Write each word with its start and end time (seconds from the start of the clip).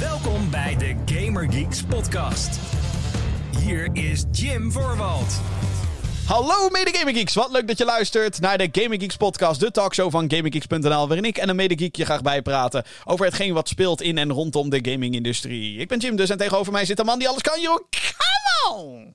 Welkom 0.00 0.50
bij 0.50 0.76
de 0.76 1.14
Gamer 1.14 1.52
Geeks 1.52 1.82
podcast. 1.82 2.60
Hier 3.58 3.88
is 3.92 4.24
Jim 4.32 4.72
Voorwald. 4.72 5.40
Hallo 6.26 6.68
mede 6.68 6.90
Gaming 6.94 7.16
Geeks, 7.16 7.34
wat 7.34 7.50
leuk 7.50 7.68
dat 7.68 7.78
je 7.78 7.84
luistert 7.84 8.40
naar 8.40 8.58
de 8.58 8.68
Gaming 8.72 9.02
Geeks 9.02 9.16
podcast, 9.16 9.60
de 9.60 9.70
talkshow 9.70 10.10
van 10.10 10.30
GamingGeeks.nl, 10.30 11.06
waarin 11.06 11.24
ik 11.24 11.36
en 11.36 11.48
een 11.48 11.56
mede 11.56 11.78
geek 11.78 11.96
je 11.96 12.04
graag 12.04 12.22
bijpraten 12.22 12.84
over 13.04 13.24
hetgeen 13.24 13.54
wat 13.54 13.68
speelt 13.68 14.02
in 14.02 14.18
en 14.18 14.32
rondom 14.32 14.70
de 14.70 14.90
gaming-industrie. 14.90 15.78
Ik 15.78 15.88
ben 15.88 15.98
Jim 15.98 16.16
dus 16.16 16.30
en 16.30 16.38
tegenover 16.38 16.72
mij 16.72 16.84
zit 16.84 16.98
een 16.98 17.06
man 17.06 17.18
die 17.18 17.28
alles 17.28 17.42
kan, 17.42 17.60
Jeroen 17.60 17.82
Come 17.88 19.14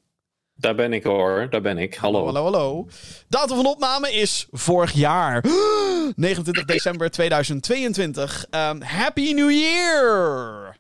Daar 0.56 0.76
ben 0.76 0.94
ik 0.94 1.04
hoor, 1.04 1.48
daar 1.50 1.62
ben 1.62 1.78
ik. 1.78 1.96
Hallo. 1.96 2.26
Hallo, 2.26 2.44
hallo. 2.44 2.88
Datum 3.30 3.56
van 3.56 3.66
opname 3.66 4.12
is 4.12 4.48
vorig 4.52 4.92
jaar. 4.92 5.44
29 6.16 6.66
december 6.66 7.12
2022. 7.12 8.46
Um, 8.52 8.82
Happy 8.82 9.32
New 9.32 9.52
Year! 9.52 10.71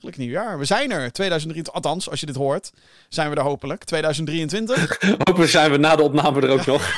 Gelukkig 0.00 0.24
nieuwjaar. 0.24 0.58
We 0.58 0.64
zijn 0.64 0.90
er. 0.90 1.12
2023, 1.12 1.74
althans, 1.74 2.10
als 2.10 2.20
je 2.20 2.26
dit 2.26 2.34
hoort, 2.34 2.72
zijn 3.08 3.30
we 3.30 3.36
er 3.36 3.42
hopelijk. 3.42 3.84
2023. 3.84 4.98
Hopelijk 5.24 5.50
zijn 5.50 5.70
we 5.70 5.76
na 5.76 5.96
de 5.96 6.02
opname 6.02 6.40
er 6.40 6.48
ook 6.48 6.66
nog. 6.66 6.96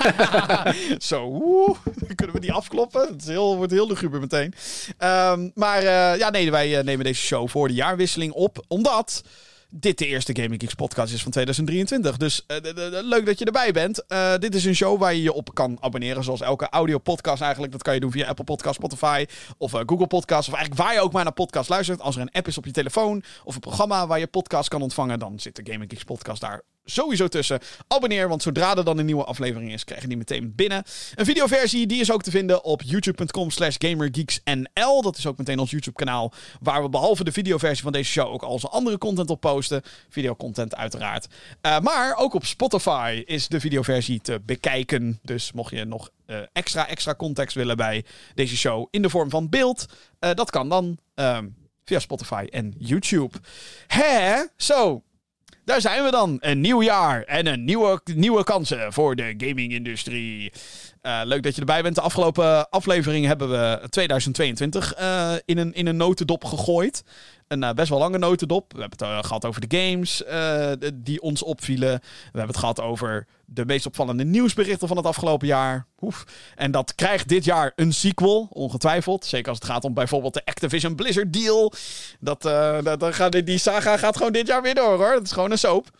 Zo, 0.99 1.41
kunnen 2.15 2.35
we 2.35 2.41
die 2.41 2.53
afkloppen? 2.53 3.09
Het 3.09 3.27
heel, 3.27 3.57
wordt 3.57 3.73
heel 3.73 3.87
luguber 3.87 4.21
meteen. 4.21 4.55
Um, 4.99 5.53
maar 5.55 5.83
uh, 5.83 6.19
ja, 6.19 6.31
nee, 6.31 6.51
wij 6.51 6.79
uh, 6.79 6.85
nemen 6.85 7.05
deze 7.05 7.21
show 7.21 7.49
voor 7.49 7.69
de 7.69 7.75
jaarwisseling 7.75 8.33
op, 8.33 8.65
omdat 8.69 9.23
dit 9.75 9.99
de 9.99 10.07
eerste 10.07 10.37
Gaming 10.37 10.61
Geeks 10.61 10.75
podcast 10.75 11.13
is 11.13 11.23
van 11.23 11.31
2023. 11.31 12.17
Dus 12.17 12.45
uh, 12.47 12.57
leuk 13.03 13.27
dat 13.27 13.39
je 13.39 13.45
erbij 13.45 13.73
bent. 13.73 14.05
Uh, 14.09 14.37
dit 14.39 14.55
is 14.55 14.65
een 14.65 14.75
show 14.75 15.01
waar 15.01 15.15
je 15.15 15.23
je 15.23 15.33
op 15.33 15.55
kan 15.55 15.77
abonneren. 15.81 16.25
Zoals 16.25 16.41
elke 16.41 16.69
audio 16.69 16.99
podcast 16.99 17.43
eigenlijk. 17.43 17.73
Dat 17.73 17.83
kan 17.83 17.95
je 17.95 18.01
doen 18.01 18.11
via 18.11 18.27
Apple 18.27 18.45
Podcast, 18.45 18.75
Spotify 18.75 19.27
of 19.59 19.73
uh, 19.73 19.81
Google 19.87 20.07
Podcast. 20.07 20.49
Of 20.49 20.55
eigenlijk 20.55 20.85
waar 20.85 20.95
je 20.95 21.01
ook 21.01 21.13
maar 21.13 21.25
naar 21.25 21.33
podcast 21.33 21.69
luistert. 21.69 22.01
Als 22.01 22.17
er 22.17 22.23
een 22.23 22.33
app 22.33 22.47
is 22.47 22.59
op 22.59 22.65
je 22.65 22.73
telefoon 22.73 23.23
of 23.45 23.55
een 23.55 23.61
programma 23.61 24.07
waar 24.07 24.19
je 24.19 24.27
podcast 24.27 24.69
kan 24.69 24.83
ontvangen. 24.83 25.19
Dan 25.19 25.41
zit 25.41 25.57
de 25.57 25.73
Gaming 25.73 25.91
Geeks 25.91 26.05
podcast 26.05 26.41
daar 26.41 26.72
sowieso 26.85 27.29
tussen. 27.29 27.61
Abonneer, 27.89 28.29
want 28.29 28.43
zodra 28.43 28.77
er 28.77 28.85
dan 28.85 28.99
een 28.99 29.07
nieuwe 29.07 29.25
aflevering 29.25 29.73
is, 29.73 29.85
krijg 29.85 30.03
je 30.03 30.09
die 30.09 30.17
meteen 30.17 30.55
binnen. 30.55 30.83
Een 31.15 31.25
videoversie, 31.25 31.87
die 31.87 32.01
is 32.01 32.13
ook 32.13 32.23
te 32.23 32.31
vinden 32.31 32.65
op 32.65 32.83
youtube.com 32.83 33.51
slash 33.51 33.77
gamergeeksnl. 33.79 35.03
Dat 35.03 35.17
is 35.17 35.27
ook 35.27 35.39
meteen 35.39 35.59
ons 35.59 35.71
YouTube 35.71 35.97
kanaal, 35.97 36.33
waar 36.61 36.83
we 36.83 36.89
behalve 36.89 37.25
de 37.25 37.33
videoversie 37.33 37.83
van 37.83 37.93
deze 37.93 38.11
show 38.11 38.33
ook 38.33 38.43
al 38.43 38.51
onze 38.51 38.69
andere 38.69 38.99
content 38.99 39.31
op 39.31 39.41
posten. 39.41 39.83
Videocontent 40.09 40.77
uiteraard. 40.77 41.27
Uh, 41.63 41.81
maar 41.81 42.17
ook 42.17 42.35
op 42.35 42.45
Spotify 42.45 43.23
is 43.27 43.49
de 43.49 43.61
videoversie 43.61 44.21
te 44.21 44.41
bekijken. 44.47 45.19
Dus 45.23 45.53
mocht 45.53 45.71
je 45.71 45.85
nog 45.85 46.11
uh, 46.27 46.37
extra, 46.53 46.89
extra 46.89 47.15
context 47.15 47.55
willen 47.55 47.77
bij 47.77 48.05
deze 48.35 48.57
show 48.57 48.87
in 48.91 49.03
de 49.03 49.11
vorm 49.11 49.31
van 49.31 49.49
beeld, 49.49 49.87
uh, 50.21 50.31
dat 50.35 50.51
kan 50.51 50.69
dan 50.69 50.99
via 51.85 51.99
Spotify 51.99 52.47
en 52.51 52.75
YouTube. 52.79 53.39
Hè? 53.87 54.45
Zo, 54.57 55.03
daar 55.65 55.81
zijn 55.81 56.05
we 56.05 56.11
dan. 56.11 56.37
Een 56.41 56.61
nieuw 56.61 56.83
jaar 56.83 57.23
en 57.23 57.47
een 57.47 57.65
nieuwe, 57.65 58.01
nieuwe 58.15 58.45
kansen 58.45 58.93
voor 58.93 59.17
de 59.17 59.35
gaming-industrie. 59.37 60.53
Uh, 61.03 61.21
leuk 61.25 61.43
dat 61.43 61.55
je 61.55 61.61
erbij 61.61 61.83
bent. 61.83 61.95
De 61.95 62.01
afgelopen 62.01 62.71
aflevering 62.71 63.27
hebben 63.27 63.51
we 63.51 63.89
2022 63.89 64.99
uh, 65.01 65.33
in, 65.45 65.59
een, 65.59 65.73
in 65.73 65.87
een 65.87 65.97
notendop 65.97 66.45
gegooid. 66.45 67.05
Een 67.53 67.63
uh, 67.63 67.73
best 67.73 67.89
wel 67.89 67.99
lange 67.99 68.19
notendop. 68.19 68.73
We 68.73 68.81
hebben 68.81 69.09
het 69.09 69.27
gehad 69.27 69.45
over 69.45 69.69
de 69.69 69.77
games 69.77 70.23
die 70.95 71.21
ons 71.21 71.43
opvielen. 71.43 71.99
We 72.01 72.07
hebben 72.39 72.47
het 72.47 72.57
gehad 72.57 72.81
over 72.81 73.27
de 73.45 73.65
meest 73.65 73.87
opvallende 73.87 74.25
nieuwsberichten 74.25 74.89
van 74.89 74.97
het 74.97 75.07
afgelopen 75.07 75.47
jaar. 75.47 75.87
Oef. 76.01 76.25
En 76.55 76.71
dat 76.71 76.95
krijgt 76.95 77.29
dit 77.29 77.45
jaar 77.45 77.73
een 77.77 77.93
sequel, 77.93 78.49
ongetwijfeld. 78.51 79.25
Zeker 79.25 79.49
als 79.49 79.59
het 79.59 79.69
gaat 79.69 79.85
om 79.85 79.95
bijvoorbeeld 79.95 80.35
de 80.35 80.45
Activision 80.45 80.95
Blizzard 80.95 81.33
deal. 81.33 81.73
Dat, 82.21 82.43
dat, 82.43 83.01
dat 83.01 83.15
gaat, 83.15 83.47
die 83.47 83.59
saga 83.59 83.97
gaat 83.97 84.17
gewoon 84.17 84.33
dit 84.33 84.47
jaar 84.47 84.63
weer 84.63 84.75
door 84.75 84.97
hoor. 84.97 85.13
Dat 85.13 85.25
is 85.25 85.33
gewoon 85.33 85.51
een 85.51 85.59
soap. 85.59 85.91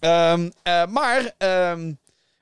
Um, 0.00 0.50
maar... 0.88 1.34
Um, 1.72 1.98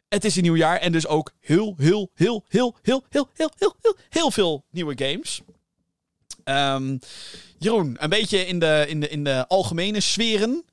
het 0.09 0.25
is 0.25 0.37
een 0.37 0.43
nieuw 0.43 0.57
jaar 0.57 0.79
en 0.79 0.93
dus 0.93 1.07
ook 1.07 1.33
heel, 1.41 1.75
heel, 1.77 2.11
heel, 2.15 2.45
heel, 2.49 2.75
heel, 2.83 3.05
heel, 3.09 3.29
heel, 3.35 3.51
heel, 3.57 3.75
heel, 3.81 3.97
heel 4.09 4.31
veel 4.31 4.65
nieuwe 4.71 5.05
games. 5.05 5.43
Um, 6.45 6.99
Jeroen, 7.59 7.97
een 7.99 8.09
beetje 8.09 8.39
in 8.39 8.59
de, 8.59 8.85
in 8.89 9.01
de, 9.01 9.09
in 9.09 9.25
de 9.25 9.47
algemene 9.49 10.01
sferen. 10.01 10.65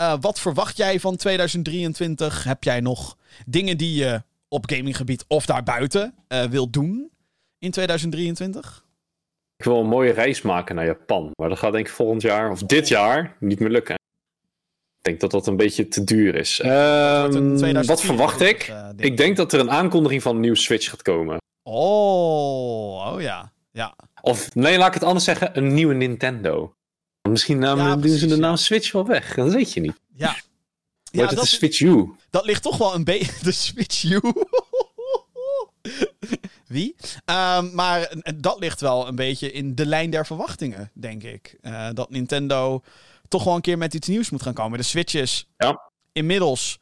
Uh, 0.00 0.14
wat 0.20 0.40
verwacht 0.40 0.76
jij 0.76 1.00
van 1.00 1.16
2023? 1.16 2.44
Heb 2.44 2.64
jij 2.64 2.80
nog 2.80 3.16
dingen 3.46 3.76
die 3.76 3.94
je 3.94 4.22
op 4.48 4.70
gaminggebied 4.70 5.24
of 5.28 5.46
daarbuiten 5.46 6.14
uh, 6.28 6.44
wilt 6.44 6.72
doen 6.72 7.10
in 7.58 7.70
2023? 7.70 8.84
Ik 9.56 9.64
wil 9.64 9.80
een 9.80 9.88
mooie 9.88 10.12
reis 10.12 10.42
maken 10.42 10.74
naar 10.74 10.84
Japan. 10.84 11.30
Maar 11.34 11.48
dat 11.48 11.58
gaat 11.58 11.72
denk 11.72 11.86
ik 11.86 11.92
volgend 11.92 12.22
jaar, 12.22 12.50
of 12.50 12.62
dit 12.62 12.88
jaar, 12.88 13.36
niet 13.40 13.60
meer 13.60 13.70
lukken. 13.70 13.94
Ik 13.94 15.06
denk 15.06 15.20
dat 15.20 15.30
dat 15.30 15.46
een 15.46 15.56
beetje 15.56 15.88
te 15.88 16.04
duur 16.04 16.34
is. 16.34 16.62
Um, 16.64 17.86
wat 17.86 18.00
verwacht 18.02 18.40
ik? 18.40 18.68
Uh, 18.68 18.88
ik 18.96 19.16
denk 19.16 19.36
dat 19.36 19.52
er 19.52 19.60
een 19.60 19.70
aankondiging 19.70 20.22
van 20.22 20.34
een 20.34 20.40
nieuwe 20.40 20.56
Switch 20.56 20.90
gaat 20.90 21.02
komen. 21.02 21.38
Oh, 21.62 23.12
oh 23.12 23.20
ja. 23.20 23.52
Ja. 23.72 23.96
Of 24.20 24.54
nee, 24.54 24.78
laat 24.78 24.88
ik 24.88 24.94
het 24.94 25.04
anders 25.04 25.24
zeggen: 25.24 25.56
een 25.56 25.74
nieuwe 25.74 25.94
Nintendo. 25.94 26.74
Misschien 27.28 27.58
namen, 27.58 27.84
ja, 27.84 27.96
doen 27.96 28.16
ze 28.16 28.26
de 28.26 28.36
naam. 28.36 28.56
Switch 28.56 28.92
wel 28.92 29.06
weg. 29.06 29.34
Dat 29.34 29.52
weet 29.52 29.72
je 29.72 29.80
niet. 29.80 30.00
Ja. 30.14 30.36
ja 31.02 31.20
het 31.20 31.30
dat, 31.30 31.40
de 31.40 31.46
Switch 31.46 31.80
U. 31.80 32.12
Dat 32.30 32.44
ligt 32.44 32.62
toch 32.62 32.78
wel 32.78 32.94
een 32.94 33.04
beetje. 33.04 33.32
De 33.42 33.52
Switch 33.52 34.02
U. 34.02 34.20
Wie? 36.66 36.96
Um, 37.24 37.74
maar 37.74 38.14
dat 38.36 38.58
ligt 38.58 38.80
wel 38.80 39.08
een 39.08 39.14
beetje 39.14 39.52
in 39.52 39.74
de 39.74 39.86
lijn 39.86 40.10
der 40.10 40.26
verwachtingen, 40.26 40.90
denk 40.94 41.22
ik. 41.22 41.56
Uh, 41.62 41.88
dat 41.92 42.10
Nintendo 42.10 42.82
toch 43.28 43.44
wel 43.44 43.54
een 43.54 43.60
keer 43.60 43.78
met 43.78 43.94
iets 43.94 44.08
nieuws 44.08 44.30
moet 44.30 44.42
gaan 44.42 44.54
komen. 44.54 44.78
De 44.78 44.84
Switch 44.84 45.14
is 45.14 45.48
ja. 45.56 45.90
inmiddels 46.12 46.78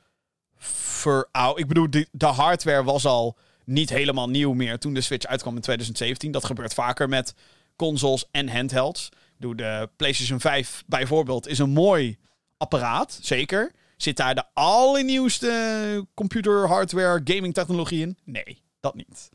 veroud. 0.56 1.58
Ik 1.58 1.66
bedoel, 1.66 1.90
de, 1.90 2.08
de, 2.10 2.26
hardware 2.26 2.84
was 2.84 3.06
al 3.06 3.36
niet 3.68 3.90
helemaal 3.90 4.28
nieuw 4.28 4.52
meer 4.52 4.78
toen 4.78 4.94
de 4.94 5.00
Switch 5.00 5.26
uitkwam 5.26 5.54
in 5.54 5.60
2017. 5.60 6.30
Dat 6.30 6.44
gebeurt 6.44 6.74
vaker 6.74 7.08
met 7.08 7.34
consoles 7.76 8.28
en 8.30 8.48
handhelds. 8.48 9.08
Bedoel, 9.36 9.56
de 9.56 9.88
PlayStation 9.96 10.40
5 10.40 10.82
bijvoorbeeld 10.86 11.48
is 11.48 11.58
een 11.58 11.70
mooi 11.70 12.18
apparaat, 12.56 13.18
zeker. 13.22 13.72
Zit 13.96 14.16
daar 14.16 14.34
de 14.34 14.44
allernieuwste 14.54 16.06
computer, 16.14 16.66
hardware, 16.66 17.20
gaming 17.24 17.54
technologie 17.54 18.00
in? 18.00 18.16
Nee, 18.24 18.62
dat 18.80 18.94
niet. 18.94 19.28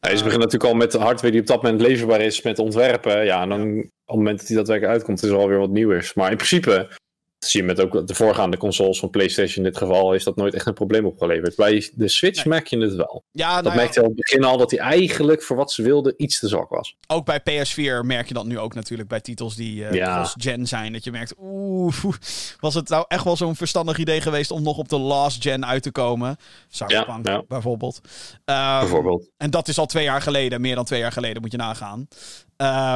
Ja, 0.00 0.08
ze 0.08 0.24
beginnen 0.24 0.38
natuurlijk 0.38 0.72
al 0.72 0.74
met 0.74 0.92
de 0.92 0.98
hardware 0.98 1.32
die 1.32 1.40
op 1.40 1.46
dat 1.46 1.62
moment 1.62 1.80
leverbaar 1.80 2.20
is 2.20 2.42
met 2.42 2.58
ontwerpen. 2.58 3.24
Ja, 3.24 3.42
en 3.42 3.48
dan 3.48 3.78
op 3.78 3.84
het 4.06 4.16
moment 4.16 4.38
dat 4.38 4.46
die 4.46 4.56
daadwerkelijk 4.56 4.94
uitkomt, 4.94 5.22
is 5.22 5.30
er 5.30 5.36
alweer 5.36 5.58
wat 5.58 5.70
nieuws. 5.70 6.14
Maar 6.14 6.30
in 6.30 6.36
principe, 6.36 6.88
zie 7.44 7.60
je 7.60 7.66
met 7.66 7.80
ook 7.80 8.06
de 8.06 8.14
voorgaande 8.14 8.56
consoles 8.56 8.98
van 8.98 9.10
PlayStation 9.10 9.64
in 9.64 9.70
dit 9.70 9.78
geval, 9.78 10.14
is 10.14 10.24
dat 10.24 10.36
nooit 10.36 10.54
echt 10.54 10.66
een 10.66 10.74
probleem 10.74 11.06
opgeleverd. 11.06 11.56
Bij 11.56 11.90
de 11.94 12.08
Switch 12.08 12.44
nee. 12.44 12.54
merk 12.54 12.66
je 12.66 12.78
het 12.78 12.94
wel. 12.94 13.24
Ja, 13.30 13.54
dat 13.54 13.64
nou 13.64 13.76
merkte 13.76 14.00
al 14.00 14.06
het 14.06 14.14
begin 14.14 14.44
al 14.44 14.56
dat 14.56 14.70
hij 14.70 14.80
eigenlijk 14.80 15.42
voor 15.42 15.56
wat 15.56 15.72
ze 15.72 15.82
wilden 15.82 16.14
iets 16.16 16.38
te 16.38 16.48
zwak 16.48 16.68
was. 16.68 16.96
Ook 17.06 17.24
bij 17.24 17.40
PS4 17.40 18.06
merk 18.06 18.28
je 18.28 18.34
dat 18.34 18.44
nu 18.44 18.58
ook 18.58 18.74
natuurlijk 18.74 19.08
bij 19.08 19.20
titels 19.20 19.56
die 19.56 19.80
uh, 19.80 19.92
ja. 19.92 20.14
cross-gen 20.14 20.66
zijn. 20.66 20.92
Dat 20.92 21.04
je 21.04 21.10
merkt, 21.10 21.34
oeh, 21.40 21.94
was 22.60 22.74
het 22.74 22.88
nou 22.88 23.04
echt 23.08 23.24
wel 23.24 23.36
zo'n 23.36 23.56
verstandig 23.56 23.98
idee 23.98 24.20
geweest 24.20 24.50
om 24.50 24.62
nog 24.62 24.78
op 24.78 24.88
de 24.88 24.98
last 24.98 25.42
gen 25.42 25.66
uit 25.66 25.82
te 25.82 25.90
komen? 25.90 26.36
Cyberpunk 26.68 27.26
ja, 27.26 27.42
bijvoorbeeld. 27.48 28.00
Um, 28.04 28.54
bijvoorbeeld. 28.54 29.30
En 29.36 29.50
dat 29.50 29.68
is 29.68 29.78
al 29.78 29.86
twee 29.86 30.04
jaar 30.04 30.22
geleden, 30.22 30.60
meer 30.60 30.74
dan 30.74 30.84
twee 30.84 31.00
jaar 31.00 31.12
geleden 31.12 31.42
moet 31.42 31.50
je 31.52 31.56
nagaan. 31.56 32.08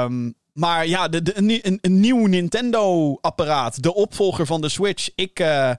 Um, 0.05 0.35
maar 0.57 0.87
ja, 0.87 1.09
de, 1.09 1.23
de, 1.23 1.37
een, 1.37 1.79
een, 1.81 2.01
nieuw 2.01 2.27
Nintendo-apparaat. 2.27 3.83
De 3.83 3.95
opvolger 3.95 4.47
van 4.47 4.61
de 4.61 4.69
Switch. 4.69 5.09
Ik, 5.15 5.41
uh, 5.41 5.73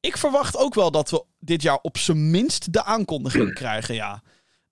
ik 0.00 0.16
verwacht 0.16 0.56
ook 0.56 0.74
wel 0.74 0.90
dat 0.90 1.10
we 1.10 1.24
dit 1.38 1.62
jaar 1.62 1.78
op 1.82 1.98
zijn 1.98 2.30
minst 2.30 2.72
de 2.72 2.84
aankondiging 2.84 3.54
krijgen, 3.62 3.94
ja. 3.94 4.22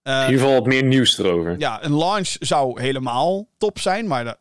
Uh, 0.02 0.14
in 0.14 0.24
ieder 0.24 0.40
geval 0.40 0.54
wat 0.54 0.66
meer 0.66 0.84
nieuws 0.84 1.18
erover. 1.18 1.58
Ja, 1.58 1.84
een 1.84 1.94
launch 1.94 2.36
zou 2.38 2.80
helemaal 2.80 3.48
top 3.58 3.78
zijn, 3.78 4.06
maar 4.06 4.24
dat, 4.24 4.36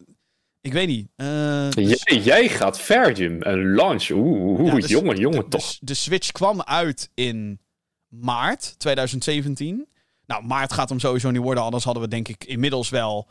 ik 0.61 0.73
weet 0.73 0.87
niet. 0.87 1.07
Uh, 1.15 1.69
jij, 1.71 2.17
jij, 2.17 2.49
gaat 2.49 2.79
ver, 2.79 3.11
Jim. 3.13 3.37
Een 3.39 3.75
launch. 3.75 4.09
Oeh, 4.09 4.59
oeh 4.59 4.73
ja, 4.73 4.79
de, 4.79 4.87
jongen, 4.87 5.17
jongen, 5.17 5.39
de, 5.39 5.47
toch. 5.47 5.71
De, 5.71 5.77
de 5.85 5.93
Switch 5.93 6.31
kwam 6.31 6.61
uit 6.61 7.09
in 7.13 7.59
maart 8.07 8.79
2017. 8.79 9.87
Nou, 10.25 10.45
maart 10.45 10.73
gaat 10.73 10.89
hem 10.89 10.99
sowieso 10.99 11.31
niet 11.31 11.41
worden, 11.41 11.63
anders 11.63 11.83
hadden 11.83 12.03
we 12.03 12.09
denk 12.09 12.27
ik 12.27 12.43
inmiddels 12.43 12.89
wel 12.89 13.27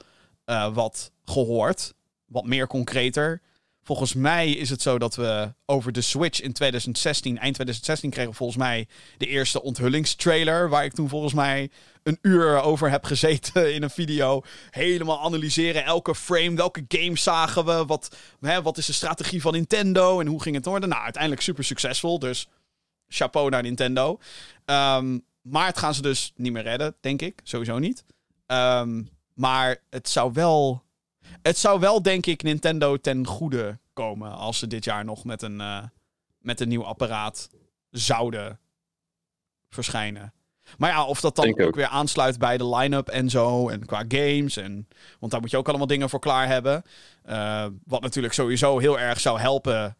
uh, 0.48 0.74
wat 0.74 1.12
gehoord. 1.24 1.94
Wat 2.26 2.46
meer 2.46 2.66
concreter. 2.66 3.40
Volgens 3.82 4.14
mij 4.14 4.50
is 4.50 4.70
het 4.70 4.82
zo 4.82 4.98
dat 4.98 5.14
we 5.14 5.54
over 5.66 5.92
de 5.92 6.00
Switch 6.00 6.40
in 6.40 6.52
2016, 6.52 7.38
eind 7.38 7.54
2016, 7.54 8.10
kregen 8.10 8.34
volgens 8.34 8.58
mij 8.58 8.88
de 9.18 9.26
eerste 9.26 9.62
onthullingstrailer. 9.62 10.68
Waar 10.68 10.84
ik 10.84 10.92
toen 10.92 11.08
volgens 11.08 11.34
mij 11.34 11.70
een 12.02 12.18
uur 12.22 12.60
over 12.60 12.90
heb 12.90 13.04
gezeten 13.04 13.74
in 13.74 13.82
een 13.82 13.90
video. 13.90 14.42
Helemaal 14.70 15.20
analyseren 15.20 15.84
elke 15.84 16.14
frame, 16.14 16.56
welke 16.56 16.84
games 16.88 17.22
zagen 17.22 17.64
we, 17.64 17.84
wat, 17.86 18.16
hè, 18.40 18.62
wat 18.62 18.78
is 18.78 18.86
de 18.86 18.92
strategie 18.92 19.40
van 19.40 19.52
Nintendo 19.52 20.20
en 20.20 20.26
hoe 20.26 20.42
ging 20.42 20.54
het 20.54 20.64
worden. 20.64 20.88
Nou, 20.88 21.02
uiteindelijk 21.02 21.42
super 21.42 21.64
succesvol, 21.64 22.18
dus 22.18 22.48
chapeau 23.08 23.50
naar 23.50 23.62
Nintendo. 23.62 24.18
Um, 24.64 25.24
maar 25.42 25.66
het 25.66 25.78
gaan 25.78 25.94
ze 25.94 26.02
dus 26.02 26.32
niet 26.36 26.52
meer 26.52 26.62
redden, 26.62 26.94
denk 27.00 27.22
ik. 27.22 27.40
Sowieso 27.42 27.78
niet. 27.78 28.04
Um, 28.46 29.08
maar 29.38 29.76
het 29.90 30.08
zou 30.08 30.32
wel. 30.32 30.82
Het 31.42 31.58
zou 31.58 31.80
wel, 31.80 32.02
denk 32.02 32.26
ik, 32.26 32.42
Nintendo 32.42 32.96
ten 32.96 33.26
goede 33.26 33.78
komen 33.92 34.32
als 34.32 34.58
ze 34.58 34.66
dit 34.66 34.84
jaar 34.84 35.04
nog 35.04 35.24
met 35.24 35.42
een, 35.42 35.60
eh, 35.60 35.82
met 36.38 36.60
een 36.60 36.68
nieuw 36.68 36.84
apparaat 36.84 37.50
zouden 37.90 38.58
verschijnen. 39.68 40.32
Maar 40.78 40.90
ja, 40.90 41.04
of 41.04 41.20
dat 41.20 41.36
dan 41.36 41.60
ook. 41.60 41.74
weer 41.74 41.86
aansluit 41.86 42.38
bij 42.38 42.58
de 42.58 42.68
line-up 42.68 43.08
en 43.08 43.30
zo. 43.30 43.68
En 43.68 43.86
qua 43.86 44.04
games. 44.08 44.56
En, 44.56 44.88
want 45.18 45.32
daar 45.32 45.40
moet 45.40 45.50
je 45.50 45.56
ook 45.56 45.68
allemaal 45.68 45.86
dingen 45.86 46.08
voor 46.08 46.20
klaar 46.20 46.46
hebben. 46.46 46.82
Eh, 47.22 47.66
wat 47.84 48.00
natuurlijk 48.00 48.34
sowieso 48.34 48.78
heel 48.78 48.98
erg 48.98 49.20
zou 49.20 49.40
helpen. 49.40 49.96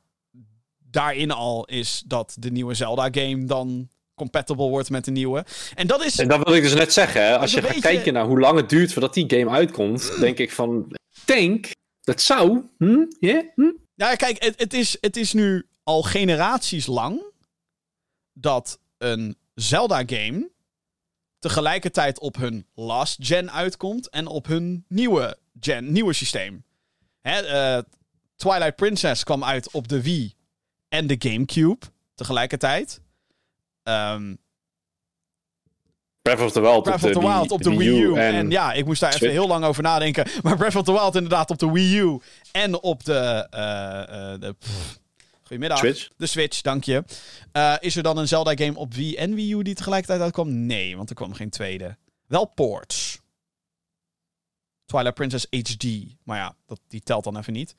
Daarin 0.78 1.30
al 1.30 1.64
is 1.64 2.02
dat 2.06 2.36
de 2.38 2.50
nieuwe 2.50 2.74
Zelda-game 2.74 3.44
dan 3.44 3.88
compatible 4.18 4.68
wordt 4.68 4.90
met 4.90 5.04
de 5.04 5.10
nieuwe. 5.10 5.44
En 5.74 5.86
dat 5.86 6.04
is. 6.04 6.18
En 6.18 6.28
dat 6.28 6.44
wil 6.44 6.54
ik 6.54 6.62
dus 6.62 6.74
net 6.74 6.92
zeggen. 6.92 7.22
Hè? 7.22 7.38
Als 7.38 7.50
je 7.50 7.60
gaat 7.60 7.66
beetje- 7.68 7.82
kijken 7.82 8.12
naar 8.12 8.24
hoe 8.24 8.40
lang 8.40 8.56
het 8.56 8.68
duurt 8.68 8.92
voordat 8.92 9.14
die 9.14 9.30
game 9.30 9.50
uitkomt, 9.50 10.20
denk 10.20 10.38
ik 10.38 10.52
van, 10.52 10.92
denk, 11.24 11.70
dat 12.00 12.20
zou, 12.20 12.62
hm, 12.78 13.04
ja, 13.20 13.42
hm? 13.54 13.70
Ja, 13.94 14.14
kijk, 14.14 14.42
het, 14.44 14.60
het, 14.60 14.74
is, 14.74 14.96
het 15.00 15.16
is 15.16 15.32
nu 15.32 15.66
al 15.82 16.02
generaties 16.02 16.86
lang 16.86 17.22
dat 18.32 18.78
een 18.98 19.36
Zelda-game 19.54 20.50
tegelijkertijd 21.38 22.18
op 22.18 22.36
hun 22.36 22.66
last 22.74 23.16
gen 23.20 23.52
uitkomt 23.52 24.08
en 24.08 24.26
op 24.26 24.46
hun 24.46 24.84
nieuwe 24.88 25.38
gen, 25.60 25.92
nieuwe 25.92 26.12
systeem. 26.12 26.64
Hè, 27.20 27.40
eh, 27.40 27.82
Twilight 28.36 28.76
Princess 28.76 29.24
kwam 29.24 29.44
uit 29.44 29.70
op 29.72 29.88
de 29.88 30.02
Wii 30.02 30.34
en 30.88 31.06
de 31.06 31.16
GameCube 31.18 31.86
tegelijkertijd. 32.14 33.00
Ehm 33.88 34.34
Breath 36.22 36.40
of 36.40 36.52
the 36.52 36.60
Wild 36.60 36.82
Breath 36.82 36.94
of 37.04 37.08
de 37.12 37.12
the 37.12 37.20
Wild 37.20 37.42
Wii- 37.42 37.50
op 37.50 37.62
de 37.62 37.76
Wii 37.76 38.00
U. 38.02 38.14
En, 38.14 38.34
En, 38.34 38.50
ja, 38.50 38.72
ik 38.72 38.84
moest 38.84 39.00
daar 39.00 39.14
even 39.14 39.30
heel 39.30 39.46
lang 39.46 39.64
over 39.64 39.82
nadenken. 39.82 40.26
Maar 40.42 40.56
Breath 40.56 40.76
of 40.76 40.84
the 40.84 40.92
Wild 40.92 41.14
inderdaad 41.14 41.50
op 41.50 41.58
de 41.58 41.70
Wii 41.72 41.98
U. 41.98 42.20
En 42.52 42.82
op 42.82 43.04
de... 43.04 43.46
eh, 43.50 44.40
de 44.40 44.54
pff, 44.58 44.98
goedemiddag. 45.42 45.78
Switch. 45.78 46.08
De 46.16 46.26
Switch, 46.26 46.60
dank 46.60 46.84
je. 46.84 47.04
Eh, 47.52 47.74
is 47.80 47.96
er 47.96 48.02
dan 48.02 48.16
een 48.18 48.28
Zelda-game 48.28 48.74
op 48.78 48.94
Wii 48.94 49.16
en 49.16 49.34
Wii 49.34 49.52
U 49.54 49.62
die 49.62 49.74
tegelijkertijd 49.74 50.20
uitkwam? 50.20 50.66
Nee, 50.66 50.96
want 50.96 51.08
er 51.10 51.14
kwam 51.16 51.32
geen 51.32 51.50
tweede. 51.50 51.96
Wel 52.26 52.44
ports. 52.44 53.20
Twilight 54.86 55.14
Princess 55.14 55.46
HD. 55.50 55.84
Maar 56.24 56.38
ja, 56.38 56.54
dat, 56.66 56.80
die 56.88 57.00
telt 57.00 57.24
dan 57.24 57.38
even 57.38 57.52
niet. 57.52 57.74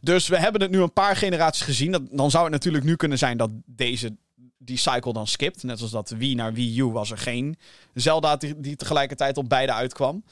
Dus 0.00 0.28
we 0.28 0.38
hebben 0.38 0.60
het 0.60 0.70
nu 0.70 0.80
een 0.80 0.92
paar 0.92 1.16
generaties 1.16 1.62
gezien. 1.64 1.92
Dat, 1.92 2.02
dan 2.10 2.30
zou 2.30 2.42
het 2.44 2.52
natuurlijk 2.52 2.84
nu 2.84 2.96
kunnen 2.96 3.18
zijn 3.18 3.36
dat 3.36 3.50
deze 3.66 4.16
die 4.58 4.76
cycle 4.76 5.12
dan 5.12 5.26
skipt. 5.26 5.62
Net 5.62 5.80
als 5.80 5.90
dat 5.90 6.10
Wii 6.10 6.34
naar 6.34 6.52
Wii 6.52 6.80
U 6.80 6.84
was 6.84 7.10
er 7.10 7.18
geen 7.18 7.56
Zelda 7.94 8.36
die, 8.36 8.76
tegelijkertijd 8.76 9.36
op 9.36 9.48
beide 9.48 9.72
uitkwam. 9.72 10.24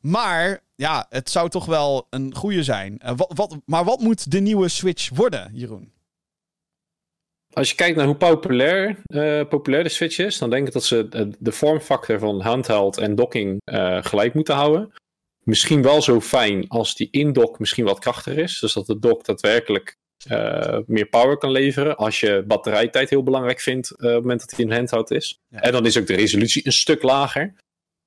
Maar 0.00 0.62
ja, 0.74 1.06
het 1.08 1.30
zou 1.30 1.48
toch 1.48 1.66
wel 1.66 2.06
een 2.10 2.34
goede 2.34 2.62
zijn. 2.62 2.98
Eh, 2.98 3.12
wat, 3.16 3.32
wat, 3.34 3.56
maar 3.64 3.84
wat 3.84 4.00
moet 4.00 4.30
de 4.30 4.40
nieuwe 4.40 4.68
Switch 4.68 5.08
worden, 5.08 5.50
Jeroen? 5.54 5.92
Als 7.52 7.70
je 7.70 7.76
kijkt 7.76 7.96
naar 7.96 8.06
hoe 8.06 8.16
populair, 8.16 9.02
eh, 9.06 9.48
populair 9.48 9.82
de 9.82 9.88
Switch 9.88 10.18
is, 10.18 10.38
dan 10.38 10.50
denk 10.50 10.66
ik 10.66 10.72
dat 10.72 10.84
ze 10.84 11.34
de 11.38 11.52
vormfactor 11.52 12.18
van 12.18 12.40
handheld 12.40 12.98
en 12.98 13.14
docking 13.14 13.60
eh, 13.64 14.04
gelijk 14.04 14.34
moeten 14.34 14.54
houden. 14.54 14.92
Misschien 15.44 15.82
wel 15.82 16.02
zo 16.02 16.20
fijn 16.20 16.68
als 16.68 16.94
die 16.94 17.08
in-dock 17.10 17.58
misschien 17.58 17.84
wat 17.84 17.98
krachtiger 17.98 18.38
is. 18.38 18.58
Dus 18.58 18.72
dat 18.72 18.86
de 18.86 18.98
dock 18.98 19.24
daadwerkelijk 19.24 19.96
eh, 20.28 20.78
meer 20.86 21.06
power 21.06 21.36
kan 21.36 21.50
leveren. 21.50 21.96
Als 21.96 22.20
je 22.20 22.44
batterijtijd 22.46 23.10
heel 23.10 23.22
belangrijk 23.22 23.60
vindt 23.60 23.90
eh, 23.90 23.96
op 23.96 24.14
het 24.14 24.20
moment 24.20 24.40
dat 24.40 24.50
hij 24.50 24.64
een 24.64 24.72
handheld 24.72 25.10
is. 25.10 25.38
Ja. 25.48 25.60
En 25.60 25.72
dan 25.72 25.86
is 25.86 25.98
ook 25.98 26.06
de 26.06 26.14
resolutie 26.14 26.66
een 26.66 26.72
stuk 26.72 27.02
lager. 27.02 27.54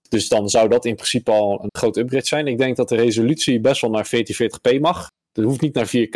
Dus 0.09 0.27
dan 0.27 0.49
zou 0.49 0.69
dat 0.69 0.85
in 0.85 0.95
principe 0.95 1.31
al 1.31 1.63
een 1.63 1.69
grote 1.77 1.99
upgrade 1.99 2.25
zijn. 2.25 2.47
Ik 2.47 2.57
denk 2.57 2.75
dat 2.75 2.89
de 2.89 2.95
resolutie 2.95 3.59
best 3.59 3.81
wel 3.81 3.89
naar 3.89 4.09
1440p 4.15 4.79
mag. 4.79 5.07
Dat 5.31 5.45
hoeft 5.45 5.61
niet 5.61 5.73
naar 5.73 5.87
4K. 5.87 6.11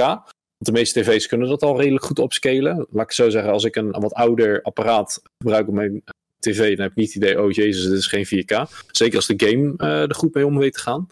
Want 0.57 0.65
de 0.65 0.71
meeste 0.71 1.01
tv's 1.01 1.27
kunnen 1.27 1.47
dat 1.49 1.63
al 1.63 1.79
redelijk 1.79 2.05
goed 2.05 2.19
opscalen. 2.19 2.88
Laat 2.89 3.05
ik 3.05 3.11
zo 3.11 3.29
zeggen, 3.29 3.51
als 3.51 3.63
ik 3.63 3.75
een, 3.75 3.95
een 3.95 4.01
wat 4.01 4.13
ouder 4.13 4.61
apparaat 4.61 5.21
gebruik 5.38 5.67
op 5.67 5.73
mijn 5.73 6.03
tv, 6.39 6.75
dan 6.75 6.81
heb 6.81 6.91
ik 6.91 6.97
niet 6.97 7.13
het 7.13 7.23
idee, 7.23 7.41
oh 7.41 7.51
jezus, 7.51 7.83
dit 7.83 7.97
is 7.97 8.07
geen 8.07 8.25
4K. 8.25 8.71
Zeker 8.91 9.15
als 9.15 9.27
de 9.27 9.47
game 9.47 9.73
eh 9.77 10.01
er 10.01 10.15
goed 10.15 10.33
mee 10.33 10.45
om 10.45 10.57
weet 10.57 10.73
te 10.73 10.79
gaan. 10.79 11.07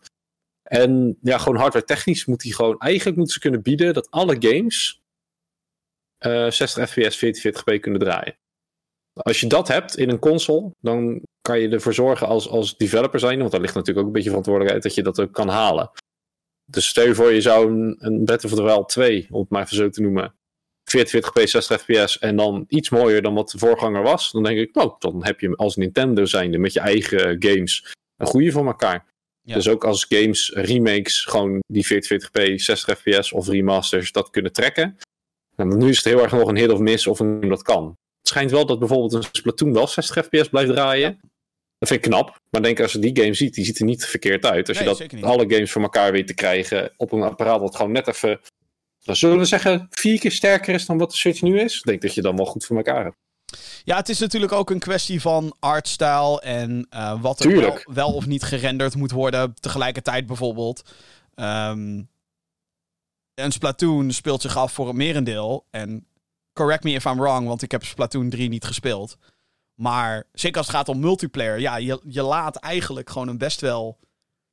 En 0.65 1.17
ja, 1.21 1.37
gewoon 1.37 1.57
hardware 1.57 1.85
technisch 1.85 2.25
moet 2.25 2.41
die 2.41 2.55
gewoon, 2.55 2.79
eigenlijk 2.79 3.17
moeten 3.17 3.35
ze 3.35 3.41
kunnen 3.41 3.61
bieden 3.61 3.93
dat 3.93 4.11
alle 4.11 4.35
games 4.39 5.03
eh 6.17 6.49
60 6.49 6.89
fps 6.89 7.25
1440p 7.25 7.79
kunnen 7.79 7.99
draaien. 7.99 8.37
Als 9.13 9.39
je 9.39 9.47
dat 9.47 9.67
hebt 9.67 9.97
in 9.97 10.09
een 10.09 10.19
console, 10.19 10.71
dan 10.79 11.21
kan 11.41 11.59
je 11.59 11.69
ervoor 11.69 11.93
zorgen 11.93 12.27
als, 12.27 12.49
als 12.49 12.77
developer 12.77 13.19
zijn, 13.19 13.39
want 13.39 13.51
daar 13.51 13.61
ligt 13.61 13.73
natuurlijk 13.73 13.99
ook 13.99 14.05
een 14.05 14.13
beetje 14.13 14.29
verantwoordelijkheid 14.29 14.83
dat 14.83 14.95
je 14.95 15.03
dat 15.03 15.19
ook 15.19 15.33
kan 15.33 15.49
halen. 15.49 15.91
Dus 16.65 16.87
stel 16.87 17.05
je 17.05 17.15
voor, 17.15 17.33
je 17.33 17.41
zou 17.41 17.71
een, 17.71 17.95
een 17.99 18.25
Breath 18.25 18.45
of 18.45 18.53
the 18.53 18.63
Wild 18.63 18.89
2, 18.89 19.27
om 19.29 19.39
het 19.39 19.49
maar 19.49 19.63
even 19.63 19.75
zo 19.75 19.89
te 19.89 20.01
noemen, 20.01 20.35
1440p 20.97 21.43
60 21.43 21.81
fps 21.81 22.19
en 22.19 22.35
dan 22.35 22.65
iets 22.67 22.89
mooier 22.89 23.21
dan 23.21 23.33
wat 23.33 23.49
de 23.49 23.57
voorganger 23.57 24.01
was, 24.01 24.31
dan 24.31 24.43
denk 24.43 24.57
ik, 24.59 24.75
nou, 24.75 24.95
dan 24.99 25.25
heb 25.25 25.39
je 25.39 25.55
als 25.55 25.75
Nintendo 25.75 26.25
zijnde 26.25 26.57
met 26.57 26.73
je 26.73 26.79
eigen 26.79 27.43
games 27.43 27.93
een 28.15 28.27
goede 28.27 28.51
voor 28.51 28.65
elkaar. 28.65 29.13
Ja. 29.45 29.53
Dus 29.53 29.67
ook 29.67 29.83
als 29.83 30.05
games, 30.09 30.51
remakes, 30.53 31.23
gewoon 31.23 31.59
die 31.67 31.85
1440p 31.85 32.53
60 32.55 32.99
fps 32.99 33.31
of 33.31 33.47
remasters 33.47 34.11
dat 34.11 34.29
kunnen 34.29 34.53
trekken. 34.53 34.97
Nou, 35.55 35.77
nu 35.77 35.89
is 35.89 35.95
het 35.95 36.05
heel 36.05 36.21
erg 36.21 36.31
nog 36.31 36.49
een 36.49 36.57
hit 36.57 36.69
of 36.69 36.79
miss 36.79 37.07
of 37.07 37.19
een 37.19 37.37
game 37.39 37.47
dat 37.47 37.61
kan. 37.61 37.85
Het 38.19 38.27
schijnt 38.27 38.51
wel 38.51 38.65
dat 38.65 38.79
bijvoorbeeld 38.79 39.13
een 39.13 39.23
Splatoon 39.31 39.73
wel 39.73 39.87
60 39.87 40.25
fps 40.25 40.49
blijft 40.49 40.71
draaien. 40.71 41.19
Dat 41.77 41.89
vind 41.89 42.05
ik 42.05 42.11
knap. 42.11 42.39
Maar 42.49 42.61
denk 42.61 42.79
als 42.79 42.91
je 42.91 42.99
die 42.99 43.21
game 43.21 43.33
ziet, 43.33 43.53
die 43.53 43.65
ziet 43.65 43.79
er 43.79 43.85
niet 43.85 44.05
verkeerd 44.05 44.45
uit. 44.45 44.67
Als 44.67 44.79
Nee, 44.79 44.89
je 44.89 45.07
dat 45.07 45.23
alle 45.23 45.49
games 45.49 45.71
voor 45.71 45.81
elkaar 45.81 46.11
weet 46.11 46.27
te 46.27 46.33
krijgen 46.33 46.93
op 46.97 47.11
een 47.11 47.21
apparaat 47.21 47.59
dat 47.59 47.75
gewoon 47.75 47.91
net 47.91 48.07
even, 48.07 48.39
dan 49.03 49.15
zullen 49.15 49.37
we 49.37 49.45
zeggen, 49.45 49.87
vier 49.89 50.19
keer 50.19 50.31
sterker 50.31 50.73
is 50.73 50.85
dan 50.85 50.97
wat 50.97 51.11
de 51.11 51.17
Switch 51.17 51.41
nu 51.41 51.59
is. 51.59 51.77
Ik 51.77 51.83
denk 51.83 52.01
dat 52.01 52.13
je 52.13 52.21
dan 52.21 52.35
wel 52.35 52.45
goed 52.45 52.65
voor 52.65 52.77
elkaar 52.77 53.03
hebt. 53.03 53.15
Ja, 53.83 53.97
het 53.97 54.09
is 54.09 54.19
natuurlijk 54.19 54.51
ook 54.51 54.69
een 54.69 54.79
kwestie 54.79 55.21
van 55.21 55.55
artstyle 55.59 56.41
en 56.41 56.87
eh, 56.89 57.21
wat 57.21 57.43
er 57.43 57.83
wel, 57.85 58.13
of 58.13 58.25
niet 58.25 58.43
gerenderd 58.43 58.95
moet 58.95 59.11
worden. 59.11 59.53
Tegelijkertijd 59.53 60.25
bijvoorbeeld. 60.25 60.81
Ehm 61.35 62.01
een 63.35 63.51
Splatoon 63.51 64.11
speelt 64.11 64.41
zich 64.41 64.57
af 64.57 64.73
voor 64.73 64.87
het 64.87 64.95
merendeel. 64.95 65.65
En 65.71 66.07
correct 66.53 66.83
me 66.83 66.91
if 66.91 67.05
I'm 67.05 67.19
wrong, 67.19 67.47
want 67.47 67.61
ik 67.61 67.71
heb 67.71 67.83
Splatoon 67.83 68.29
3 68.29 68.49
niet 68.49 68.65
gespeeld. 68.65 69.17
Maar 69.73 70.23
zeker 70.33 70.57
als 70.57 70.67
het 70.67 70.75
gaat 70.75 70.89
om 70.89 70.99
multiplayer, 70.99 71.59
ja, 71.59 71.77
je, 71.77 71.99
je 72.03 72.21
laat 72.21 72.55
eigenlijk 72.55 73.09
gewoon 73.09 73.27
een 73.27 73.37
best 73.37 73.61
wel 73.61 73.99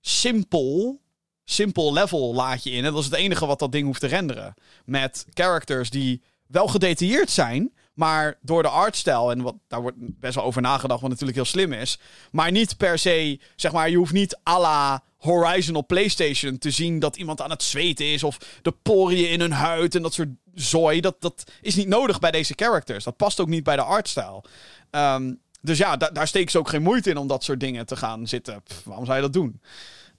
simpel, 0.00 1.00
simpel 1.44 1.92
level 1.92 2.34
laat 2.34 2.62
je 2.62 2.70
in. 2.70 2.84
En 2.84 2.92
dat 2.92 3.00
is 3.00 3.04
het 3.10 3.14
enige 3.14 3.46
wat 3.46 3.58
dat 3.58 3.72
ding 3.72 3.86
hoeft 3.86 4.00
te 4.00 4.06
renderen. 4.06 4.54
Met 4.84 5.26
characters 5.34 5.90
die 5.90 6.22
wel 6.46 6.68
gedetailleerd 6.68 7.30
zijn, 7.30 7.72
maar 7.92 8.38
door 8.42 8.62
de 8.62 8.68
artstijl, 8.68 9.30
en 9.30 9.42
wat, 9.42 9.54
daar 9.68 9.80
wordt 9.82 9.96
best 9.98 10.34
wel 10.34 10.44
over 10.44 10.62
nagedacht, 10.62 11.00
wat 11.00 11.10
natuurlijk 11.10 11.36
heel 11.36 11.46
slim 11.46 11.72
is. 11.72 11.98
Maar 12.30 12.50
niet 12.50 12.76
per 12.76 12.98
se, 12.98 13.40
zeg 13.56 13.72
maar, 13.72 13.90
je 13.90 13.96
hoeft 13.96 14.12
niet 14.12 14.38
à 14.48 14.60
la 14.60 15.02
Horizon 15.16 15.74
op 15.74 15.86
PlayStation 15.86 16.58
te 16.58 16.70
zien 16.70 16.98
dat 16.98 17.16
iemand 17.16 17.40
aan 17.40 17.50
het 17.50 17.62
zweten 17.62 18.06
is. 18.06 18.24
Of 18.24 18.38
de 18.62 18.72
poriën 18.82 19.30
in 19.30 19.40
hun 19.40 19.52
huid 19.52 19.94
en 19.94 20.02
dat 20.02 20.12
soort 20.14 20.28
zooi. 20.54 21.00
Dat, 21.00 21.16
dat 21.20 21.50
is 21.60 21.74
niet 21.74 21.88
nodig 21.88 22.18
bij 22.18 22.30
deze 22.30 22.52
characters. 22.56 23.04
Dat 23.04 23.16
past 23.16 23.40
ook 23.40 23.48
niet 23.48 23.64
bij 23.64 23.76
de 23.76 23.82
artstijl. 23.82 24.44
Ehm, 24.90 25.34
dus 25.60 25.78
ja, 25.78 25.96
da- 25.96 26.10
daar 26.10 26.28
steken 26.28 26.50
ze 26.50 26.58
ook 26.58 26.68
geen 26.68 26.82
moeite 26.82 27.10
in 27.10 27.16
om 27.16 27.26
dat 27.26 27.44
soort 27.44 27.60
dingen 27.60 27.86
te 27.86 27.96
gaan 27.96 28.26
zitten. 28.26 28.62
Waarom 28.84 29.04
zou 29.04 29.16
je 29.16 29.22
dat 29.22 29.32
doen? 29.32 29.60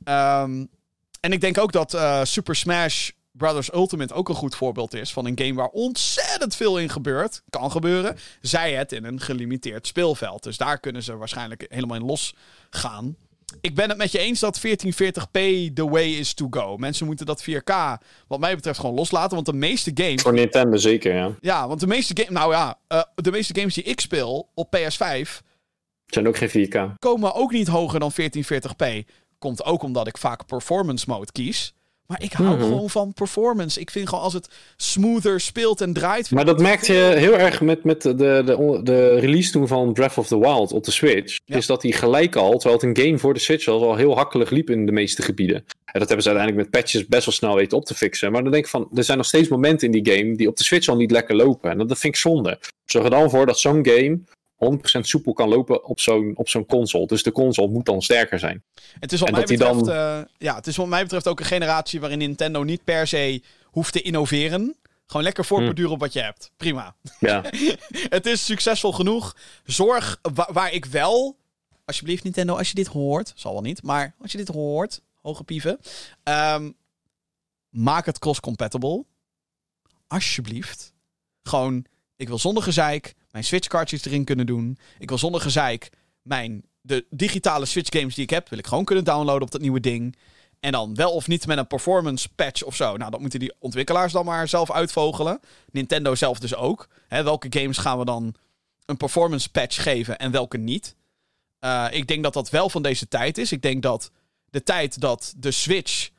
Ehm, 0.04 0.66
en 1.20 1.32
ik 1.32 1.42
denk 1.42 1.58
ook 1.58 1.72
dat 1.72 1.94
eh, 1.94 2.24
Super 2.24 2.56
Smash 2.56 3.10
Brothers 3.38 3.74
Ultimate 3.74 4.14
ook 4.14 4.30
een 4.30 4.36
goed 4.36 4.56
voorbeeld 4.56 4.94
is 4.94 5.14
van 5.14 5.26
een 5.26 5.40
game 5.40 5.54
waar 5.54 5.68
ontzettend 5.68 6.56
veel 6.56 6.80
in 6.80 6.90
gebeurt. 6.90 7.42
Kan 7.50 7.72
gebeuren. 7.72 8.18
Zij 8.42 8.74
het 8.74 8.92
in 8.92 9.04
een 9.04 9.20
gelimiteerd 9.20 9.88
speelveld. 9.88 10.44
Dus 10.44 10.58
daar 10.58 10.80
kunnen 10.80 11.04
ze 11.04 11.18
waarschijnlijk 11.18 11.66
helemaal 11.70 11.98
in 11.98 12.06
losgaan. 12.06 13.16
Ik 13.62 13.76
ben 13.76 13.90
het 13.90 13.98
met 13.98 14.12
je 14.12 14.20
eens 14.20 14.40
dat 14.40 14.62
1440p 14.68 15.74
the 15.74 15.90
way 15.90 16.12
is 16.12 16.34
to 16.34 16.48
go. 16.50 16.78
Mensen 16.78 17.06
moeten 17.06 17.26
dat 17.26 17.44
4K, 17.50 17.74
wat 18.28 18.40
mij 18.40 18.56
betreft, 18.56 18.80
gewoon 18.80 18.96
loslaten. 18.96 19.34
Want 19.34 19.46
de 19.46 19.54
meeste 19.54 19.92
games. 19.94 20.22
Voor 20.22 20.34
Nintendo 20.34 20.78
zeker, 20.78 21.14
ja. 21.14 21.32
Ja, 21.42 21.68
want 21.68 21.80
de 21.80 21.88
meeste 21.88 22.14
games. 22.16 22.34
Nou 22.34 22.54
ja, 22.54 22.80
eh, 22.88 23.02
de 23.16 23.32
meeste 23.32 23.56
games 23.60 23.74
die 23.74 23.84
ik 23.84 24.00
speel 24.00 24.50
op 24.54 24.76
PS5 24.76 25.42
zijn 26.14 26.28
ook 26.28 26.38
geen 26.38 26.50
4K. 26.50 27.00
komen 27.00 27.34
ook 27.34 27.52
niet 27.52 27.68
hoger 27.68 28.00
dan 28.00 28.12
1440p. 28.12 29.10
Komt 29.40 29.66
ook 29.66 29.84
omdat 29.84 30.08
ik 30.08 30.18
vaak 30.18 30.46
performance 30.46 31.06
mode 31.08 31.32
kies. 31.32 31.74
Maar 32.08 32.24
ik 32.24 32.34
hou 32.34 32.50
Mhm. 32.56 32.64
gewoon 32.64 32.90
van 32.90 33.14
performance. 33.14 33.80
Ik 33.80 33.92
vind 33.92 34.10
gewoon 34.10 34.24
als 34.24 34.34
het 34.34 34.48
smoother 34.78 35.40
speelt 35.40 35.82
en 35.82 35.94
draait. 35.94 36.32
Maar 36.32 36.46
dat 36.46 36.60
merkte 36.60 36.94
je 36.94 37.00
heel 37.00 37.38
erg 37.38 37.62
met, 37.62 37.84
met 37.84 38.02
de, 38.02 38.16
de, 38.16 38.80
de 38.84 39.20
release 39.20 39.52
toen 39.52 39.68
van 39.68 39.94
Breath 39.94 40.18
of 40.18 40.28
the 40.28 40.40
Wild 40.40 40.72
op 40.72 40.84
de 40.84 40.92
Switch. 40.92 41.38
Ja. 41.46 41.56
Is 41.58 41.66
dat 41.66 41.82
die 41.82 41.94
gelijk 41.94 42.36
al, 42.36 42.52
terwijl 42.58 42.74
het 42.82 42.98
een 42.98 43.06
game 43.06 43.18
voor 43.18 43.34
de 43.34 43.40
Switch 43.40 43.66
was, 43.66 43.82
al 43.82 43.96
heel 43.96 44.16
hakkelig 44.16 44.50
liep 44.50 44.70
in 44.70 44.86
de 44.86 44.92
meeste 44.92 45.22
gebieden. 45.22 45.56
En 45.86 46.00
dat 46.00 46.08
hebben 46.08 46.22
ze 46.24 46.30
uiteindelijk 46.30 46.72
met 46.72 46.82
patches 46.82 47.08
best 47.08 47.26
wel 47.26 47.34
snel 47.34 47.56
weten 47.56 47.78
op 47.78 47.86
te 47.86 47.96
fixen. 47.96 48.32
Maar 48.32 48.44
dan 48.44 48.52
denk 48.52 48.64
ik 48.64 48.70
van, 48.70 48.88
er 48.94 49.04
zijn 49.04 49.18
nog 49.18 49.28
steeds 49.28 49.48
momenten 49.48 49.92
in 49.92 50.04
die 50.04 50.14
game 50.16 50.36
die 50.36 50.48
op 50.48 50.58
de 50.58 50.64
Switch 50.64 50.88
al 50.88 50.96
niet 50.96 51.12
lekker 51.12 51.36
lopen. 51.36 51.72
En 51.72 51.78
dat, 51.78 51.88
dat 51.90 51.98
vind 52.00 52.14
ik 52.16 52.20
zonde. 52.22 52.60
Zorg 52.86 53.04
er 53.06 53.12
dan 53.12 53.30
voor 53.30 53.46
dat 53.46 53.60
zo'n 53.60 53.86
game 53.88 54.20
100% 54.64 55.00
soepel 55.00 55.34
kan 55.34 55.50
lopen 55.50 55.86
op 55.86 56.00
zo'n 56.00 56.32
op 56.36 56.50
zo'n 56.50 56.66
console. 56.66 57.08
Dus 57.08 57.24
de 57.24 57.32
console 57.32 57.68
moet 57.72 57.86
dan 57.86 58.02
sterker 58.02 58.40
zijn. 58.40 58.64
Het 59.00 59.12
is 59.12 59.20
wat 59.20 59.30
En 59.30 59.36
mij 59.36 59.44
betreft, 59.46 59.86
dan- 59.86 59.90
eh, 59.96 60.22
ja, 60.38 60.56
het 60.56 60.68
is 60.68 60.76
wat 60.76 60.88
mij 60.88 61.02
betreft 61.04 61.28
ook 61.28 61.40
een 61.40 61.46
generatie 61.46 62.00
waarin 62.00 62.18
Nintendo 62.18 62.64
niet 62.64 62.84
per 62.84 63.08
se 63.08 63.42
hoeft 63.64 63.94
te 63.94 64.02
innoveren. 64.02 64.76
Gewoon 65.06 65.24
lekker 65.24 65.46
voortborduren 65.46 65.92
op 65.92 66.00
wat 66.00 66.14
je 66.14 66.22
hebt. 66.22 66.52
Prima. 66.58 66.96
Ja, 67.20 67.42
het 68.18 68.26
is 68.26 68.46
succesvol 68.46 68.92
genoeg. 68.92 69.36
Zorg 69.66 70.20
wa- 70.34 70.50
waar 70.52 70.72
ik 70.74 70.86
wel. 70.86 71.38
Alsjeblieft, 71.86 72.24
Nintendo, 72.24 72.56
als 72.58 72.70
je 72.70 72.76
dit 72.76 72.88
hoort. 72.88 73.32
Zal 73.36 73.54
wel 73.54 73.62
niet, 73.62 73.84
maar 73.84 74.16
als 74.22 74.32
je 74.32 74.38
dit 74.38 74.48
hoort. 74.48 75.02
Hoge 75.22 75.44
pieven. 75.44 75.80
ehm, 76.24 76.72
maak 77.70 78.06
het 78.06 78.20
cross-compatible. 78.20 79.06
Alsjeblieft. 80.08 80.94
Gewoon, 81.44 81.86
ik 82.16 82.28
wil 82.28 82.40
zonder 82.40 82.64
gezeik 82.64 83.14
mijn 83.34 83.46
Switch 83.46 83.68
cartridge 83.68 84.10
erin 84.10 84.24
kunnen 84.24 84.46
doen. 84.46 84.78
Ik 85.00 85.10
wil 85.10 85.18
zonder 85.18 85.42
gezeik 85.42 85.90
mijn 86.22 86.64
de 86.82 87.06
digitale 87.10 87.66
Switch 87.66 88.00
games 88.00 88.16
die 88.16 88.24
ik 88.24 88.30
heb, 88.30 88.50
wil 88.50 88.60
ik 88.60 88.68
gewoon 88.68 88.84
kunnen 88.86 89.04
downloaden 89.04 89.42
op 89.42 89.52
dat 89.52 89.62
nieuwe 89.62 89.80
ding. 89.80 90.18
En 90.60 90.72
dan 90.72 90.96
wel 90.96 91.12
of 91.12 91.28
niet 91.28 91.48
met 91.48 91.58
een 91.58 91.68
performance 91.68 92.30
patch 92.36 92.64
of 92.64 92.76
zo. 92.76 92.98
Nou, 92.98 93.12
dat 93.12 93.20
moeten 93.20 93.40
die 93.40 93.54
ontwikkelaars 93.60 94.14
dan 94.14 94.26
maar 94.26 94.48
zelf 94.48 94.72
uitvogelen. 94.72 95.40
Nintendo 95.72 96.16
zelf 96.16 96.40
dus 96.40 96.56
ook. 96.56 96.88
Hè, 97.08 97.24
welke 97.24 97.48
games 97.50 97.78
gaan 97.78 98.00
we 98.00 98.06
dan 98.06 98.36
een 98.86 98.98
performance 98.98 99.50
patch 99.50 99.84
geven 99.84 100.18
en 100.18 100.32
welke 100.32 100.58
niet? 100.58 100.96
Eh, 101.60 101.86
ik 101.92 102.08
denk 102.08 102.24
dat 102.24 102.34
dat 102.34 102.50
wel 102.50 102.70
van 102.70 102.82
deze 102.82 103.08
tijd 103.08 103.38
is. 103.38 103.52
Ik 103.52 103.62
denk 103.62 103.82
dat 103.82 104.12
de 104.50 104.64
tijd 104.64 105.00
dat 105.00 105.34
de 105.38 105.52
Switch. 105.52 106.10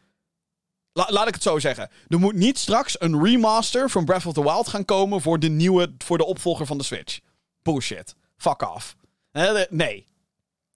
La- 0.97 1.07
laat 1.11 1.29
ik 1.29 1.35
het 1.35 1.43
zo 1.43 1.59
zeggen. 1.59 1.91
Er 2.09 2.19
moet 2.19 2.35
niet 2.35 2.59
straks 2.59 3.01
een 3.01 3.25
remaster 3.25 3.91
van 3.91 4.05
Breath 4.05 4.27
of 4.27 4.33
the 4.33 4.43
Wild 4.43 4.69
gaan 4.69 4.85
komen 4.85 5.21
voor 5.21 5.39
de 5.39 5.49
nieuwe, 5.49 5.95
voor 5.99 6.19
de 6.19 6.25
opvolger 6.25 6.67
van 6.67 6.79
de 6.79 6.85
Switch. 6.85 7.19
Bullshit. 7.63 8.15
Fuck 8.37 8.75
off. 8.75 8.97
Nee. 9.71 10.07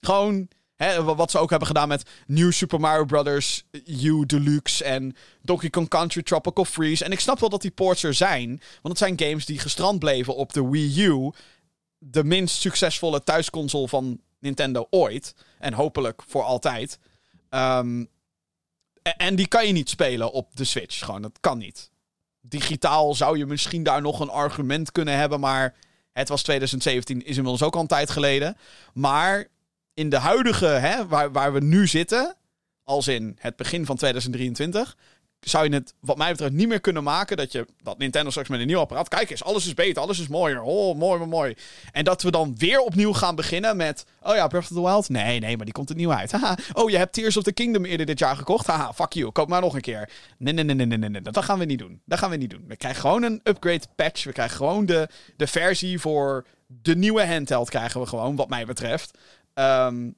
Gewoon 0.00 0.48
hè, 0.76 1.02
wa- 1.02 1.14
wat 1.14 1.30
ze 1.30 1.38
ook 1.38 1.50
hebben 1.50 1.68
gedaan 1.68 1.88
met 1.88 2.10
New 2.26 2.52
Super 2.52 2.80
Mario 2.80 3.04
Bros. 3.04 3.64
U 3.86 4.26
Deluxe 4.26 4.84
en 4.84 5.16
Donkey 5.42 5.70
Kong 5.70 5.88
Country 5.88 6.22
Tropical 6.22 6.64
Freeze. 6.64 7.04
En 7.04 7.12
ik 7.12 7.20
snap 7.20 7.38
wel 7.40 7.48
dat 7.48 7.62
die 7.62 7.70
ports 7.70 8.02
er 8.02 8.14
zijn. 8.14 8.48
Want 8.82 8.98
het 8.98 8.98
zijn 8.98 9.20
games 9.28 9.46
die 9.46 9.58
gestrand 9.58 9.98
bleven 9.98 10.36
op 10.36 10.52
de 10.52 10.68
Wii 10.68 11.04
U. 11.04 11.32
De 11.98 12.24
minst 12.24 12.60
succesvolle 12.60 13.22
thuisconsole 13.22 13.88
van 13.88 14.20
Nintendo 14.40 14.86
ooit. 14.90 15.34
En 15.58 15.72
hopelijk 15.72 16.22
voor 16.26 16.42
altijd. 16.42 16.98
E- 17.50 18.04
en 19.16 19.36
die 19.36 19.48
kan 19.48 19.66
je 19.66 19.72
niet 19.72 19.88
spelen 19.88 20.32
op 20.32 20.56
de 20.56 20.64
Switch. 20.64 21.04
Gewoon, 21.04 21.22
dat 21.22 21.38
kan 21.40 21.58
niet. 21.58 21.90
Digitaal 22.40 23.14
zou 23.14 23.38
je 23.38 23.46
misschien 23.46 23.82
daar 23.82 24.02
nog 24.02 24.20
een 24.20 24.30
argument 24.30 24.92
kunnen 24.92 25.14
hebben. 25.14 25.40
Maar 25.40 25.74
het 26.12 26.28
was 26.28 26.42
2017, 26.42 27.24
is 27.24 27.36
inmiddels 27.36 27.62
ook 27.62 27.74
al 27.74 27.80
een 27.80 27.86
tijd 27.86 28.10
geleden. 28.10 28.56
Maar 28.94 29.46
in 29.94 30.08
de 30.08 30.18
huidige, 30.18 30.66
hè, 30.66 31.06
waar, 31.06 31.32
waar 31.32 31.52
we 31.52 31.60
nu 31.60 31.86
zitten, 31.86 32.36
als 32.84 33.08
in 33.08 33.36
het 33.38 33.56
begin 33.56 33.86
van 33.86 33.96
2023, 33.96 34.96
zou 35.40 35.68
je 35.68 35.74
het, 35.74 35.94
wat 36.00 36.16
mij 36.16 36.30
betreft, 36.30 36.52
niet 36.52 36.68
meer 36.68 36.80
kunnen 36.80 37.02
maken 37.02 37.36
dat 37.36 37.52
je 37.52 37.66
dat 37.82 37.98
Nintendo 37.98 38.30
straks 38.30 38.48
met 38.48 38.60
een 38.60 38.66
nieuw 38.66 38.78
apparaat. 38.78 39.08
Kijk 39.08 39.30
eens, 39.30 39.44
alles 39.44 39.66
is 39.66 39.74
beter, 39.74 40.02
alles 40.02 40.18
is 40.18 40.28
mooier. 40.28 40.62
Oh, 40.62 40.96
mooi, 40.96 41.18
mooi, 41.18 41.30
mooi. 41.30 41.56
En 41.92 42.04
dat 42.04 42.22
we 42.22 42.30
dan 42.30 42.54
weer 42.56 42.80
opnieuw 42.80 43.12
gaan 43.12 43.34
beginnen 43.34 43.76
met. 43.76 44.04
Oh 44.22 44.34
ja, 44.34 44.46
Breath 44.46 44.70
of 44.70 44.76
the 44.76 44.82
Wild? 44.82 45.08
Nee, 45.08 45.40
nee, 45.40 45.56
maar 45.56 45.64
die 45.64 45.74
komt 45.74 45.90
er 45.90 45.96
nieuw 45.96 46.12
uit. 46.12 46.32
Haha. 46.32 46.56
Oh, 46.72 46.90
je 46.90 46.96
hebt 46.96 47.12
Tears 47.12 47.36
of 47.36 47.42
the 47.42 47.52
Kingdom 47.52 47.84
eerder 47.84 48.06
dit 48.06 48.18
jaar 48.18 48.36
gekocht. 48.36 48.66
Haha, 48.66 48.92
fuck 48.92 49.12
you. 49.12 49.32
Koop 49.32 49.48
maar 49.48 49.60
nog 49.60 49.74
een 49.74 49.80
keer. 49.80 50.10
Nee, 50.38 50.52
nee, 50.52 50.64
nee, 50.64 50.74
nee, 50.74 50.98
nee, 50.98 51.08
nee. 51.10 51.22
Dat 51.22 51.44
gaan 51.44 51.58
we 51.58 51.64
niet 51.64 51.78
doen. 51.78 52.00
Dat 52.04 52.18
gaan 52.18 52.30
we 52.30 52.36
niet 52.36 52.50
doen. 52.50 52.64
We 52.68 52.76
krijgen 52.76 53.00
gewoon 53.00 53.22
een 53.22 53.40
upgrade 53.44 53.84
patch. 53.94 54.24
We 54.24 54.32
krijgen 54.32 54.56
gewoon 54.56 54.86
de, 54.86 55.08
de 55.36 55.46
versie 55.46 56.00
voor 56.00 56.46
de 56.66 56.96
nieuwe 56.96 57.26
handheld. 57.26 57.70
Krijgen 57.70 58.00
we 58.00 58.06
gewoon, 58.06 58.36
wat 58.36 58.48
mij 58.48 58.66
betreft. 58.66 59.18
Ehm, 59.54 60.10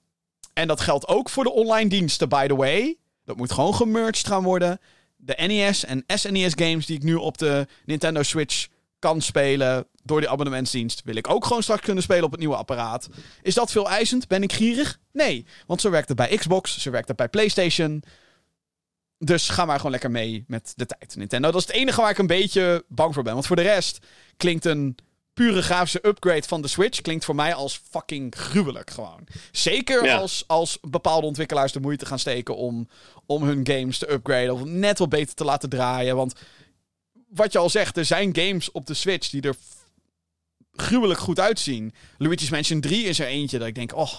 en 0.53 0.69
dat 0.69 0.81
geldt 0.81 1.09
ook 1.09 1.29
voor 1.29 1.45
de 1.45 1.53
online 1.53 1.89
diensten, 1.89 2.29
by 2.29 2.47
the 2.47 2.57
way. 2.57 2.97
Dat 3.25 3.37
moet 3.37 3.53
gewoon 3.53 3.75
gemerged 3.75 4.27
gaan 4.27 4.43
worden. 4.43 4.81
De 5.21 5.35
NES 5.47 5.85
en 5.85 6.05
SNES 6.07 6.53
games 6.55 6.87
die 6.87 6.97
ik 6.97 7.03
nu 7.03 7.15
op 7.15 7.39
de 7.39 7.67
Nintendo 7.85 8.23
Switch 8.23 8.67
kan 8.99 9.21
spelen 9.21 9.87
door 10.03 10.21
die 10.21 10.29
abonnementsdienst, 10.29 11.03
wil 11.05 11.17
ik 11.17 11.31
ook 11.31 11.45
gewoon 11.45 11.63
straks 11.63 11.81
kunnen 11.81 12.03
spelen 12.03 12.25
op 12.25 12.31
het 12.31 12.41
nieuwe 12.41 12.57
apparaat. 12.57 13.09
Is 13.43 13.55
dat 13.55 13.71
veel 13.71 13.91
eisend? 13.91 14.29
Ben 14.29 14.43
ik 14.43 14.53
gierig? 14.53 14.99
Nee, 15.13 15.47
want 15.67 15.81
zo 15.81 15.91
werkt 15.91 16.09
het 16.09 16.17
bij 16.17 16.37
Xbox, 16.37 16.79
zo 16.79 16.91
werkt 16.91 17.09
het 17.09 17.17
bij 17.17 17.29
PlayStation. 17.29 18.03
Dus 19.19 19.49
ga 19.49 19.65
maar 19.65 19.77
gewoon 19.77 19.91
lekker 19.91 20.11
mee 20.11 20.45
met 20.47 20.73
de 20.77 20.87
tijd, 20.87 21.17
Nintendo. 21.17 21.51
Dat 21.51 21.61
is 21.61 21.67
het 21.67 21.77
enige 21.77 22.01
waar 22.01 22.11
ik 22.11 22.19
een 22.19 22.27
beetje 22.27 22.85
bang 22.89 23.15
voor 23.15 23.23
ben. 23.23 23.33
Want 23.33 23.47
voor 23.47 23.57
de 23.57 23.63
rest 23.63 24.07
klinkt 24.37 24.65
een 24.65 24.97
pure 25.41 25.63
grafische 25.63 26.07
upgrade 26.07 26.43
van 26.43 26.63
de 26.63 26.69
Switch 26.69 27.01
klinkt 27.01 27.25
voor 27.25 27.35
mij 27.35 27.55
als 27.55 27.81
fucking 27.91 28.35
gruwelijk 28.35 28.91
gewoon. 28.91 29.27
Zeker 29.53 30.05
Ja. 30.05 30.17
als, 30.17 30.45
als 30.47 30.79
bepaalde 30.81 31.27
ontwikkelaars 31.27 31.73
de 31.73 31.81
moeite 31.81 32.07
gaan 32.07 32.19
steken 32.19 32.57
om, 32.57 32.89
om 33.27 33.43
hun 33.43 33.67
games 33.67 33.99
te 33.99 34.13
upgraden 34.13 34.55
of 34.55 34.65
net 34.65 34.99
wat 34.99 35.09
beter 35.09 35.35
te 35.35 35.45
laten 35.45 35.69
draaien. 35.69 36.17
Want 36.17 36.35
wat 37.29 37.53
je 37.53 37.59
al 37.59 37.71
zegt, 37.71 37.97
er 37.97 38.05
zijn 38.05 38.37
games 38.37 38.71
op 38.71 38.87
de 38.87 38.95
Switch 38.95 39.31
die 39.31 39.43
er 39.43 39.57
gruwelijk 40.73 41.21
goed 41.21 41.41
uitzien. 41.41 41.95
Luigi's 42.19 42.51
Mansion 42.51 42.81
3 42.81 43.05
is 43.05 43.19
er 43.19 43.27
eentje 43.27 43.59
dat 43.59 43.69
ik 43.69 43.75
denk, 43.75 43.97
oh, 43.97 44.13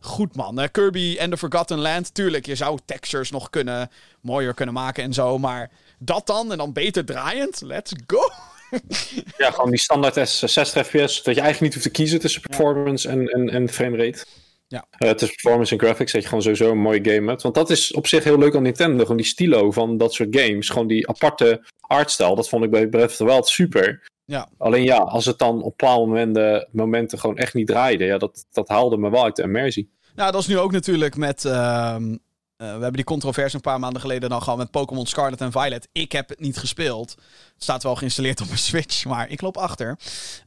goed 0.00 0.36
man. 0.36 0.60
Eh, 0.60 0.68
Kirby 0.72 1.16
and 1.20 1.30
the 1.30 1.36
Forgotten 1.36 1.78
Land, 1.78 2.14
tuurlijk, 2.14 2.46
je 2.46 2.54
zou 2.54 2.78
textures 2.84 3.30
nog 3.30 3.50
kunnen, 3.50 3.90
mooier 4.20 4.54
kunnen 4.54 4.74
maken 4.74 5.02
en 5.04 5.12
zo. 5.12 5.38
Maar 5.38 5.70
dat 5.98 6.26
dan 6.26 6.52
en 6.52 6.58
dan 6.58 6.72
beter 6.72 7.04
draaiend, 7.04 7.60
let's 7.60 7.92
go. 8.06 8.30
ja 9.36 9.50
gewoon 9.50 9.70
die 9.70 9.80
standaard 9.80 10.28
S 10.28 10.38
60 10.38 10.86
fps, 10.86 11.22
dat 11.22 11.34
je 11.34 11.40
eigenlijk 11.40 11.60
niet 11.60 11.72
hoeft 11.72 11.86
te 11.86 11.90
kiezen 11.90 12.20
tussen 12.20 12.40
performance 12.40 13.08
en, 13.08 13.26
en, 13.26 13.48
en 13.48 13.68
framerate. 13.68 14.24
Ja. 14.68 14.84
Eh, 14.90 15.10
tussen 15.10 15.36
performance 15.36 15.72
en 15.72 15.80
graphics, 15.80 16.12
dat 16.12 16.22
je 16.22 16.28
gewoon 16.28 16.42
sowieso 16.42 16.70
een 16.70 16.78
mooie 16.78 17.04
game 17.10 17.28
hebt. 17.28 17.42
Want 17.42 17.54
dat 17.54 17.70
is 17.70 17.92
op 17.92 18.06
zich 18.06 18.24
heel 18.24 18.38
leuk 18.38 18.56
aan 18.56 18.62
Nintendo. 18.62 18.98
Gewoon 18.98 19.16
die 19.16 19.26
stilo 19.26 19.70
van 19.70 19.96
dat 19.96 20.14
soort 20.14 20.36
games. 20.36 20.68
Gewoon 20.68 20.86
die 20.86 21.08
aparte 21.08 21.66
artstyle. 21.80 22.34
Dat 22.34 22.48
vond 22.48 22.64
ik 22.64 22.70
bij 22.70 22.88
Breath 22.88 23.10
of 23.10 23.16
the 23.16 23.24
Wild 23.24 23.48
super. 23.48 24.08
Ja. 24.24 24.48
Alleen 24.58 24.84
ja, 24.84 24.96
als 24.96 25.26
het 25.26 25.38
dan 25.38 25.62
op 25.62 25.74
bepaalde 25.78 26.06
momenten, 26.06 26.68
momenten 26.72 27.18
gewoon 27.18 27.36
echt 27.36 27.54
niet 27.54 27.66
draaide, 27.66 28.04
ja, 28.04 28.18
dat, 28.18 28.44
dat 28.50 28.68
haalde 28.68 28.96
me 28.96 29.10
wel 29.10 29.24
uit 29.24 29.36
de 29.36 29.42
immersie. 29.42 29.90
Nou, 30.14 30.32
dat 30.32 30.40
is 30.40 30.46
nu 30.46 30.58
ook 30.58 30.72
natuurlijk 30.72 31.16
met. 31.16 31.44
ehm, 31.44 32.10
eh, 32.12 32.16
we 32.58 32.64
hebben 32.64 32.92
die 32.92 33.04
controverse 33.04 33.54
een 33.56 33.60
paar 33.60 33.78
maanden 33.78 34.00
geleden 34.00 34.30
dan 34.30 34.42
gewoon 34.42 34.58
met 34.58 34.70
Pokémon 34.70 35.06
Scarlet 35.06 35.40
en 35.40 35.52
Violet. 35.52 35.88
Ik 35.92 36.12
heb 36.12 36.28
het 36.28 36.40
niet 36.40 36.56
gespeeld. 36.56 37.10
Het 37.54 37.62
staat 37.62 37.82
wel 37.82 37.96
geïnstalleerd 37.96 38.40
op 38.40 38.46
mijn 38.46 38.58
Switch, 38.58 39.04
maar 39.04 39.28
ik 39.28 39.40
loop 39.40 39.56
achter. 39.56 39.98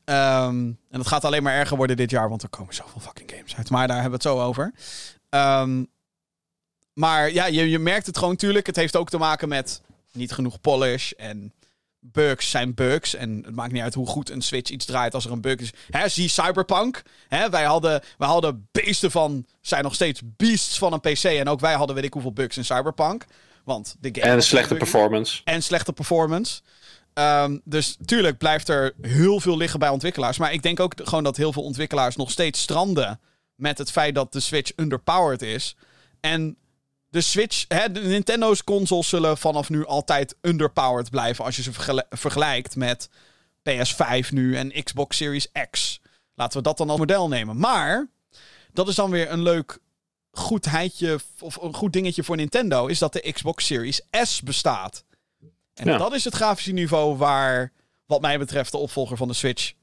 Ehm, 0.04 0.56
en 0.56 0.78
dat 0.90 1.08
gaat 1.08 1.26
alleen 1.26 1.44
maar 1.44 1.54
erger 1.54 1.78
worden 1.78 1.98
dit 1.98 2.10
jaar, 2.10 2.30
want 2.30 2.44
er 2.44 2.50
komen 2.50 2.74
zoveel 2.74 3.02
fucking 3.02 3.32
games 3.32 3.56
uit. 3.56 3.70
Maar 3.70 3.88
daar 3.88 4.02
hebben 4.02 4.20
we 4.20 4.28
het 4.28 4.36
zo 4.38 4.44
over. 4.46 4.74
Ehm, 5.30 5.84
maar 6.94 7.34
ja, 7.34 7.46
je, 7.46 7.70
je 7.70 7.80
merkt 7.80 8.06
het 8.06 8.18
gewoon 8.18 8.34
natuurlijk. 8.34 8.66
Het 8.66 8.76
heeft 8.76 8.96
ook 8.96 9.10
te 9.10 9.18
maken 9.18 9.50
met 9.50 9.82
niet 10.12 10.32
genoeg 10.32 10.62
polish 10.62 11.12
en 11.12 11.54
bugs 12.02 12.50
zijn 12.50 12.74
bugs. 12.74 13.16
En 13.16 13.42
het 13.46 13.56
maakt 13.56 13.72
niet 13.72 13.82
uit 13.82 13.94
hoe 13.94 14.08
goed 14.08 14.30
een 14.30 14.42
Switch 14.42 14.72
iets 14.72 14.86
draait 14.86 15.14
als 15.14 15.26
er 15.26 15.32
een 15.32 15.42
bug 15.42 15.60
is. 15.60 15.72
Hè, 15.90 16.10
zie 16.10 16.30
Cyberpunk. 16.30 17.02
Hè, 17.28 17.50
wij, 17.50 17.64
hadden, 17.64 18.02
wij 18.18 18.28
hadden 18.28 18.68
beesten 18.72 19.12
van... 19.12 19.46
zijn 19.62 19.84
nog 19.84 19.94
steeds 19.94 20.22
beasts 20.24 20.78
van 20.78 20.94
een 20.94 21.00
PC. 21.00 21.24
En 21.24 21.48
ook 21.48 21.60
wij 21.60 21.74
hadden 21.74 21.96
weet 21.96 22.06
ik 22.06 22.14
hoeveel 22.14 22.34
bugs 22.34 22.58
in 22.58 22.66
Cyberpunk. 22.66 23.26
Want 23.64 23.96
de 24.00 24.10
game 24.12 24.34
En 24.34 24.44
slechte 24.44 24.76
performance. 24.76 25.42
En 25.44 25.64
slechte 25.64 25.94
performance. 25.94 26.62
Ehm, 27.14 27.58
dus 27.64 27.98
tuurlijk 28.06 28.38
blijft 28.38 28.70
er 28.70 28.94
heel 29.02 29.40
veel 29.40 29.58
liggen 29.58 29.80
bij 29.80 29.90
ontwikkelaars. 29.90 30.38
Maar 30.38 30.54
ik 30.54 30.62
denk 30.62 30.80
ook 30.80 30.94
gewoon 31.04 31.24
dat 31.24 31.38
heel 31.38 31.54
veel 31.54 31.64
ontwikkelaars 31.64 32.16
nog 32.16 32.32
steeds 32.32 32.62
stranden 32.62 33.20
met 33.56 33.78
het 33.78 33.92
feit 33.92 34.16
dat 34.16 34.34
de 34.34 34.40
Switch 34.40 34.72
underpowered 34.76 35.42
is. 35.42 35.76
En 36.20 36.58
de 37.12 37.22
Switch, 37.22 37.66
hè, 37.68 37.92
de 37.92 38.00
Nintendo's 38.00 38.64
consoles 38.64 39.10
zullen 39.10 39.38
vanaf 39.38 39.70
nu 39.70 39.86
altijd 39.86 40.36
underpowered 40.42 41.10
blijven 41.10 41.46
als 41.46 41.56
je 41.56 41.62
ze 41.62 41.74
vergel- 41.74 42.04
vergelijkt 42.10 42.76
met 42.76 43.10
PS5 43.70 44.32
nu 44.32 44.56
en 44.56 44.84
Xbox 44.84 45.18
Series 45.18 45.48
X. 45.70 46.02
Laten 46.36 46.58
we 46.58 46.64
dat 46.64 46.78
dan 46.78 46.90
als 46.90 47.00
model 47.00 47.28
nemen. 47.28 47.58
Maar 47.58 48.08
dat 48.74 48.88
is 48.88 48.96
dan 48.96 49.10
weer 49.12 49.32
een 49.32 49.42
leuk 49.42 49.78
goedheidje 50.32 51.20
of 51.40 51.56
een 51.62 51.74
goed 51.74 51.94
dingetje 51.94 52.24
voor 52.24 52.36
Nintendo 52.36 52.88
is 52.88 53.00
dat 53.00 53.14
de 53.14 53.32
Xbox 53.32 53.66
Series 53.66 54.02
S 54.12 54.42
bestaat. 54.42 55.04
En 55.74 55.88
Ja. 55.88 55.98
dat 55.98 56.14
is 56.14 56.24
het 56.24 56.34
grafische 56.36 56.72
niveau 56.72 57.18
waar, 57.18 57.72
wat 58.06 58.22
mij 58.22 58.38
betreft, 58.40 58.72
de 58.72 58.78
opvolger 58.78 59.18
van 59.18 59.28
de 59.28 59.34
Switch 59.34 59.74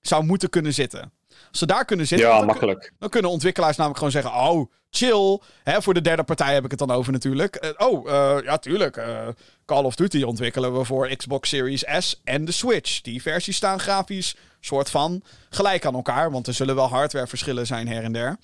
zou 0.00 0.24
moeten 0.24 0.48
kunnen 0.50 0.74
zitten. 0.74 1.12
Als 1.48 1.58
ze 1.58 1.66
daar 1.66 1.84
kunnen 1.84 2.06
zitten, 2.06 2.28
Ja, 2.28 2.36
dan, 2.36 2.46
makkelijk. 2.46 2.92
dan 2.98 3.08
kunnen 3.08 3.30
ontwikkelaars 3.30 3.76
namelijk 3.76 3.98
gewoon 4.04 4.22
zeggen: 4.22 4.40
Oh, 4.50 4.72
chill. 4.92 5.40
Hè, 5.62 5.82
voor 5.82 5.94
de 5.94 6.00
derde 6.00 6.22
partij 6.22 6.54
heb 6.54 6.64
ik 6.64 6.70
het 6.70 6.78
dan 6.78 6.90
over 6.90 7.12
natuurlijk. 7.12 7.56
Eh, 7.56 7.88
oh, 7.88 8.10
eh, 8.10 8.44
ja, 8.44 8.58
tuurlijk. 8.58 8.96
eh, 8.96 9.28
Call 9.64 9.84
of 9.84 9.94
Duty 9.94 10.22
ontwikkelen 10.22 10.78
we 10.78 10.84
voor 10.84 11.16
Xbox 11.16 11.48
Series 11.48 11.84
S 11.98 12.20
en 12.24 12.44
de 12.44 12.52
Switch. 12.52 13.00
Die 13.00 13.22
versies 13.22 13.56
staan 13.56 13.80
grafisch 13.80 14.36
soort 14.60 14.90
van 14.90 15.22
gelijk 15.50 15.86
aan 15.86 15.94
elkaar. 15.94 16.30
Want 16.30 16.46
er 16.46 16.54
zullen 16.54 16.74
wel 16.74 16.88
hardwareverschillen 16.88 17.66
zijn 17.66 17.88
her 17.88 18.02
en 18.02 18.12
der. 18.12 18.36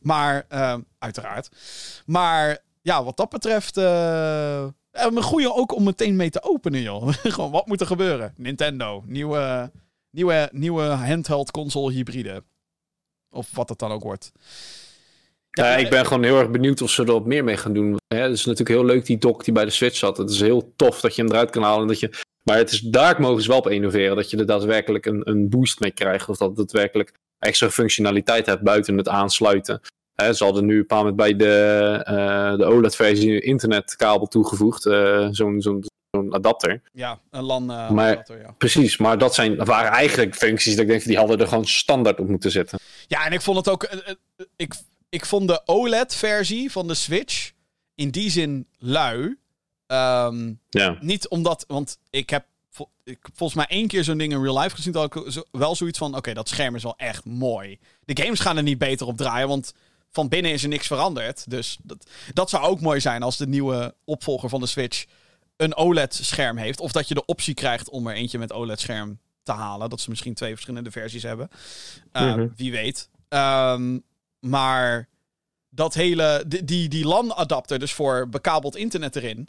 Maar, 0.00 0.46
uiteraard. 0.98 1.50
Maar 2.06 2.58
ja, 2.82 3.04
wat 3.04 3.16
dat 3.16 3.28
betreft. 3.28 3.76
een 3.76 5.22
goede 5.22 5.54
ook 5.54 5.74
om 5.74 5.84
meteen 5.84 6.16
mee 6.16 6.30
te 6.30 6.42
openen, 6.42 6.82
joh. 6.82 7.08
Gewoon, 7.22 7.50
wat 7.50 7.66
moet 7.66 7.80
er 7.80 7.86
gebeuren? 7.86 8.34
Nintendo, 8.36 9.02
nieuwe, 9.06 9.70
nieuwe, 10.10 10.48
nieuwe 10.52 10.82
handheld 10.82 11.50
console 11.50 11.92
hybride. 11.92 12.44
Of 13.30 13.48
wat 13.52 13.68
het 13.68 13.78
dan 13.78 13.92
ook 13.92 14.02
wordt. 14.02 14.32
Ja, 15.50 15.76
ik 15.76 15.90
ben 15.90 16.06
gewoon 16.06 16.22
heel 16.22 16.38
erg 16.38 16.50
benieuwd 16.50 16.82
of 16.82 16.90
ze 16.90 17.02
er 17.02 17.12
wat 17.12 17.26
meer 17.26 17.44
mee 17.44 17.56
gaan 17.56 17.72
doen. 17.72 17.96
Hè, 18.14 18.20
het 18.20 18.32
is 18.32 18.44
natuurlijk 18.44 18.78
heel 18.78 18.84
leuk 18.84 19.06
die 19.06 19.18
dock 19.18 19.44
die 19.44 19.54
bij 19.54 19.64
de 19.64 19.70
Switch 19.70 19.96
zat. 19.96 20.16
Het 20.16 20.30
is 20.30 20.40
heel 20.40 20.72
tof 20.76 21.00
dat 21.00 21.14
je 21.14 21.22
hem 21.22 21.30
eruit 21.30 21.50
kan 21.50 21.62
halen. 21.62 21.82
En 21.82 21.88
dat 21.88 22.00
je... 22.00 22.10
Maar 22.42 22.56
het 22.56 22.72
is, 22.72 22.80
daar 22.80 23.20
mogen 23.20 23.42
ze 23.42 23.48
wel 23.48 23.58
op 23.58 23.68
innoveren. 23.68 24.16
Dat 24.16 24.30
je 24.30 24.36
er 24.36 24.46
daadwerkelijk 24.46 25.06
een, 25.06 25.28
een 25.28 25.48
boost 25.48 25.80
mee 25.80 25.90
krijgt. 25.90 26.28
Of 26.28 26.36
dat 26.36 26.48
het 26.48 26.56
daadwerkelijk 26.56 27.12
extra 27.38 27.70
functionaliteit 27.70 28.46
hebt 28.46 28.62
buiten 28.62 28.96
het 28.96 29.08
aansluiten. 29.08 29.80
Hè, 30.14 30.32
ze 30.32 30.44
hadden 30.44 30.66
nu 30.66 30.78
een 30.78 30.86
paar 30.86 30.98
moment 30.98 31.16
bij 31.16 31.36
de, 31.36 32.06
uh, 32.08 32.56
de 32.56 32.64
OLED-versie 32.64 33.40
internetkabel 33.40 34.26
toegevoegd. 34.26 34.86
Uh, 34.86 35.28
Zo'n 35.30 35.60
zo'n 35.60 35.84
zo'n 36.10 36.34
adapter. 36.34 36.82
Ja, 36.92 37.20
een 37.30 37.42
LAN 37.42 37.70
uh, 37.70 37.90
maar, 37.90 38.12
adapter, 38.12 38.38
ja. 38.38 38.54
Precies, 38.58 38.96
maar 38.96 39.18
dat, 39.18 39.34
zijn, 39.34 39.56
dat 39.56 39.66
waren 39.66 39.90
eigenlijk 39.90 40.34
functies 40.34 40.72
dat 40.72 40.82
ik 40.82 40.88
denk, 40.90 41.04
die 41.04 41.16
hadden 41.16 41.40
er 41.40 41.48
gewoon 41.48 41.66
standaard 41.66 42.20
op 42.20 42.28
moeten 42.28 42.50
zitten. 42.50 42.78
Ja, 43.06 43.26
en 43.26 43.32
ik 43.32 43.40
vond 43.40 43.56
het 43.56 43.68
ook... 43.68 43.88
ik, 44.56 44.74
ik 45.10 45.26
vond 45.26 45.48
de 45.48 45.62
OLED-versie 45.64 46.70
van 46.70 46.88
de 46.88 46.94
Switch 46.94 47.52
in 47.94 48.10
die 48.10 48.30
zin 48.30 48.66
lui. 48.78 49.38
Um, 49.86 50.60
ja. 50.68 50.96
Niet 51.00 51.28
omdat, 51.28 51.64
want 51.68 51.98
ik 52.10 52.30
heb 52.30 52.44
ik, 53.04 53.18
volgens 53.34 53.66
mij 53.66 53.76
één 53.78 53.88
keer 53.88 54.04
zo'n 54.04 54.18
ding 54.18 54.32
in 54.32 54.42
real 54.42 54.58
life 54.58 54.74
gezien. 54.74 54.92
Dat 54.92 55.16
ik 55.16 55.32
zo, 55.32 55.42
wel 55.50 55.76
zoiets 55.76 55.98
van: 55.98 56.16
oké, 56.16 56.34
dat 56.34 56.48
scherm 56.48 56.74
is 56.74 56.82
wel 56.82 56.96
echt 56.96 57.24
mooi. 57.24 57.78
De 58.04 58.22
games 58.22 58.40
gaan 58.40 58.56
er 58.56 58.62
niet 58.62 58.78
beter 58.78 59.06
op 59.06 59.16
draaien, 59.16 59.48
want 59.48 59.74
van 60.10 60.28
binnen 60.28 60.52
is 60.52 60.62
er 60.62 60.68
niks 60.68 60.86
veranderd. 60.86 61.50
Dus 61.50 61.78
dat, 61.82 62.10
dat 62.34 62.50
zou 62.50 62.64
ook 62.64 62.80
mooi 62.80 63.00
zijn 63.00 63.22
als 63.22 63.36
de 63.36 63.46
nieuwe 63.46 63.94
opvolger 64.04 64.48
van 64.48 64.60
de 64.60 64.66
Switch 64.66 65.04
een 65.56 65.76
OLED-scherm 65.76 66.56
heeft. 66.56 66.80
Of 66.80 66.92
dat 66.92 67.08
je 67.08 67.14
de 67.14 67.24
optie 67.24 67.54
krijgt 67.54 67.88
om 67.88 68.06
er 68.06 68.14
eentje 68.14 68.38
met 68.38 68.52
OLED-scherm 68.52 69.18
te 69.42 69.52
halen. 69.52 69.90
Dat 69.90 70.00
ze 70.00 70.10
misschien 70.10 70.34
twee 70.34 70.52
verschillende 70.52 70.90
versies 70.90 71.22
hebben. 71.22 71.48
Uh, 72.12 72.22
mm 72.22 72.32
-hmm. 72.32 72.52
Wie 72.56 72.72
weet. 72.72 73.08
Um, 73.28 74.02
maar 74.40 75.08
dat 75.68 75.94
hele, 75.94 76.44
die, 76.46 76.64
die, 76.64 76.88
die 76.88 77.06
LAN-adapter, 77.06 77.78
dus 77.78 77.92
voor 77.92 78.28
bekabeld 78.28 78.76
internet 78.76 79.16
erin, 79.16 79.48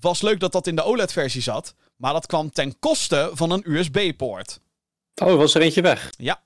was 0.00 0.22
leuk 0.22 0.40
dat 0.40 0.52
dat 0.52 0.66
in 0.66 0.76
de 0.76 0.84
OLED-versie 0.84 1.42
zat. 1.42 1.74
Maar 1.96 2.12
dat 2.12 2.26
kwam 2.26 2.50
ten 2.50 2.78
koste 2.78 3.30
van 3.32 3.50
een 3.50 3.62
USB-poort. 3.64 4.60
Oh, 5.22 5.36
was 5.36 5.54
er 5.54 5.62
eentje 5.62 5.82
weg? 5.82 6.10
Ja. 6.16 6.42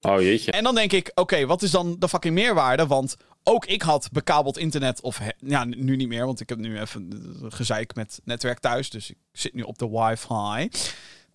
Oh 0.00 0.20
jeetje. 0.20 0.50
En 0.52 0.64
dan 0.64 0.74
denk 0.74 0.92
ik, 0.92 1.08
oké, 1.08 1.20
okay, 1.20 1.46
wat 1.46 1.62
is 1.62 1.70
dan 1.70 1.96
de 1.98 2.08
fucking 2.08 2.34
meerwaarde? 2.34 2.86
Want 2.86 3.16
ook 3.42 3.66
ik 3.66 3.82
had 3.82 4.08
bekabeld 4.12 4.58
internet, 4.58 5.00
of 5.00 5.20
ja, 5.38 5.64
nu 5.64 5.96
niet 5.96 6.08
meer, 6.08 6.26
want 6.26 6.40
ik 6.40 6.48
heb 6.48 6.58
nu 6.58 6.80
even 6.80 7.10
gezeik 7.48 7.94
met 7.94 8.20
netwerk 8.24 8.58
thuis. 8.58 8.90
Dus 8.90 9.10
ik 9.10 9.16
zit 9.32 9.54
nu 9.54 9.62
op 9.62 9.78
de 9.78 9.90
wifi. 9.90 10.68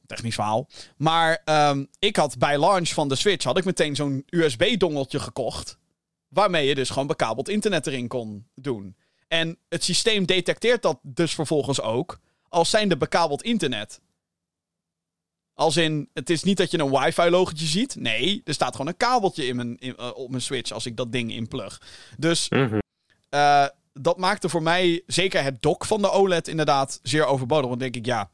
Technisch 0.06 0.36
verhaal. 0.36 0.68
Maar 0.98 1.42
um, 1.46 1.88
ik 2.00 2.16
had 2.16 2.38
bij 2.38 2.60
launch 2.60 2.90
van 2.90 3.08
de 3.08 3.16
Switch, 3.16 3.44
had 3.46 3.58
ik 3.58 3.66
meteen 3.66 3.96
zo'n 3.96 4.26
USB-dongeltje 4.30 5.20
gekocht. 5.20 5.78
Waarmee 6.34 6.68
je 6.68 6.76
dus 6.76 6.90
gewoon 6.90 7.08
bekabeld 7.08 7.50
internet 7.50 7.88
erin 7.88 8.08
kon 8.08 8.48
doen. 8.56 8.96
En 9.28 9.58
het 9.70 9.84
systeem 9.84 10.26
detecteert 10.26 10.82
dat 10.82 11.00
dus 11.02 11.34
vervolgens 11.34 11.82
ook 11.82 12.20
als 12.50 12.70
zijnde 12.70 12.98
bekabeld 12.98 13.42
internet. 13.42 14.02
Als 15.54 15.78
in, 15.78 16.10
het 16.14 16.30
is 16.30 16.44
niet 16.44 16.58
dat 16.58 16.72
je 16.72 16.80
een 16.80 17.00
wifi-logotje 17.00 17.66
ziet. 17.66 17.96
Nee, 17.96 18.42
er 18.46 18.54
staat 18.54 18.72
gewoon 18.72 18.88
een 18.88 18.98
kabeltje 18.98 19.46
in 19.46 19.56
mijn, 19.56 19.78
in, 19.78 19.96
uh, 20.00 20.12
op 20.14 20.30
mijn 20.30 20.42
Switch 20.42 20.72
als 20.72 20.86
ik 20.86 20.98
dat 20.98 21.12
ding 21.12 21.32
inplug. 21.32 21.82
Dus 22.18 22.50
mm 22.50 22.68
-hmm. 22.68 22.82
uh, 23.30 23.66
dat 23.94 24.18
maakte 24.18 24.50
voor 24.50 24.64
mij 24.64 25.04
zeker 25.08 25.44
het 25.44 25.62
dock 25.62 25.86
van 25.86 26.02
de 26.02 26.12
OLED 26.12 26.48
inderdaad 26.48 27.00
zeer 27.04 27.26
overbodig. 27.26 27.68
Want 27.68 27.80
denk 27.80 27.96
ik, 27.96 28.06
ja, 28.06 28.30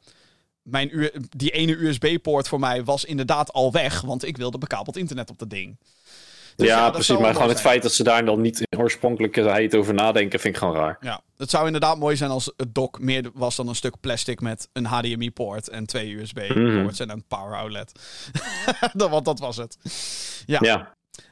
mijn, 0.62 1.10
die 1.36 1.50
ene 1.50 1.72
USB-poort 1.72 2.48
voor 2.48 2.60
mij 2.60 2.84
was 2.84 3.04
inderdaad 3.04 3.52
al 3.52 3.72
weg. 3.72 4.00
Want 4.00 4.24
ik 4.24 4.36
wilde 4.36 4.58
bekabeld 4.58 4.96
internet 4.96 5.30
op 5.30 5.38
dat 5.38 5.50
ding. 5.50 5.78
Dus 6.58 6.68
ja, 6.68 6.76
ja 6.76 6.90
precies. 6.90 7.18
Maar 7.18 7.32
gewoon 7.34 7.48
het 7.48 7.60
feit 7.60 7.82
dat 7.82 7.92
ze 7.92 8.02
daar 8.02 8.24
dan 8.24 8.40
niet 8.40 8.60
in 8.60 8.78
oorspronkelijkheid 8.78 9.74
over 9.74 9.94
nadenken, 9.94 10.40
vind 10.40 10.54
ik 10.54 10.60
gewoon 10.60 10.74
raar. 10.74 10.96
Ja, 11.00 11.20
het 11.36 11.50
zou 11.50 11.66
inderdaad 11.66 11.98
mooi 11.98 12.16
zijn 12.16 12.30
als 12.30 12.52
het 12.56 12.74
dock 12.74 13.00
meer 13.00 13.30
was 13.34 13.56
dan 13.56 13.68
een 13.68 13.74
stuk 13.74 14.00
plastic 14.00 14.40
met 14.40 14.68
een 14.72 14.84
HDMI-poort 14.86 15.68
en 15.68 15.86
twee 15.86 16.14
USB-poorts 16.14 16.54
mm 16.54 16.86
-hmm. 16.86 16.90
en 16.98 17.10
een 17.10 17.24
power 17.28 17.56
outlet. 17.56 17.92
Want 18.92 19.24
dat 19.24 19.38
was 19.38 19.56
het. 19.56 19.78
Ja. 20.46 20.58
ja. 20.60 20.78
Um, 20.78 20.86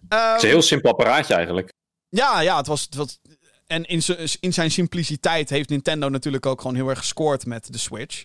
het 0.09 0.37
is 0.37 0.43
een 0.43 0.49
heel 0.49 0.63
simpel 0.63 0.91
apparaatje 0.91 1.35
eigenlijk. 1.35 1.73
Ja, 2.09 2.41
ja, 2.41 2.57
het 2.57 2.67
was. 2.67 2.83
Het 2.83 2.95
was 2.95 3.19
en 3.67 3.85
in, 3.85 4.03
in 4.41 4.53
zijn 4.53 4.71
simpliciteit 4.71 5.51
heeft 5.51 5.69
Nintendo 5.69 6.09
natuurlijk 6.09 6.47
ook 6.47 6.61
gewoon 6.61 6.77
heel 6.77 6.89
erg 6.89 6.99
gescoord 6.99 7.47
met 7.47 7.73
de 7.73 7.79
Switch. 7.79 8.25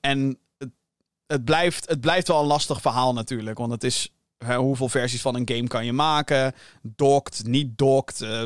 En 0.00 0.38
het, 0.58 0.70
het, 1.26 1.44
blijft, 1.44 1.88
het 1.88 2.00
blijft 2.00 2.28
wel 2.28 2.40
een 2.40 2.46
lastig 2.46 2.80
verhaal 2.80 3.12
natuurlijk. 3.12 3.58
Want 3.58 3.72
het 3.72 3.84
is 3.84 4.10
hoeveel 4.44 4.88
versies 4.88 5.20
van 5.20 5.34
een 5.34 5.48
game 5.48 5.66
kan 5.66 5.84
je 5.84 5.92
maken? 5.92 6.54
Dokt, 6.82 7.46
niet 7.46 7.78
dokt. 7.78 8.22
Uh, 8.22 8.44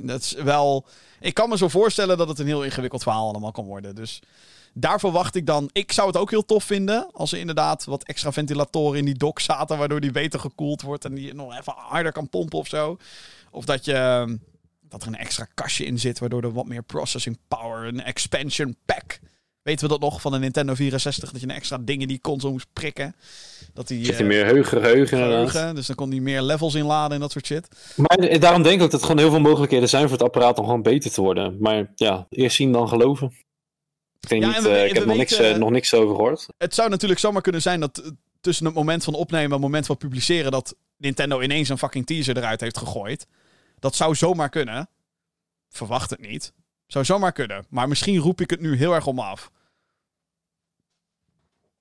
dat 0.00 0.20
is 0.20 0.32
wel. 0.32 0.86
Ik 1.20 1.34
kan 1.34 1.48
me 1.48 1.56
zo 1.56 1.68
voorstellen 1.68 2.18
dat 2.18 2.28
het 2.28 2.38
een 2.38 2.46
heel 2.46 2.64
ingewikkeld 2.64 3.02
verhaal 3.02 3.28
allemaal 3.28 3.52
kan 3.52 3.64
worden. 3.64 3.94
Dus 3.94 4.22
daar 4.74 5.00
verwacht 5.00 5.34
ik 5.34 5.46
dan. 5.46 5.70
Ik 5.72 5.92
zou 5.92 6.06
het 6.06 6.16
ook 6.16 6.30
heel 6.30 6.44
tof 6.44 6.64
vinden. 6.64 7.08
Als 7.12 7.32
er 7.32 7.38
inderdaad 7.38 7.84
wat 7.84 8.04
extra 8.04 8.32
ventilatoren 8.32 8.98
in 8.98 9.04
die 9.04 9.14
dock 9.14 9.40
zaten. 9.40 9.78
Waardoor 9.78 10.00
die 10.00 10.10
beter 10.10 10.40
gekoeld 10.40 10.82
wordt. 10.82 11.04
En 11.04 11.14
die 11.14 11.34
nog 11.34 11.58
even 11.58 11.74
harder 11.76 12.12
kan 12.12 12.28
pompen 12.28 12.58
of 12.58 12.68
zo. 12.68 12.98
Of 13.50 13.64
dat 13.64 13.84
je. 13.84 14.38
Dat 14.88 15.02
er 15.02 15.08
een 15.08 15.16
extra 15.16 15.46
kastje 15.54 15.84
in 15.84 15.98
zit. 15.98 16.18
Waardoor 16.18 16.42
er 16.42 16.52
wat 16.52 16.66
meer 16.66 16.82
processing 16.82 17.38
power. 17.48 17.86
Een 17.86 18.02
expansion 18.02 18.76
pack. 18.84 19.18
Weten 19.64 19.84
we 19.84 19.90
dat 19.90 20.00
nog 20.00 20.20
van 20.20 20.32
de 20.32 20.38
Nintendo 20.38 20.74
64? 20.74 21.30
Dat 21.32 21.40
je 21.40 21.46
een 21.48 21.54
extra 21.54 21.78
ding 21.78 22.02
in 22.02 22.08
die 22.08 22.20
console 22.20 22.52
moest 22.52 22.66
prikken. 22.72 23.14
Dat 23.72 23.88
die, 23.88 24.04
Zit 24.04 24.16
hij 24.16 24.26
meer 24.26 24.46
geheugen, 24.46 24.80
geheugen, 24.80 25.18
geheugen 25.18 25.74
Dus 25.74 25.86
dan 25.86 25.96
kon 25.96 26.10
hij 26.10 26.20
meer 26.20 26.42
levels 26.42 26.74
inladen 26.74 27.14
en 27.14 27.20
dat 27.20 27.32
soort 27.32 27.46
shit. 27.46 27.68
Maar 27.96 28.38
daarom 28.40 28.62
denk 28.62 28.74
ik 28.74 28.90
dat 28.90 28.92
er 28.92 29.06
gewoon 29.06 29.18
heel 29.18 29.30
veel 29.30 29.40
mogelijkheden 29.40 29.88
zijn 29.88 30.02
voor 30.02 30.12
het 30.12 30.22
apparaat 30.26 30.58
om 30.58 30.64
gewoon 30.64 30.82
beter 30.82 31.10
te 31.12 31.20
worden. 31.20 31.56
Maar 31.60 31.92
ja, 31.94 32.26
eerst 32.30 32.56
zien 32.56 32.72
dan 32.72 32.88
geloven. 32.88 33.32
Ik, 34.20 34.30
Ja, 34.30 34.46
niet, 34.48 34.62
we- 34.62 34.68
eh, 34.68 34.84
ik 34.86 34.94
heb 34.94 35.04
nog 35.04 35.16
niks, 35.16 35.36
eh, 35.36 35.56
nog 35.56 35.70
niks 35.70 35.94
over 35.94 36.14
gehoord. 36.14 36.46
Het 36.58 36.74
zou 36.74 36.88
natuurlijk 36.88 37.20
zomaar 37.20 37.42
kunnen 37.42 37.62
zijn 37.62 37.80
dat 37.80 37.98
eh, 37.98 38.10
tussen 38.40 38.66
het 38.66 38.74
moment 38.74 39.04
van 39.04 39.14
opnemen 39.14 39.46
en 39.46 39.52
het 39.52 39.60
moment 39.60 39.86
van 39.86 39.96
publiceren... 39.96 40.50
dat 40.52 40.74
Nintendo 40.96 41.40
ineens 41.40 41.68
een 41.68 41.78
fucking 41.78 42.06
teaser 42.06 42.36
eruit 42.36 42.60
heeft 42.60 42.78
gegooid. 42.78 43.26
Dat 43.78 43.94
zou 43.94 44.14
zomaar 44.14 44.48
kunnen. 44.48 44.88
Verwacht 45.68 46.10
het 46.10 46.20
niet. 46.20 46.52
Zou 46.86 47.04
zomaar 47.04 47.32
kunnen. 47.32 47.66
Maar 47.68 47.88
misschien 47.88 48.18
roep 48.18 48.40
ik 48.40 48.50
het 48.50 48.60
nu 48.60 48.76
heel 48.76 48.94
erg 48.94 49.06
om 49.06 49.14
me 49.14 49.22
af. 49.22 49.50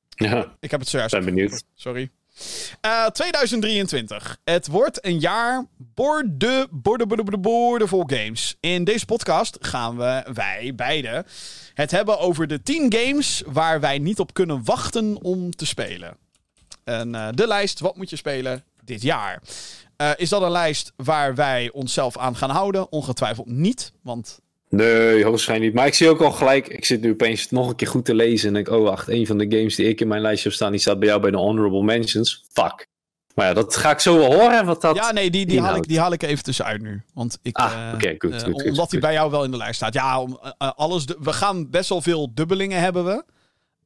Ja, 0.09 0.55
Ik 0.59 0.71
heb 0.71 0.79
het 0.79 0.89
zojuist 0.89 1.13
ben 1.15 1.25
benieuwd. 1.25 1.63
Sorry. 1.73 2.11
Eh, 2.81 3.05
2023. 3.05 4.37
Het 4.43 4.67
wordt 4.67 5.05
een 5.05 5.19
jaar 5.19 5.65
borde, 5.77 6.67
borde, 6.71 7.07
borde, 7.07 7.23
borde, 7.23 7.37
boordevol 7.37 8.03
games. 8.07 8.57
In 8.59 8.83
deze 8.83 9.05
podcast 9.05 9.57
gaan 9.61 9.97
we, 9.97 10.25
wij 10.33 10.73
beide, 10.75 11.25
het 11.73 11.91
hebben 11.91 12.19
over 12.19 12.47
de 12.47 12.63
10 12.63 12.93
games 12.93 13.43
waar 13.45 13.79
wij 13.79 13.99
niet 13.99 14.19
op 14.19 14.33
kunnen 14.33 14.63
wachten 14.63 15.21
om 15.21 15.51
te 15.55 15.65
spelen. 15.65 16.17
En 16.83 17.15
eh, 17.15 17.27
de 17.31 17.47
lijst, 17.47 17.79
wat 17.79 17.95
moet 17.95 18.09
je 18.09 18.15
spelen 18.15 18.63
dit 18.83 19.01
jaar? 19.01 19.41
Eh, 19.95 20.11
is 20.15 20.29
dat 20.29 20.41
een 20.41 20.51
lijst 20.51 20.93
waar 20.95 21.35
wij 21.35 21.71
onszelf 21.71 22.17
aan 22.17 22.35
gaan 22.35 22.49
houden? 22.49 22.91
Ongetwijfeld 22.91 23.47
niet, 23.47 23.93
want 24.01 24.39
Nee, 24.75 25.13
hoogstwaarschijnlijk 25.13 25.71
niet. 25.71 25.79
Maar 25.79 25.87
ik 25.87 25.93
zie 25.93 26.09
ook 26.09 26.21
al 26.21 26.31
gelijk, 26.31 26.67
ik 26.67 26.85
zit 26.85 27.01
nu 27.01 27.11
opeens 27.11 27.49
nog 27.49 27.69
een 27.69 27.75
keer 27.75 27.87
goed 27.87 28.05
te 28.05 28.15
lezen. 28.15 28.47
En 28.47 28.53
denk, 28.53 28.69
oh 28.69 28.83
wacht, 28.83 29.07
een 29.07 29.27
van 29.27 29.37
de 29.37 29.57
games 29.57 29.75
die 29.75 29.87
ik 29.87 30.01
in 30.01 30.07
mijn 30.07 30.21
lijstje 30.21 30.47
heb 30.47 30.57
staan, 30.57 30.71
die 30.71 30.79
staat 30.79 30.99
bij 30.99 31.07
jou 31.07 31.21
bij 31.21 31.31
de 31.31 31.37
honorable 31.37 31.83
mentions. 31.83 32.43
Fuck. 32.51 32.87
Maar 33.35 33.45
ja, 33.45 33.53
dat 33.53 33.75
ga 33.75 33.91
ik 33.91 33.99
zo 33.99 34.17
wel 34.17 34.33
horen, 34.33 34.65
wat 34.65 34.81
dat... 34.81 34.95
Ja, 34.95 35.11
nee, 35.11 35.29
die, 35.29 35.45
die, 35.45 35.61
haal 35.61 35.75
ik, 35.75 35.87
die 35.87 35.99
haal 35.99 36.11
ik 36.11 36.23
even 36.23 36.43
tussenuit 36.43 36.81
nu. 36.81 37.01
Want 37.13 37.39
ik, 37.41 37.57
Ah, 37.57 37.87
eh, 37.87 37.93
oké, 37.93 38.15
goed, 38.17 38.31
eh, 38.31 38.39
goed, 38.39 38.61
goed, 38.61 38.69
Omdat 38.69 38.91
hij 38.91 38.99
bij 38.99 39.13
jou 39.13 39.31
wel 39.31 39.43
in 39.43 39.51
de 39.51 39.57
lijst 39.57 39.75
staat. 39.75 39.93
Ja, 39.93 40.21
om, 40.21 40.39
eh, 40.41 40.51
eh, 40.57 40.71
alles. 40.75 41.05
we 41.19 41.33
gaan 41.33 41.69
best 41.69 41.89
wel 41.89 42.01
veel 42.01 42.33
dubbelingen 42.33 42.79
hebben 42.79 43.05
we. 43.05 43.23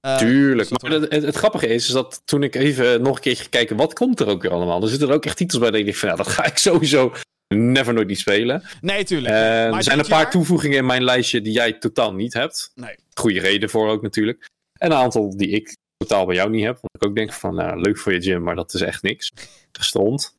Eh, 0.01 0.17
Tuurlijk. 0.17 0.69
dus 0.69 0.79
Maar 0.79 0.91
het, 0.91 1.11
het, 1.11 1.23
het 1.23 1.35
grappige 1.35 1.67
is, 1.67 1.87
is 1.87 1.93
dat 1.93 2.21
toen 2.25 2.43
ik 2.43 2.55
even 2.55 3.01
nog 3.01 3.15
een 3.15 3.21
keer 3.21 3.35
ga 3.35 3.45
kijken, 3.49 3.75
wat 3.75 3.93
komt 3.93 4.19
er 4.19 4.27
ook 4.27 4.41
weer 4.41 4.51
allemaal? 4.51 4.81
Er 4.81 4.89
zitten 4.89 5.07
er 5.07 5.13
ook 5.13 5.25
echt 5.25 5.37
titels 5.37 5.61
bij 5.61 5.69
dat 5.71 5.79
ik 5.79 5.85
denk 5.85 5.97
van, 5.97 6.09
ja, 6.09 6.15
dat 6.15 6.27
ga 6.27 6.45
ik 6.45 6.57
sowieso 6.57 7.13
never 7.47 7.93
nooit 7.93 8.07
niet 8.07 8.19
spelen. 8.19 8.63
Nee, 8.81 9.03
tuurlijk. 9.03 9.33
Eh, 9.33 9.75
er 9.75 9.83
zijn 9.83 9.99
een 9.99 10.07
paar 10.07 10.21
jaar- 10.21 10.31
toevoegingen 10.31 10.77
in 10.77 10.85
mijn 10.85 11.03
lijstje 11.03 11.41
die 11.41 11.53
jij 11.53 11.73
totaal 11.73 12.13
niet 12.13 12.33
hebt. 12.33 12.71
Nee. 12.75 12.95
Goede 13.13 13.39
reden 13.39 13.69
voor 13.69 13.89
ook 13.89 14.01
natuurlijk. 14.01 14.49
En 14.73 14.91
een 14.91 14.97
aantal 14.97 15.37
die 15.37 15.49
ik 15.49 15.75
totaal 15.97 16.25
bij 16.25 16.35
jou 16.35 16.49
niet 16.49 16.63
heb. 16.63 16.73
Want 16.81 16.95
ik 16.95 17.05
ook 17.05 17.15
denk 17.15 17.33
van, 17.33 17.55
nou, 17.55 17.81
leuk 17.81 17.97
voor 17.97 18.13
je 18.13 18.21
gym, 18.21 18.43
maar 18.43 18.55
dat 18.55 18.73
is 18.73 18.81
echt 18.81 19.03
niks. 19.03 19.31
Gestond. 19.71 20.37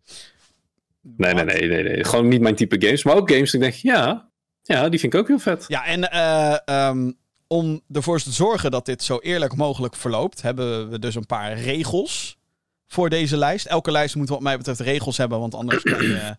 Nee, 1.00 1.34
nee, 1.34 1.44
nee, 1.44 1.68
nee, 1.68 1.82
nee. 1.82 2.04
Gewoon 2.04 2.28
niet 2.28 2.40
mijn 2.40 2.54
type 2.54 2.76
games. 2.86 3.04
Maar 3.04 3.16
ook 3.16 3.30
games 3.30 3.50
die 3.50 3.60
ik 3.60 3.70
denk, 3.70 3.82
ja, 3.82 4.30
ja, 4.62 4.88
die 4.88 5.00
vind 5.00 5.14
ik 5.14 5.20
ook 5.20 5.28
heel 5.28 5.38
vet. 5.38 5.64
Ja, 5.68 5.84
en 5.84 6.10
eh, 6.10 6.56
ehm, 6.64 7.12
om 7.46 7.80
ervoor 7.92 8.20
te 8.20 8.32
zorgen 8.32 8.70
dat 8.70 8.86
dit 8.86 9.02
zo 9.02 9.18
eerlijk 9.18 9.56
mogelijk 9.56 9.96
verloopt, 9.96 10.42
hebben 10.42 10.90
we 10.90 10.98
dus 10.98 11.14
een 11.14 11.26
paar 11.26 11.58
regels 11.58 12.38
voor 12.86 13.08
deze 13.08 13.36
lijst. 13.36 13.66
Elke 13.66 13.90
lijst 13.90 14.16
moet 14.16 14.28
wat 14.28 14.40
mij 14.40 14.56
betreft 14.56 14.80
regels 14.80 15.16
hebben, 15.16 15.38
want 15.38 15.54
anders 15.54 15.82
kan 15.82 16.02
je 16.02 16.36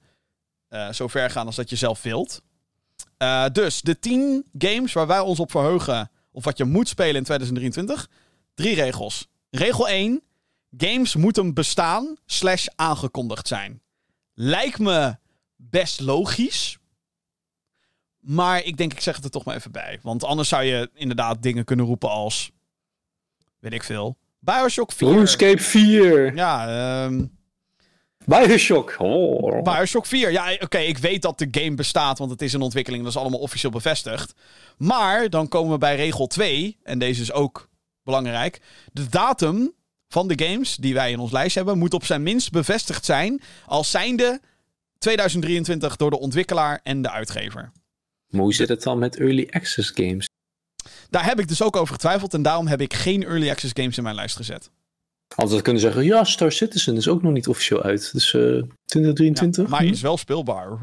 eh, 0.70 0.92
zo 0.92 1.08
ver 1.08 1.30
gaan 1.30 1.46
als 1.46 1.56
dat 1.56 1.70
je 1.70 1.76
zelf 1.76 2.02
wilt. 2.02 2.42
Eh, 3.18 3.46
dus 3.52 3.82
de 3.82 4.00
10 4.00 4.46
games 4.58 4.94
waar 4.94 5.08
wij 5.08 5.20
ons 5.20 5.40
op 5.40 5.52
verheugen, 5.52 6.12
of 6.32 6.44
wat 6.44 6.58
je 6.58 6.64
moet 6.64 6.88
spelen 6.88 7.16
in 7.16 7.24
2023. 7.24 8.10
Drie 8.54 8.76
regels. 8.76 9.28
Regel 9.50 9.88
1. 9.88 10.22
Games 10.78 11.16
moeten 11.16 11.54
bestaan 11.54 12.16
slash 12.26 12.68
aangekondigd 12.76 13.48
zijn. 13.48 13.82
lijkt 14.34 14.80
me 14.80 15.16
best 15.56 16.00
logisch. 16.00 16.78
Maar 18.20 18.64
ik 18.64 18.78
denk, 18.78 18.94
ik 18.94 19.02
zeg 19.02 19.16
het 19.16 19.24
er 19.24 19.32
toch 19.32 19.46
maar 19.46 19.56
even 19.56 19.72
bij. 19.72 20.00
Want 20.02 20.24
anders 20.24 20.50
zou 20.50 20.64
je 20.64 20.90
inderdaad 20.94 21.42
dingen 21.42 21.66
kunnen 21.66 21.86
roepen 21.86 22.10
als... 22.10 22.52
Weet 23.60 23.74
ik 23.74 23.84
veel. 23.84 24.18
Bioshock 24.40 24.92
4. 24.92 25.08
RuneScape 25.10 25.62
4. 25.62 26.36
Ja, 26.36 26.68
ehm 26.68 27.26
Bioshock. 28.30 28.96
Oh. 28.98 29.64
Bioshock 29.64 30.06
4. 30.06 30.32
Ja, 30.32 30.54
oké, 30.60 30.78
ik 30.78 30.98
weet 30.98 31.22
dat 31.22 31.38
de 31.38 31.48
game 31.52 31.76
bestaat, 31.76 32.18
want 32.18 32.32
het 32.32 32.42
is 32.42 32.54
in 32.54 32.62
ontwikkeling. 32.62 33.04
Dat 33.04 33.12
is 33.12 33.18
allemaal 33.18 33.40
officieel 33.40 33.72
bevestigd. 33.72 34.34
Maar 34.78 35.30
dan 35.30 35.48
komen 35.48 35.72
we 35.72 35.78
bij 35.78 35.96
regel 35.96 36.28
2. 36.28 36.78
En 36.84 37.00
deze 37.00 37.22
is 37.22 37.32
ook 37.32 37.70
belangrijk. 38.04 38.62
De 38.92 39.10
datum 39.10 39.74
van 40.08 40.28
de 40.28 40.46
games 40.46 40.76
die 40.76 40.94
wij 40.94 41.12
in 41.12 41.20
ons 41.20 41.32
lijst 41.32 41.56
hebben... 41.56 41.78
moet 41.78 41.94
op 41.94 42.06
zijn 42.06 42.24
minst 42.24 42.52
bevestigd 42.52 43.06
zijn... 43.06 43.42
als 43.66 43.92
zijnde 43.92 44.42
2023 44.98 45.96
door 45.96 46.10
de 46.10 46.20
ontwikkelaar 46.20 46.80
en 46.84 47.02
de 47.02 47.12
uitgever. 47.12 47.72
Maar 48.30 48.42
hoe 48.42 48.54
zit 48.54 48.70
het 48.70 48.84
dan 48.84 49.00
met 49.00 49.18
early 49.18 49.48
access 49.52 49.92
games? 49.96 50.28
Daar 51.10 51.26
heb 51.26 51.40
ik 51.40 51.48
dus 51.48 51.62
ook 51.62 51.76
over 51.76 51.94
getwijfeld. 51.94 52.34
En 52.34 52.42
daarom 52.42 52.68
heb 52.68 52.82
ik 52.82 52.94
geen 52.94 53.24
early 53.24 53.50
access 53.50 53.74
games 53.76 53.98
in 53.98 54.04
mijn 54.04 54.16
lijst 54.16 54.36
gezet. 54.36 54.70
We 55.36 55.62
kunnen 55.62 55.82
zeggen, 55.82 56.04
ja, 56.04 56.24
Star 56.24 56.52
Citizen 56.52 56.96
is 56.96 57.08
ook 57.08 57.22
nog 57.22 57.32
niet 57.32 57.48
officieel 57.48 57.82
uit. 57.84 58.10
Dus 58.14 58.34
eh 58.34 58.62
2023. 58.86 59.68
Maar 59.68 59.84
is 59.84 60.02
wel 60.02 60.18
speelbaar. 60.18 60.78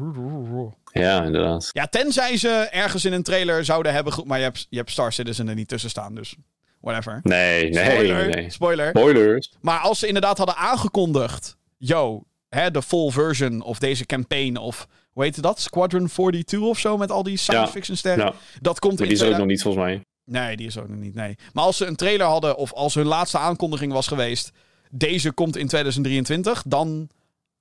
Ja, 0.91 1.23
inderdaad. 1.23 1.69
Ja, 1.73 1.87
tenzij 1.87 2.37
ze 2.37 2.49
ergens 2.71 3.05
in 3.05 3.13
een 3.13 3.23
trailer 3.23 3.65
zouden 3.65 3.93
hebben... 3.93 4.13
ge- 4.13 4.23
Maar 4.25 4.37
je 4.37 4.43
hebt, 4.43 4.67
je 4.69 4.77
hebt 4.77 4.91
Star 4.91 5.13
Citizen 5.13 5.47
er 5.49 5.55
niet 5.55 5.67
tussen 5.67 5.89
staan, 5.89 6.15
dus 6.15 6.35
whatever. 6.81 7.19
Nee, 7.23 7.69
nee, 7.69 7.83
Spoiler, 7.91 8.27
nee. 8.29 8.49
spoiler. 8.49 8.89
Spoilers. 8.89 9.53
Maar 9.61 9.79
als 9.79 9.99
ze 9.99 10.07
inderdaad 10.07 10.37
hadden 10.37 10.55
aangekondigd... 10.55 11.57
Yo, 11.77 12.23
hè, 12.49 12.71
de 12.71 12.81
full 12.81 13.09
version 13.11 13.61
of 13.61 13.79
deze 13.79 14.05
campaign 14.05 14.55
of... 14.57 14.87
Hoe 15.11 15.23
heette 15.23 15.41
dat? 15.41 15.59
Squadron 15.59 16.07
42 16.07 16.59
of 16.59 16.79
zo 16.79 16.97
met 16.97 17.11
al 17.11 17.23
die 17.23 17.37
science 17.37 17.65
Ja. 17.65 17.71
fiction 17.71 17.97
sterren. 17.97 18.25
Ja, 18.25 18.33
Dat 18.61 18.79
komt 18.79 18.93
maar 18.99 19.01
in 19.07 19.07
die 19.07 19.17
is 19.17 19.23
ook 19.23 19.33
2000 19.33 19.37
nog 19.37 19.47
niet 19.47 19.61
volgens 19.61 19.83
mij. 19.83 20.01
Nee, 20.29 20.57
die 20.57 20.67
is 20.67 20.77
ook 20.77 20.87
nog 20.87 20.99
niet. 20.99 21.13
Nee. 21.13 21.37
Maar 21.53 21.63
als 21.63 21.77
ze 21.77 21.85
een 21.85 21.95
trailer 21.95 22.27
hadden 22.27 22.57
of 22.57 22.73
als 22.73 22.93
hun 22.93 23.05
laatste 23.05 23.37
aankondiging 23.37 23.91
was 23.93 24.07
geweest. 24.07 24.51
Deze 24.91 25.31
komt 25.31 25.55
in 25.55 25.67
2023, 25.67 26.63
dan 26.67 27.09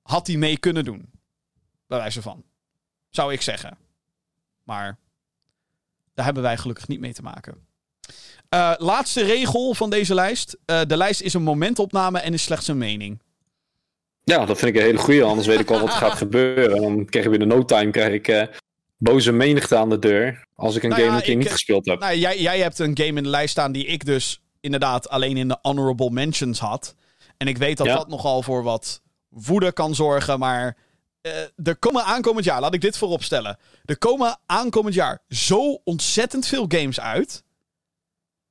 had 0.02 0.26
hij 0.26 0.36
mee 0.36 0.58
kunnen 0.58 0.84
doen. 0.84 1.10
Bij 1.86 1.98
wijze 1.98 2.22
van. 2.22 2.44
Zou 3.10 3.32
ik 3.32 3.42
zeggen. 3.42 3.78
Maar 4.62 4.98
daar 6.14 6.24
hebben 6.24 6.42
wij 6.42 6.56
gelukkig 6.56 6.88
niet 6.88 7.00
mee 7.00 7.12
te 7.12 7.22
maken. 7.22 7.66
Eh, 8.48 8.72
laatste 8.76 9.22
regel 9.22 9.74
van 9.74 9.90
deze 9.90 10.14
lijst. 10.14 10.56
Eh, 10.64 10.80
de 10.86 10.96
lijst 10.96 11.20
is 11.20 11.34
een 11.34 11.42
momentopname 11.42 12.18
en 12.18 12.32
is 12.32 12.42
slechts 12.42 12.68
een 12.68 12.78
mening. 12.78 13.22
Ja, 14.24 14.44
dat 14.44 14.58
vind 14.58 14.74
ik 14.74 14.80
een 14.80 14.86
hele 14.86 14.98
goeie. 14.98 15.22
Anders 15.22 15.46
weet 15.46 15.60
ik 15.60 15.70
al 15.70 15.80
wat 15.80 15.90
gaat 15.90 16.14
gebeuren. 16.16 16.76
En 16.76 16.82
dan 16.82 17.04
krijg 17.04 17.24
je 17.24 17.30
binnen 17.30 17.48
no 17.48 17.64
time 17.64 17.90
krijg 17.90 18.12
ik 18.12 18.28
eh, 18.28 18.46
boze 18.96 19.32
menigte 19.32 19.76
aan 19.76 19.88
de 19.90 19.98
deur. 19.98 20.46
Als 20.54 20.76
ik 20.76 20.82
een 20.82 20.88
Nou 20.88 21.00
game 21.00 21.12
ja, 21.12 21.18
een 21.18 21.24
keer 21.24 21.32
ik- 21.32 21.38
niet 21.38 21.50
gespeeld 21.52 21.86
heb. 21.86 21.98
Nou, 21.98 22.14
jij, 22.16 22.40
jij 22.40 22.58
hebt 22.60 22.78
een 22.78 22.96
game 22.98 23.16
in 23.18 23.22
de 23.22 23.28
lijst 23.28 23.50
staan 23.50 23.72
die 23.72 23.86
ik 23.86 24.04
dus 24.04 24.40
inderdaad 24.60 25.08
alleen 25.08 25.36
in 25.36 25.48
de 25.48 25.58
honorable 25.62 26.10
mentions 26.10 26.58
had. 26.58 26.94
En 27.36 27.46
ik 27.48 27.58
weet 27.58 27.76
dat 27.76 27.86
Ja. 27.86 27.94
dat 27.96 28.08
nogal 28.08 28.42
voor 28.42 28.62
wat 28.62 29.02
woede 29.28 29.72
kan 29.72 29.94
zorgen, 29.94 30.38
maar 30.38 30.76
eh, 31.20 31.32
er 31.64 31.76
komen 31.78 32.04
aankomend 32.04 32.44
jaar, 32.44 32.60
laat 32.60 32.74
ik 32.74 32.80
dit 32.80 32.98
voorop 32.98 33.22
stellen. 33.22 33.58
Er 33.84 33.98
komen 33.98 34.38
aankomend 34.46 34.94
jaar 34.94 35.22
zo 35.28 35.72
ontzettend 35.84 36.46
veel 36.46 36.64
games 36.68 37.00
uit, 37.00 37.42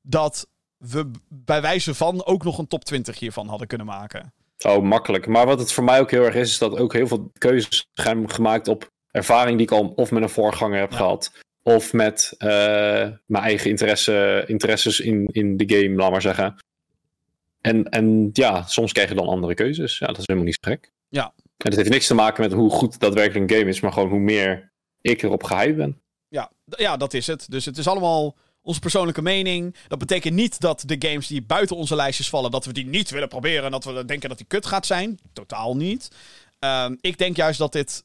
dat 0.02 0.48
we 0.78 1.12
bij 1.30 1.62
wijze 1.62 1.94
van 1.94 2.26
ook 2.26 2.44
nog 2.44 2.58
een 2.58 2.68
top 2.68 2.86
20 2.86 3.20
hiervan 3.20 3.48
hadden 3.48 3.68
kunnen 3.68 3.88
maken. 3.88 4.34
Oh, 4.66 4.84
makkelijk. 4.84 5.28
Maar 5.28 5.46
wat 5.46 5.60
het 5.60 5.72
voor 5.72 5.84
mij 5.84 6.00
ook 6.00 6.12
heel 6.12 6.24
erg 6.24 6.36
is, 6.36 6.50
is 6.52 6.58
dat 6.58 6.78
ook 6.78 6.94
heel 6.94 7.08
veel 7.08 7.32
keuzes 7.38 7.88
zijn 7.94 8.30
gemaakt 8.32 8.68
op 8.68 8.92
ervaring 9.16 9.58
die 9.58 9.66
ik 9.68 9.72
al 9.72 9.94
of 9.96 10.12
met 10.12 10.24
een 10.24 10.30
voorganger 10.30 10.80
heb 10.80 10.92
Ja. 10.92 10.98
gehad. 10.98 11.32
Of 11.64 11.94
met 11.94 12.34
eh, 12.38 12.48
mijn 13.26 13.44
eigen 13.44 13.70
interesse, 13.70 14.44
interesses 14.48 15.00
in, 15.00 15.28
in 15.32 15.58
de 15.58 15.76
game, 15.76 15.96
laat 15.96 16.12
maar 16.12 16.22
zeggen. 16.22 16.56
En, 17.62 17.90
en 17.90 18.30
ja, 18.34 18.64
soms 18.68 18.92
krijg 18.92 19.10
je 19.10 19.16
dan 19.16 19.28
andere 19.28 19.54
keuzes. 19.54 19.98
Ja, 19.98 20.08
dat 20.08 20.18
is 20.18 20.24
helemaal 20.26 20.48
niet 20.50 20.58
zo 20.62 20.72
gek. 20.72 20.92
Ja. 21.10 21.34
En 21.58 21.70
dat 21.70 21.76
heeft 21.76 21.90
niks 21.90 22.08
te 22.08 22.14
maken 22.14 22.44
met 22.44 22.52
hoe 22.52 22.70
goed 22.70 23.00
daadwerkelijk 23.00 23.52
een 23.52 23.58
game 23.58 23.70
is, 23.70 23.80
maar 23.80 23.94
gewoon 23.94 24.10
hoe 24.10 24.20
meer 24.20 24.72
ik 25.02 25.22
erop 25.22 25.44
gehyped 25.44 25.76
ben. 25.78 26.02
Ja, 26.28 26.52
ja, 26.66 26.98
dat 26.98 27.14
is 27.14 27.28
het. 27.28 27.46
Dus 27.52 27.66
het 27.66 27.78
is 27.78 27.88
allemaal 27.88 28.36
onze 28.62 28.80
persoonlijke 28.80 29.22
mening. 29.22 29.76
Dat 29.88 30.00
betekent 30.00 30.34
niet 30.34 30.60
dat 30.60 30.84
de 30.86 30.96
games 31.08 31.28
die 31.28 31.42
buiten 31.42 31.76
onze 31.76 31.96
lijstjes 31.96 32.30
vallen, 32.30 32.52
dat 32.52 32.66
we 32.66 32.74
die 32.74 32.86
niet 32.86 33.10
willen 33.10 33.28
proberen 33.28 33.64
en 33.66 33.72
dat 33.72 33.84
we 33.84 34.06
denken 34.06 34.30
dat 34.30 34.38
die 34.38 34.48
kut 34.48 34.66
gaat 34.66 34.86
zijn. 34.86 35.20
Totaal 35.34 35.76
niet. 35.76 36.08
Ehm, 36.60 36.96
ik 37.02 37.18
denk 37.18 37.36
juist 37.36 37.60
dat 37.60 37.72
dit 37.72 38.04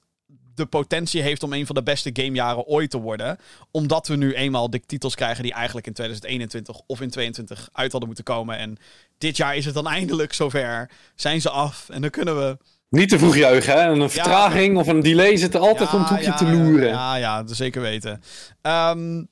de 0.61 0.67
potentie 0.67 1.23
heeft 1.23 1.43
om 1.43 1.53
een 1.53 1.67
van 1.67 1.75
de 1.75 1.83
beste 1.83 2.11
gamejaren 2.13 2.67
ooit 2.67 2.91
te 2.91 3.01
worden. 3.01 3.39
Omdat 3.71 4.09
we 4.09 4.17
nu 4.17 4.35
eenmaal 4.35 4.71
de 4.71 4.81
titels 4.87 5.15
krijgen 5.15 5.43
die 5.43 5.53
eigenlijk 5.53 5.87
in 5.87 5.93
2021 5.93 6.81
of 6.87 7.01
in 7.01 7.11
2022 7.11 7.69
uit 7.73 7.91
hadden 7.91 8.09
moeten 8.09 8.25
komen. 8.25 8.59
En 8.59 8.79
dit 9.19 9.37
jaar 9.37 9.57
is 9.57 9.65
het 9.65 9.75
dan 9.75 9.89
eindelijk 9.89 10.33
zover. 10.33 10.91
Zijn 11.15 11.41
ze 11.41 11.51
af 11.51 11.89
en 11.89 12.01
dan 12.01 12.11
kunnen 12.11 12.37
we 12.37 12.57
Niet 12.89 13.09
te 13.09 13.19
vroeg 13.19 13.37
juichen, 13.37 13.73
hè? 13.73 13.89
Een 13.89 14.11
vertraging 14.11 14.79
of 14.79 14.87
een 14.87 15.01
delay 15.01 15.37
zit 15.37 15.55
er 15.55 15.61
altijd 15.61 15.93
om 15.93 16.01
het 16.01 16.09
hoekje 16.09 16.25
ja, 16.25 16.35
te 16.35 16.51
loeren. 16.51 16.89
Ja, 16.89 17.15
ja, 17.15 17.43
dat 17.43 17.57
zeker 17.57 17.81
weten. 17.81 18.23
Ehm, 18.63 19.23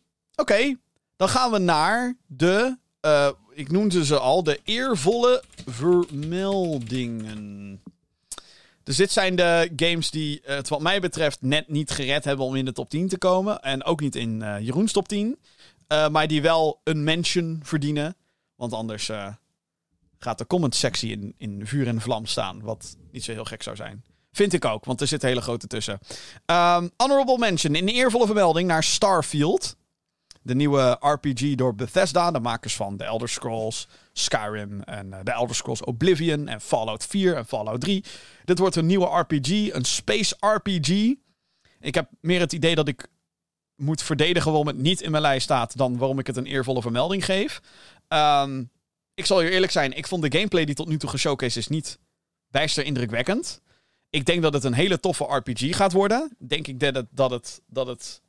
Oké, 0.40 0.76
dan 1.16 1.28
gaan 1.28 1.50
we 1.50 1.58
naar 1.58 2.14
de, 2.26 2.76
eh, 3.00 3.28
ik 3.50 3.70
noemde 3.70 4.04
ze 4.04 4.18
al, 4.18 4.42
de 4.42 4.60
eervolle 4.64 5.42
vermeldingen. 5.66 7.80
Dus 8.88 8.96
dit 8.96 9.12
zijn 9.12 9.36
de 9.36 9.72
games 9.76 10.10
die 10.10 10.40
eh, 10.40 10.56
het 10.56 10.68
wat 10.68 10.80
mij 10.80 11.00
betreft 11.00 11.42
net 11.42 11.68
niet 11.68 11.90
gered 11.90 12.24
hebben 12.24 12.46
om 12.46 12.54
in 12.54 12.64
de 12.64 12.72
top 12.72 12.90
10 12.90 13.08
te 13.08 13.18
komen. 13.18 13.62
En 13.62 13.84
ook 13.84 14.00
niet 14.00 14.16
in 14.16 14.42
eh, 14.42 14.60
Jeroens 14.60 14.92
top 14.92 15.08
10. 15.08 15.38
Eh, 15.86 16.08
maar 16.08 16.26
die 16.26 16.42
wel 16.42 16.80
een 16.84 17.04
mention 17.04 17.60
verdienen. 17.62 18.16
Want 18.54 18.72
anders 18.72 19.10
gaat 20.18 20.38
de 20.38 20.46
comment 20.46 20.74
sectie 20.74 21.10
in, 21.10 21.34
in 21.38 21.66
vuur 21.66 21.86
en 21.86 22.00
vlam 22.00 22.26
staan. 22.26 22.60
Wat 22.60 22.96
niet 23.12 23.24
zo 23.24 23.32
heel 23.32 23.44
gek 23.44 23.62
zou 23.62 23.76
zijn. 23.76 24.04
Vind 24.32 24.52
ik 24.52 24.64
ook, 24.64 24.84
want 24.84 25.00
er 25.00 25.06
zit 25.06 25.22
hele 25.22 25.40
grote 25.40 25.66
tussen. 25.66 25.98
Ehm, 26.46 26.88
honorable 26.96 27.38
mention. 27.38 27.74
In 27.74 27.88
eervolle 27.88 28.26
vermelding 28.26 28.68
naar 28.68 28.84
Starfield. 28.84 29.76
De 30.48 30.54
nieuwe 30.54 30.96
RPG 31.00 31.54
door 31.54 31.74
Bethesda. 31.74 32.30
De 32.30 32.40
makers 32.40 32.76
van 32.76 32.96
The 32.96 33.04
Elder 33.04 33.28
Scrolls, 33.28 33.88
Skyrim 34.12 34.82
en 34.82 35.12
eh, 35.12 35.20
The 35.20 35.30
Elder 35.30 35.56
Scrolls 35.56 35.84
Oblivion 35.84 36.48
en 36.48 36.60
Fallout 36.60 37.06
4 37.06 37.36
en 37.36 37.46
Fallout 37.46 37.80
3. 37.80 38.04
Dit 38.44 38.58
wordt 38.58 38.76
een 38.76 38.86
nieuwe 38.86 39.18
RPG, 39.18 39.72
een 39.72 39.84
space 39.84 40.36
RPG. 40.40 41.14
Ik 41.80 41.94
heb 41.94 42.10
meer 42.20 42.40
het 42.40 42.52
idee 42.52 42.74
dat 42.74 42.88
ik 42.88 43.08
moet 43.76 44.02
verdedigen 44.02 44.50
waarom 44.50 44.66
het 44.66 44.78
niet 44.78 45.00
in 45.00 45.10
mijn 45.10 45.22
lijst 45.22 45.44
staat... 45.44 45.76
dan 45.76 45.98
waarom 45.98 46.18
ik 46.18 46.26
het 46.26 46.36
een 46.36 46.46
eervolle 46.46 46.82
vermelding 46.82 47.24
geef. 47.24 47.60
Ehm, 48.08 48.64
ik 49.14 49.26
zal 49.26 49.40
hier 49.40 49.50
eerlijk 49.50 49.72
zijn, 49.72 49.96
ik 49.96 50.06
vond 50.06 50.22
de 50.22 50.32
gameplay 50.32 50.64
die 50.64 50.74
tot 50.74 50.88
nu 50.88 50.98
toe 50.98 51.10
geshowcased 51.10 51.56
is 51.56 51.68
niet 51.68 51.98
bijster 52.50 52.84
indrukwekkend. 52.84 53.60
Ik 54.10 54.24
denk 54.24 54.42
dat 54.42 54.52
het 54.52 54.64
een 54.64 54.72
hele 54.72 55.00
toffe 55.00 55.24
RPG 55.24 55.76
gaat 55.76 55.92
worden. 55.92 56.36
Denk 56.38 56.66
ik 56.66 56.80
dat 56.80 56.94
het, 56.94 57.06
dat 57.10 57.30
het, 57.30 57.60
dat 57.66 57.86
het 57.86 58.22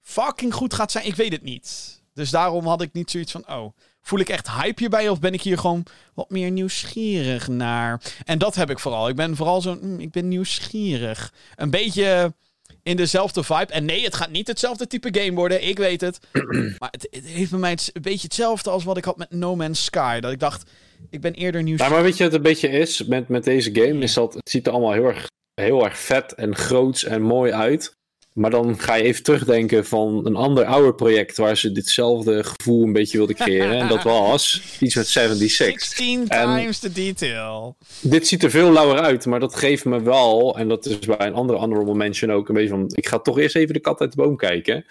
fucking 0.00 0.54
goed 0.54 0.74
gaat 0.74 0.92
zijn. 0.92 1.06
Ik 1.06 1.14
weet 1.14 1.32
het 1.32 1.42
niet. 1.42 2.00
Dus 2.14 2.30
daarom 2.30 2.66
had 2.66 2.82
ik 2.82 2.92
niet 2.92 3.10
zoiets 3.10 3.32
van, 3.32 3.48
oh, 3.48 3.72
voel 4.02 4.18
ik 4.18 4.28
echt 4.28 4.50
hype 4.50 4.80
hierbij 4.80 5.08
of 5.08 5.20
ben 5.20 5.32
ik 5.32 5.42
hier 5.42 5.58
gewoon 5.58 5.86
wat 6.14 6.30
meer 6.30 6.50
nieuwsgierig 6.50 7.48
naar? 7.48 8.00
En 8.24 8.38
dat 8.38 8.54
heb 8.54 8.70
ik 8.70 8.78
vooral. 8.78 9.08
Ik 9.08 9.16
ben 9.16 9.36
vooral 9.36 9.60
zo, 9.60 9.78
mm, 9.80 10.00
ik 10.00 10.10
ben 10.10 10.28
nieuwsgierig. 10.28 11.32
Een 11.56 11.70
beetje 11.70 12.34
in 12.82 12.96
dezelfde 12.96 13.42
vibe. 13.42 13.72
En 13.72 13.84
nee, 13.84 14.04
het 14.04 14.14
gaat 14.14 14.30
niet 14.30 14.46
hetzelfde 14.46 14.86
type 14.86 15.20
game 15.20 15.34
worden, 15.34 15.66
ik 15.66 15.78
weet 15.78 16.00
het. 16.00 16.18
maar 16.78 16.90
het, 16.90 17.06
het 17.10 17.24
heeft 17.24 17.50
bij 17.50 17.60
mij 17.60 17.78
een 17.92 18.02
beetje 18.02 18.26
hetzelfde 18.26 18.70
als 18.70 18.84
wat 18.84 18.96
ik 18.96 19.04
had 19.04 19.16
met 19.16 19.30
No 19.30 19.56
Man's 19.56 19.84
Sky. 19.84 20.20
Dat 20.20 20.32
ik 20.32 20.40
dacht, 20.40 20.70
ik 21.10 21.20
ben 21.20 21.32
eerder 21.32 21.52
Nou, 21.52 21.64
nieuwsgierig. 21.64 21.94
maar 21.94 22.04
weet 22.04 22.16
je 22.16 22.22
wat 22.22 22.32
het 22.32 22.44
een 22.44 22.50
beetje 22.50 22.68
is 22.68 23.04
met, 23.04 23.28
met 23.28 23.44
deze 23.44 23.74
game? 23.74 23.98
Is 24.02 24.14
dat 24.14 24.34
het 24.34 24.50
ziet 24.50 24.66
er 24.66 24.72
allemaal 24.72 24.92
heel 24.92 25.06
erg, 25.06 25.26
heel 25.54 25.84
erg 25.84 25.98
vet 25.98 26.34
en 26.34 26.56
groots 26.56 27.04
en 27.04 27.22
mooi 27.22 27.52
uit. 27.52 27.98
Maar 28.40 28.50
dan 28.50 28.78
ga 28.78 28.94
je 28.94 29.02
even 29.02 29.22
terugdenken 29.22 29.86
van 29.86 30.26
een 30.26 30.36
ander 30.36 30.64
ouder 30.64 30.94
project 30.94 31.36
waar 31.36 31.56
ze 31.56 31.72
ditzelfde 31.72 32.44
gevoel 32.44 32.82
een 32.82 32.92
beetje 32.92 33.16
wilden 33.16 33.36
creëren. 33.36 33.78
en 33.78 33.88
dat 33.88 34.02
was 34.02 34.62
iets 34.80 34.94
met 34.94 35.06
76. 35.06 35.80
16 35.80 36.28
En- 36.28 36.56
times 36.56 36.78
the 36.78 36.92
detail. 36.92 37.76
Dit 38.00 38.26
ziet 38.26 38.42
er 38.42 38.50
veel 38.50 38.72
lauwer 38.72 39.00
uit, 39.00 39.26
maar 39.26 39.40
dat 39.40 39.54
geeft 39.54 39.84
me 39.84 40.02
wel, 40.02 40.58
en 40.58 40.68
dat 40.68 40.86
is 40.86 40.98
bij 40.98 41.26
een 41.26 41.34
andere 41.34 41.58
honorable 41.58 41.94
mention 41.94 42.32
ook 42.32 42.48
een 42.48 42.54
beetje 42.54 42.70
van, 42.70 42.90
ik 42.94 43.08
ga 43.08 43.18
toch 43.18 43.38
eerst 43.38 43.56
even 43.56 43.74
de 43.74 43.80
kat 43.80 44.00
uit 44.00 44.10
de 44.10 44.22
boom 44.22 44.36
kijken. 44.36 44.84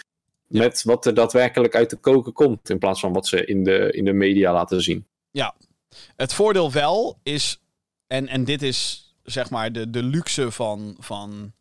Met 0.48 0.84
wat 0.84 1.06
er 1.06 1.14
daadwerkelijk 1.14 1.76
uit 1.76 1.90
de 1.90 1.98
koken 1.98 2.34
komt, 2.34 2.70
in 2.70 2.80
plaats 2.80 3.00
van 3.00 3.14
wat 3.14 3.28
ze 3.28 3.46
in 3.46 3.64
de, 3.64 3.92
in 3.92 4.06
de 4.06 4.14
media 4.14 4.54
laten 4.54 4.82
zien. 4.82 5.08
Het 6.16 6.34
voordeel 6.34 6.72
wel 6.72 7.20
is, 7.24 7.60
en, 8.08 8.28
en 8.28 8.44
dit 8.44 8.62
is 8.62 9.10
zeg 9.24 9.50
maar 9.50 9.72
de, 9.72 9.90
de 9.90 10.04
luxe 10.04 10.52
van, 10.52 10.96
van 11.00 11.54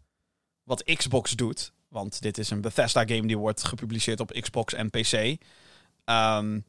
wat 0.64 0.82
Xbox 0.82 1.32
doet. 1.32 1.72
Want 1.88 2.22
dit 2.22 2.38
is 2.38 2.50
een 2.50 2.60
Bethesda 2.60 3.00
game 3.00 3.26
die 3.26 3.38
wordt 3.38 3.64
gepubliceerd 3.64 4.20
op 4.20 4.30
Xbox 4.40 4.74
en 4.74 4.90
PC. 4.90 5.36
Ehm, 6.04 6.60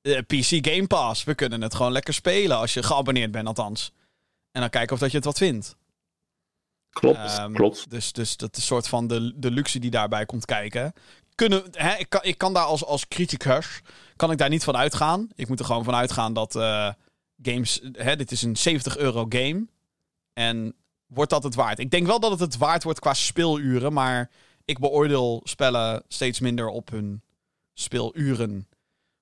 de 0.00 0.22
PC 0.22 0.66
Game 0.68 0.86
Pass. 0.86 1.24
We 1.24 1.34
kunnen 1.34 1.62
het 1.62 1.74
gewoon 1.74 1.92
lekker 1.92 2.14
spelen 2.14 2.56
als 2.56 2.74
je 2.74 2.82
geabonneerd 2.82 3.30
bent 3.30 3.46
althans. 3.46 3.92
En 4.50 4.60
dan 4.60 4.70
kijken 4.70 4.92
of 4.92 4.98
dat 4.98 5.10
je 5.10 5.16
het 5.16 5.26
wat 5.26 5.38
vindt. 5.38 5.76
Klopt, 6.90 7.18
Ehm, 7.18 7.52
klopt. 7.52 7.90
Dus, 7.90 8.12
dus 8.12 8.36
dat 8.36 8.50
is 8.52 8.56
een 8.56 8.66
soort 8.66 8.88
van 8.88 9.06
de, 9.06 9.32
de 9.36 9.50
luxe 9.50 9.78
die 9.78 9.90
daarbij 9.90 10.26
komt 10.26 10.44
kijken. 10.44 10.92
Kunnen, 11.34 11.64
hè, 11.70 11.96
ik, 11.96 12.08
kan, 12.08 12.20
ik 12.22 12.38
kan 12.38 12.52
daar 12.52 12.64
als, 12.64 12.84
als 12.84 13.08
criticus 13.08 13.80
kan 14.16 14.30
ik 14.30 14.38
daar 14.38 14.48
niet 14.48 14.64
van 14.64 14.76
uitgaan. 14.76 15.28
Ik 15.34 15.48
moet 15.48 15.58
er 15.58 15.64
gewoon 15.64 15.84
van 15.84 15.94
uitgaan 15.94 16.32
dat 16.32 16.56
eh, 16.56 16.92
games... 17.42 17.80
Hè, 17.92 18.16
dit 18.16 18.30
is 18.30 18.42
een 18.42 18.56
70 18.56 18.96
euro 18.96 19.26
game. 19.28 19.66
En 20.32 20.74
wordt 21.14 21.30
dat 21.30 21.42
het 21.42 21.54
waard? 21.54 21.78
Ik 21.78 21.90
denk 21.90 22.06
wel 22.06 22.20
dat 22.20 22.30
het 22.30 22.40
het 22.40 22.56
waard 22.56 22.82
wordt 22.82 22.98
qua 22.98 23.14
speeluren. 23.14 23.92
Maar 23.92 24.30
ik 24.64 24.78
beoordeel 24.78 25.40
spellen 25.44 26.02
steeds 26.08 26.40
minder 26.40 26.68
op 26.68 26.90
hun 26.90 27.22
speeluren. 27.74 28.66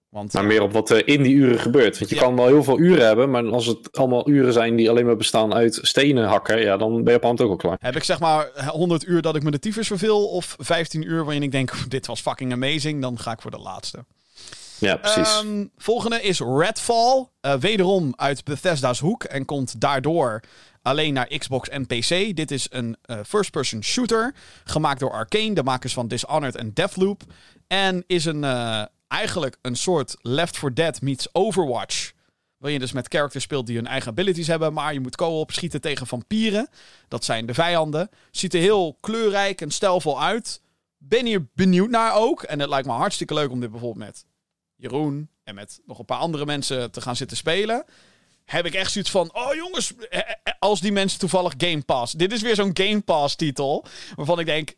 Want 0.08 0.32
Maar 0.32 0.44
meer 0.44 0.62
op 0.62 0.72
wat 0.72 0.90
er 0.90 1.08
in 1.08 1.22
die 1.22 1.34
uren 1.34 1.58
gebeurt. 1.58 1.98
Want 1.98 2.10
je 2.10 2.16
Ja. 2.16 2.22
kan 2.22 2.36
wel 2.36 2.46
heel 2.46 2.64
veel 2.64 2.78
uren 2.78 3.06
hebben, 3.06 3.30
maar 3.30 3.50
als 3.50 3.66
het 3.66 3.96
allemaal 3.96 4.28
uren 4.28 4.52
zijn 4.52 4.76
die 4.76 4.90
alleen 4.90 5.06
maar 5.06 5.16
bestaan 5.16 5.54
uit 5.54 5.78
stenen 5.82 6.24
hakken, 6.28 6.60
ja, 6.60 6.76
dan 6.76 7.04
ben 7.04 7.12
je 7.12 7.18
op 7.18 7.24
hand 7.24 7.40
ook 7.40 7.50
al 7.50 7.56
klaar. 7.56 7.76
Heb 7.80 7.96
ik 7.96 8.04
zeg 8.04 8.20
maar 8.20 8.68
100 8.68 9.06
uur 9.06 9.22
dat 9.22 9.36
ik 9.36 9.42
me 9.42 9.50
de 9.50 9.58
tyfus 9.58 9.86
verveel? 9.86 10.28
Of 10.28 10.56
15 10.58 11.02
uur 11.02 11.24
waarin 11.24 11.42
ik 11.42 11.50
denk, 11.52 11.72
dit 11.90 12.06
was 12.06 12.20
fucking 12.20 12.52
amazing? 12.52 13.02
Dan 13.02 13.18
ga 13.18 13.32
ik 13.32 13.40
voor 13.40 13.50
de 13.50 13.58
laatste. 13.58 14.04
Ja, 14.80 14.96
precies. 14.96 15.38
Ehm, 15.38 15.66
volgende 15.76 16.22
is 16.22 16.40
Redfall. 16.40 17.28
Eh, 17.40 17.54
wederom 17.54 18.12
uit 18.16 18.44
Bethesda's 18.44 18.98
hoek. 18.98 19.24
En 19.24 19.44
komt 19.44 19.80
daardoor 19.80 20.40
alleen 20.82 21.12
naar 21.14 21.38
Xbox 21.38 21.68
en 21.68 21.86
PC. 21.86 22.36
Dit 22.36 22.50
is 22.50 22.66
een 22.70 22.96
eh, 23.02 23.18
first-person 23.26 23.82
shooter. 23.82 24.34
Gemaakt 24.64 25.00
door 25.00 25.12
Arkane, 25.12 25.54
de 25.54 25.62
makers 25.62 25.92
van 25.92 26.08
Dishonored 26.08 26.56
en 26.56 26.74
Deathloop. 26.74 27.22
En 27.66 28.04
is 28.06 28.24
een, 28.24 28.44
eh, 28.44 28.82
eigenlijk 29.08 29.56
een 29.62 29.76
soort 29.76 30.16
Left 30.20 30.58
4 30.58 30.74
Dead 30.74 31.00
meets 31.00 31.28
Overwatch. 31.32 32.12
Waarin 32.56 32.78
je 32.78 32.84
dus 32.84 32.94
met 32.94 33.08
characters 33.08 33.44
speelt 33.44 33.66
die 33.66 33.76
hun 33.76 33.86
eigen 33.86 34.10
abilities 34.10 34.46
hebben. 34.46 34.72
Maar 34.72 34.92
je 34.92 35.00
moet 35.00 35.16
co-op 35.16 35.52
schieten 35.52 35.80
tegen 35.80 36.06
vampieren. 36.06 36.68
Dat 37.08 37.24
zijn 37.24 37.46
de 37.46 37.54
vijanden. 37.54 38.08
Ziet 38.30 38.54
er 38.54 38.60
heel 38.60 38.96
kleurrijk 39.00 39.60
en 39.60 39.70
stijlvol 39.70 40.22
uit. 40.22 40.60
Ben 40.98 41.26
hier 41.26 41.46
benieuwd 41.54 41.90
naar 41.90 42.14
ook. 42.14 42.42
En 42.42 42.60
het 42.60 42.68
lijkt 42.68 42.86
me 42.86 42.92
hartstikke 42.92 43.34
leuk 43.34 43.50
om 43.50 43.60
dit 43.60 43.70
bijvoorbeeld 43.70 44.06
met 44.06 44.24
Jeroen 44.80 45.28
en 45.44 45.54
met 45.54 45.80
nog 45.86 45.98
een 45.98 46.04
paar 46.04 46.18
andere 46.18 46.46
mensen 46.46 46.90
te 46.90 47.00
gaan 47.00 47.16
zitten 47.16 47.36
spelen. 47.36 47.84
Heb 48.44 48.66
ik 48.66 48.74
echt 48.74 48.92
zoiets 48.92 49.10
van: 49.10 49.34
oh 49.34 49.54
jongens, 49.54 49.94
eh, 49.96 50.18
eh, 50.18 50.52
als 50.58 50.80
die 50.80 50.92
mensen 50.92 51.18
toevallig 51.18 51.54
Game 51.56 51.82
Pass. 51.82 52.12
Dit 52.12 52.32
is 52.32 52.42
weer 52.42 52.54
zo'n 52.54 52.76
Game 52.76 53.00
Pass 53.00 53.36
titel. 53.36 53.84
Waarvan 54.16 54.38
ik 54.38 54.46
denk: 54.46 54.74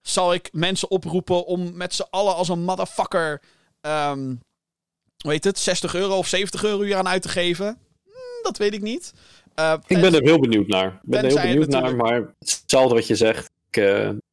zal 0.00 0.34
ik 0.34 0.48
mensen 0.52 0.90
oproepen 0.90 1.46
om 1.46 1.76
met 1.76 1.94
z'n 1.94 2.06
allen 2.10 2.34
als 2.34 2.48
een 2.48 2.64
motherfucker. 2.64 3.42
ehm 3.80 4.34
hoe 5.26 5.34
heet 5.34 5.44
het? 5.44 5.58
60 5.58 5.94
euro 5.94 6.16
of 6.16 6.26
70 6.26 6.64
euro 6.64 6.82
hier 6.82 6.96
aan 6.96 7.08
uit 7.08 7.22
te 7.22 7.28
geven? 7.28 7.78
Hmm, 8.04 8.42
dat 8.42 8.58
weet 8.58 8.74
ik 8.74 8.82
niet. 8.82 9.12
Eh, 9.54 9.74
ik 9.86 10.00
ben 10.00 10.14
er 10.14 10.22
heel 10.22 10.40
benieuwd 10.40 10.66
naar. 10.66 10.86
Ik 10.86 10.98
ben 11.02 11.24
er 11.24 11.30
heel 11.30 11.48
benieuwd 11.48 11.68
naar, 11.68 11.96
maar 11.96 12.34
hetzelfde 12.38 12.94
wat 12.94 13.06
je 13.06 13.14
zegt. 13.14 13.50
Ik, 13.70 13.76
eh, 13.76 14.08
ik 14.08 14.25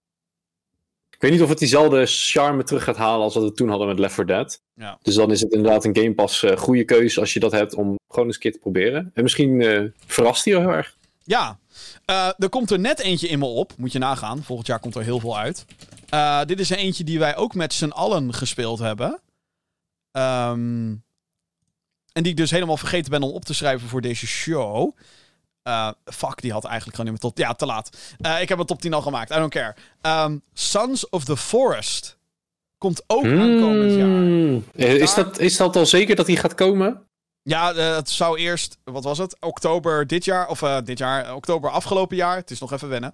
weet 1.23 1.31
niet 1.31 1.41
of 1.41 1.49
het 1.49 1.59
diezelfde 1.59 2.05
charme 2.05 2.63
terug 2.63 2.83
gaat 2.83 2.97
halen 2.97 3.23
als 3.23 3.33
wat 3.33 3.43
we 3.43 3.53
toen 3.53 3.69
hadden 3.69 3.87
met 3.87 3.99
Left 3.99 4.13
4 4.13 4.25
Dead. 4.25 4.61
Ja. 4.73 4.97
Dus 5.01 5.15
dan 5.15 5.31
is 5.31 5.41
het 5.41 5.51
inderdaad 5.51 5.85
een 5.85 5.95
Game 5.95 6.13
Pass 6.13 6.43
eh, 6.43 6.57
goede 6.57 6.83
keuze 6.83 7.19
als 7.19 7.33
je 7.33 7.39
dat 7.39 7.51
hebt 7.51 7.75
om 7.75 7.99
gewoon 8.07 8.25
eens 8.25 8.35
een 8.35 8.41
keer 8.41 8.51
te 8.51 8.59
proberen. 8.59 9.11
En 9.13 9.23
misschien 9.23 9.61
eh, 9.61 9.81
verrast 10.05 10.45
hij 10.45 10.53
heel 10.53 10.69
erg. 10.69 10.97
Ja, 11.23 11.59
Eh, 12.05 12.29
er 12.37 12.49
komt 12.49 12.71
er 12.71 12.79
net 12.79 12.99
eentje 12.99 13.27
in 13.27 13.39
me 13.39 13.45
op. 13.45 13.73
Moet 13.77 13.91
je 13.91 13.99
nagaan. 13.99 14.43
Volgend 14.43 14.67
jaar 14.67 14.79
komt 14.79 14.95
er 14.95 15.03
heel 15.03 15.19
veel 15.19 15.37
uit. 15.37 15.65
Dit 16.47 16.59
is 16.59 16.71
er 16.71 16.77
eentje 16.77 17.03
die 17.03 17.19
wij 17.19 17.35
ook 17.35 17.55
met 17.55 17.73
z'n 17.73 17.89
allen 17.89 18.33
gespeeld 18.33 18.79
hebben. 18.79 19.19
Ehm, 20.11 20.95
en 22.11 22.23
die 22.23 22.31
ik 22.31 22.37
dus 22.37 22.51
helemaal 22.51 22.77
vergeten 22.77 23.11
ben 23.11 23.21
om 23.21 23.29
op 23.31 23.45
te 23.45 23.53
schrijven 23.53 23.87
voor 23.87 24.01
deze 24.01 24.27
show. 24.27 24.95
Eh, 25.63 25.89
fuck, 26.05 26.41
die 26.41 26.51
had 26.51 26.63
eigenlijk 26.65 26.95
gewoon 26.95 27.11
niet 27.11 27.21
meer 27.21 27.31
tot... 27.31 27.39
Ja, 27.45 27.53
te 27.53 27.65
laat. 27.65 27.97
Eh, 28.19 28.41
ik 28.41 28.49
heb 28.49 28.59
een 28.59 28.65
top 28.65 28.81
10 28.81 28.93
al 28.93 29.01
gemaakt. 29.01 29.31
I 29.31 29.35
don't 29.35 29.51
care. 29.53 29.75
Ehm, 30.01 30.37
Sons 30.53 31.09
of 31.09 31.23
the 31.25 31.37
Forest. 31.37 32.17
Komt 32.77 33.03
ook 33.07 33.25
aankomend 33.25 33.93
jaar. 33.95 34.07
Hmm. 34.07 34.65
Eh, 34.75 34.93
Is, 34.95 35.13
Daar- 35.13 35.25
dat, 35.25 35.39
is 35.39 35.57
dat 35.57 35.75
al 35.75 35.85
zeker 35.85 36.15
dat 36.15 36.27
hij 36.27 36.35
gaat 36.35 36.55
komen? 36.55 37.01
Ja, 37.43 37.73
eh, 37.73 37.95
het 37.95 38.09
zou 38.09 38.37
eerst, 38.37 38.77
wat 38.83 39.03
was 39.03 39.17
het? 39.17 39.37
Oktober 39.39 40.07
dit 40.07 40.25
jaar, 40.25 40.47
of 40.47 40.59
dit 40.83 40.97
jaar, 40.97 41.35
oktober 41.35 41.69
afgelopen 41.69 42.15
jaar. 42.15 42.35
Het 42.35 42.51
is 42.51 42.59
nog 42.59 42.71
even 42.71 42.89
wennen. 42.89 43.11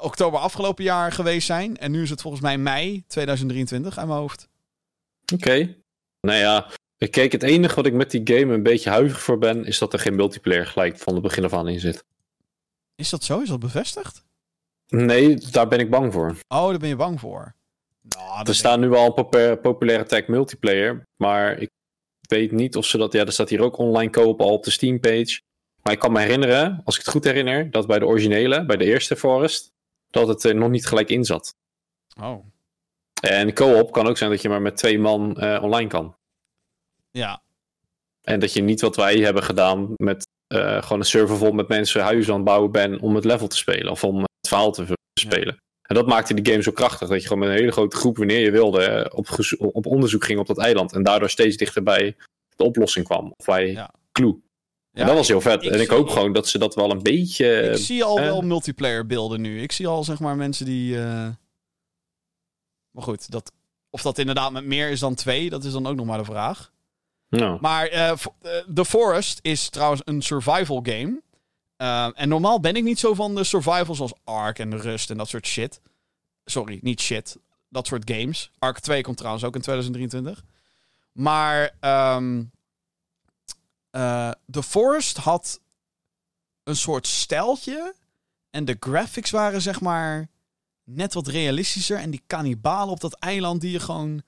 Oktober 0.00 0.40
afgelopen 0.40 0.84
jaar 0.84 1.12
geweest 1.12 1.46
zijn. 1.46 1.76
En 1.76 1.90
nu 1.90 2.02
is 2.02 2.10
het 2.10 2.20
volgens 2.20 2.42
mij 2.42 2.58
mei 2.58 3.04
2023 3.06 3.98
aan 3.98 4.06
mijn 4.08 4.18
hoofd. 4.20 4.48
Oké. 5.34 5.74
Nou 6.20 6.38
ja, 6.38 6.66
kijk, 7.10 7.32
het 7.32 7.42
enige 7.42 7.74
wat 7.74 7.86
ik 7.86 7.92
met 7.92 8.10
die 8.10 8.20
game 8.24 8.54
een 8.54 8.62
beetje 8.62 8.90
huiverig 8.90 9.22
voor 9.22 9.38
ben, 9.38 9.64
is 9.64 9.78
dat 9.78 9.92
er 9.92 9.98
geen 9.98 10.14
multiplayer 10.14 10.66
gelijk 10.66 10.98
van 10.98 11.12
het 11.14 11.22
begin 11.22 11.44
af 11.44 11.52
aan 11.52 11.68
in 11.68 11.80
zit. 11.80 12.04
Is 12.94 13.10
dat 13.10 13.24
zo? 13.24 13.40
Is 13.40 13.48
dat 13.48 13.60
bevestigd? 13.60 14.24
Nee, 14.88 15.36
daar 15.50 15.68
ben 15.68 15.78
ik 15.78 15.90
bang 15.90 16.12
voor. 16.12 16.36
Oh, 16.48 16.68
daar 16.68 16.78
ben 16.78 16.88
je 16.88 16.96
bang 16.96 17.20
voor. 17.20 17.54
Nou, 18.02 18.46
Er 18.48 18.54
staat 18.54 18.78
nu 18.78 18.94
al 18.94 19.06
een 19.06 19.14
popu- 19.14 19.56
populaire 19.56 20.04
tag 20.04 20.26
multiplayer, 20.26 21.06
maar 21.16 21.58
ik 21.58 21.70
weet 22.28 22.52
niet 22.52 22.76
of 22.76 22.84
ze 22.84 22.98
dat... 22.98 23.12
Ja, 23.12 23.24
er 23.24 23.32
staat 23.32 23.48
hier 23.48 23.60
ook 23.62 23.78
online 23.78 24.10
kopen 24.10 24.44
al 24.46 24.52
op 24.52 24.64
de 24.64 24.70
Steam 24.70 25.00
page. 25.00 25.40
Maar 25.82 25.92
ik 25.92 25.98
kan 25.98 26.12
me 26.12 26.20
herinneren, 26.20 26.80
als 26.84 26.94
ik 26.98 27.02
het 27.04 27.10
goed 27.10 27.24
herinner, 27.24 27.70
dat 27.70 27.86
bij 27.86 27.98
de 27.98 28.06
originele, 28.06 28.64
bij 28.64 28.76
de 28.76 28.84
eerste 28.84 29.16
Forest, 29.16 29.72
dat 30.10 30.28
het 30.28 30.44
er 30.44 30.54
nog 30.54 30.70
niet 30.70 30.86
gelijk 30.86 31.08
in 31.08 31.24
zat. 31.24 31.54
Oh, 32.20 32.44
En 33.22 33.54
co-op 33.54 33.92
kan 33.92 34.06
ook 34.06 34.16
zijn 34.18 34.30
dat 34.30 34.42
je 34.42 34.48
maar 34.48 34.62
met 34.62 34.76
twee 34.76 34.98
man 34.98 35.36
eh, 35.36 35.62
online 35.62 35.88
kan. 35.88 36.16
Ja. 37.12 37.42
En 38.22 38.40
dat 38.40 38.52
je 38.52 38.62
niet 38.62 38.80
wat 38.80 38.96
wij 38.96 39.16
hebben 39.18 39.42
gedaan 39.42 39.92
met 39.96 40.26
eh, 40.46 40.82
gewoon 40.82 40.98
een 40.98 41.04
server 41.04 41.36
vol 41.36 41.52
met 41.52 41.68
mensen 41.68 42.02
huizen 42.02 42.30
aan 42.32 42.38
het 42.38 42.48
bouwen 42.48 42.70
ben 42.72 43.00
om 43.00 43.14
het 43.14 43.24
level 43.24 43.46
te 43.48 43.56
spelen 43.56 43.90
of 43.92 44.04
om 44.04 44.18
het 44.18 44.48
verhaal 44.48 44.72
te, 44.72 44.86
spelen. 45.20 45.56
En 45.82 45.94
dat 45.94 46.06
maakte 46.06 46.34
die 46.34 46.52
game 46.52 46.62
zo 46.62 46.72
krachtig 46.72 47.08
dat 47.08 47.20
je 47.22 47.28
gewoon 47.28 47.42
met 47.42 47.48
een 47.52 47.58
hele 47.60 47.72
grote 47.72 47.96
groep, 47.96 48.16
wanneer 48.16 48.40
je 48.40 48.50
wilde, 48.50 48.84
eh, 48.84 49.18
op, 49.18 49.28
op 49.58 49.86
onderzoek 49.86 50.24
ging 50.24 50.38
op 50.38 50.46
dat 50.46 50.58
eiland. 50.58 50.92
En 50.92 51.02
daardoor 51.02 51.30
steeds 51.30 51.56
dichter 51.56 51.82
bij 51.82 52.16
de 52.56 52.64
oplossing 52.64 53.04
kwam. 53.04 53.34
Of 53.36 53.44
bij 53.44 53.70
Ja. 53.72 53.94
Clue. 54.12 54.40
ja 54.90 55.00
en 55.00 55.06
dat 55.06 55.16
was 55.16 55.28
heel 55.28 55.40
vet. 55.40 55.62
ik 55.62 55.70
en 55.70 55.80
ik 55.80 55.88
hoop 55.88 56.08
gewoon 56.08 56.32
dat 56.32 56.48
ze 56.48 56.58
dat 56.58 56.74
wel 56.74 56.90
een 56.90 57.02
beetje. 57.02 57.46
Ik 57.62 57.76
zie 57.76 58.04
al 58.04 58.18
eh, 58.18 58.24
wel 58.24 58.40
multiplayer 58.42 59.06
beelden 59.06 59.40
nu. 59.40 59.62
Ik 59.62 59.72
zie 59.72 59.86
al 59.86 60.04
zeg 60.04 60.18
maar 60.20 60.36
mensen 60.36 60.66
die. 60.66 60.96
eh, 60.98 61.28
Maar 62.90 63.02
goed, 63.04 63.30
dat... 63.30 63.52
of 63.90 64.02
dat 64.02 64.18
inderdaad 64.18 64.52
met 64.52 64.64
meer 64.64 64.90
is 64.90 65.00
dan 65.00 65.14
twee, 65.14 65.50
dat 65.50 65.64
is 65.64 65.72
dan 65.72 65.86
ook 65.86 65.96
nog 65.96 66.06
maar 66.06 66.18
de 66.18 66.24
vraag. 66.24 66.71
Maar 67.60 67.86
eh, 67.86 68.10
eh, 68.10 68.18
The 68.74 68.84
Forest 68.84 69.38
is 69.42 69.68
trouwens 69.68 70.00
een 70.04 70.22
survival 70.22 70.80
game. 70.82 71.22
Eh, 71.76 72.08
en 72.14 72.28
normaal 72.28 72.60
ben 72.60 72.76
ik 72.76 72.82
niet 72.82 72.98
zo 72.98 73.14
van 73.14 73.34
de 73.34 73.44
survival 73.44 73.94
zoals 73.94 74.14
Ark 74.24 74.58
en 74.58 74.80
Rust 74.80 75.10
en 75.10 75.16
dat 75.16 75.28
soort 75.28 75.46
shit. 75.46 75.80
Sorry, 76.44 76.78
niet 76.82 77.00
shit. 77.00 77.38
Dat 77.68 77.86
soort 77.86 78.10
games. 78.10 78.50
Ark 78.58 78.78
2 78.78 79.02
komt 79.02 79.16
trouwens 79.16 79.44
ook 79.44 79.54
in 79.54 79.60
2023. 79.60 80.44
Maar 81.12 81.76
ehm 81.80 82.42
eh, 83.92 84.30
The 84.50 84.62
Forest 84.62 85.16
had 85.16 85.60
een 86.64 86.76
soort 86.76 87.06
stijltje. 87.06 87.94
En 88.50 88.64
de 88.64 88.76
graphics 88.80 89.30
waren 89.30 89.62
zeg 89.62 89.80
maar 89.80 90.28
net 90.84 91.14
wat 91.14 91.26
realistischer. 91.26 91.98
En 91.98 92.10
die 92.10 92.22
kannibalen 92.26 92.92
op 92.92 93.00
dat 93.00 93.14
eiland 93.14 93.60
die 93.60 93.70
je 93.70 93.80
gewoon 93.80 94.22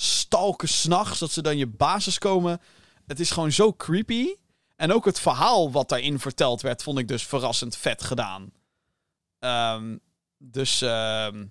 stalken 0.00 0.68
s'nachts. 0.68 1.18
Dat 1.18 1.30
ze 1.30 1.42
dan 1.42 1.56
je 1.56 1.66
basis 1.66 2.18
komen. 2.18 2.60
Het 3.06 3.20
is 3.20 3.30
gewoon 3.30 3.52
zo 3.52 3.72
creepy. 3.72 4.34
En 4.76 4.92
ook 4.92 5.04
het 5.04 5.20
verhaal 5.20 5.72
wat 5.72 5.88
daarin 5.88 6.18
verteld 6.18 6.60
werd, 6.60 6.82
vond 6.82 6.98
ik 6.98 7.08
dus 7.08 7.26
verrassend 7.26 7.76
vet 7.76 8.02
gedaan. 8.02 8.52
Ehm, 9.38 9.96
dus 10.36 10.82
ehm, 10.82 11.46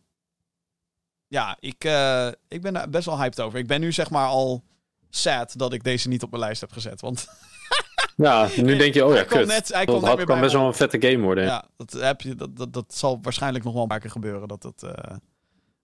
ja, 1.27 1.57
ik, 1.59 1.83
eh, 1.83 2.27
ik 2.47 2.61
ben 2.61 2.73
daar 2.73 2.89
best 2.89 3.05
wel 3.05 3.17
hyped 3.17 3.41
over. 3.41 3.59
Ik 3.59 3.67
ben 3.67 3.79
nu 3.79 3.91
zeg 3.91 4.09
maar 4.09 4.27
al 4.27 4.63
sad 5.09 5.57
dat 5.57 5.73
ik 5.73 5.83
deze 5.83 6.07
niet 6.07 6.23
op 6.23 6.29
mijn 6.29 6.41
lijst 6.41 6.61
heb 6.61 6.71
gezet. 6.71 7.01
Want 7.01 7.27
ja, 8.15 8.49
nu 8.55 8.77
denk 8.77 8.93
je, 8.93 9.05
oh 9.05 9.09
ja, 9.09 9.15
hij 9.15 9.25
kut. 9.25 9.47
net, 9.47 9.67
hij 9.73 9.85
dat 9.85 10.01
net 10.01 10.09
had, 10.09 10.23
kan 10.23 10.39
best 10.39 10.53
wel 10.53 10.67
een 10.67 10.73
vette 10.73 11.01
game 11.01 11.23
worden. 11.23 11.43
ja, 11.43 11.65
dat, 11.75 11.91
heb 11.91 12.21
je, 12.21 12.35
dat, 12.35 12.57
dat, 12.57 12.73
dat 12.73 12.93
zal 12.93 13.19
waarschijnlijk 13.21 13.63
nog 13.63 13.73
wel 13.73 13.81
een 13.81 13.87
paar 13.87 13.99
keer 13.99 14.11
gebeuren. 14.11 14.47
Dat 14.47 14.63
het, 14.63 14.83
eh, 14.83 15.15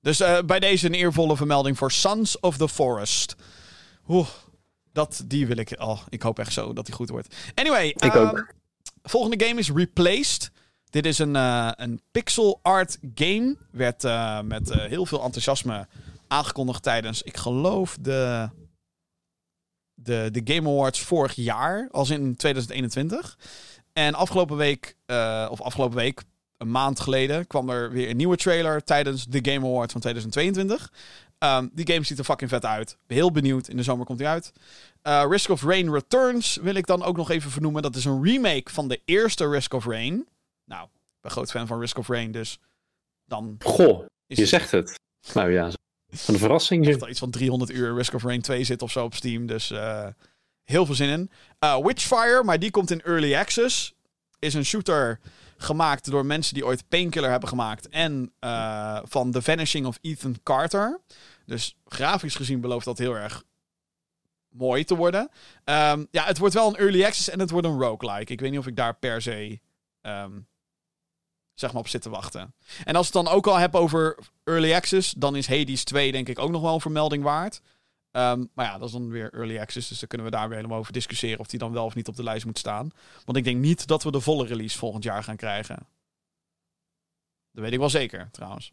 Dus 0.04 0.20
eh, 0.20 0.40
bij 0.46 0.60
deze 0.60 0.86
een 0.86 0.94
eervolle 0.94 1.38
vermelding 1.38 1.78
voor 1.78 1.92
Sons 1.92 2.40
of 2.40 2.58
the 2.58 2.70
Forest. 2.70 3.36
Oeh, 4.08 4.28
dat, 4.92 5.24
die 5.26 5.48
wil 5.48 5.58
ik. 5.58 5.76
Oh, 5.80 6.02
ik 6.10 6.22
hoop 6.22 6.40
echt 6.40 6.54
zo 6.54 6.74
dat 6.74 6.86
die 6.86 6.96
goed 6.96 7.10
wordt. 7.10 7.36
Anyway, 7.56 7.88
Ik 7.88 8.04
ehm, 8.04 8.18
ook. 8.18 8.54
volgende 9.04 9.46
game 9.46 9.60
is 9.60 9.72
Replaced. 9.72 10.52
Dit 10.90 11.06
is 11.06 11.20
een, 11.20 11.36
eh, 11.36 11.72
een 11.76 12.02
pixel 12.12 12.60
art 12.62 12.98
game. 13.16 13.58
Werd 13.72 14.04
eh, 14.04 14.42
met 14.42 14.74
heel 14.74 15.06
veel 15.06 15.24
enthousiasme 15.24 15.88
aangekondigd 16.28 16.84
tijdens, 16.84 17.22
ik 17.22 17.38
geloof, 17.38 17.98
de, 18.02 18.50
de, 19.94 20.30
de 20.32 20.54
Game 20.54 20.70
Awards 20.70 21.02
vorig 21.02 21.34
jaar. 21.34 21.88
Als 21.92 22.10
in 22.10 22.36
2021. 22.36 23.38
En 23.94 24.14
afgelopen 24.14 24.58
week, 24.58 24.96
of 25.50 25.62
afgelopen 25.62 25.98
week, 25.98 26.24
een 26.64 26.72
maand 26.72 27.00
geleden, 27.00 27.48
kwam 27.48 27.70
er 27.70 27.92
weer 27.92 28.10
een 28.10 28.18
nieuwe 28.18 28.36
trailer 28.36 28.84
tijdens 28.84 29.26
de 29.26 29.40
Game 29.52 29.68
Awards 29.68 29.92
van 29.92 30.02
2022. 30.02 30.92
Ehm, 31.38 31.68
die 31.72 31.92
game 31.92 32.06
ziet 32.06 32.18
er 32.18 32.24
fucking 32.24 32.50
vet 32.50 32.66
uit. 32.66 32.98
Heel 33.08 33.32
benieuwd. 33.32 33.68
In 33.68 33.78
de 33.78 33.84
zomer 33.84 34.06
komt 34.06 34.20
hij 34.20 34.28
uit. 34.28 34.52
Eh, 35.02 35.26
Risk 35.30 35.50
of 35.50 35.64
Rain 35.64 35.92
Returns 35.92 36.56
wil 36.62 36.76
ik 36.76 36.86
dan 36.86 37.04
ook 37.04 37.18
nog 37.18 37.30
even 37.30 37.52
vernoemen. 37.52 37.82
Dat 37.82 37.96
is 37.96 38.06
een 38.06 38.24
remake 38.24 38.72
van 38.72 38.88
de 38.88 39.02
eerste 39.06 39.50
Risk 39.50 39.74
of 39.74 39.86
Rain. 39.86 40.28
Nou, 40.66 40.88
ben 41.22 41.32
groot 41.32 41.52
fan 41.52 41.68
van 41.68 41.80
Risk 41.80 41.98
of 41.98 42.08
Rain, 42.08 42.32
dus 42.32 42.60
dan 43.26 43.56
Goh, 43.60 44.06
is 44.28 44.36
je 44.36 44.42
het 44.42 44.50
zegt 44.50 44.72
het. 44.72 45.00
Nou 45.34 45.52
ja, 45.52 45.72
van 46.12 46.34
een 46.34 46.40
verrassing. 46.40 46.88
echt 46.88 47.02
al 47.02 47.10
iets 47.10 47.20
van 47.20 47.32
300 47.32 47.72
uur 47.72 47.96
Risk 47.96 48.14
of 48.14 48.24
Rain 48.24 48.42
2 48.42 48.64
zit 48.64 48.82
of 48.82 48.92
zo 48.92 49.04
op 49.04 49.14
Steam. 49.14 49.46
Dus 49.46 49.72
eh, 49.72 50.08
heel 50.64 50.86
veel 50.86 50.96
zin 50.96 51.10
in. 51.10 51.30
Eh, 51.60 51.78
Witchfire, 51.86 52.44
maar 52.44 52.60
die 52.60 52.72
komt 52.72 52.92
in 52.92 53.02
Early 53.02 53.36
Access. 53.36 53.94
Is 54.40 54.54
een 54.54 54.66
shooter 54.66 55.20
gemaakt 55.64 56.12
door 56.12 56.26
mensen 56.26 56.54
die 56.54 56.66
ooit 56.66 56.88
Painkiller 56.88 57.30
hebben 57.30 57.50
gemaakt. 57.50 57.90
En 57.90 58.34
eh, 58.40 59.00
van 59.04 59.32
The 59.32 59.42
Vanishing 59.42 59.86
of 59.86 59.98
Ethan 60.02 60.38
Carter. 60.44 61.02
Dus 61.46 61.76
grafisch 61.86 62.36
gezien 62.36 62.62
belooft 62.62 62.86
dat 62.86 62.98
heel 62.98 63.16
erg 63.16 63.44
mooi 64.50 64.84
te 64.84 64.96
worden. 64.96 65.30
Ehm, 65.64 66.06
ja, 66.12 66.24
het 66.24 66.38
wordt 66.38 66.54
wel 66.54 66.68
een 66.68 66.76
Early 66.76 67.04
Access 67.04 67.30
en 67.30 67.40
het 67.40 67.50
wordt 67.50 67.68
een 67.68 67.80
roguelike. 67.80 68.32
Ik 68.32 68.40
weet 68.40 68.52
niet 68.52 68.60
of 68.60 68.68
ik 68.68 68.76
daar 68.76 68.96
per 68.96 69.22
se... 69.22 69.60
ehm, 70.02 70.40
zeg 71.54 71.72
maar 71.72 71.82
op 71.82 71.88
zit 71.88 72.02
te 72.02 72.10
wachten. 72.10 72.54
En 72.84 72.96
als 72.96 73.06
het 73.06 73.16
dan 73.16 73.28
ook 73.28 73.48
al 73.48 73.58
heb 73.58 73.76
over 73.76 74.18
Early 74.44 74.74
Access, 74.74 75.14
dan 75.18 75.36
is 75.36 75.48
Hades 75.48 75.84
2 75.84 76.12
denk 76.12 76.30
ik 76.30 76.40
ook 76.40 76.52
nog 76.52 76.62
wel 76.62 76.74
een 76.74 76.82
vermelding 76.82 77.24
waard. 77.24 77.62
Ehm, 78.14 78.46
maar 78.54 78.66
ja, 78.66 78.78
dat 78.78 78.88
is 78.88 78.94
dan 78.94 79.10
weer 79.10 79.34
Early 79.34 79.60
Access, 79.60 79.88
dus 79.90 80.00
dan 80.00 80.08
kunnen 80.08 80.28
we 80.28 80.34
daar 80.34 80.48
weer 80.48 80.58
helemaal 80.58 80.78
over 80.78 80.94
discussiëren 80.94 81.40
of 81.40 81.48
die 81.48 81.60
dan 81.60 81.72
wel 81.72 81.86
of 81.86 81.96
niet 81.96 82.08
op 82.08 82.16
de 82.16 82.24
lijst 82.24 82.46
moet 82.46 82.60
staan. 82.60 82.92
Want 83.26 83.38
ik 83.38 83.44
denk 83.44 83.60
niet 83.60 83.88
dat 83.88 84.04
we 84.04 84.12
de 84.12 84.20
volle 84.20 84.46
release 84.46 84.78
volgend 84.78 85.04
jaar 85.04 85.24
gaan 85.24 85.36
krijgen. 85.36 85.88
Dat 87.52 87.64
weet 87.64 87.74
ik 87.74 87.80
wel 87.80 87.90
zeker, 87.90 88.30
trouwens. 88.32 88.72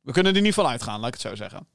We 0.00 0.12
kunnen 0.12 0.34
er 0.34 0.40
niet 0.40 0.54
van 0.54 0.66
uitgaan, 0.66 1.00
laat 1.00 1.14
ik 1.14 1.22
het 1.22 1.22
zo 1.22 1.34
zeggen. 1.34 1.66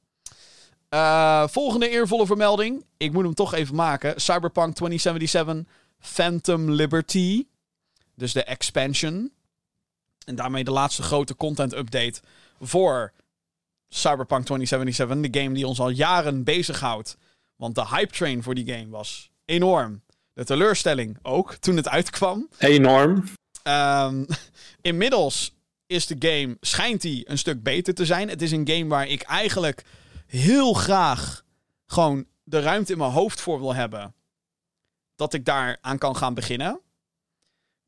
Eh, 0.88 1.48
volgende 1.48 1.88
eervolle 1.88 2.26
vermelding. 2.26 2.84
Ik 2.96 3.12
moet 3.12 3.24
hem 3.24 3.34
toch 3.34 3.54
even 3.54 3.74
maken. 3.74 4.20
Cyberpunk 4.20 4.74
2077 4.74 5.74
Phantom 5.98 6.70
Liberty. 6.70 7.46
Dus 8.14 8.32
de 8.32 8.44
expansion. 8.44 9.32
En 10.24 10.34
daarmee 10.34 10.64
de 10.64 10.70
laatste 10.70 11.02
grote 11.02 11.36
content 11.36 11.74
update 11.74 12.20
voor 12.60 13.12
Cyberpunk 13.94 14.44
2077. 14.44 15.30
De 15.30 15.40
game 15.40 15.54
die 15.54 15.66
ons 15.66 15.80
al 15.80 15.88
jaren 15.88 16.44
bezighoudt. 16.44 17.16
Want 17.56 17.74
de 17.74 17.86
hype 17.86 18.12
train 18.12 18.42
voor 18.42 18.54
die 18.54 18.72
game 18.74 18.88
was 18.88 19.30
enorm. 19.44 20.02
De 20.32 20.44
teleurstelling 20.44 21.18
ook 21.22 21.54
toen 21.54 21.76
het 21.76 21.88
uitkwam. 21.88 22.48
Enorm. 22.58 23.24
Ehm, 23.62 24.24
inmiddels 24.80 25.54
is 25.86 26.06
de 26.06 26.16
game, 26.18 26.56
schijnt 26.60 27.00
die 27.00 27.30
een 27.30 27.38
stuk 27.38 27.62
beter 27.62 27.94
te 27.94 28.06
zijn. 28.06 28.28
Het 28.28 28.42
is 28.42 28.52
een 28.52 28.68
game 28.68 28.86
waar 28.86 29.06
ik 29.06 29.22
eigenlijk 29.22 29.84
heel 30.26 30.72
graag 30.72 31.44
gewoon 31.86 32.24
de 32.44 32.60
ruimte 32.60 32.92
in 32.92 32.98
mijn 32.98 33.10
hoofd 33.10 33.40
voor 33.40 33.60
wil 33.60 33.74
hebben. 33.74 34.14
Dat 35.16 35.34
ik 35.34 35.44
daar 35.44 35.78
aan 35.80 35.98
kan 35.98 36.16
gaan 36.16 36.34
beginnen. 36.34 36.80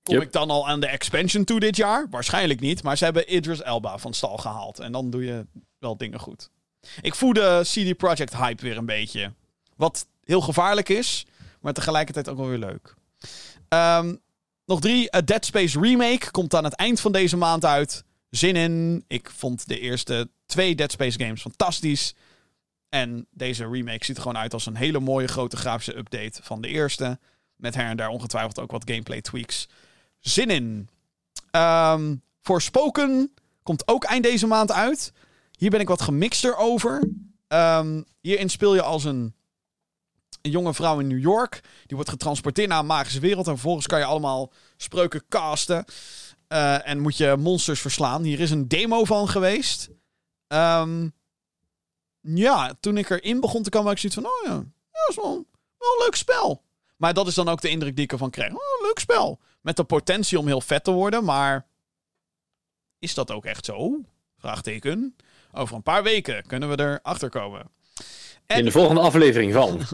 Kom 0.03 0.15
Yep. 0.15 0.23
ik 0.23 0.33
dan 0.33 0.51
al 0.51 0.69
aan 0.69 0.81
de 0.81 0.87
expansion 0.87 1.45
toe 1.45 1.61
dit 1.61 1.77
jaar? 1.77 2.07
Waarschijnlijk 2.11 2.61
niet. 2.61 2.83
Maar 2.83 2.97
ze 2.97 3.05
hebben 3.05 3.35
Idris 3.35 3.63
Elba 3.63 3.99
van 3.99 4.15
stal 4.15 4.37
gehaald. 4.37 4.79
En 4.79 4.93
dan 4.93 5.11
doe 5.11 5.25
je 5.25 5.47
wel 5.85 5.97
dingen 5.97 6.21
goed. 6.21 6.51
Ik 7.01 7.15
voel 7.15 7.33
de 7.33 7.61
CD 7.63 7.97
Projekt 7.97 8.37
hype 8.37 8.63
weer 8.63 8.77
een 8.77 8.87
beetje. 8.87 9.33
Wat 9.77 10.07
heel 10.25 10.41
gevaarlijk 10.41 10.89
is, 10.89 11.27
maar 11.61 11.73
tegelijkertijd 11.73 12.29
ook 12.29 12.37
wel 12.37 12.49
weer 12.49 12.59
leuk. 12.59 12.95
Ehm, 13.69 14.15
nog 14.67 14.81
drie. 14.81 15.17
A 15.17 15.21
Dead 15.21 15.45
Space 15.45 15.81
Remake 15.81 16.31
komt 16.31 16.55
aan 16.55 16.65
het 16.65 16.75
eind 16.75 17.01
van 17.01 17.13
deze 17.13 17.37
maand 17.37 17.65
uit. 17.65 18.05
Zin 18.31 18.57
in. 18.57 19.05
Ik 19.09 19.31
vond 19.31 19.69
de 19.69 19.81
eerste 19.81 20.29
twee 20.47 20.75
Dead 20.75 20.93
Space 20.93 21.19
games 21.19 21.41
fantastisch. 21.41 22.15
En 22.89 23.27
deze 23.31 23.69
remake 23.69 24.05
ziet 24.05 24.17
er 24.17 24.23
gewoon 24.23 24.39
uit 24.39 24.53
als 24.53 24.67
een 24.67 24.77
hele 24.77 25.01
mooie 25.01 25.29
grote 25.29 25.57
grafische 25.57 25.97
update 25.97 26.43
van 26.43 26.61
de 26.61 26.69
eerste. 26.69 27.19
Met 27.57 27.75
her 27.75 27.87
en 27.87 27.97
daar 27.97 28.09
ongetwijfeld 28.09 28.59
ook 28.61 28.71
wat 28.71 28.91
gameplay 28.91 29.21
tweaks. 29.21 29.69
Zin 30.21 30.51
in. 30.51 30.89
Ehm 31.51 32.15
Forspoken 32.45 33.35
komt 33.63 33.89
ook 33.89 34.05
eind 34.05 34.25
deze 34.25 34.47
maand 34.47 34.73
uit. 34.73 35.13
Hier 35.57 35.71
ben 35.71 35.81
ik 35.81 35.89
wat 35.89 36.03
gemixter 36.03 36.57
over. 36.57 37.09
Ehm, 37.49 38.03
hierin 38.21 38.49
speel 38.49 38.75
je 38.75 38.83
als 38.83 39.05
een, 39.05 39.35
een 40.43 40.51
jonge 40.51 40.75
vrouw 40.75 41.01
in 41.01 41.07
New 41.07 41.21
York. 41.21 41.61
Die 41.87 41.97
wordt 41.97 42.11
getransporteerd 42.11 42.69
naar 42.69 42.79
een 42.79 42.87
magische 42.87 43.21
wereld. 43.21 43.47
En 43.47 43.53
vervolgens 43.53 43.87
kan 43.87 43.99
je 43.99 44.05
allemaal 44.05 44.53
spreuken 44.77 45.29
casten. 45.29 45.85
Eh, 46.49 46.89
en 46.89 47.01
moet 47.01 47.17
je 47.17 47.37
monsters 47.39 47.81
verslaan. 47.81 48.23
Hier 48.23 48.41
is 48.41 48.51
een 48.51 48.69
demo 48.69 49.05
van 49.05 49.29
geweest. 49.29 49.91
Ehm, 50.47 51.09
ja, 52.21 52.75
toen 52.81 52.97
ik 52.97 53.11
erin 53.11 53.41
begon 53.41 53.63
te 53.63 53.71
komen, 53.71 53.87
had 53.89 54.05
ik 54.05 54.11
zoiets 54.11 54.21
van... 54.21 54.53
Oh 54.53 54.57
ja, 54.57 54.71
ja, 54.93 55.09
is 55.09 55.17
wel, 55.17 55.47
wel 55.79 55.93
een 55.99 56.05
leuk 56.05 56.15
spel. 56.15 56.63
Maar 56.97 57.15
dat 57.15 57.27
is 57.27 57.35
dan 57.35 57.49
ook 57.49 57.61
de 57.61 57.69
indruk 57.69 57.95
die 57.95 58.05
ik 58.05 58.13
ervan 58.13 58.31
kreeg. 58.31 58.51
Oh, 58.51 58.83
leuk 58.83 58.99
spel. 58.99 59.41
Met 59.61 59.77
de 59.77 59.85
potentie 59.85 60.39
om 60.39 60.47
heel 60.47 60.61
vet 60.61 60.85
te 60.85 60.91
worden, 60.91 61.25
maar... 61.25 61.67
Is 62.99 63.15
dat 63.15 63.31
ook 63.31 63.45
echt 63.45 63.65
zo? 63.65 64.01
Vraagteken. 64.39 65.17
Over 65.55 65.75
een 65.77 65.83
paar 65.83 66.03
weken 66.03 66.47
kunnen 66.47 66.69
we 66.77 66.81
erachter 67.03 67.29
komen. 67.29 67.63
En- 68.47 68.59
In 68.59 68.65
de 68.65 68.71
volgende 68.71 69.01
aflevering 69.01 69.53
van. 69.53 69.81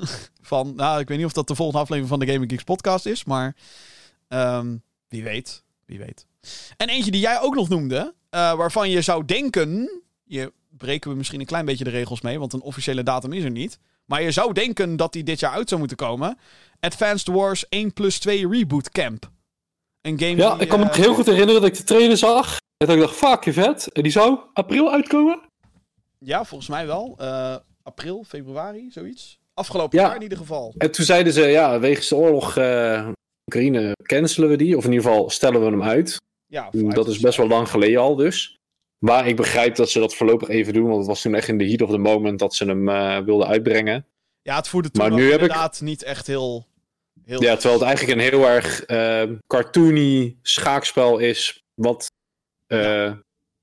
Van, 0.42 0.73
nou, 0.77 1.01
ik 1.01 1.09
weet 1.09 1.16
niet 1.16 1.27
of 1.27 1.33
dat 1.33 1.49
de 1.49 1.55
volgende 1.55 1.81
aflevering 1.81 2.09
van 2.11 2.27
de 2.27 2.33
Gaming 2.33 2.51
Geeks 2.51 2.62
podcast 2.64 3.07
is, 3.07 3.25
maar 3.25 3.57
ehm, 4.29 4.77
wie 5.09 5.23
weet, 5.23 5.62
wie 5.87 5.99
weet. 5.99 6.27
En 6.77 6.88
eentje 6.88 7.11
die 7.11 7.20
jij 7.20 7.40
ook 7.40 7.55
nog 7.55 7.68
noemde, 7.68 8.14
eh, 8.31 8.55
waarvan 8.55 8.90
je 8.90 9.03
zou 9.03 9.25
denken, 9.25 10.01
je 10.25 10.53
breken 10.68 11.11
we 11.11 11.16
misschien 11.16 11.40
een 11.40 11.46
klein 11.46 11.64
beetje 11.64 11.85
de 11.85 11.90
regels 11.90 12.20
mee, 12.20 12.38
want 12.38 12.53
een 12.53 12.61
officiële 12.61 13.03
datum 13.03 13.33
is 13.33 13.44
er 13.44 13.51
niet. 13.51 13.79
Maar 14.05 14.23
je 14.23 14.31
zou 14.31 14.53
denken 14.53 14.96
dat 14.96 15.12
die 15.12 15.23
dit 15.23 15.40
jaar 15.40 15.53
uit 15.53 15.68
zou 15.68 15.79
moeten 15.81 15.96
komen. 15.99 16.38
Advanced 16.81 17.27
Wars 17.35 17.68
1 17.68 17.92
plus 17.92 18.18
2 18.18 18.49
Reboot 18.49 18.90
Camp. 18.90 19.31
Een 20.01 20.18
game 20.18 20.37
Ja, 20.37 20.53
die, 20.53 20.62
ik 20.62 20.68
kan 20.68 20.81
me 20.81 20.87
eh, 20.87 20.94
heel 20.94 21.14
goed 21.14 21.27
herinneren 21.27 21.61
dat 21.61 21.70
ik 21.70 21.77
de 21.77 21.85
trailer 21.85 22.16
zag. 22.16 22.57
En 22.77 22.87
dat 22.87 22.96
ik 22.96 23.03
dacht, 23.03 23.14
fuck, 23.16 23.44
je 23.44 23.53
vet. 23.53 23.92
En 23.92 24.03
die 24.03 24.12
zou 24.12 24.38
april 24.53 24.92
uitkomen? 24.92 25.40
Ja, 26.25 26.45
volgens 26.45 26.69
mij 26.71 26.87
wel. 26.87 27.15
Eh, 27.19 27.57
april, 27.83 28.25
februari, 28.29 28.91
zoiets. 28.91 29.39
Afgelopen 29.55 29.99
Ja. 29.99 30.05
jaar 30.07 30.17
in 30.17 30.23
ieder 30.23 30.39
geval. 30.39 30.75
En 30.79 30.91
toen 30.91 31.05
zeiden 31.05 31.33
ze, 31.33 31.43
ja, 31.47 31.81
wegens 31.81 32.09
de 32.09 32.17
oorlog 32.17 32.57
eh 32.57 33.09
Oekraïne 33.47 33.93
cancelen 34.03 34.49
we 34.49 34.57
die. 34.57 34.77
Of 34.77 34.85
in 34.85 34.93
ieder 34.93 35.07
geval 35.07 35.31
stellen 35.31 35.61
we 35.61 35.67
hem 35.67 35.83
uit. 35.83 36.17
Ja, 36.47 36.69
Dat 36.73 37.09
is 37.09 37.19
best 37.21 37.37
wel 37.37 37.47
lang 37.49 37.69
geleden 37.69 38.01
al 38.01 38.17
dus. 38.17 38.59
Maar 38.99 39.27
ik 39.29 39.37
begrijp 39.37 39.75
dat 39.77 39.91
ze 39.91 39.99
dat 39.99 40.15
voorlopig 40.15 40.49
even 40.49 40.73
doen. 40.73 40.85
Want 40.87 40.97
het 40.99 41.07
was 41.07 41.23
toen 41.23 41.35
echt 41.35 41.49
in 41.49 41.59
de 41.59 41.67
heat 41.69 41.83
of 41.83 41.91
the 41.91 41.99
moment 41.99 42.39
dat 42.39 42.55
ze 42.55 42.65
hem 42.65 42.89
eh, 42.89 43.19
wilden 43.19 43.47
uitbrengen. 43.47 44.07
Ja, 44.43 44.57
het 44.57 44.69
voerde 44.69 44.91
toen 44.91 45.03
Maar 45.09 45.13
nu 45.19 45.25
heb 45.25 45.35
ik- 45.35 45.41
inderdaad 45.41 45.81
niet 45.81 46.03
echt 46.03 46.27
heel... 46.27 46.67
heel 47.25 47.43
Ja, 47.43 47.55
terwijl 47.55 47.75
het 47.79 47.89
eigenlijk 47.89 48.19
een 48.19 48.25
heel 48.29 48.47
erg 48.49 48.83
eh, 48.85 49.23
cartoony 49.47 50.37
schaakspel 50.43 51.19
is. 51.19 51.65
Wat 51.75 52.07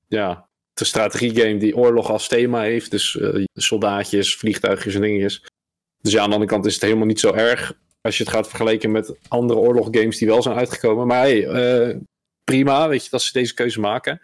ja, 0.06 0.47
de 0.78 0.84
strategiegame 0.84 1.56
die 1.56 1.76
oorlog 1.76 2.10
als 2.10 2.28
thema 2.28 2.60
heeft. 2.62 2.90
Dus 2.90 3.16
eh, 3.16 3.44
soldaatjes, 3.54 4.36
vliegtuigjes 4.36 4.94
en 4.94 5.00
dingetjes. 5.00 5.44
Dus 6.00 6.12
ja, 6.12 6.20
aan 6.22 6.28
de 6.28 6.34
andere 6.34 6.50
kant 6.50 6.66
is 6.66 6.74
het 6.74 6.82
helemaal 6.82 7.06
niet 7.06 7.20
zo 7.20 7.32
erg. 7.32 7.72
Als 8.00 8.16
je 8.16 8.24
het 8.24 8.32
gaat 8.32 8.48
vergelijken 8.48 8.90
met 8.90 9.16
andere 9.28 9.58
oorloggames 9.58 10.18
die 10.18 10.28
wel 10.28 10.42
zijn 10.42 10.56
uitgekomen. 10.56 11.06
Maar 11.06 11.20
hey, 11.20 11.46
eh, 11.46 11.96
prima, 12.44 12.88
weet 12.88 13.04
je, 13.04 13.10
dat 13.10 13.22
ze 13.22 13.32
deze 13.32 13.54
keuze 13.54 13.80
maken. 13.80 14.20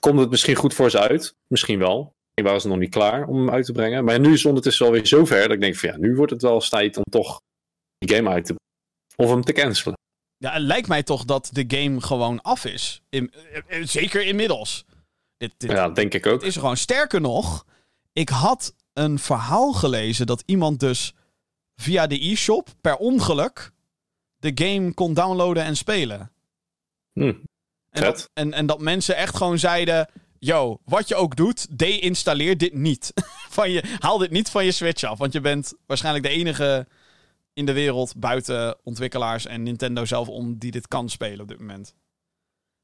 Komt 0.00 0.20
het 0.20 0.30
misschien 0.30 0.54
goed 0.54 0.74
voor 0.74 0.90
ze 0.90 1.00
uit? 1.00 1.34
Misschien 1.46 1.78
wel. 1.78 1.96
Misschien 1.96 2.44
waren 2.44 2.60
ze 2.60 2.68
nog 2.68 2.78
niet 2.78 2.90
klaar 2.90 3.26
om 3.26 3.36
hem 3.36 3.50
uit 3.50 3.64
te 3.64 3.72
brengen. 3.72 4.04
Maar 4.04 4.20
nu 4.20 4.32
is 4.32 4.38
het 4.38 4.46
ondertussen 4.46 4.86
alweer 4.86 5.06
zo 5.06 5.24
ver 5.24 5.42
dat 5.42 5.52
ik 5.52 5.60
denk 5.60 5.76
van 5.76 5.88
ja, 5.88 5.96
nu 5.96 6.14
wordt 6.14 6.32
het 6.32 6.42
wel 6.42 6.54
eens 6.54 6.68
tijd 6.68 6.96
om 6.96 7.02
toch 7.10 7.40
die 7.98 8.16
game 8.16 8.30
uit 8.30 8.44
te 8.44 8.54
brengen. 8.54 8.66
Of 9.16 9.30
hem 9.30 9.44
te 9.44 9.52
cancelen. 9.52 9.96
Ja, 10.36 10.52
het 10.52 10.62
lijkt 10.62 10.88
mij 10.88 11.02
toch 11.02 11.24
dat 11.24 11.50
de 11.52 11.64
game 11.76 12.00
gewoon 12.00 12.40
af 12.42 12.64
is. 12.64 13.02
In, 13.08 13.32
eh, 13.66 13.82
zeker 13.84 14.26
inmiddels. 14.26 14.84
Dit, 15.38 15.52
dit, 15.56 15.70
Ja, 15.70 15.88
denk 15.88 16.14
ik 16.14 16.26
ook. 16.26 16.32
het 16.32 16.42
is 16.42 16.54
er 16.54 16.60
gewoon. 16.60 16.76
Sterker 16.76 17.20
nog, 17.20 17.66
ik 18.12 18.28
had 18.28 18.74
een 18.92 19.18
verhaal 19.18 19.72
gelezen 19.72 20.26
dat 20.26 20.42
iemand 20.46 20.80
dus 20.80 21.14
via 21.76 22.06
de 22.06 22.30
e-shop 22.30 22.68
per 22.80 22.96
ongeluk 22.96 23.72
de 24.38 24.52
game 24.54 24.94
kon 24.94 25.14
downloaden 25.14 25.64
en 25.64 25.76
spelen. 25.76 26.32
Hm. 27.12 27.34
En 27.90 28.02
dat, 28.02 28.30
en, 28.34 28.52
en 28.52 28.66
dat 28.66 28.80
mensen 28.80 29.16
echt 29.16 29.36
gewoon 29.36 29.58
zeiden: 29.58 30.08
Yo, 30.38 30.80
wat 30.84 31.08
je 31.08 31.14
ook 31.14 31.36
doet, 31.36 31.78
deinstalleer 31.78 32.58
dit 32.58 32.74
niet. 32.74 33.12
van 33.58 33.70
je, 33.70 33.96
haal 33.98 34.18
dit 34.18 34.30
niet 34.30 34.50
van 34.50 34.64
je 34.64 34.72
Switch 34.72 35.04
af. 35.04 35.18
Want 35.18 35.32
je 35.32 35.40
bent 35.40 35.74
waarschijnlijk 35.86 36.24
de 36.24 36.30
enige 36.30 36.86
in 37.52 37.66
de 37.66 37.72
wereld 37.72 38.14
buiten 38.16 38.76
ontwikkelaars 38.84 39.46
en 39.46 39.62
Nintendo 39.62 40.04
zelf 40.04 40.28
om 40.28 40.58
die 40.58 40.70
dit 40.70 40.88
kan 40.88 41.08
spelen 41.08 41.40
op 41.40 41.48
dit 41.48 41.58
moment. 41.58 41.94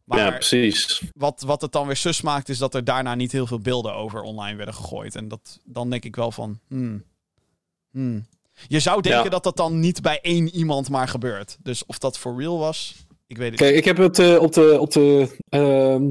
Maar 0.05 0.19
ja, 0.19 0.31
precies. 0.31 1.03
wat, 1.15 1.43
wat 1.47 1.61
het 1.61 1.73
dan 1.73 1.87
weer 1.87 1.97
sus 1.97 2.21
maakt, 2.21 2.49
is 2.49 2.59
dat 2.59 2.75
er 2.75 2.85
daarna 2.85 3.15
niet 3.15 3.33
heel 3.33 3.47
veel 3.47 3.59
beelden 3.59 3.95
over 3.95 4.23
online 4.23 4.57
werden 4.57 4.75
gegooid. 4.75 5.15
En 5.15 5.29
dat, 5.29 5.61
dan 5.65 5.91
denk 5.91 6.05
ik 6.05 6.17
wel 6.17 6.31
van. 6.31 6.59
Hmm, 6.69 7.05
hmm. 7.91 8.27
Je 8.69 8.81
zou 8.81 9.03
denken 9.03 9.25
Ja. 9.25 9.29
dat 9.29 9.43
dat 9.45 9.57
dan 9.57 9.81
niet 9.81 10.03
bij 10.03 10.19
één 10.23 10.49
iemand 10.55 10.89
maar 10.89 11.09
gebeurt. 11.09 11.57
Dus 11.63 11.87
of 11.87 11.99
dat 11.99 12.19
for 12.19 12.37
real 12.39 12.59
was, 12.59 12.95
ik 13.27 13.37
weet 13.37 13.51
het 13.51 13.61
Kijk, 13.61 13.75
ik 13.77 13.85
heb 13.85 13.97
het 13.97 14.19
eh, 14.19 14.37
op 14.37 14.53
de, 14.53 14.77
op 14.81 14.93
de 14.93 15.37
eh, 15.49 15.61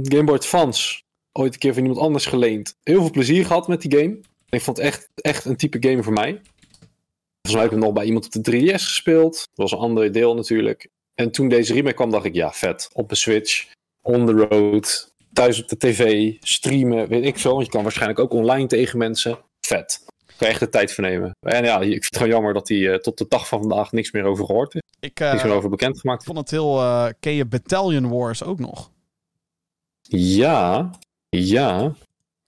Game 0.02 0.24
Boy 0.24 0.36
Advance 0.36 1.02
ooit 1.32 1.54
een 1.54 1.60
keer 1.60 1.74
van 1.74 1.82
iemand 1.84 2.02
anders 2.02 2.26
geleend. 2.26 2.76
Heel 2.84 3.02
veel 3.02 3.12
plezier 3.12 3.46
gehad 3.46 3.68
met 3.68 3.82
die 3.82 3.98
game. 3.98 4.20
Ik 4.50 4.62
vond 4.62 4.78
het 4.78 4.86
echt, 4.86 5.10
echt 5.16 5.46
een 5.46 5.56
type 5.56 5.90
game 5.90 6.04
voor 6.04 6.14
mij. 6.14 6.42
Volgens 7.42 7.54
mij 7.54 7.62
heb 7.62 7.66
ik 7.66 7.72
hem 7.72 7.80
nog 7.80 7.94
bij 7.94 8.06
iemand 8.06 8.26
op 8.26 8.44
de 8.44 8.52
3DS 8.52 8.74
gespeeld. 8.84 9.34
Dat 9.34 9.48
was 9.56 9.72
een 9.72 9.78
ander 9.78 10.12
deel 10.12 10.36
natuurlijk. 10.36 10.90
En 11.16 11.32
toen 11.32 11.50
deze 11.50 11.74
remake 11.74 11.96
kwam, 11.96 12.12
dacht 12.12 12.26
ik, 12.26 12.34
ja, 12.34 12.52
vet. 12.52 12.90
Op 12.94 13.12
een 13.12 13.18
Switch. 13.18 13.66
On 14.04 14.26
the 14.26 14.32
road, 14.34 15.14
thuis 15.34 15.62
op 15.62 15.68
de 15.68 15.78
tv, 15.78 16.32
streamen, 16.40 17.08
weet 17.08 17.26
ik 17.26 17.38
veel. 17.40 17.60
Je 17.60 17.70
kan 17.70 17.84
waarschijnlijk 17.84 18.20
ook 18.20 18.34
online 18.34 18.68
tegen 18.68 18.98
mensen. 18.98 19.40
Vet. 19.62 20.04
Kan 20.26 20.48
je 20.48 20.54
echt 20.54 20.60
de 20.60 20.70
tijd 20.70 20.92
vernemen. 20.92 21.36
En 21.40 21.64
ja, 21.64 21.80
ik 21.80 21.90
vind 21.90 22.06
het 22.06 22.16
gewoon 22.18 22.32
jammer 22.32 22.54
dat 22.54 22.68
hij 22.68 22.92
eh, 22.92 23.00
tot 23.00 23.18
de 23.18 23.26
dag 23.30 23.48
van 23.48 23.60
vandaag 23.60 23.92
niks 23.92 24.12
meer 24.12 24.24
over 24.24 24.46
gehoord 24.46 24.76
is. 24.76 24.82
Ik 25.00 25.20
eh, 25.20 25.32
niks 25.32 25.44
meer 25.44 25.54
over 25.54 25.70
bekendgemaakt. 25.70 26.24
vond 26.24 26.38
het 26.38 26.52
heel... 26.52 26.80
eh 26.80 27.08
ken 27.20 27.34
je 27.34 27.46
Battalion 27.46 28.10
Wars 28.10 28.44
ook 28.44 28.60
nog? 28.60 28.92
Ja, 30.02 30.92
ja. 31.30 31.94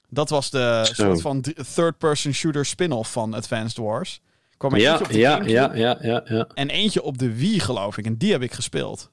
Dat 0.09 0.29
was 0.29 0.49
de 0.49 0.81
Zo. 0.83 0.93
soort 0.93 1.21
van 1.21 1.41
third-person 1.75 2.33
shooter 2.33 2.65
spin-off 2.65 3.11
van 3.11 3.33
Advanced 3.33 3.77
Wars. 3.77 4.21
Kwam 4.57 4.73
er 4.73 4.79
Ja, 4.79 4.89
eentje 4.89 5.05
op 5.05 5.11
de 5.11 5.19
ja, 5.19 5.41
ja, 5.45 5.75
ja, 5.75 5.97
ja, 6.01 6.21
ja. 6.25 6.47
En 6.53 6.69
eentje 6.69 7.01
op 7.01 7.17
de 7.17 7.35
Wii, 7.35 7.59
geloof 7.59 7.97
ik. 7.97 8.05
En 8.05 8.17
die 8.17 8.31
heb 8.31 8.41
ik 8.41 8.51
gespeeld. 8.51 9.11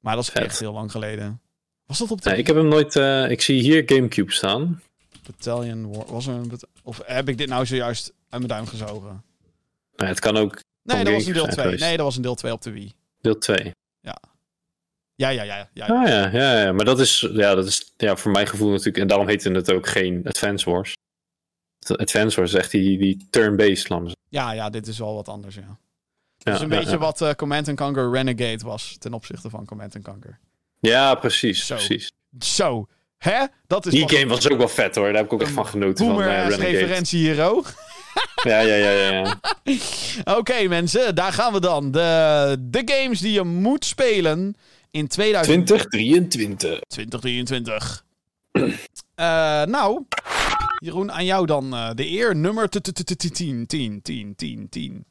Maar 0.00 0.14
dat 0.14 0.24
is 0.24 0.30
Vet. 0.30 0.42
echt 0.42 0.58
heel 0.58 0.72
lang 0.72 0.90
geleden. 0.90 1.40
Was 1.86 1.98
dat 1.98 2.10
op 2.10 2.22
de 2.22 2.30
Nee, 2.30 2.38
ik 2.38 2.46
heb 2.46 2.56
hem 2.56 2.68
nooit... 2.68 2.96
eh, 2.96 3.30
ik 3.30 3.42
zie 3.42 3.60
hier 3.62 3.82
Gamecube 3.86 4.32
staan. 4.32 4.82
Battalion 5.26 5.92
War? 5.92 6.06
Was 6.06 6.26
er 6.26 6.34
een 6.34 6.52
of 6.82 7.00
heb 7.04 7.28
ik 7.28 7.38
dit 7.38 7.48
nou 7.48 7.66
zojuist 7.66 8.06
uit 8.08 8.14
mijn 8.30 8.46
duim 8.46 8.66
gezogen? 8.66 9.22
Nee, 9.96 10.08
het 10.08 10.20
kan 10.20 10.36
ook 10.36 10.60
Nee, 10.82 11.04
dat 11.04 11.12
was 11.12 11.26
een 11.26 11.32
deel 11.32 11.42
zijn 11.42 11.52
2. 11.54 11.64
geweest. 11.64 11.82
Nee, 11.82 11.96
dat 11.96 12.06
was 12.06 12.16
een 12.16 12.22
deel 12.22 12.34
2 12.34 12.52
op 12.52 12.62
de 12.62 12.70
Wii. 12.70 12.92
deel 13.20 13.38
2. 13.38 13.70
Ja, 14.00 15.28
ja, 15.28 15.28
ja. 15.28 15.42
ja, 15.56 15.68
ja. 15.72 15.86
Ah 15.86 16.08
ja, 16.08 16.28
ja, 16.32 16.60
ja. 16.62 16.72
Maar 16.72 16.84
dat 16.84 17.00
is, 17.00 17.28
ja, 17.32 17.54
dat 17.54 17.66
is 17.66 17.92
ja, 17.96 18.16
voor 18.16 18.30
mijn 18.32 18.46
gevoel 18.46 18.70
natuurlijk... 18.70 18.96
En 18.98 19.06
daarom 19.06 19.28
heette 19.28 19.50
het 19.50 19.72
ook 19.72 19.86
geen 19.88 20.26
Advance 20.26 20.70
Wars. 20.70 20.94
Advance 21.86 22.36
Wars 22.36 22.52
is 22.52 22.58
echt 22.58 22.70
die, 22.70 22.98
die 22.98 23.26
turn-based, 23.30 23.88
zeggen. 23.88 24.14
Ja, 24.28 24.52
ja, 24.52 24.70
dit 24.70 24.86
is 24.86 24.98
wel 24.98 25.14
wat 25.14 25.28
anders, 25.28 25.54
ja. 25.54 25.78
Ja, 26.42 26.52
is 26.54 26.60
een 26.60 26.70
ja, 26.70 26.76
beetje 26.76 26.90
ja. 26.90 26.98
wat 26.98 27.20
eh, 27.20 27.30
Command 27.30 27.74
Conquer 27.74 28.10
Renegade 28.10 28.64
was 28.64 28.96
ten 28.98 29.12
opzichte 29.12 29.50
van 29.50 29.64
Command 29.64 30.02
Conquer. 30.02 30.38
Ja, 30.78 31.14
precies, 31.14 31.66
Zo. 31.66 31.74
precies. 31.74 32.12
Zo, 32.38 32.86
hè? 33.18 33.44
Dat 33.66 33.86
is 33.86 33.92
Die 33.92 34.08
game 34.08 34.26
was 34.26 34.50
ook 34.50 34.58
wel 34.58 34.68
vet 34.68 34.94
hoor. 34.94 35.04
Daar 35.04 35.14
heb 35.14 35.24
ik 35.24 35.32
ook 35.32 35.42
echt 35.42 35.50
van 35.50 35.66
genoten. 35.66 36.04
Van, 36.04 36.14
boomer 36.14 36.30
eh, 36.30 36.44
ass 36.44 36.56
Renegade. 36.56 36.78
referentie 36.78 37.18
hier 37.18 37.44
ook. 37.44 37.66
Ja, 38.42 38.60
ja, 38.60 38.74
ja, 38.74 38.90
ja. 38.90 39.10
ja. 39.10 39.38
Oké, 40.38 40.68
mensen, 40.68 41.14
daar 41.14 41.32
gaan 41.32 41.52
we 41.52 41.60
dan. 41.60 41.90
De, 41.90 42.56
de 42.60 42.82
games 42.84 43.20
die 43.20 43.32
je 43.32 43.42
moet 43.42 43.84
spelen 43.84 44.54
in 44.90 45.08
2023. 45.08 46.80
2023. 46.88 48.04
Eh, 49.14 49.64
nou, 49.64 50.04
Jeroen, 50.78 51.12
aan 51.12 51.24
jou 51.24 51.46
dan 51.46 51.74
eh, 51.74 51.90
de 51.94 52.10
eer. 52.10 52.36
Nummer 52.36 52.68
10, 52.68 53.66
10, 53.66 54.02
10, 54.02 54.34
10, 54.36 54.68
10. 54.68 55.04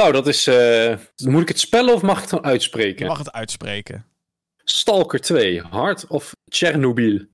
Nou, 0.00 0.12
dat 0.12 0.26
is... 0.26 0.46
eh, 0.46 0.96
moet 1.24 1.42
ik 1.42 1.48
het 1.48 1.60
spellen 1.60 1.94
of 1.94 2.02
mag 2.02 2.16
ik 2.16 2.22
het 2.22 2.30
Je 2.30 2.42
uitspreken? 2.42 3.06
mag 3.06 3.18
het 3.18 3.32
uitspreken. 3.32 4.06
Stalker 4.64 5.20
2. 5.20 5.62
Heart 5.70 6.06
of 6.06 6.32
Chernobyl. 6.44 7.26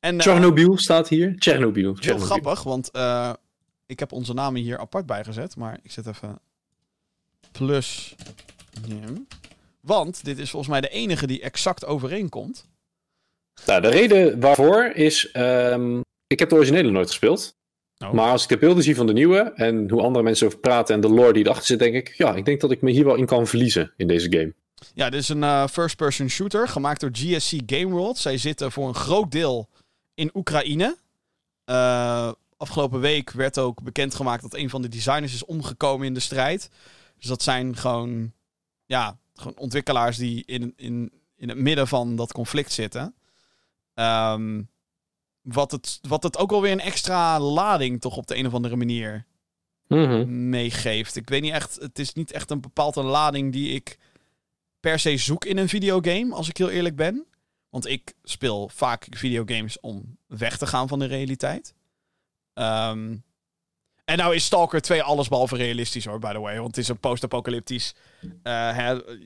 En 0.00 0.18
eh, 0.18 0.22
Chernobyl 0.26 0.78
staat 0.78 1.08
hier. 1.08 1.34
Chernobyl. 1.38 1.96
heel 2.00 2.18
grappig, 2.18 2.62
want 2.62 2.90
eh, 2.90 3.32
ik 3.86 3.98
heb 3.98 4.12
onze 4.12 4.32
namen 4.34 4.60
hier 4.60 4.78
apart 4.78 5.06
bijgezet. 5.06 5.56
Maar 5.56 5.78
ik 5.82 5.92
zet 5.92 6.06
even 6.06 6.38
plus 7.52 8.14
Jim. 8.86 9.26
Want 9.80 10.24
dit 10.24 10.38
is 10.38 10.50
volgens 10.50 10.70
mij 10.70 10.80
de 10.80 10.88
enige 10.88 11.26
die 11.26 11.40
exact 11.42 11.84
overeenkomt. 11.84 12.66
Nou, 13.66 13.80
de 13.80 13.88
reden 13.88 14.40
waarvoor 14.40 14.84
is... 14.84 15.30
ehm, 15.30 16.00
ik 16.26 16.38
heb 16.38 16.48
de 16.48 16.54
originele 16.54 16.90
nooit 16.90 17.08
gespeeld. 17.08 17.56
Oh. 18.06 18.12
Maar 18.12 18.30
als 18.30 18.42
ik 18.42 18.48
de 18.48 18.58
beelden 18.58 18.82
zie 18.82 18.96
van 18.96 19.06
de 19.06 19.12
nieuwe 19.12 19.52
en 19.54 19.90
hoe 19.90 20.02
andere 20.02 20.24
mensen 20.24 20.46
over 20.46 20.58
praten 20.58 20.94
en 20.94 21.00
de 21.00 21.08
lore 21.08 21.32
die 21.32 21.44
erachter 21.44 21.66
zit, 21.66 21.78
denk 21.78 21.94
ik, 21.94 22.14
ja, 22.16 22.34
ik 22.34 22.44
denk 22.44 22.60
dat 22.60 22.70
ik 22.70 22.82
me 22.82 22.90
hier 22.90 23.04
wel 23.04 23.14
in 23.14 23.26
kan 23.26 23.46
verliezen 23.46 23.92
in 23.96 24.06
deze 24.06 24.32
game. 24.32 24.54
Ja, 24.94 25.10
dit 25.10 25.20
is 25.20 25.28
een 25.28 25.42
eh, 25.42 25.66
first-person 25.66 26.28
shooter 26.28 26.68
gemaakt 26.68 27.00
door 27.00 27.10
GSC 27.12 27.52
Game 27.66 27.88
World. 27.88 28.18
Zij 28.18 28.38
zitten 28.38 28.72
voor 28.72 28.88
een 28.88 28.94
groot 28.94 29.30
deel 29.30 29.68
in 30.14 30.30
Oekraïne. 30.34 30.96
Eh, 31.64 32.32
afgelopen 32.56 33.00
week 33.00 33.30
werd 33.30 33.58
ook 33.58 33.82
bekendgemaakt 33.82 34.42
dat 34.42 34.54
een 34.54 34.70
van 34.70 34.82
de 34.82 34.88
designers 34.88 35.34
is 35.34 35.44
omgekomen 35.44 36.06
in 36.06 36.14
de 36.14 36.20
strijd. 36.20 36.70
Dus 37.18 37.28
dat 37.28 37.42
zijn 37.42 37.76
gewoon, 37.76 38.32
ja, 38.86 39.18
gewoon 39.34 39.56
ontwikkelaars 39.56 40.16
die 40.16 40.42
in, 40.46 40.72
in, 40.76 41.12
in 41.36 41.48
het 41.48 41.58
midden 41.58 41.88
van 41.88 42.16
dat 42.16 42.32
conflict 42.32 42.72
zitten. 42.72 43.14
Ehm, 43.94 44.62
wat, 45.44 45.70
het, 45.70 45.98
wat 46.08 46.22
het 46.22 46.38
ook 46.38 46.50
wel 46.50 46.60
weer 46.62 46.72
een 46.72 46.80
extra 46.80 47.40
lading 47.40 48.00
toch 48.00 48.16
op 48.16 48.26
de 48.26 48.36
een 48.36 48.46
of 48.46 48.54
andere 48.54 48.76
manier 48.76 49.26
Mhm. 49.88 50.48
meegeeft. 50.48 51.16
Ik 51.16 51.28
weet 51.28 51.42
niet 51.42 51.52
echt, 51.52 51.74
het 51.80 51.98
is 51.98 52.12
niet 52.12 52.32
echt 52.32 52.50
een 52.50 52.60
bepaalde 52.60 53.02
lading 53.02 53.52
die 53.52 53.74
ik 53.74 53.98
per 54.80 54.98
se 54.98 55.16
zoek 55.16 55.44
in 55.44 55.58
een 55.58 55.68
videogame, 55.68 56.34
als 56.34 56.48
ik 56.48 56.56
heel 56.56 56.70
eerlijk 56.70 56.96
ben. 56.96 57.26
Want 57.68 57.86
ik 57.86 58.12
speel 58.22 58.68
vaak 58.68 59.06
videogames 59.10 59.80
om 59.80 60.16
weg 60.26 60.58
te 60.58 60.66
gaan 60.66 60.88
van 60.88 60.98
de 60.98 61.04
realiteit. 61.04 61.74
Ehm, 62.54 63.16
en 64.04 64.16
nou 64.16 64.34
is 64.34 64.44
Stalker 64.44 64.80
2 64.80 65.02
allesbehalve 65.02 65.56
realistisch 65.56 66.04
hoor, 66.04 66.18
by 66.18 66.32
the 66.32 66.38
way. 66.40 66.54
Want 66.56 66.66
het 66.66 66.76
is 66.78 66.88
een 66.88 66.98
post-apocalyptisch. 67.00 67.94
eh, 68.42 68.76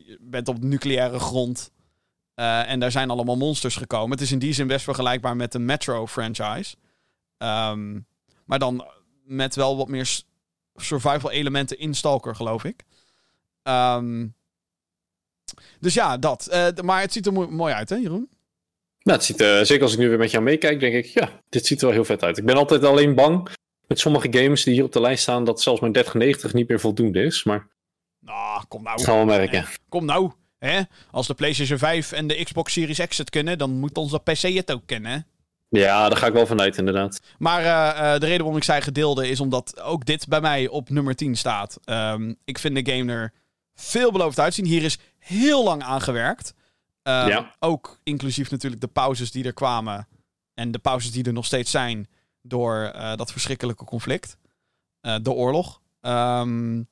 je 0.07 0.19
bent 0.21 0.49
op 0.49 0.63
nucleaire 0.63 1.19
grond. 1.19 1.71
Eh, 2.39 2.71
en 2.71 2.81
daar 2.81 2.91
zijn 2.91 3.11
allemaal 3.11 3.37
monsters 3.37 3.77
gekomen. 3.77 4.11
Het 4.11 4.21
is 4.21 4.33
in 4.33 4.39
die 4.39 4.53
zin 4.53 4.67
best 4.67 4.85
vergelijkbaar 4.85 5.37
met 5.37 5.53
de 5.53 5.59
Metro-franchise. 5.59 6.77
Ehm, 7.39 8.01
maar 8.45 8.59
dan 8.59 8.87
met 9.25 9.55
wel 9.55 9.77
wat 9.77 9.89
meer 9.89 10.07
s- 10.07 10.27
survival 10.75 11.31
elementen 11.31 11.79
in 11.79 11.95
Stalker, 11.95 12.35
geloof 12.35 12.65
ik. 12.65 12.85
Ehm, 13.63 14.27
dus 15.81 15.95
ja, 15.95 16.17
dat. 16.19 16.47
Eh, 16.47 16.67
maar 16.83 17.01
het 17.01 17.13
ziet 17.13 17.27
er 17.27 17.33
mo- 17.33 17.49
mooi 17.51 17.75
uit, 17.75 17.89
hè, 17.89 17.97
Jeroen? 17.97 18.29
Nou, 19.03 19.17
het 19.19 19.25
ziet, 19.27 19.41
eh, 19.41 19.61
zeker 19.63 19.83
als 19.83 19.93
ik 19.93 19.99
nu 19.99 20.09
weer 20.09 20.19
met 20.19 20.31
jou 20.31 20.45
meekijk, 20.45 20.81
denk 20.81 20.95
ik, 20.95 21.05
ja, 21.07 21.41
dit 21.49 21.67
ziet 21.67 21.79
er 21.81 21.85
wel 21.87 21.95
heel 21.95 22.05
vet 22.05 22.23
uit. 22.23 22.39
Ik 22.39 22.45
ben 22.45 22.57
altijd 22.57 22.85
alleen 22.85 23.15
bang 23.15 23.49
met 23.87 23.99
sommige 23.99 24.29
games 24.31 24.65
die 24.65 24.75
hier 24.75 24.85
op 24.85 24.93
de 24.93 25.01
lijst 25.01 25.23
staan, 25.23 25.45
dat 25.45 25.61
zelfs 25.63 25.81
mijn 25.81 25.93
3090 25.93 26.53
niet 26.53 26.69
meer 26.69 26.81
voldoende 26.81 27.23
is. 27.23 27.45
Maar 27.45 27.69
Nou, 28.21 28.65
kom 28.69 28.83
nou. 28.83 29.03
gaan 29.03 29.19
we 29.19 29.25
merken. 29.25 29.65
Kom 29.89 30.05
nou. 30.05 30.33
Hè? 30.59 30.81
Als 31.11 31.27
de 31.27 31.35
PlayStation 31.35 31.79
5 31.79 32.13
en 32.13 32.27
de 32.27 32.45
Xbox 32.45 32.73
Series 32.73 33.07
X 33.07 33.19
het 33.19 33.31
kunnen, 33.31 33.59
dan 33.59 33.71
moet 33.79 33.97
onze 33.97 34.19
PC 34.19 34.43
het 34.43 34.73
ook 34.73 34.87
kennen. 34.87 35.27
Ja, 35.71 36.09
daar 36.09 36.19
ga 36.19 36.27
ik 36.27 36.33
wel 36.33 36.47
vanuit, 36.47 36.77
inderdaad. 36.79 37.21
Maar 37.39 37.61
eh, 37.63 37.89
eh, 38.15 38.21
de 38.21 38.27
reden 38.27 38.39
waarom 38.39 38.57
ik 38.57 38.65
zei 38.65 38.81
gedeelde 38.81 39.29
is 39.29 39.41
omdat 39.41 39.81
ook 39.81 40.05
dit 40.05 40.29
bij 40.29 40.41
mij 40.41 40.69
op 40.69 40.91
nummer 40.91 41.15
10 41.15 41.37
staat. 41.37 41.79
Ehm, 41.85 42.35
ik 42.45 42.59
vind 42.59 42.85
de 42.85 42.93
game 42.93 43.13
er 43.13 43.33
veelbelovend 43.75 44.39
uitzien. 44.41 44.65
Hier 44.65 44.83
is 44.83 44.99
heel 45.19 45.65
lang 45.65 45.83
aan 45.83 46.01
gewerkt. 46.01 46.55
Ehm, 47.03 47.29
Ja. 47.29 47.55
Ook 47.59 47.99
inclusief 48.03 48.51
natuurlijk 48.51 48.81
de 48.81 48.89
pauzes 48.89 49.31
die 49.31 49.45
er 49.45 49.53
kwamen. 49.53 50.09
En 50.55 50.71
de 50.71 50.79
pauzes 50.79 51.13
die 51.13 51.25
er 51.25 51.33
nog 51.33 51.45
steeds 51.45 51.71
zijn 51.71 52.09
door 52.43 52.83
eh, 52.83 53.17
dat 53.17 53.33
verschrikkelijke 53.33 53.85
conflict. 53.85 54.37
De 55.23 55.31
oorlog. 55.33 55.81
Ehm, 56.01 56.83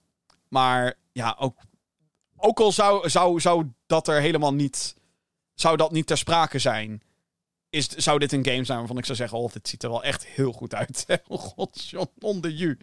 maar 0.48 0.94
ja, 1.12 1.36
ook, 1.38 1.56
ook 2.36 2.60
al 2.60 2.72
zou, 2.72 3.08
zou, 3.08 3.40
zou 3.40 3.66
dat 3.86 4.08
er 4.08 4.20
helemaal 4.20 4.54
niet... 4.54 4.94
Zou 5.54 5.76
dat 5.76 5.92
niet 5.92 6.06
ter 6.06 6.18
sprake 6.18 6.58
zijn 6.58 7.02
is, 7.76 7.88
zou 7.88 8.18
dit 8.18 8.32
een 8.32 8.44
game 8.44 8.64
zijn 8.64 8.78
waarvan 8.78 8.98
ik 8.98 9.04
zou 9.04 9.16
zeggen: 9.16 9.38
Oh, 9.38 9.52
dit 9.52 9.68
ziet 9.68 9.82
er 9.82 9.90
wel 9.90 10.02
echt 10.02 10.26
heel 10.26 10.52
goed 10.52 10.74
uit. 10.74 11.06
oh 11.28 11.40
god, 11.40 11.88
John, 11.88 12.10
onder 12.20 12.50
you. 12.50 12.78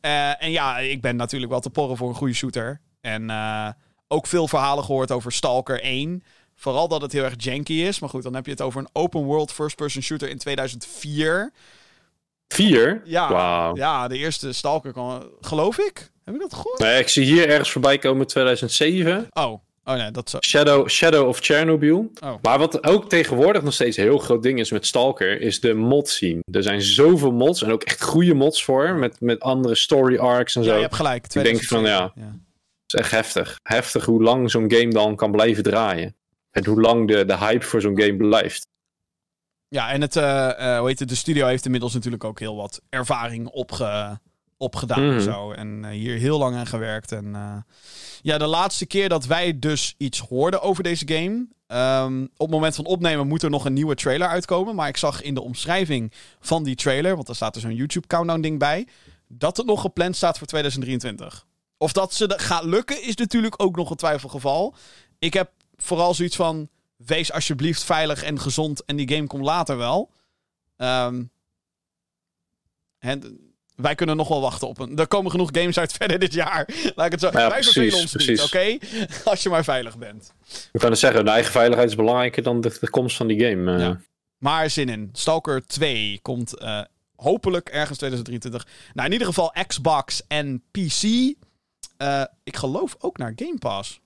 Eh, 0.00 0.42
en 0.42 0.50
ja, 0.50 0.78
ik 0.78 1.00
ben 1.00 1.16
natuurlijk 1.16 1.50
wel 1.50 1.60
te 1.60 1.70
porren 1.70 1.96
voor 1.96 2.08
een 2.08 2.14
goede 2.14 2.34
shooter. 2.34 2.80
En 3.00 3.30
eh, 3.30 3.68
ook 4.08 4.26
veel 4.26 4.48
verhalen 4.48 4.84
gehoord 4.84 5.10
over 5.10 5.32
Stalker 5.32 5.82
1. 5.82 6.22
Vooral 6.54 6.88
dat 6.88 7.02
het 7.02 7.12
heel 7.12 7.24
erg 7.24 7.34
janky 7.36 7.72
is. 7.72 7.98
Maar 7.98 8.08
goed, 8.08 8.22
dan 8.22 8.34
heb 8.34 8.44
je 8.44 8.50
het 8.50 8.60
over 8.60 8.80
een 8.80 8.88
open 8.92 9.24
world 9.24 9.52
first-person 9.52 10.02
shooter 10.02 10.28
in 10.28 10.38
2004. 10.38 11.52
Vier? 12.48 13.02
Ja, 13.04 13.70
ja 13.74 14.08
de 14.08 14.18
eerste 14.18 14.52
Stalker 14.52 14.92
kwam, 14.92 15.22
geloof 15.40 15.78
ik. 15.78 16.12
Heb 16.24 16.34
ik 16.34 16.40
dat 16.40 16.54
goed? 16.54 16.78
Nee, 16.78 17.00
ik 17.00 17.08
zie 17.08 17.24
hier 17.24 17.48
ergens 17.48 17.70
voorbij 17.70 17.98
komen 17.98 18.26
2007. 18.26 19.26
Oh, 19.30 19.52
oh 19.84 19.94
nee, 19.94 20.10
dat 20.10 20.30
zo. 20.30 20.38
Shadow, 20.40 20.88
Shadow 20.88 21.28
of 21.28 21.38
Chernobyl. 21.38 22.10
Oh. 22.24 22.34
Maar 22.42 22.58
wat 22.58 22.86
ook 22.86 23.08
tegenwoordig 23.08 23.62
nog 23.62 23.72
steeds 23.72 23.96
een 23.96 24.04
heel 24.04 24.18
groot 24.18 24.42
ding 24.42 24.58
is 24.58 24.70
met 24.70 24.86
Stalker, 24.86 25.40
is 25.40 25.60
de 25.60 25.74
mod 25.74 26.08
scene. 26.08 26.42
Er 26.50 26.62
zijn 26.62 26.82
zoveel 26.82 27.32
mods 27.32 27.62
en 27.62 27.72
ook 27.72 27.82
echt 27.82 28.02
goede 28.02 28.34
mods 28.34 28.64
voor, 28.64 28.94
met, 28.94 29.20
met 29.20 29.40
andere 29.40 29.74
story 29.74 30.18
arcs 30.18 30.56
en 30.56 30.64
zo. 30.64 30.70
Ja, 30.70 30.76
je 30.76 30.82
hebt 30.82 30.94
gelijk. 30.94 31.24
Ik 31.24 31.32
denk 31.32 31.64
van, 31.64 31.78
2007, 31.82 32.22
ja. 32.22 32.42
Het 32.82 32.92
is 32.94 33.00
echt 33.00 33.10
heftig. 33.10 33.58
Heftig 33.62 34.04
hoe 34.04 34.22
lang 34.22 34.50
zo'n 34.50 34.72
game 34.72 34.90
dan 34.90 35.16
kan 35.16 35.30
blijven 35.30 35.62
draaien. 35.62 36.16
En 36.50 36.66
hoe 36.66 36.80
lang 36.80 37.08
de, 37.08 37.24
de 37.24 37.36
hype 37.36 37.64
voor 37.64 37.80
zo'n 37.80 38.00
game 38.00 38.16
blijft. 38.16 38.66
Ja, 39.68 39.90
en 39.90 40.00
het, 40.00 40.16
eh, 40.16 40.50
eh, 40.50 40.78
hoe 40.78 40.88
heet 40.88 40.98
het, 40.98 41.08
de 41.08 41.14
studio 41.14 41.46
heeft 41.46 41.64
inmiddels 41.64 41.94
natuurlijk 41.94 42.24
ook 42.24 42.38
heel 42.38 42.56
wat 42.56 42.80
ervaring 42.88 43.48
opge, 43.48 44.20
opgedaan. 44.64 45.06
Mhm. 45.06 45.14
en 45.14 45.22
Zo. 45.22 45.52
En 45.52 45.84
eh, 45.84 45.90
hier 45.90 46.18
heel 46.18 46.38
lang 46.38 46.56
aan 46.56 46.66
gewerkt. 46.66 47.12
En 47.12 47.34
eh, 47.34 47.56
ja, 48.22 48.38
de 48.38 48.46
laatste 48.46 48.86
keer 48.86 49.08
dat 49.08 49.26
wij 49.26 49.58
dus 49.58 49.94
iets 49.98 50.18
hoorden 50.18 50.62
over 50.62 50.82
deze 50.82 51.08
game. 51.08 51.46
ehm, 51.66 52.22
op 52.22 52.38
het 52.38 52.50
moment 52.50 52.74
van 52.74 52.84
opnemen 52.84 53.26
moet 53.28 53.42
er 53.42 53.50
nog 53.50 53.64
een 53.64 53.72
nieuwe 53.72 53.94
trailer 53.94 54.28
uitkomen. 54.28 54.74
Maar 54.74 54.88
ik 54.88 54.96
zag 54.96 55.22
in 55.22 55.34
de 55.34 55.42
omschrijving 55.42 56.12
van 56.40 56.62
die 56.62 56.74
trailer, 56.74 57.14
want 57.14 57.28
er 57.28 57.34
staat 57.34 57.54
er 57.54 57.60
zo'n 57.60 57.74
YouTube 57.74 58.06
countdown 58.06 58.40
ding 58.40 58.58
bij, 58.58 58.86
dat 59.28 59.56
het 59.56 59.66
nog 59.66 59.80
gepland 59.80 60.16
staat 60.16 60.38
voor 60.38 60.46
2023. 60.46 61.46
Of 61.78 61.92
dat 61.92 62.14
ze 62.14 62.26
dat 62.26 62.42
gaat 62.42 62.64
lukken, 62.64 63.02
is 63.02 63.14
natuurlijk 63.16 63.62
ook 63.62 63.76
nog 63.76 63.90
een 63.90 63.96
twijfelgeval. 63.96 64.74
Ik 65.18 65.34
heb 65.34 65.50
vooral 65.76 66.14
zoiets 66.14 66.36
van. 66.36 66.68
wees 66.96 67.32
alsjeblieft 67.32 67.84
veilig 67.84 68.22
en 68.22 68.40
gezond 68.40 68.84
en 68.84 68.96
die 68.96 69.08
game 69.08 69.26
komt 69.26 69.44
later 69.44 69.76
wel. 69.76 70.10
Ehm, 70.76 71.24
en 72.98 73.38
wij 73.76 73.94
kunnen 73.94 74.16
nog 74.16 74.28
wel 74.28 74.40
wachten 74.40 74.68
op 74.68 74.78
een... 74.78 74.98
Er 74.98 75.06
komen 75.06 75.30
genoeg 75.30 75.48
games 75.52 75.78
uit 75.78 75.92
verder 75.98 76.18
dit 76.18 76.32
jaar. 76.34 76.68
Laat 76.94 77.06
ik 77.06 77.12
het 77.12 77.20
zo... 77.20 77.26
Ja, 77.26 77.32
wij 77.32 77.48
precies, 77.48 77.72
vervelen 77.72 77.98
ons 78.00 78.12
precies. 78.12 78.28
niet, 78.28 78.42
oké? 78.42 78.78
Als 79.30 79.42
je 79.42 79.48
maar 79.48 79.64
veilig 79.64 79.98
bent. 79.98 80.32
We 80.72 80.78
kunnen 80.78 80.98
zeggen, 80.98 81.24
de 81.24 81.30
eigen 81.30 81.52
veiligheid 81.52 81.88
is 81.88 81.96
belangrijker 81.96 82.42
dan 82.42 82.60
de, 82.60 82.76
de 82.80 82.90
komst 82.90 83.16
van 83.16 83.26
die 83.26 83.44
game. 83.44 83.72
eh. 83.72 83.80
Ja. 83.80 84.00
Maar 84.38 84.70
zin 84.70 84.88
in. 84.88 85.08
Stalker 85.12 85.66
2 85.66 86.18
komt 86.22 86.58
eh, 86.58 86.80
hopelijk 87.16 87.68
ergens 87.68 87.98
2023. 87.98 88.66
Nou, 88.92 89.06
in 89.06 89.12
ieder 89.12 89.26
geval 89.28 89.54
Xbox 89.66 90.22
en 90.28 90.62
PC. 90.70 91.02
Eh, 91.96 92.22
ik 92.44 92.56
geloof 92.56 92.96
ook 92.98 93.18
naar 93.18 93.32
Game 93.36 93.58
Pass. 93.58 94.00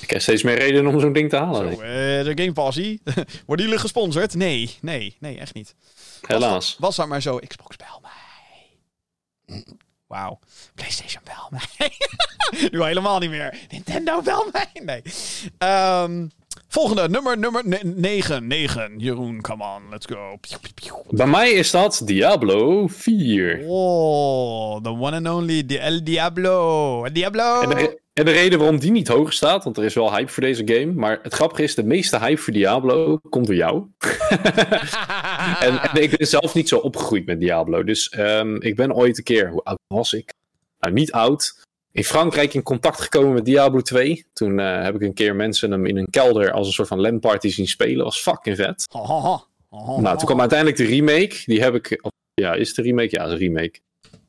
Ik 0.00 0.10
heb 0.10 0.20
steeds 0.20 0.42
meer 0.42 0.58
reden 0.58 0.86
om 0.86 1.00
zo'n 1.00 1.12
ding 1.12 1.30
te 1.30 1.36
halen. 1.36 1.72
Zo, 1.74 1.80
de 1.80 2.32
Game 2.34 2.52
Passie. 2.52 3.02
Worden 3.46 3.64
jullie 3.64 3.80
gesponsord? 3.80 4.34
Nee, 4.34 4.74
nee, 4.80 5.16
nee, 5.20 5.38
echt 5.38 5.54
niet. 5.54 5.74
Helaas. 6.26 6.76
Was 6.78 6.96
dat 6.96 7.08
maar 7.08 7.22
zo. 7.22 7.38
Xbox 7.46 7.76
bel 7.76 7.98
mij. 8.02 8.03
Wauw. 10.06 10.38
PlayStation 10.74 11.22
bel 11.24 11.48
mij. 11.50 11.92
nu 12.70 12.80
al 12.80 12.86
helemaal 12.86 13.18
niet 13.18 13.30
meer. 13.30 13.66
Nintendo 13.70 14.22
bel 14.22 14.48
mij. 14.52 14.70
Nee. 14.84 15.02
Ehm, 15.58 16.26
volgende, 16.68 17.08
nummer, 17.08 17.38
nummer 17.38 17.84
9. 17.84 18.46
9. 18.46 18.98
Jeroen, 18.98 19.40
come 19.40 19.64
on, 19.64 19.82
let's 19.90 20.06
go. 20.06 20.38
Bij 21.10 21.26
mij 21.26 21.50
is 21.50 21.70
dat 21.70 22.02
Diablo 22.04 22.86
4. 22.86 23.62
Oh, 23.66 24.82
the 24.82 24.90
one 24.90 25.16
and 25.16 25.28
only 25.28 25.62
the 25.62 25.78
El 25.78 26.02
Diablo. 26.02 27.04
El 27.04 27.12
Diablo. 27.12 27.60
En 27.60 27.98
en 28.14 28.24
de 28.24 28.30
reden 28.30 28.58
waarom 28.58 28.78
die 28.78 28.90
niet 28.90 29.08
hoger 29.08 29.32
staat, 29.32 29.64
want 29.64 29.76
er 29.76 29.84
is 29.84 29.94
wel 29.94 30.14
hype 30.14 30.32
voor 30.32 30.42
deze 30.42 30.62
game. 30.66 30.92
Maar 30.92 31.18
het 31.22 31.34
grappige 31.34 31.62
is, 31.62 31.74
de 31.74 31.84
meeste 31.84 32.18
hype 32.18 32.40
voor 32.40 32.52
Diablo 32.52 33.18
komt 33.28 33.46
door 33.46 33.56
jou. 33.56 33.84
En, 35.60 35.82
en 35.82 36.02
ik 36.02 36.16
ben 36.16 36.26
zelf 36.26 36.54
niet 36.54 36.68
zo 36.68 36.78
opgegroeid 36.78 37.26
met 37.26 37.40
Diablo. 37.40 37.84
Dus 37.84 38.08
ehm, 38.08 38.56
ik 38.56 38.76
ben 38.76 38.94
ooit 38.94 39.18
een 39.18 39.24
keer, 39.24 39.50
hoe 39.50 39.62
oud 39.62 39.78
was 39.86 40.12
ik? 40.12 40.32
Nou, 40.78 40.92
niet 40.94 41.12
oud. 41.12 41.62
In 41.92 42.04
Frankrijk 42.04 42.54
in 42.54 42.62
contact 42.62 43.00
gekomen 43.00 43.32
met 43.32 43.44
Diablo 43.44 43.80
2. 43.80 44.26
Toen 44.32 44.60
eh, 44.60 44.82
heb 44.82 44.94
ik 44.94 45.00
een 45.00 45.14
keer 45.14 45.34
mensen 45.34 45.70
hem 45.70 45.86
in 45.86 45.96
een 45.96 46.10
kelder 46.10 46.52
als 46.52 46.66
een 46.66 46.72
soort 46.72 46.88
van 46.88 47.00
LAN-party 47.00 47.48
zien 47.48 47.66
spelen. 47.66 48.04
was 48.04 48.20
fucking 48.20 48.56
vet. 48.56 48.86
Oh, 48.92 49.10
oh, 49.10 49.24
oh, 49.24 49.88
oh, 49.88 49.98
Nou, 49.98 50.16
toen 50.16 50.26
kwam 50.26 50.40
uiteindelijk 50.40 50.78
de 50.78 50.86
remake. 50.86 51.42
Die 51.44 51.62
heb 51.62 51.74
ik. 51.74 52.00
Ja, 52.34 52.54
is 52.54 52.66
het 52.66 52.76
de 52.76 52.82
remake? 52.82 53.08
Ja, 53.10 53.24
is 53.24 53.32
een 53.32 53.38
remake. 53.38 53.78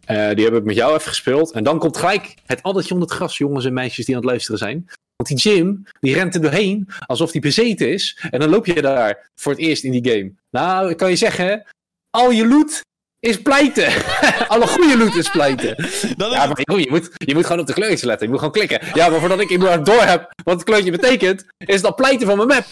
Eh, 0.05 0.29
die 0.35 0.45
heb 0.45 0.53
ik 0.53 0.63
met 0.63 0.75
jou 0.75 0.95
even 0.95 1.07
gespeeld. 1.07 1.51
En 1.51 1.63
dan 1.63 1.79
komt 1.79 1.97
gelijk 1.97 2.33
het 2.45 2.63
addertje 2.63 2.93
onder 2.93 3.07
het 3.07 3.17
gras, 3.17 3.37
jongens 3.37 3.65
en 3.65 3.73
meisjes 3.73 4.05
die 4.05 4.15
aan 4.15 4.21
het 4.21 4.29
luisteren 4.29 4.59
zijn. 4.59 4.89
Want 5.15 5.29
die 5.29 5.37
Jim, 5.37 5.83
die 5.99 6.13
rent 6.13 6.35
er 6.35 6.41
doorheen 6.41 6.87
alsof 7.05 7.31
die 7.31 7.41
bezeten 7.41 7.89
is. 7.89 8.19
En 8.29 8.39
dan 8.39 8.49
loop 8.49 8.65
je 8.65 8.81
daar 8.81 9.29
voor 9.35 9.51
het 9.51 9.61
eerst 9.61 9.83
in 9.83 9.91
die 9.91 10.11
game. 10.11 10.31
Nou, 10.51 10.89
ik 10.89 10.97
kan 10.97 11.09
je 11.09 11.15
zeggen, 11.15 11.65
al 12.09 12.31
je 12.31 12.47
loot 12.47 12.81
is 13.19 13.41
pleiten. 13.41 13.87
Alle 14.47 14.67
goede 14.67 14.97
loot 14.97 15.15
is 15.15 15.29
pleiten. 15.29 15.75
Dat 16.17 16.31
Ja, 16.31 16.45
maar 16.45 16.61
joh, 16.61 16.79
je, 16.79 16.89
moet, 16.89 17.09
je 17.13 17.33
moet 17.33 17.45
gewoon 17.45 17.61
op 17.61 17.67
de 17.67 17.73
kleurtjes 17.73 18.03
letten. 18.03 18.25
Je 18.25 18.31
moet 18.31 18.39
gewoon 18.39 18.53
klikken. 18.53 18.79
Ja, 18.93 19.09
maar 19.09 19.19
voordat 19.19 19.39
ik 19.39 19.49
inderdaad 19.49 19.85
door 19.85 20.01
heb 20.01 20.33
wat 20.43 20.55
het 20.55 20.63
kleurtje 20.63 20.91
betekent, 20.91 21.45
is 21.57 21.75
het 21.75 21.85
al 21.85 21.95
pleiten 21.95 22.27
van 22.27 22.37
mijn 22.37 22.47
map. 22.47 22.65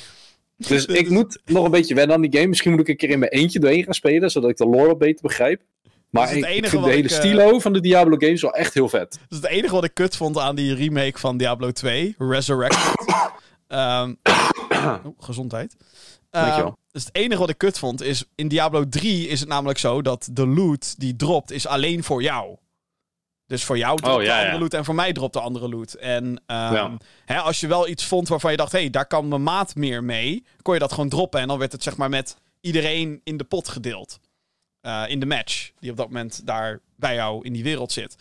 Dus 0.57 0.85
ik 1.01 1.09
moet 1.09 1.41
nog 1.45 1.65
een 1.65 1.71
beetje 1.71 1.95
wennen 1.95 2.15
aan 2.15 2.21
die 2.21 2.33
game. 2.33 2.47
Misschien 2.47 2.71
moet 2.71 2.79
ik 2.79 2.87
een 2.87 2.97
keer 2.97 3.09
in 3.09 3.19
mijn 3.19 3.31
eentje 3.31 3.59
doorheen 3.59 3.83
gaan 3.83 3.93
spelen, 3.93 4.31
zodat 4.31 4.49
ik 4.49 4.57
de 4.57 4.65
lore 4.65 4.87
wat 4.87 4.97
beter 4.97 5.21
begrijp. 5.21 5.61
Maar 6.13 6.27
het 6.27 6.37
ik, 6.37 6.43
ik 6.43 6.49
enige 6.49 6.69
vind 6.69 6.83
de 6.83 6.89
hele 6.89 7.03
ik, 7.03 7.11
eh, 7.11 7.17
stilo 7.17 7.59
van 7.59 7.73
de 7.73 7.81
Diablo 7.81 8.15
games 8.17 8.41
wel 8.41 8.53
echt 8.53 8.73
heel 8.73 8.89
vet. 8.89 9.11
Dat 9.11 9.19
is 9.29 9.37
het 9.37 9.45
enige 9.45 9.73
wat 9.73 9.83
ik 9.83 9.93
kut 9.93 10.15
vond 10.15 10.37
aan 10.37 10.55
die 10.55 10.75
remake 10.75 11.19
van 11.19 11.37
Diablo 11.37 11.71
2, 11.71 12.15
Resurrected. 12.17 12.91
Oh, 14.83 14.99
gezondheid. 15.19 15.75
Dankjewel. 16.29 16.77
dus 16.91 17.05
het 17.05 17.15
enige 17.15 17.39
wat 17.39 17.49
ik 17.49 17.57
kut 17.57 17.79
vond 17.79 18.01
is, 18.01 18.23
in 18.35 18.47
Diablo 18.47 18.89
3 18.89 19.27
is 19.27 19.39
het 19.39 19.49
namelijk 19.49 19.79
zo 19.79 20.01
dat 20.01 20.29
de 20.31 20.47
loot 20.47 20.99
die 20.99 21.15
dropt 21.15 21.51
is 21.51 21.67
alleen 21.67 22.03
voor 22.03 22.21
jou. 22.21 22.57
Dus 23.45 23.63
voor 23.63 23.77
jou 23.77 23.97
dropt 23.97 24.15
Oh, 24.17 24.23
ja, 24.23 24.27
de 24.27 24.33
andere 24.35 24.53
ja. 24.55 24.61
loot 24.61 24.73
en 24.73 24.85
voor 24.85 24.95
mij 24.95 25.13
dropt 25.13 25.33
de 25.33 25.39
andere 25.39 25.69
loot. 25.69 25.93
En 25.93 26.41
ehm, 26.45 26.73
Ja. 26.73 26.97
hè, 27.25 27.37
als 27.37 27.59
je 27.59 27.67
wel 27.67 27.87
iets 27.87 28.05
vond 28.05 28.27
waarvan 28.27 28.51
je 28.51 28.57
dacht, 28.57 28.71
hé, 28.71 28.79
hey, 28.79 28.89
daar 28.89 29.07
kan 29.07 29.27
mijn 29.27 29.43
maat 29.43 29.75
meer 29.75 30.03
mee, 30.03 30.45
kon 30.61 30.73
je 30.73 30.79
dat 30.79 30.91
gewoon 30.93 31.09
droppen. 31.09 31.39
En 31.39 31.47
dan 31.47 31.57
werd 31.57 31.71
het 31.71 31.83
zeg 31.83 31.97
maar 31.97 32.09
met 32.09 32.35
iedereen 32.61 33.21
in 33.23 33.37
de 33.37 33.43
pot 33.43 33.67
gedeeld. 33.69 34.19
Eh, 34.83 35.03
in 35.07 35.19
de 35.19 35.25
match, 35.25 35.71
die 35.79 35.91
op 35.91 35.97
dat 35.97 36.07
moment 36.07 36.45
daar 36.45 36.79
bij 36.95 37.15
jou 37.15 37.45
in 37.45 37.53
die 37.53 37.63
wereld 37.63 37.91
zit. 37.91 38.15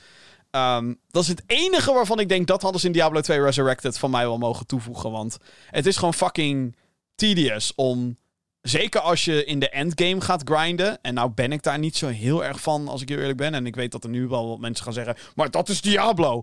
Ehm, 0.50 0.94
dat 1.10 1.22
is 1.22 1.28
het 1.28 1.42
enige 1.46 1.92
waarvan 1.92 2.18
ik 2.18 2.28
denk 2.28 2.46
dat 2.46 2.62
hadden 2.62 2.80
ze 2.80 2.86
in 2.86 2.92
Diablo 2.92 3.20
2 3.20 3.42
Resurrected 3.42 3.98
van 3.98 4.10
mij 4.10 4.24
wel 4.24 4.38
mogen 4.38 4.66
toevoegen. 4.66 5.10
Want 5.10 5.38
het 5.70 5.86
is 5.86 5.96
gewoon 5.96 6.14
fucking 6.14 6.76
tedious 7.14 7.74
om. 7.74 8.16
Zeker 8.60 9.00
als 9.00 9.24
je 9.24 9.44
in 9.44 9.58
de 9.58 9.68
endgame 9.68 10.20
gaat 10.20 10.42
grinden. 10.44 10.98
En 11.02 11.14
nou 11.14 11.30
ben 11.30 11.52
ik 11.52 11.62
daar 11.62 11.78
niet 11.78 11.96
zo 11.96 12.06
heel 12.08 12.44
erg 12.44 12.60
van, 12.60 12.88
als 12.88 13.02
ik 13.02 13.08
heel 13.08 13.18
eerlijk 13.18 13.38
ben. 13.38 13.54
En 13.54 13.66
ik 13.66 13.74
weet 13.76 13.92
dat 13.92 14.04
er 14.04 14.10
nu 14.10 14.26
wel 14.28 14.48
wat 14.48 14.58
mensen 14.58 14.84
gaan 14.84 14.92
zeggen. 14.92 15.16
Maar 15.34 15.50
dat 15.50 15.68
is 15.68 15.80
Diablo. 15.80 16.42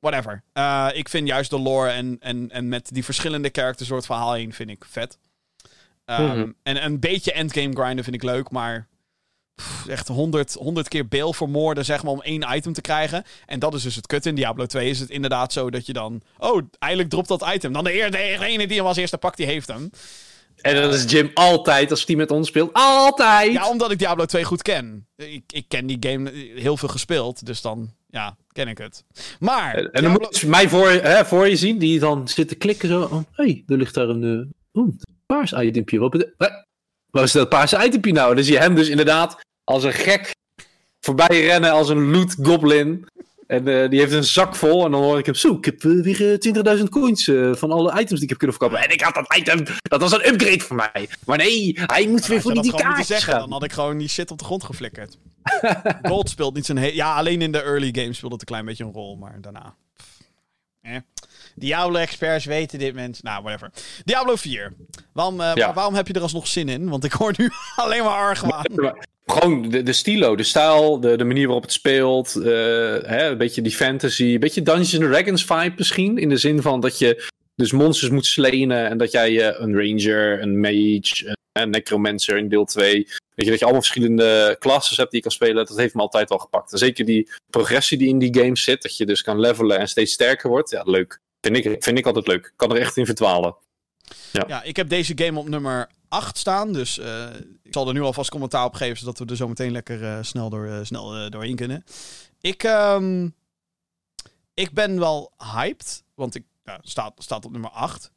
Whatever. 0.00 0.42
Eh, 0.52 0.88
ik 0.92 1.08
vind 1.08 1.28
juist 1.28 1.50
de 1.50 1.58
lore 1.58 1.90
en, 1.90 2.16
en, 2.20 2.50
en 2.50 2.68
met 2.68 2.88
die 2.92 3.04
verschillende 3.04 3.48
characters 3.52 3.88
door 3.88 3.96
het 3.96 4.06
verhaal 4.06 4.32
heen 4.32 4.52
vind 4.52 4.70
ik 4.70 4.84
vet. 4.88 5.18
Ehm, 6.04 6.22
Mhm. 6.38 6.50
En 6.62 6.84
een 6.84 7.00
beetje 7.00 7.32
endgame 7.32 7.72
grinden 7.74 8.04
vind 8.04 8.16
ik 8.16 8.22
leuk, 8.22 8.50
maar 8.50 8.86
pff, 9.58 9.86
echt 9.88 10.08
100, 10.08 10.54
100 10.54 10.88
keer 10.88 11.08
beel 11.08 11.32
vermoorden, 11.32 11.84
zeg 11.84 12.02
maar, 12.02 12.12
om 12.12 12.22
één 12.22 12.44
item 12.54 12.72
te 12.72 12.80
krijgen. 12.80 13.24
En 13.46 13.58
dat 13.58 13.74
is 13.74 13.82
dus 13.82 13.96
het 13.96 14.06
kut. 14.06 14.26
In 14.26 14.34
Diablo 14.34 14.66
2 14.66 14.90
is 14.90 15.00
het 15.00 15.10
inderdaad 15.10 15.52
zo 15.52 15.70
dat 15.70 15.86
je 15.86 15.92
dan... 15.92 16.22
Oh, 16.38 16.62
eindelijk 16.78 17.10
dropt 17.10 17.28
dat 17.28 17.50
item. 17.54 17.72
Dan 17.72 17.84
de 17.84 17.94
eer- 17.94 18.10
degene 18.10 18.66
die 18.66 18.76
hem 18.76 18.86
als 18.86 18.96
eerste 18.96 19.18
pakt, 19.18 19.36
die 19.36 19.46
heeft 19.46 19.68
hem. 19.68 19.90
En 20.60 20.74
dat 20.74 20.94
is 20.94 21.10
Jim 21.10 21.30
altijd, 21.34 21.90
als 21.90 22.04
hij 22.06 22.16
met 22.16 22.30
ons 22.30 22.48
speelt. 22.48 22.70
Altijd! 22.72 23.52
Ja, 23.52 23.68
omdat 23.68 23.90
ik 23.90 23.98
Diablo 23.98 24.24
2 24.24 24.44
goed 24.44 24.62
ken. 24.62 25.06
Ik, 25.16 25.42
ik 25.46 25.64
ken 25.68 25.86
die 25.86 25.96
game 26.00 26.30
heel 26.54 26.76
veel 26.76 26.88
gespeeld, 26.88 27.46
dus 27.46 27.60
dan, 27.60 27.90
ja, 28.06 28.36
ken 28.52 28.68
ik 28.68 28.78
het. 28.78 29.04
Maar... 29.38 29.74
En 29.74 29.82
dan 29.82 30.02
Diablo- 30.02 30.26
moet 30.26 30.38
je 30.38 30.46
mij 30.46 30.68
voor, 30.68 30.90
hè, 30.90 31.24
voor 31.24 31.48
je 31.48 31.56
zien, 31.56 31.78
die 31.78 31.98
dan 31.98 32.28
zit 32.28 32.48
te 32.48 32.54
klikken 32.54 32.88
zo. 32.88 33.02
Oh, 33.02 33.22
hey, 33.32 33.62
er 33.66 33.76
ligt 33.76 33.94
daar 33.94 34.08
een 34.08 34.52
uh, 34.72 34.82
oh, 34.82 34.94
paars 35.26 35.52
itempje. 35.52 35.98
Wat, 37.10 37.22
is 37.22 37.32
dat 37.32 37.48
paarse 37.48 37.84
itempje 37.84 38.12
nou? 38.12 38.34
Dan 38.34 38.44
zie 38.44 38.52
je 38.52 38.58
hem 38.60 38.74
dus 38.74 38.88
inderdaad 38.88 39.46
als 39.68 39.84
een 39.84 39.92
gek 39.92 40.34
voorbij 41.00 41.40
rennen 41.46 41.70
als 41.72 41.88
een 41.88 42.10
loot 42.10 42.36
goblin. 42.42 43.06
En 43.46 43.68
eh, 43.82 43.90
die 43.90 44.00
heeft 44.00 44.12
een 44.12 44.24
zak 44.24 44.54
vol. 44.56 44.84
En 44.84 44.90
dan 44.90 45.02
hoor 45.02 45.18
ik 45.18 45.26
hem 45.26 45.34
zo. 45.34 45.54
Ik 45.56 45.64
heb 45.64 45.84
eh, 45.84 46.02
weer 46.02 46.32
eh, 46.72 46.76
20.000 46.78 46.82
coins 46.90 47.28
eh, 47.28 47.54
van 47.54 47.70
alle 47.72 47.90
items 47.90 48.10
die 48.10 48.22
ik 48.22 48.28
heb 48.28 48.38
kunnen 48.38 48.56
verkopen. 48.56 48.84
En 48.84 48.92
ik 48.92 49.00
had 49.00 49.14
dat 49.14 49.36
item. 49.36 49.62
Dat 49.82 50.00
was 50.00 50.12
een 50.12 50.26
upgrade 50.28 50.60
voor 50.60 50.76
mij. 50.76 51.08
Maar 51.26 51.36
nee, 51.38 51.78
hij 51.86 52.06
moet 52.08 52.26
weer 52.26 52.40
voor 52.40 52.52
die, 52.52 52.62
die 52.62 52.74
kaartjes 52.74 53.06
zeggen, 53.06 53.32
gaan. 53.32 53.40
dan 53.42 53.52
had 53.52 53.64
ik 53.64 53.72
gewoon 53.72 53.98
die 53.98 54.08
shit 54.08 54.30
op 54.30 54.38
de 54.38 54.44
grond 54.44 54.64
geflikkerd. 54.64 55.18
Gold 56.02 56.28
speelt 56.28 56.54
niet 56.54 56.66
zo'n 56.66 56.76
heel... 56.76 56.92
Ja, 56.92 57.14
alleen 57.16 57.42
in 57.42 57.52
de 57.52 57.62
early 57.62 57.88
games 57.92 58.16
speelde 58.16 58.34
het 58.34 58.40
een 58.40 58.54
klein 58.54 58.64
beetje 58.64 58.84
een 58.84 58.92
rol, 58.92 59.16
maar 59.16 59.38
daarna... 59.40 59.74
eh. 60.80 60.96
Diablo-experts 61.54 62.44
weten 62.44 62.78
dit, 62.78 62.94
mensen. 62.94 63.24
Nou, 63.24 63.42
whatever. 63.42 63.70
Diablo 64.04 64.36
4. 64.36 64.72
Waarom, 65.12 65.42
Ja. 65.42 65.72
waarom 65.72 65.94
heb 65.94 66.06
je 66.06 66.12
er 66.12 66.22
alsnog 66.22 66.46
zin 66.46 66.68
in? 66.68 66.88
Want 66.88 67.04
ik 67.04 67.12
hoor 67.12 67.34
nu 67.36 67.50
alleen 67.76 68.04
maar 68.04 68.12
argwaan. 68.16 68.64
Gewoon 69.30 69.68
de, 69.68 69.82
de 69.82 69.92
stilo, 69.92 70.36
de 70.36 70.42
stijl, 70.42 71.00
de, 71.00 71.16
de 71.16 71.24
manier 71.24 71.44
waarop 71.44 71.62
het 71.62 71.72
speelt. 71.72 72.36
eh, 72.36 72.44
hè, 73.02 73.28
een 73.28 73.38
beetje 73.38 73.62
die 73.62 73.72
fantasy. 73.72 74.24
Een 74.24 74.40
beetje 74.40 74.62
Dungeons 74.62 74.90
Dragons 74.90 75.44
vibe 75.44 75.74
misschien. 75.76 76.18
In 76.18 76.28
de 76.28 76.36
zin 76.36 76.62
van 76.62 76.80
dat 76.80 76.98
je 76.98 77.28
dus 77.54 77.72
monsters 77.72 78.10
moet 78.10 78.26
slenen. 78.26 78.88
En 78.88 78.98
dat 78.98 79.12
jij 79.12 79.48
eh, 79.48 79.60
een 79.60 79.74
ranger, 79.76 80.42
een 80.42 80.60
mage, 80.60 81.36
een 81.52 81.70
necromancer 81.70 82.36
in 82.36 82.48
deel 82.48 82.64
2. 82.64 82.92
Weet 82.94 83.06
je, 83.34 83.50
dat 83.50 83.58
je 83.58 83.64
allemaal 83.64 83.82
verschillende 83.82 84.56
classes 84.58 84.96
hebt 84.96 85.10
die 85.10 85.18
je 85.18 85.26
kan 85.26 85.36
spelen. 85.36 85.66
Dat 85.66 85.76
heeft 85.76 85.94
me 85.94 86.00
altijd 86.00 86.28
wel 86.28 86.38
gepakt. 86.38 86.70
Zeker 86.78 87.04
die 87.04 87.30
progressie 87.50 87.98
die 87.98 88.08
in 88.08 88.18
die 88.18 88.42
games 88.42 88.62
zit. 88.62 88.82
Dat 88.82 88.96
je 88.96 89.06
dus 89.06 89.22
kan 89.22 89.40
levelen 89.40 89.78
en 89.78 89.88
steeds 89.88 90.12
sterker 90.12 90.48
wordt. 90.50 90.70
Ja, 90.70 90.82
leuk. 90.82 91.18
Vind 91.40 91.56
ik, 91.56 91.82
vind 91.82 91.98
ik 91.98 92.06
altijd 92.06 92.26
leuk. 92.26 92.52
Kan 92.56 92.70
er 92.70 92.80
echt 92.80 92.96
in 92.96 93.06
verdwalen. 93.06 93.56
Ja, 94.32 94.62
ik 94.62 94.76
heb 94.76 94.88
deze 94.88 95.12
game 95.16 95.38
op 95.38 95.48
nummer 95.48 95.88
8 96.08 96.38
staan. 96.38 96.72
Dus 96.72 96.98
eh, 96.98 97.28
ik 97.62 97.72
zal 97.72 97.88
er 97.88 97.94
nu 97.94 98.00
alvast 98.00 98.30
commentaar 98.30 98.64
op 98.64 98.74
geven, 98.74 98.98
zodat 98.98 99.18
we 99.18 99.24
er 99.24 99.36
zo 99.36 99.48
meteen 99.48 99.72
lekker 99.72 100.04
eh, 100.04 100.18
snel, 100.22 100.50
door, 100.50 100.66
eh, 100.66 100.78
snel 100.82 101.30
doorheen 101.30 101.56
kunnen. 101.56 101.84
Ik, 102.40 102.62
ehm, 102.62 103.28
ik 104.54 104.72
ben 104.72 104.98
wel 104.98 105.32
hyped, 105.54 106.04
want 106.14 106.34
ik 106.34 106.44
ja, 106.64 106.78
staat, 106.82 107.12
staat 107.16 107.44
op 107.44 107.52
nummer 107.52 107.70
8. 107.70 108.10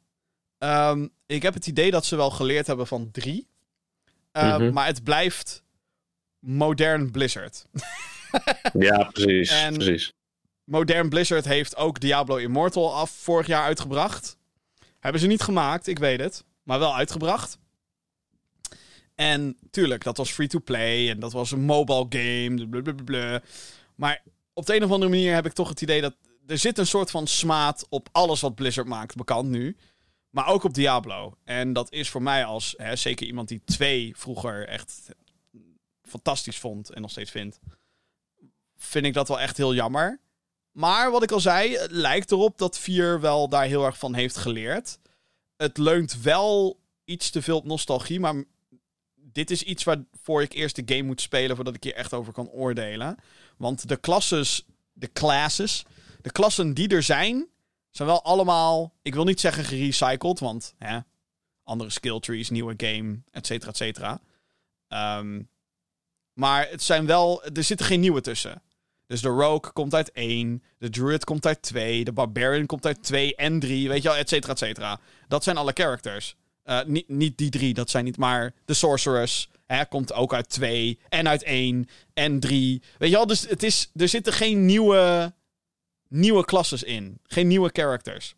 Ehm, 0.58 1.06
ik 1.26 1.42
heb 1.42 1.54
het 1.54 1.66
idee 1.66 1.90
dat 1.90 2.04
ze 2.04 2.16
wel 2.16 2.30
geleerd 2.30 2.66
hebben 2.66 2.86
van 2.86 3.10
3. 3.10 3.46
Mhm. 4.32 4.72
Maar 4.72 4.86
het 4.86 5.04
blijft 5.04 5.62
modern 6.38 7.10
Blizzard. 7.10 7.66
Ja, 8.72 9.04
precies. 9.04 9.50
En- 9.50 9.74
precies. 9.74 10.12
Modern 10.64 11.08
Blizzard 11.08 11.44
heeft 11.44 11.76
ook 11.76 12.00
Diablo 12.00 12.36
Immortal 12.36 12.94
af 12.94 13.10
vorig 13.10 13.46
jaar 13.46 13.64
uitgebracht. 13.64 14.36
Hebben 15.02 15.20
ze 15.20 15.26
niet 15.26 15.42
gemaakt, 15.42 15.86
ik 15.86 15.98
weet 15.98 16.20
het. 16.20 16.44
Maar 16.62 16.78
wel 16.78 16.94
uitgebracht. 16.94 17.58
En 19.14 19.58
tuurlijk, 19.70 20.04
dat 20.04 20.16
was 20.16 20.30
free-to-play. 20.30 21.10
En 21.10 21.20
dat 21.20 21.32
was 21.32 21.50
een 21.50 21.64
mobile 21.64 22.06
game. 22.08 22.68
blablabla. 22.68 23.42
Maar 23.94 24.22
op 24.52 24.66
de 24.66 24.76
een 24.76 24.84
of 24.84 24.90
andere 24.90 25.10
manier 25.10 25.34
heb 25.34 25.46
ik 25.46 25.52
toch 25.52 25.68
het 25.68 25.80
idee 25.80 26.00
dat... 26.00 26.14
Er 26.46 26.58
zit 26.58 26.78
een 26.78 26.86
soort 26.86 27.10
van 27.10 27.26
smaad 27.26 27.86
op 27.88 28.08
alles 28.12 28.40
wat 28.40 28.54
Blizzard 28.54 28.86
maakt, 28.86 29.16
bekend 29.16 29.48
nu. 29.48 29.76
Maar 30.30 30.46
ook 30.46 30.64
op 30.64 30.74
Diablo. 30.74 31.36
En 31.44 31.72
dat 31.72 31.92
is 31.92 32.10
voor 32.10 32.22
mij 32.22 32.44
als 32.44 32.74
hè, 32.76 32.96
zeker 32.96 33.26
iemand 33.26 33.48
die 33.48 33.62
twee 33.64 34.16
vroeger 34.16 34.68
echt 34.68 35.08
fantastisch 36.02 36.58
vond 36.58 36.90
en 36.90 37.00
nog 37.00 37.10
steeds 37.10 37.30
vindt. 37.30 37.58
Vind 38.76 39.06
ik 39.06 39.14
dat 39.14 39.28
wel 39.28 39.40
echt 39.40 39.56
heel 39.56 39.74
jammer. 39.74 40.20
Maar 40.72 41.10
wat 41.10 41.22
ik 41.22 41.30
al 41.30 41.40
zei, 41.40 41.76
het 41.76 41.90
lijkt 41.90 42.30
erop 42.30 42.58
dat 42.58 42.78
4 42.78 43.20
wel 43.20 43.48
daar 43.48 43.64
heel 43.64 43.84
erg 43.84 43.98
van 43.98 44.14
heeft 44.14 44.36
geleerd. 44.36 44.98
Het 45.56 45.78
leunt 45.78 46.20
wel 46.22 46.80
iets 47.04 47.30
te 47.30 47.42
veel 47.42 47.56
op 47.56 47.64
nostalgie, 47.64 48.20
maar 48.20 48.44
dit 49.14 49.50
is 49.50 49.62
iets 49.62 49.84
waarvoor 49.84 50.42
ik 50.42 50.52
eerst 50.52 50.76
de 50.76 50.94
game 50.94 51.02
moet 51.02 51.20
spelen 51.20 51.56
voordat 51.56 51.74
ik 51.74 51.84
hier 51.84 51.94
echt 51.94 52.12
over 52.12 52.32
kan 52.32 52.48
oordelen. 52.48 53.16
Want 53.56 53.88
de 53.88 53.96
klasses, 53.96 54.64
de 54.92 55.12
classes, 55.12 55.84
de 56.20 56.32
klassen 56.32 56.74
die 56.74 56.88
er 56.88 57.02
zijn, 57.02 57.46
zijn 57.90 58.08
wel 58.08 58.22
allemaal, 58.22 58.92
ik 59.02 59.14
wil 59.14 59.24
niet 59.24 59.40
zeggen 59.40 59.64
gerecycled, 59.64 60.38
want 60.38 60.74
andere 61.64 61.90
skill 61.90 62.20
trees, 62.20 62.50
nieuwe 62.50 62.74
game, 62.76 63.22
et 63.30 63.46
cetera, 63.46 63.70
et 63.70 63.76
cetera. 63.76 64.20
Ehm, 64.88 65.42
maar 66.32 66.68
het 66.68 66.82
zijn 66.82 67.06
wel, 67.06 67.44
er 67.44 67.64
zitten 67.64 67.86
geen 67.86 68.00
nieuwe 68.00 68.20
tussen. 68.20 68.62
Dus 69.12 69.20
de 69.20 69.28
Rogue 69.28 69.72
komt 69.72 69.94
uit 69.94 70.12
1, 70.12 70.62
de 70.78 70.90
Druid 70.90 71.24
komt 71.24 71.46
uit 71.46 71.62
2, 71.62 72.04
de 72.04 72.12
Barbarian 72.12 72.66
komt 72.66 72.86
uit 72.86 73.02
2 73.02 73.36
en 73.36 73.60
3, 73.60 73.88
weet 73.88 74.02
je 74.02 74.08
wel, 74.08 74.16
et 74.16 74.28
cetera, 74.28 74.52
et 74.52 74.58
cetera. 74.58 75.00
Dat 75.28 75.44
zijn 75.44 75.56
alle 75.56 75.72
characters. 75.74 76.36
Uh, 76.64 76.82
niet, 76.84 77.08
niet 77.08 77.38
die 77.38 77.50
drie, 77.50 77.74
dat 77.74 77.90
zijn 77.90 78.04
niet 78.04 78.16
maar 78.16 78.52
de 78.64 78.74
Sorceress. 78.74 79.48
Hè, 79.66 79.86
komt 79.86 80.12
ook 80.12 80.34
uit 80.34 80.48
2 80.48 80.98
en 81.08 81.28
uit 81.28 81.42
1 81.42 81.88
en 82.14 82.40
3. 82.40 82.82
Weet 82.98 83.10
je 83.10 83.16
wel, 83.16 83.26
dus 83.26 83.48
het 83.48 83.62
is, 83.62 83.90
er 83.96 84.08
zitten 84.08 84.32
geen 84.32 84.66
nieuwe, 84.66 85.32
nieuwe 86.08 86.44
klasses 86.44 86.82
in. 86.82 87.18
Geen 87.26 87.46
nieuwe 87.46 87.70
characters. 87.72 88.34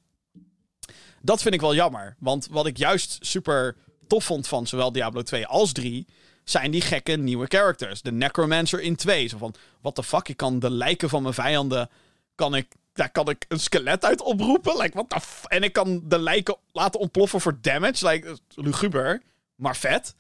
Dat 1.23 1.43
vind 1.43 1.55
ik 1.55 1.61
wel 1.61 1.75
jammer. 1.75 2.17
Want 2.19 2.49
wat 2.51 2.67
ik 2.67 2.77
juist 2.77 3.19
super 3.21 3.77
tof 4.07 4.25
vond 4.25 4.49
van 4.49 4.67
zowel 4.67 4.93
Diablo 4.93 5.23
2 5.23 5.47
als 5.47 5.73
3 5.73 6.07
zijn 6.45 6.71
die 6.71 6.81
gekke 6.81 7.13
nieuwe 7.13 7.47
characters. 7.47 8.03
De 8.03 8.13
Necromancer 8.13 8.81
in 8.81 8.97
2. 8.97 9.29
Zo 9.29 9.39
van, 9.39 9.55
what 9.81 9.95
the 9.95 10.03
fuck, 10.03 10.29
ik 10.29 10.37
kan 10.37 10.59
de 10.59 10.71
lijken 10.71 11.09
van 11.09 11.23
mijn 11.23 11.35
vijanden... 11.35 11.91
kan 12.35 12.55
ik, 12.55 12.75
daar 12.93 13.11
kan 13.11 13.29
ik 13.29 13.45
een 13.49 13.61
skelet 13.61 14.05
uit 14.05 14.23
oproepen. 14.23 14.77
Like, 14.77 14.95
what 14.95 15.11
the 15.11 15.49
en 15.49 15.63
ik 15.63 15.73
kan 15.73 16.03
de 16.05 16.19
lijken 16.19 16.57
laten 16.73 17.01
ontploffen 17.01 17.41
voor 17.41 17.59
damage. 17.61 18.09
Like, 18.09 18.37
luguber, 18.55 19.23
maar 19.55 19.77
vet. 19.77 20.15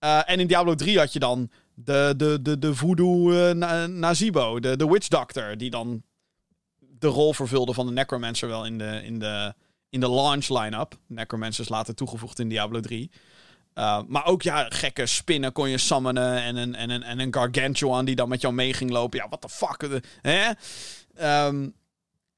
Uh, 0.00 0.30
en 0.30 0.40
in 0.40 0.46
Diablo 0.46 0.74
3 0.74 0.98
had 0.98 1.12
je 1.12 1.18
dan 1.18 1.50
de, 1.74 2.14
de, 2.16 2.42
de, 2.42 2.58
de 2.58 2.74
voodoo 2.74 3.30
uh, 3.30 3.84
Nazibo, 3.84 4.60
de, 4.60 4.76
de 4.76 4.88
witch 4.88 5.08
doctor... 5.08 5.56
die 5.56 5.70
dan 5.70 6.02
de 6.98 7.06
rol 7.06 7.32
vervulde 7.32 7.74
van 7.74 7.86
de 7.86 7.92
Necromancer 7.92 8.48
wel 8.48 8.66
in 8.66 8.78
de, 8.78 9.00
in 9.04 9.18
de, 9.18 9.54
in 9.90 10.00
de 10.00 10.08
launch 10.08 10.48
line-up. 10.48 10.98
Necromancers 11.06 11.68
later 11.68 11.94
toegevoegd 11.94 12.38
in 12.38 12.48
Diablo 12.48 12.80
3. 12.80 13.10
Uh, 13.78 14.00
maar 14.06 14.26
ook 14.26 14.42
ja, 14.42 14.66
gekke 14.68 15.06
spinnen 15.06 15.52
kon 15.52 15.68
je 15.68 15.78
summonen. 15.78 16.42
En 16.42 16.56
een, 16.56 16.74
en 16.74 16.90
een, 16.90 17.02
en 17.02 17.18
een 17.18 17.34
gargantuan 17.34 18.04
die 18.04 18.14
dan 18.14 18.28
met 18.28 18.40
jou 18.40 18.54
mee 18.54 18.72
ging 18.72 18.90
lopen. 18.90 19.18
Ja, 19.18 19.28
what 19.28 19.40
the 19.40 19.48
fuck. 19.48 20.02
Hè? 20.22 20.50
Um, 21.46 21.74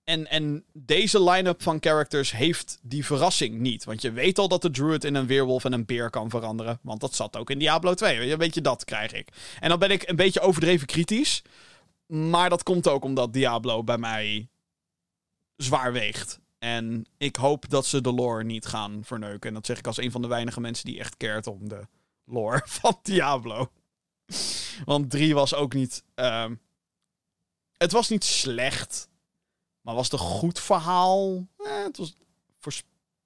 en, 0.08 0.30
en 0.30 0.64
deze 0.72 1.22
line-up 1.22 1.62
van 1.62 1.76
characters 1.80 2.32
heeft 2.32 2.78
die 2.82 3.04
verrassing 3.04 3.58
niet. 3.58 3.84
Want 3.84 4.02
je 4.02 4.12
weet 4.12 4.38
al 4.38 4.48
dat 4.48 4.62
de 4.62 4.70
druid 4.70 5.04
in 5.04 5.14
een 5.14 5.26
weerwolf 5.26 5.64
en 5.64 5.72
een 5.72 5.84
beer 5.84 6.10
kan 6.10 6.30
veranderen. 6.30 6.78
Want 6.82 7.00
dat 7.00 7.14
zat 7.14 7.36
ook 7.36 7.50
in 7.50 7.58
Diablo 7.58 7.94
2. 7.94 8.30
Een 8.30 8.38
beetje 8.38 8.60
dat 8.60 8.84
krijg 8.84 9.12
ik. 9.12 9.28
En 9.60 9.68
dan 9.68 9.78
ben 9.78 9.90
ik 9.90 10.08
een 10.08 10.16
beetje 10.16 10.40
overdreven 10.40 10.86
kritisch. 10.86 11.42
Maar 12.06 12.50
dat 12.50 12.62
komt 12.62 12.88
ook 12.88 13.04
omdat 13.04 13.32
Diablo 13.32 13.84
bij 13.84 13.98
mij 13.98 14.48
zwaar 15.56 15.92
weegt. 15.92 16.40
En 16.58 17.06
ik 17.16 17.36
hoop 17.36 17.68
dat 17.68 17.86
ze 17.86 18.00
de 18.00 18.12
lore 18.12 18.44
niet 18.44 18.66
gaan 18.66 19.04
verneuken. 19.04 19.48
En 19.48 19.54
dat 19.54 19.66
zeg 19.66 19.78
ik 19.78 19.86
als 19.86 19.96
een 19.96 20.10
van 20.10 20.22
de 20.22 20.28
weinige 20.28 20.60
mensen 20.60 20.84
die 20.84 20.98
echt 20.98 21.16
keert 21.16 21.46
om 21.46 21.68
de 21.68 21.86
lore 22.24 22.62
van 22.80 22.98
Diablo. 23.02 23.70
Want 24.84 25.10
3 25.10 25.34
was 25.34 25.54
ook 25.54 25.74
niet. 25.74 26.04
Uh, 26.14 26.50
het 27.76 27.92
was 27.92 28.08
niet 28.08 28.24
slecht. 28.24 29.08
Maar 29.80 29.94
was 29.94 30.10
het 30.10 30.20
een 30.20 30.26
goed 30.26 30.60
verhaal? 30.60 31.46
Eh, 31.58 31.82
het 31.82 31.96
was. 31.96 32.82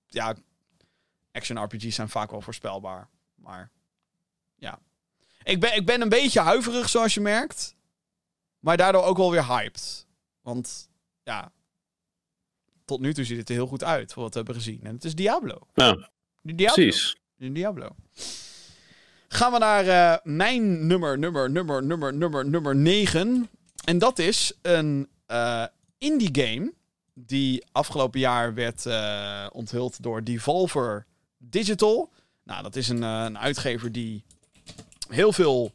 Ja, 0.07 0.37
action 1.33 1.63
RPG's 1.65 1.95
zijn 1.95 2.09
vaak 2.09 2.31
wel 2.31 2.41
voorspelbaar. 2.41 3.09
Maar. 3.35 3.71
Ja. 4.55 4.79
Ik 5.43 5.61
ben, 5.61 5.75
ik 5.75 5.87
ben 5.87 6.01
een 6.01 6.09
beetje 6.09 6.41
huiverig, 6.41 6.89
zoals 6.89 7.15
je 7.15 7.21
merkt. 7.21 7.75
Maar 8.59 8.77
daardoor 8.77 9.03
ook 9.03 9.17
wel 9.17 9.31
weer 9.31 9.47
hyped. 9.47 10.07
Want. 10.41 10.91
Ja, 11.23 11.53
tot 12.85 13.01
nu 13.01 13.15
toe 13.15 13.25
ziet 13.25 13.39
het 13.39 13.49
er 13.49 13.55
heel 13.55 13.67
goed 13.67 13.85
uit 13.85 14.13
voor 14.13 14.23
wat 14.23 14.33
we 14.33 14.37
hebben 14.37 14.55
gezien. 14.55 14.81
En 14.83 14.95
het 14.95 15.05
is 15.05 15.15
Diablo. 15.15 15.59
Ja, 15.75 16.09
Diablo. 16.43 16.75
precies. 16.75 17.17
Diablo. 17.37 17.89
Gaan 19.29 19.53
we 19.53 19.59
naar 19.59 19.87
uh, 19.87 20.17
mijn 20.23 20.87
nummer, 20.87 21.19
nummer, 21.19 21.51
nummer, 21.51 21.83
nummer, 21.83 22.15
nummer, 22.15 22.47
nummer 22.47 22.77
9. 22.77 23.49
En 23.85 23.99
dat 23.99 24.19
is 24.19 24.53
een 24.63 25.09
uh, 25.29 25.65
indie 25.99 26.29
game 26.33 26.73
die 27.15 27.65
afgelopen 27.73 28.21
jaar 28.21 28.55
werd 28.55 28.85
uh, 28.87 29.47
onthuld 29.53 30.03
door 30.03 30.25
Devolver 30.25 31.07
Digital. 31.39 32.11
Nou, 32.45 32.63
dat 32.63 32.77
is 32.77 32.89
een, 32.89 33.03
een 33.03 33.39
uitgever 33.39 33.93
die 33.93 34.25
heel 35.09 35.33
veel 35.33 35.73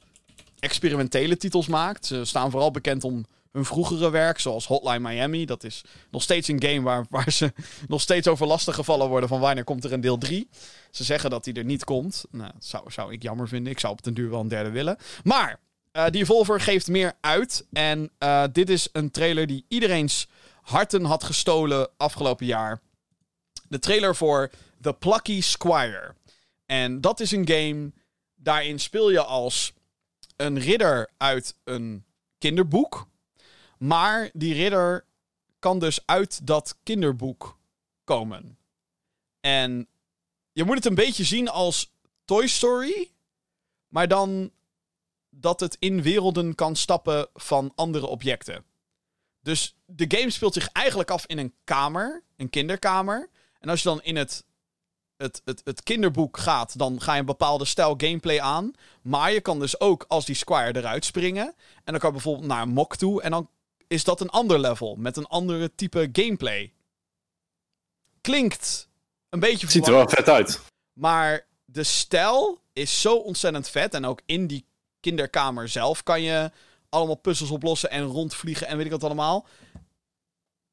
experimentele 0.60 1.38
titels 1.38 1.68
maakt. 1.68 2.06
Ze 2.06 2.26
staan 2.26 2.52
vooral 2.52 2.72
bekend 2.72 3.04
om 3.04 3.26
hun 3.52 3.66
vroegere 3.66 4.10
werk, 4.10 4.40
zoals 4.40 4.68
Hotline 4.68 5.00
Miami. 5.00 5.46
Dat 5.46 5.64
is 5.64 5.84
nog 6.12 6.22
steeds 6.22 6.48
een 6.48 6.62
game 6.62 6.82
waar, 6.82 7.06
waar 7.10 7.32
ze 7.32 7.54
nog 7.88 8.02
steeds 8.02 8.28
over 8.28 8.48
lastig 8.48 8.76
gevallen 8.76 9.10
worden 9.10 9.30
van 9.30 9.40
wanneer 9.40 9.64
komt 9.64 9.84
er 9.84 9.94
een 9.94 10.02
deel 10.02 10.18
3. 10.18 10.50
Ze 10.92 11.04
zeggen 11.04 11.30
dat 11.30 11.44
die 11.44 11.54
er 11.54 11.66
niet 11.66 11.84
komt. 11.84 12.26
Nou, 12.32 12.52
dat 12.54 12.66
zou, 12.66 12.92
zou 12.92 13.14
ik 13.14 13.22
jammer 13.22 13.48
vinden. 13.48 13.72
Ik 13.72 13.80
zou 13.80 13.94
op 13.94 14.04
den 14.04 14.14
duur 14.14 14.30
wel 14.30 14.40
een 14.40 14.48
derde 14.48 14.70
willen. 14.70 14.98
Maar 15.24 15.60
uh, 15.94 16.06
die 16.10 16.26
Volver 16.26 16.62
geeft 16.62 16.88
meer 16.88 17.14
uit. 17.22 17.66
En 17.72 18.12
uh, 18.20 18.44
dit 18.52 18.70
is 18.70 18.90
een 18.92 19.12
trailer 19.12 19.48
die 19.48 19.66
iedereen's 19.68 20.28
harten 20.62 21.04
had 21.04 21.24
gestolen 21.24 21.90
afgelopen 21.98 22.46
jaar. 22.46 22.82
De 23.70 23.80
trailer 23.80 24.16
voor 24.16 24.52
The 24.82 24.94
Plucky 24.94 25.42
Squire. 25.42 26.16
En 26.66 27.02
dat 27.02 27.20
is 27.20 27.32
een 27.32 27.48
game. 27.48 27.92
Daarin 28.36 28.80
speel 28.80 29.12
je 29.12 29.24
als 29.24 29.74
een 30.36 30.60
ridder 30.60 31.10
uit 31.18 31.56
een 31.64 32.06
kinderboek. 32.38 33.08
Maar 33.78 34.30
die 34.34 34.54
ridder 34.54 35.06
kan 35.60 35.80
dus 35.80 36.06
uit 36.06 36.48
dat 36.48 36.78
kinderboek 36.84 37.58
komen. 38.04 38.58
En 39.40 39.88
je 40.52 40.64
moet 40.64 40.76
het 40.76 40.86
een 40.86 40.96
beetje 40.96 41.24
zien 41.24 41.50
als 41.50 41.94
Toy 42.26 42.48
Story. 42.48 43.12
Maar 43.88 44.08
dan 44.08 44.52
dat 45.30 45.60
het 45.60 45.76
in 45.80 46.02
werelden 46.02 46.56
kan 46.56 46.76
stappen 46.76 47.28
van 47.34 47.72
andere 47.76 48.06
objecten. 48.06 48.66
Dus 49.42 49.76
de 49.86 50.06
game 50.18 50.30
speelt 50.30 50.54
zich 50.54 50.68
eigenlijk 50.72 51.12
af 51.12 51.26
in 51.26 51.38
een 51.38 51.54
kamer, 51.64 52.24
een 52.36 52.50
kinderkamer. 52.50 53.30
En 53.60 53.70
als 53.70 53.82
je 53.82 53.90
dan 53.90 54.02
in 54.02 54.16
het, 54.16 54.46
het, 55.18 55.42
het, 55.64 55.84
kinderboek 55.84 56.38
gaat, 56.38 56.78
dan 56.78 57.02
ga 57.02 57.14
je 57.14 57.20
een 57.20 57.26
bepaalde 57.26 57.66
stijl 57.66 57.94
gameplay 57.98 58.40
aan. 58.40 58.74
Maar 59.02 59.32
je 59.32 59.42
kan 59.42 59.60
dus 59.60 59.80
ook 59.80 60.06
als 60.08 60.26
die 60.26 60.36
Squire 60.36 60.76
eruit 60.80 61.06
springen. 61.06 61.46
En 61.84 61.92
dan 61.92 61.98
kan 62.00 62.10
je 62.10 62.16
bijvoorbeeld 62.16 62.48
naar 62.48 62.62
een 62.62 62.70
mok 62.70 62.96
toe. 62.96 63.22
En 63.22 63.32
dan 63.32 63.50
is 63.88 64.04
dat 64.04 64.22
een 64.22 64.30
ander 64.30 64.60
level 64.60 64.96
met 64.96 65.18
een 65.18 65.28
andere 65.28 65.76
type 65.76 66.10
gameplay. 66.12 66.74
Klinkt 68.22 68.88
een 69.30 69.40
beetje. 69.40 69.70
Ziet 69.70 69.88
er 69.88 69.94
wel 69.94 70.10
vet 70.10 70.30
uit. 70.30 70.62
Maar 70.94 71.46
de 71.66 71.84
stijl 71.84 72.62
is 72.74 73.02
zo 73.02 73.16
ontzettend 73.16 73.70
vet. 73.70 73.94
En 73.94 74.06
ook 74.06 74.22
in 74.26 74.48
die 74.48 74.66
kinderkamer 75.00 75.70
zelf 75.70 76.04
kan 76.04 76.22
je 76.22 76.52
allemaal 76.90 77.16
puzzels 77.16 77.50
oplossen 77.50 77.90
en 77.90 78.04
rondvliegen 78.04 78.68
en 78.68 78.78
weet 78.78 78.86
ik 78.86 78.92
wat 78.92 79.04
allemaal. 79.04 79.48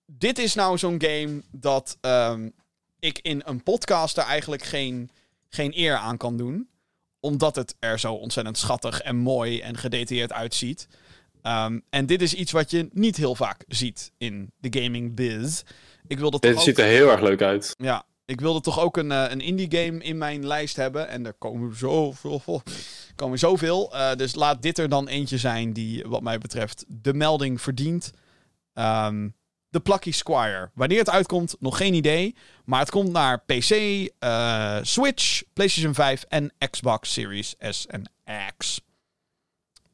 Dit 0.07 0.39
is 0.39 0.55
nou 0.55 0.79
zo'n 0.79 1.03
game 1.03 1.43
dat 1.51 1.99
um, 2.01 2.53
ik 2.99 3.19
in 3.19 3.43
een 3.45 3.63
podcast 3.63 4.17
er 4.17 4.25
eigenlijk 4.25 4.63
geen, 4.63 5.11
geen 5.49 5.79
eer 5.79 5.97
aan 5.97 6.17
kan 6.17 6.37
doen. 6.37 6.69
Omdat 7.21 7.57
het 7.57 7.75
er 7.79 7.99
zo 7.99 8.15
ontzettend 8.15 8.59
schattig 8.59 9.01
en 9.01 9.17
mooi 9.17 9.61
en 9.61 9.77
gedetailleerd 9.77 10.33
uitziet. 10.33 10.89
Um, 11.47 11.83
en 11.91 12.07
dit 12.07 12.23
is 12.23 12.35
iets 12.35 12.53
wat 12.53 12.71
je 12.71 12.89
niet 12.93 13.17
heel 13.17 13.35
vaak 13.35 13.65
ziet 13.69 14.13
in 14.19 14.53
de 14.59 14.83
gaming 14.83 15.15
biz. 15.15 15.63
Ik 16.07 16.19
wilde 16.19 16.39
dit 16.39 16.61
ziet 16.61 16.79
er 16.79 16.85
heel 16.87 17.11
erg 17.11 17.21
leuk 17.21 17.43
uit. 17.43 17.75
Ja, 17.79 18.05
ik 18.25 18.41
wilde 18.41 18.61
toch 18.61 18.81
ook 18.81 18.97
een, 18.97 19.11
uh, 19.11 19.25
een 19.29 19.41
indie 19.41 19.77
game 19.77 20.03
in 20.03 20.19
mijn 20.19 20.47
lijst 20.47 20.77
hebben. 20.77 21.09
En 21.09 21.27
er 21.27 21.35
komen 21.35 21.77
zoveel, 21.77 22.43
komen 23.15 23.39
zoveel. 23.39 23.91
Uh, 23.95 24.15
dus 24.15 24.35
laat 24.35 24.63
dit 24.63 24.79
er 24.79 24.89
dan 24.89 25.09
eentje 25.09 25.39
zijn 25.39 25.73
die, 25.73 26.05
wat 26.07 26.23
mij 26.23 26.39
betreft, 26.39 26.85
de 26.89 27.15
melding 27.15 27.61
verdient. 27.61 28.13
Um, 28.75 29.35
de 29.75 29.81
Plucky 29.81 30.13
Squire. 30.13 30.71
Wanneer 30.75 30.99
het 30.99 31.11
uitkomt, 31.11 31.57
nog 31.61 31.77
geen 31.77 31.95
idee. 31.95 32.35
Maar 32.65 32.81
het 32.81 32.91
komt 32.91 33.13
naar 33.13 33.39
PC, 33.39 33.71
uh, 33.71 34.79
Switch, 34.83 35.43
PlayStation 35.53 35.95
5 35.95 36.25
en 36.29 36.53
Xbox 36.71 37.13
Series 37.13 37.55
S 37.59 37.87
en 37.87 38.11
X. 38.57 38.81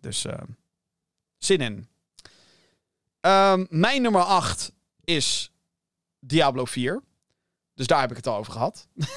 Dus 0.00 0.24
uh, 0.24 0.32
zin 1.44 1.60
in. 1.60 1.88
Um, 3.20 3.66
mijn 3.70 4.02
nummer 4.02 4.22
8 4.22 4.72
is 5.04 5.52
Diablo 6.18 6.64
4. 6.64 7.02
Dus 7.74 7.86
daar 7.86 8.00
heb 8.00 8.10
ik 8.10 8.16
het 8.16 8.26
al 8.26 8.36
over 8.36 8.52
gehad. 8.52 8.86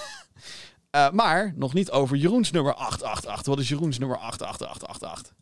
Eh, 0.94 1.12
maar 1.12 1.54
nog 1.56 1.74
niet 1.74 1.92
over 1.92 2.18
Jeroens 2.18 2.52
nummer 2.52 2.74
888. 2.74 3.46
Wat 3.46 3.60
is 3.60 3.70
Jeroens 3.70 3.98
nummer 4.00 4.18
88888? 4.18 5.34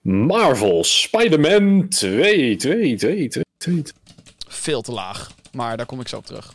Marvel 0.00 0.84
Spider-Man 0.84 1.88
2, 1.88 2.56
2, 2.56 2.96
2, 2.96 3.28
2, 3.28 3.42
2. 3.56 3.82
Veel 4.48 4.82
te 4.82 4.92
laag. 4.92 5.30
Maar 5.52 5.76
daar 5.76 5.86
kom 5.86 6.00
ik 6.00 6.08
zo 6.08 6.16
op 6.16 6.26
terug. 6.26 6.52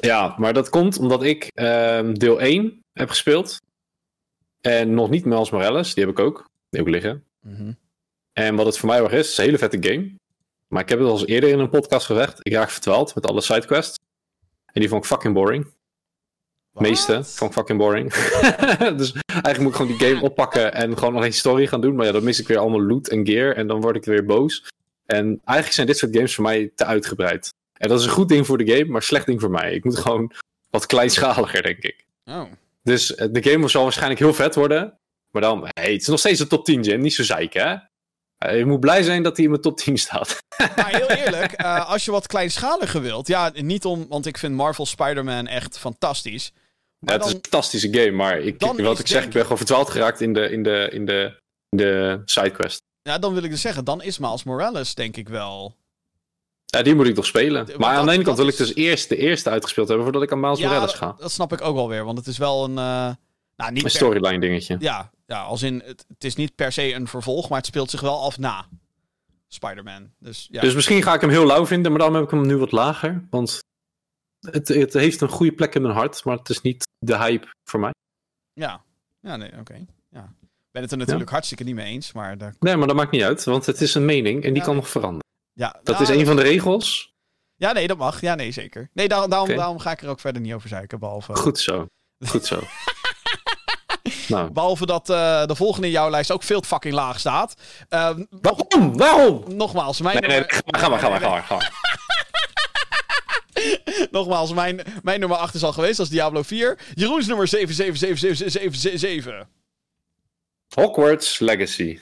Ja, 0.00 0.34
maar 0.38 0.52
dat 0.52 0.68
komt 0.68 0.98
omdat 0.98 1.22
ik 1.22 1.50
ehm, 1.54 2.14
deel 2.14 2.40
1 2.40 2.82
heb 2.92 3.08
gespeeld. 3.08 3.60
En 4.60 4.94
nog 4.94 5.10
niet 5.10 5.24
Miles 5.24 5.50
Morales, 5.50 5.94
die 5.94 6.04
heb 6.04 6.12
ik 6.12 6.18
ook. 6.18 6.36
Die 6.68 6.80
heb 6.80 6.86
ik 6.86 6.92
liggen. 6.92 7.24
Mhm. 7.40 7.72
En 8.32 8.56
wat 8.56 8.66
het 8.66 8.78
voor 8.78 8.88
mij 8.88 9.00
wel 9.00 9.10
is, 9.10 9.30
is 9.30 9.38
een 9.38 9.44
hele 9.44 9.58
vette 9.58 9.78
game. 9.80 10.14
Maar 10.68 10.82
ik 10.82 10.88
heb 10.88 10.98
het 10.98 11.08
al 11.08 11.18
eens 11.18 11.26
eerder 11.26 11.50
in 11.50 11.58
een 11.58 11.70
podcast 11.70 12.06
gezegd. 12.06 12.38
Ik 12.42 12.52
raak 12.52 12.70
verdwaald 12.70 13.14
met 13.14 13.26
alle 13.26 13.40
sidequests. 13.40 13.98
En 14.72 14.80
die 14.80 14.88
vond 14.88 15.02
ik 15.04 15.10
fucking 15.10 15.34
boring. 15.34 15.66
Wat? 16.70 16.82
meeste 16.82 17.24
vond 17.24 17.50
ik 17.50 17.56
fucking 17.56 17.78
boring. 17.78 18.12
dus 19.00 19.12
eigenlijk 19.26 19.58
moet 19.58 19.70
ik 19.70 19.76
gewoon 19.76 19.96
die 19.96 20.08
game 20.08 20.22
oppakken 20.22 20.74
en 20.74 20.98
gewoon 20.98 21.14
nog 21.14 21.24
een 21.24 21.32
story 21.32 21.66
gaan 21.66 21.80
doen. 21.80 21.94
Maar 21.94 22.06
ja, 22.06 22.12
dan 22.12 22.24
mis 22.24 22.40
ik 22.40 22.48
weer 22.48 22.58
allemaal 22.58 22.82
loot 22.82 23.08
en 23.08 23.26
gear 23.26 23.56
en 23.56 23.66
dan 23.66 23.80
word 23.80 23.96
ik 23.96 24.04
weer 24.04 24.24
boos. 24.24 24.68
En 25.06 25.26
eigenlijk 25.26 25.72
zijn 25.72 25.86
dit 25.86 25.98
soort 25.98 26.14
games 26.14 26.34
voor 26.34 26.44
mij 26.44 26.72
te 26.74 26.84
uitgebreid. 26.84 27.48
En 27.72 27.88
dat 27.88 27.98
is 27.98 28.04
een 28.04 28.10
goed 28.12 28.28
ding 28.28 28.46
voor 28.46 28.58
de 28.58 28.72
game, 28.72 28.84
maar 28.84 28.96
een 28.96 29.02
slecht 29.02 29.26
ding 29.26 29.40
voor 29.40 29.50
mij. 29.50 29.74
Ik 29.74 29.84
moet 29.84 29.98
gewoon 29.98 30.32
wat 30.70 30.86
kleinschaliger, 30.86 31.62
denk 31.62 31.78
ik. 31.78 32.06
Oh. 32.24 32.42
Dus 32.82 33.14
eh, 33.14 33.28
de 33.30 33.42
game 33.42 33.68
zal 33.68 33.82
waarschijnlijk 33.82 34.20
heel 34.20 34.34
vet 34.34 34.54
worden. 34.54 34.98
Maar 35.30 35.42
dan, 35.42 35.68
hey, 35.68 35.92
het 35.92 36.00
is 36.00 36.06
nog 36.06 36.18
steeds 36.18 36.40
een 36.40 36.48
top 36.48 36.64
10, 36.64 36.82
Jim. 36.82 37.00
Niet 37.00 37.14
zo 37.14 37.22
zeiken, 37.22 37.68
hè? 37.68 37.76
Eh, 38.40 38.58
je 38.58 38.64
moet 38.66 38.80
blij 38.80 39.02
zijn 39.02 39.22
dat 39.22 39.34
hij 39.36 39.44
in 39.44 39.50
mijn 39.50 39.62
top 39.62 39.76
10 39.76 39.98
staat. 39.98 40.38
Maar 40.76 40.88
heel 40.96 41.10
eerlijk, 41.10 41.52
eh, 41.52 41.90
als 41.90 42.04
je 42.04 42.10
wat 42.10 42.26
kleinschaliger 42.26 43.00
wilt. 43.02 43.26
Ja, 43.26 43.50
niet 43.54 43.84
om, 43.84 44.06
want 44.08 44.26
ik 44.26 44.38
vind 44.38 44.54
Marvel 44.54 44.86
Spider-Man 44.86 45.46
echt 45.46 45.78
fantastisch. 45.78 46.52
Maar 46.98 47.14
Ja, 47.14 47.20
het 47.20 47.28
is 47.28 47.34
een 47.34 47.40
fantastische 47.42 47.88
game, 47.92 48.10
maar 48.10 48.38
ik, 48.38 48.60
wat 48.76 48.98
ik 48.98 49.06
zeg, 49.06 49.24
ik 49.24 49.30
ben 49.30 49.42
gewoon 49.42 49.56
verdwaald 49.56 49.90
geraakt 49.90 50.20
in 50.20 50.32
de, 50.32 50.50
in 50.50 50.62
de, 50.62 50.88
in 50.92 51.06
de, 51.06 51.40
in 51.68 51.76
de 51.76 52.22
sidequest. 52.24 52.82
ja, 53.02 53.18
dan 53.18 53.34
wil 53.34 53.42
ik 53.42 53.50
dus 53.50 53.60
zeggen, 53.60 53.84
dan 53.84 54.02
is 54.02 54.18
Miles 54.18 54.44
Morales 54.44 54.94
denk 54.94 55.16
ik 55.16 55.28
wel. 55.28 55.76
Ja, 56.64 56.82
die 56.82 56.94
moet 56.94 57.06
ik 57.06 57.16
nog 57.16 57.26
spelen. 57.26 57.66
want 57.66 57.78
Maar 57.78 57.88
aan 57.90 57.96
dat- 57.96 58.04
de 58.04 58.12
ene 58.12 58.22
kant 58.24 58.36
dat 58.36 58.46
wil 58.46 58.54
ik 58.54 58.56
dus 58.60 58.74
eerst 58.74 59.08
de 59.08 59.16
eerste 59.16 59.50
uitgespeeld 59.50 59.86
hebben 59.88 60.04
voordat 60.06 60.22
ik 60.22 60.32
aan 60.32 60.40
Miles 60.40 60.58
Ja, 60.58 60.66
Morales 60.66 60.90
dat, 60.90 60.98
ga. 61.00 61.14
dat 61.18 61.32
snap 61.32 61.52
ik 61.52 61.60
ook 61.60 61.74
wel 61.74 61.88
weer, 61.88 62.04
want 62.04 62.18
het 62.18 62.26
is 62.26 62.38
wel 62.38 62.64
een. 62.64 62.70
eh, 62.78 62.84
nou, 63.56 63.72
niet 63.72 63.76
Een 63.76 63.82
per- 63.82 63.90
storyline 63.90 64.40
dingetje. 64.40 64.76
Ja, 64.78 65.10
ja, 65.30 65.42
als 65.42 65.62
in, 65.62 65.82
het, 65.84 66.04
het 66.08 66.24
is 66.24 66.34
niet 66.36 66.54
per 66.54 66.72
se 66.72 66.94
een 66.94 67.08
vervolg, 67.08 67.48
maar 67.48 67.58
het 67.58 67.66
speelt 67.66 67.90
zich 67.90 68.00
wel 68.00 68.22
af 68.22 68.38
na 68.38 68.68
Spider-Man. 69.48 70.10
Dus 70.18 70.48
ja, 70.50 70.60
Dus 70.60 70.74
misschien 70.74 71.02
ga 71.02 71.14
ik 71.14 71.20
hem 71.20 71.30
heel 71.30 71.46
lauw 71.46 71.66
vinden, 71.66 71.90
maar 71.92 72.00
dan 72.00 72.14
heb 72.14 72.24
ik 72.24 72.30
hem 72.30 72.46
nu 72.46 72.56
wat 72.56 72.72
lager. 72.72 73.26
Want 73.30 73.58
het, 74.40 74.68
het 74.68 74.92
heeft 74.92 75.20
een 75.20 75.28
goede 75.28 75.52
plek 75.52 75.74
in 75.74 75.82
mijn 75.82 75.94
hart, 75.94 76.24
maar 76.24 76.36
het 76.36 76.48
is 76.48 76.60
niet 76.60 76.86
de 76.98 77.16
hype 77.16 77.46
voor 77.64 77.80
mij. 77.80 77.92
ja. 78.52 78.82
ja, 79.20 79.36
nee, 79.36 79.52
oké. 79.58 79.86
Ja. 80.08 80.34
Ik 80.42 80.76
ben 80.76 80.82
het 80.82 80.90
er 80.92 80.98
natuurlijk 80.98 81.30
hartstikke 81.30 81.64
niet 81.64 81.74
mee 81.74 81.86
eens, 81.92 82.12
maar 82.12 82.38
daar, 82.38 82.54
Nee, 82.60 82.76
maar 82.76 82.86
dat 82.86 82.96
maakt 82.96 83.10
niet 83.10 83.22
uit, 83.22 83.44
want 83.44 83.66
het 83.66 83.80
is 83.80 83.94
een 83.94 84.04
mening 84.04 84.44
en 84.44 84.48
die 84.52 84.58
Ja, 84.58 84.64
kan 84.64 84.72
nee. 84.72 84.82
nog 84.82 84.90
veranderen. 84.90 85.26
ja, 85.52 85.80
Dat 85.82 85.98
nou, 85.98 86.02
is 86.10 86.18
een 86.18 86.26
van 86.26 86.36
de 86.36 86.42
regels. 86.42 87.14
Ja, 87.56 87.72
nee, 87.72 87.86
dat 87.86 87.98
mag. 87.98 88.20
Ja, 88.20 88.34
nee, 88.34 88.50
zeker. 88.52 88.90
Nee, 88.92 89.08
daar- 89.08 89.28
daarom, 89.28 89.48
daarom 89.48 89.78
ga 89.78 89.90
ik 89.90 90.02
er 90.02 90.08
ook 90.08 90.20
verder 90.20 90.42
niet 90.42 90.52
over 90.52 90.68
zeiken, 90.68 90.98
behalve... 90.98 91.34
Goed 91.36 91.58
zo. 91.58 91.86
Goed 92.30 92.46
zo. 92.46 92.60
nou, 94.28 94.50
Behalve 94.50 94.86
dat 94.86 95.10
eh, 95.10 95.46
de 95.46 95.54
volgende 95.54 95.86
in 95.86 95.92
jouw 95.92 96.10
lijst 96.10 96.30
ook 96.30 96.42
veel 96.42 96.60
te 96.60 96.68
fucking 96.68 96.94
laag 96.94 97.20
staat. 97.20 97.54
Eh, 97.88 98.10
waarom? 98.30 98.96
Waarom? 98.96 99.44
nogmaals, 99.46 100.00
mijn 100.00 100.20
Nee, 100.20 100.28
nee, 100.30 100.44
ga 100.46 100.88
maar, 100.88 100.98
ga 100.98 101.08
maar, 101.08 101.20
ga 101.20 101.28
maar, 101.28 101.42
ga 101.42 101.54
maar. 101.54 101.98
Nogmaals, 104.10 104.52
mijn, 104.52 104.82
mijn 105.02 105.20
nummer 105.20 105.38
8 105.38 105.54
is 105.54 105.62
al 105.62 105.72
geweest, 105.72 105.96
dat 105.96 106.06
is 106.06 106.12
Diablo 106.12 106.42
4. 106.42 106.78
Jeroens 106.94 107.26
nummer 107.26 107.48
777777. 107.48 109.46
Hogwarts 110.68 111.38
Legacy. 111.38 112.00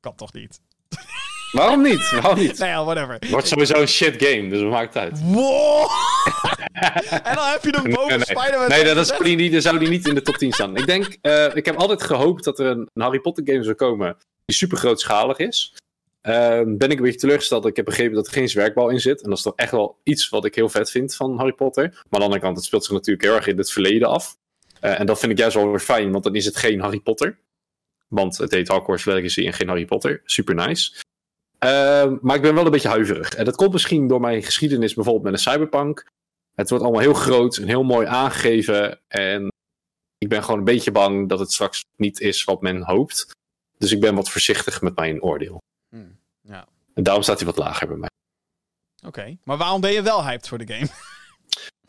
Kan 0.00 0.14
toch 0.14 0.32
niet? 0.32 0.60
Waarom 1.52 1.82
niet? 1.82 2.10
Waarom 2.10 2.38
niet? 2.38 2.58
Nou 2.58 2.70
ja, 2.70 2.84
whatever. 2.84 3.14
Het 3.14 3.30
wordt 3.30 3.48
sowieso 3.48 3.80
een 3.80 3.88
shit 3.88 4.22
game, 4.22 4.48
dus 4.48 4.62
wat 4.62 4.70
maakt 4.70 4.94
het 4.94 5.02
uit? 5.02 5.20
Wow! 5.22 5.80
en 7.22 7.34
dan 7.34 7.46
heb 7.46 7.64
je 7.64 7.70
hem 7.70 7.90
boven 7.90 8.08
Nee, 8.08 8.16
nee. 8.16 8.36
Spider-Man. 8.36 8.68
Nee, 8.68 8.84
dat 8.84 8.96
is, 8.96 9.12
die, 9.22 9.36
die, 9.36 9.50
dan 9.50 9.60
zou 9.60 9.78
die 9.78 9.88
niet 9.88 10.08
in 10.08 10.14
de 10.14 10.22
top 10.22 10.36
10 10.36 10.52
staan. 10.52 10.76
Ik 10.76 10.86
denk, 10.86 11.16
eh, 11.20 11.56
ik 11.56 11.64
heb 11.64 11.76
altijd 11.76 12.02
gehoopt 12.02 12.44
dat 12.44 12.58
er 12.58 12.66
een, 12.66 12.88
een 12.92 13.02
Harry 13.02 13.20
Potter 13.20 13.44
game 13.46 13.62
zou 13.62 13.74
komen 13.74 14.16
die 14.44 14.56
super 14.56 14.78
grootschalig 14.78 15.38
is. 15.38 15.74
Ehm, 16.20 16.76
ben 16.76 16.90
ik 16.90 16.96
een 16.96 17.04
beetje 17.04 17.18
teleurgesteld. 17.18 17.66
Ik 17.66 17.76
heb 17.76 17.84
begrepen 17.84 18.14
dat 18.14 18.26
er 18.26 18.32
geen 18.32 18.48
zwerkbal 18.48 18.88
in 18.88 19.00
zit. 19.00 19.22
En 19.22 19.28
dat 19.28 19.38
is 19.38 19.44
toch 19.44 19.56
echt 19.56 19.70
wel 19.70 20.00
iets 20.02 20.28
wat 20.28 20.44
ik 20.44 20.54
heel 20.54 20.68
vet 20.68 20.90
vind 20.90 21.14
van 21.14 21.36
Harry 21.36 21.52
Potter. 21.52 21.82
Maar 21.82 21.92
aan 21.92 22.18
de 22.18 22.24
andere 22.24 22.40
kant, 22.40 22.56
het 22.56 22.64
speelt 22.64 22.84
zich 22.84 22.92
natuurlijk 22.92 23.24
heel 23.24 23.34
erg 23.34 23.46
in 23.46 23.58
het 23.58 23.72
verleden 23.72 24.08
af. 24.08 24.36
Eh, 24.80 25.00
en 25.00 25.06
dat 25.06 25.18
vind 25.18 25.32
ik 25.32 25.38
juist 25.38 25.56
wel 25.56 25.70
weer 25.70 25.80
fijn, 25.80 26.12
want 26.12 26.24
dan 26.24 26.34
is 26.34 26.44
het 26.44 26.56
geen 26.56 26.80
Harry 26.80 27.00
Potter. 27.00 27.38
Want 28.08 28.38
het 28.38 28.50
heet 28.50 28.68
Hogwarts 28.68 29.04
Legacy 29.04 29.46
en 29.46 29.52
geen 29.52 29.68
Harry 29.68 29.84
Potter. 29.84 30.22
Super 30.24 30.54
nice. 30.54 30.92
Ehm, 31.60 32.16
maar 32.20 32.36
ik 32.36 32.42
ben 32.42 32.54
wel 32.54 32.64
een 32.64 32.70
beetje 32.70 32.88
huiverig. 32.88 33.34
En 33.34 33.44
dat 33.44 33.56
komt 33.56 33.72
misschien 33.72 34.08
door 34.08 34.20
mijn 34.20 34.42
geschiedenis 34.42 34.94
bijvoorbeeld 34.94 35.24
met 35.24 35.32
een 35.32 35.52
cyberpunk. 35.52 36.06
Het 36.54 36.68
wordt 36.68 36.84
allemaal 36.84 37.02
heel 37.02 37.14
groot 37.14 37.56
en 37.56 37.68
heel 37.68 37.82
mooi 37.82 38.06
aangegeven. 38.06 39.00
En 39.08 39.52
ik 40.18 40.28
ben 40.28 40.42
gewoon 40.42 40.58
een 40.58 40.64
beetje 40.64 40.92
bang 40.92 41.28
dat 41.28 41.38
het 41.38 41.52
straks 41.52 41.84
niet 41.96 42.20
is 42.20 42.44
wat 42.44 42.60
men 42.60 42.82
hoopt. 42.82 43.30
Dus 43.78 43.92
ik 43.92 44.00
ben 44.00 44.14
wat 44.14 44.30
voorzichtig 44.30 44.82
met 44.82 44.96
mijn 44.96 45.22
oordeel. 45.22 45.58
Hmm, 45.88 46.18
ja. 46.40 46.66
En 46.94 47.02
daarom 47.02 47.22
staat 47.22 47.36
hij 47.36 47.46
wat 47.46 47.56
lager 47.56 47.88
bij 47.88 47.96
mij. 47.96 48.08
Oké, 49.06 49.36
maar 49.44 49.56
waarom 49.56 49.80
ben 49.80 49.92
je 49.92 50.02
wel 50.02 50.24
hyped 50.24 50.48
voor 50.48 50.58
de 50.58 50.74
game? 50.74 50.88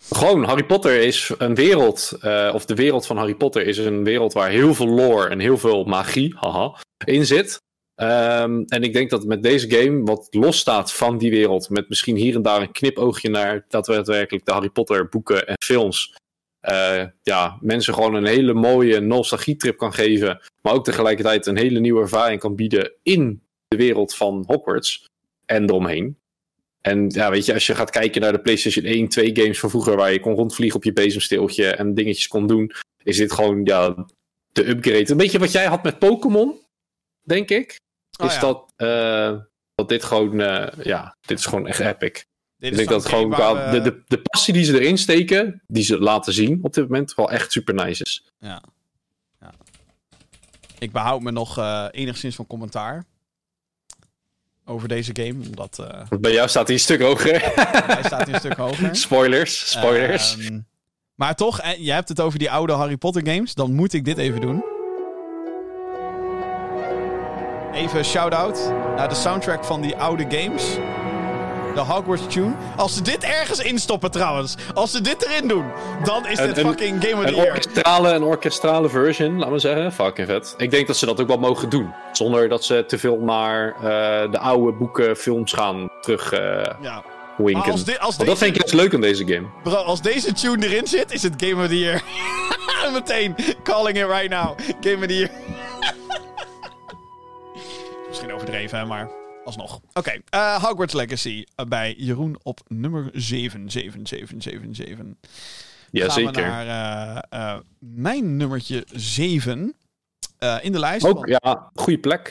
Gewoon, 0.09 0.43
Harry 0.43 0.63
Potter 0.63 1.01
is 1.01 1.33
een 1.37 1.55
wereld, 1.55 2.17
eh, 2.21 2.51
of 2.53 2.65
de 2.65 2.75
wereld 2.75 3.05
van 3.05 3.17
Harry 3.17 3.35
Potter 3.35 3.67
is 3.67 3.77
een 3.77 4.03
wereld 4.03 4.33
waar 4.33 4.49
heel 4.49 4.73
veel 4.73 4.87
lore 4.87 5.29
en 5.29 5.39
heel 5.39 5.57
veel 5.57 5.83
magie 5.83 6.35
haha, 6.37 6.79
in 7.05 7.25
zit. 7.25 7.61
Ehm, 8.01 8.63
en 8.67 8.83
ik 8.83 8.93
denk 8.93 9.09
dat 9.09 9.25
met 9.25 9.43
deze 9.43 9.69
game, 9.69 10.03
wat 10.03 10.27
losstaat 10.29 10.93
van 10.93 11.17
die 11.17 11.31
wereld, 11.31 11.69
met 11.69 11.89
misschien 11.89 12.15
hier 12.15 12.35
en 12.35 12.41
daar 12.41 12.61
een 12.61 12.71
knipoogje 12.71 13.29
naar 13.29 13.65
daadwerkelijk 13.67 14.45
de 14.45 14.51
Harry 14.51 14.69
Potter 14.69 15.09
boeken 15.09 15.47
en 15.47 15.55
films, 15.63 16.15
eh, 16.59 17.03
ja, 17.23 17.57
mensen 17.59 17.93
gewoon 17.93 18.13
een 18.13 18.25
hele 18.25 18.53
mooie 18.53 18.99
nostalgietrip 18.99 19.77
kan 19.77 19.93
geven, 19.93 20.41
maar 20.61 20.73
ook 20.73 20.83
tegelijkertijd 20.83 21.45
een 21.45 21.57
hele 21.57 21.79
nieuwe 21.79 22.01
ervaring 22.01 22.39
kan 22.39 22.55
bieden 22.55 22.91
in 23.03 23.41
de 23.67 23.77
wereld 23.77 24.15
van 24.15 24.43
Hogwarts 24.47 25.05
en 25.45 25.63
eromheen. 25.63 26.17
En 26.81 27.09
ja, 27.09 27.29
weet 27.29 27.45
je, 27.45 27.53
als 27.53 27.67
je 27.67 27.75
gaat 27.75 27.89
kijken 27.89 28.21
naar 28.21 28.31
de 28.31 28.41
PlayStation 28.41 28.85
1, 28.85 29.07
2 29.07 29.35
games 29.35 29.59
van 29.59 29.69
vroeger, 29.69 29.95
waar 29.95 30.11
je 30.11 30.19
kon 30.19 30.35
rondvliegen 30.35 30.77
op 30.77 30.83
je 30.83 30.93
bezemsteeltje 30.93 31.67
en 31.67 31.93
dingetjes 31.93 32.27
kon 32.27 32.47
doen, 32.47 32.71
is 33.03 33.17
dit 33.17 33.31
gewoon 33.31 33.61
ja, 33.63 34.05
de 34.51 34.69
upgrade. 34.69 35.11
Een 35.11 35.17
beetje 35.17 35.39
wat 35.39 35.51
jij 35.51 35.65
had 35.65 35.83
met 35.83 35.99
Pokémon, 35.99 36.59
denk 37.23 37.49
ik. 37.49 37.79
Oh 38.19 38.25
is 38.25 38.33
ja. 38.33 38.39
dat, 38.39 38.73
eh, 38.75 39.37
dat 39.75 39.89
dit 39.89 40.03
gewoon, 40.03 40.41
eh, 40.41 40.85
ja, 40.85 41.15
dit 41.21 41.39
is 41.39 41.45
gewoon 41.45 41.67
echt 41.67 41.79
epic. 41.79 42.25
Dit 42.57 42.71
Ik 42.71 42.77
denk 42.77 42.89
dat 42.89 43.05
gewoon 43.05 43.29
qua 43.29 43.71
de, 43.71 43.81
de, 43.81 44.03
de 44.07 44.21
passie 44.21 44.53
die 44.53 44.63
ze 44.63 44.79
erin 44.79 44.97
steken, 44.97 45.61
die 45.67 45.83
ze 45.83 45.99
laten 45.99 46.33
zien 46.33 46.59
op 46.61 46.73
dit 46.73 46.83
moment, 46.83 47.13
wel 47.13 47.31
echt 47.31 47.51
super 47.51 47.73
nice 47.73 48.03
is. 48.03 48.31
Ja. 48.39 48.63
ja. 49.39 49.53
Ik 50.79 50.91
behoud 50.91 51.21
me 51.21 51.31
nog 51.31 51.57
eh, 51.57 51.87
enigszins 51.91 52.35
van 52.35 52.47
commentaar 52.47 53.05
over 54.65 54.87
deze 54.87 55.11
game, 55.13 55.45
omdat 55.45 55.85
bij 56.19 56.31
jou 56.31 56.49
staat 56.49 56.65
hij 56.65 56.75
een 56.75 56.81
stuk 56.81 57.01
hoger. 57.01 57.41
hij 57.95 58.03
staat 58.03 58.25
hier 58.25 58.33
een 58.33 58.39
stuk 58.39 58.57
hoger. 58.57 58.95
spoilers, 58.95 59.69
spoilers. 59.69 60.37
Ehm, 60.37 60.59
maar 61.15 61.35
toch, 61.35 61.75
je 61.77 61.91
hebt 61.91 62.09
het 62.09 62.19
over 62.19 62.39
die 62.39 62.51
oude 62.51 62.73
Harry 62.73 62.97
Potter 62.97 63.27
games, 63.27 63.53
dan 63.53 63.73
moet 63.73 63.93
ik 63.93 64.05
dit 64.05 64.17
even 64.17 64.41
doen. 64.41 64.63
Even 67.73 67.97
een 67.97 68.05
shout-out 68.05 68.71
naar 68.95 69.09
de 69.09 69.15
soundtrack 69.15 69.63
van 69.65 69.81
die 69.81 69.95
oude 69.95 70.25
games. 70.29 70.63
De 71.73 71.79
Hogwarts 71.79 72.23
tune. 72.27 72.53
Als 72.77 72.93
ze 72.95 73.01
dit 73.01 73.23
ergens 73.23 73.59
instoppen 73.59 74.11
trouwens. 74.11 74.55
Als 74.73 74.91
ze 74.91 75.01
dit 75.01 75.25
erin 75.25 75.47
doen. 75.47 75.65
Dan 76.03 76.27
is 76.27 76.39
Een- 76.39 76.53
dit 76.53 76.65
fucking 76.65 77.03
Game 77.05 77.21
of 77.23 77.29
the 77.29 77.35
Year. 77.35 77.47
orkestrale, 77.47 78.09
een 78.09 78.23
orkestrale 78.23 78.89
version, 78.89 79.37
laten 79.37 79.53
we 79.53 79.59
zeggen. 79.59 79.91
Fucking 79.93 80.27
vet. 80.27 80.53
Ik 80.57 80.71
denk 80.71 80.87
dat 80.87 80.97
ze 80.97 81.05
dat 81.05 81.21
ook 81.21 81.27
wel 81.27 81.37
mogen 81.37 81.69
doen. 81.69 81.93
Zonder 82.11 82.49
dat 82.49 82.63
ze 82.63 82.83
te 82.87 82.97
veel 82.97 83.17
naar 83.17 83.75
eh, 83.75 84.31
de 84.31 84.39
oude 84.39 84.71
boeken, 84.77 85.15
films 85.15 85.53
gaan 85.53 85.89
terug 86.01 86.31
eh, 86.33 86.63
Ja. 86.81 87.03
winken. 87.37 87.71
Als, 87.71 87.83
di- 87.83 87.95
als, 87.99 88.15
Want 88.15 88.29
dat 88.29 88.37
vind 88.37 88.49
ik 88.55 88.57
juist 88.57 88.73
leuk 88.73 88.93
aan 88.93 89.01
deze 89.01 89.25
game. 89.27 89.47
Bro, 89.63 89.75
als 89.75 90.01
deze 90.01 90.33
tune 90.33 90.65
erin 90.65 90.87
zit, 90.87 91.11
is 91.11 91.23
het 91.23 91.33
Game 91.37 91.61
of 91.63 91.67
the 91.67 91.79
Year. 91.79 92.01
Meteen, 92.93 93.35
calling 93.63 93.97
it 93.97 94.05
right 94.07 94.29
now. 94.29 94.57
Game 94.81 94.95
of 94.97 95.05
the 95.05 95.15
Year. 95.17 95.29
Misschien 98.11 98.31
overdreven, 98.33 98.87
maar 98.87 99.09
alsnog. 99.45 99.81
Oké, 99.93 100.21
eh, 100.29 100.63
Hogwarts 100.63 100.93
Legacy 100.93 101.43
eh, 101.55 101.65
bij 101.65 101.93
Jeroen 101.97 102.39
op 102.43 102.59
nummer 102.67 103.09
77777. 103.13 105.05
Jazeker. 105.91 106.33
Gaan 106.43 106.59
we 106.59 106.65
naar 106.65 107.25
eh, 107.29 107.59
mijn 107.79 108.37
nummertje 108.37 108.83
7 108.93 109.75
eh, 110.37 110.57
in 110.61 110.71
de 110.71 110.79
lijst. 110.79 111.05
Ook, 111.05 111.13
want- 111.17 111.29
ja, 111.43 111.71
goede 111.75 111.99
plek. 111.99 112.29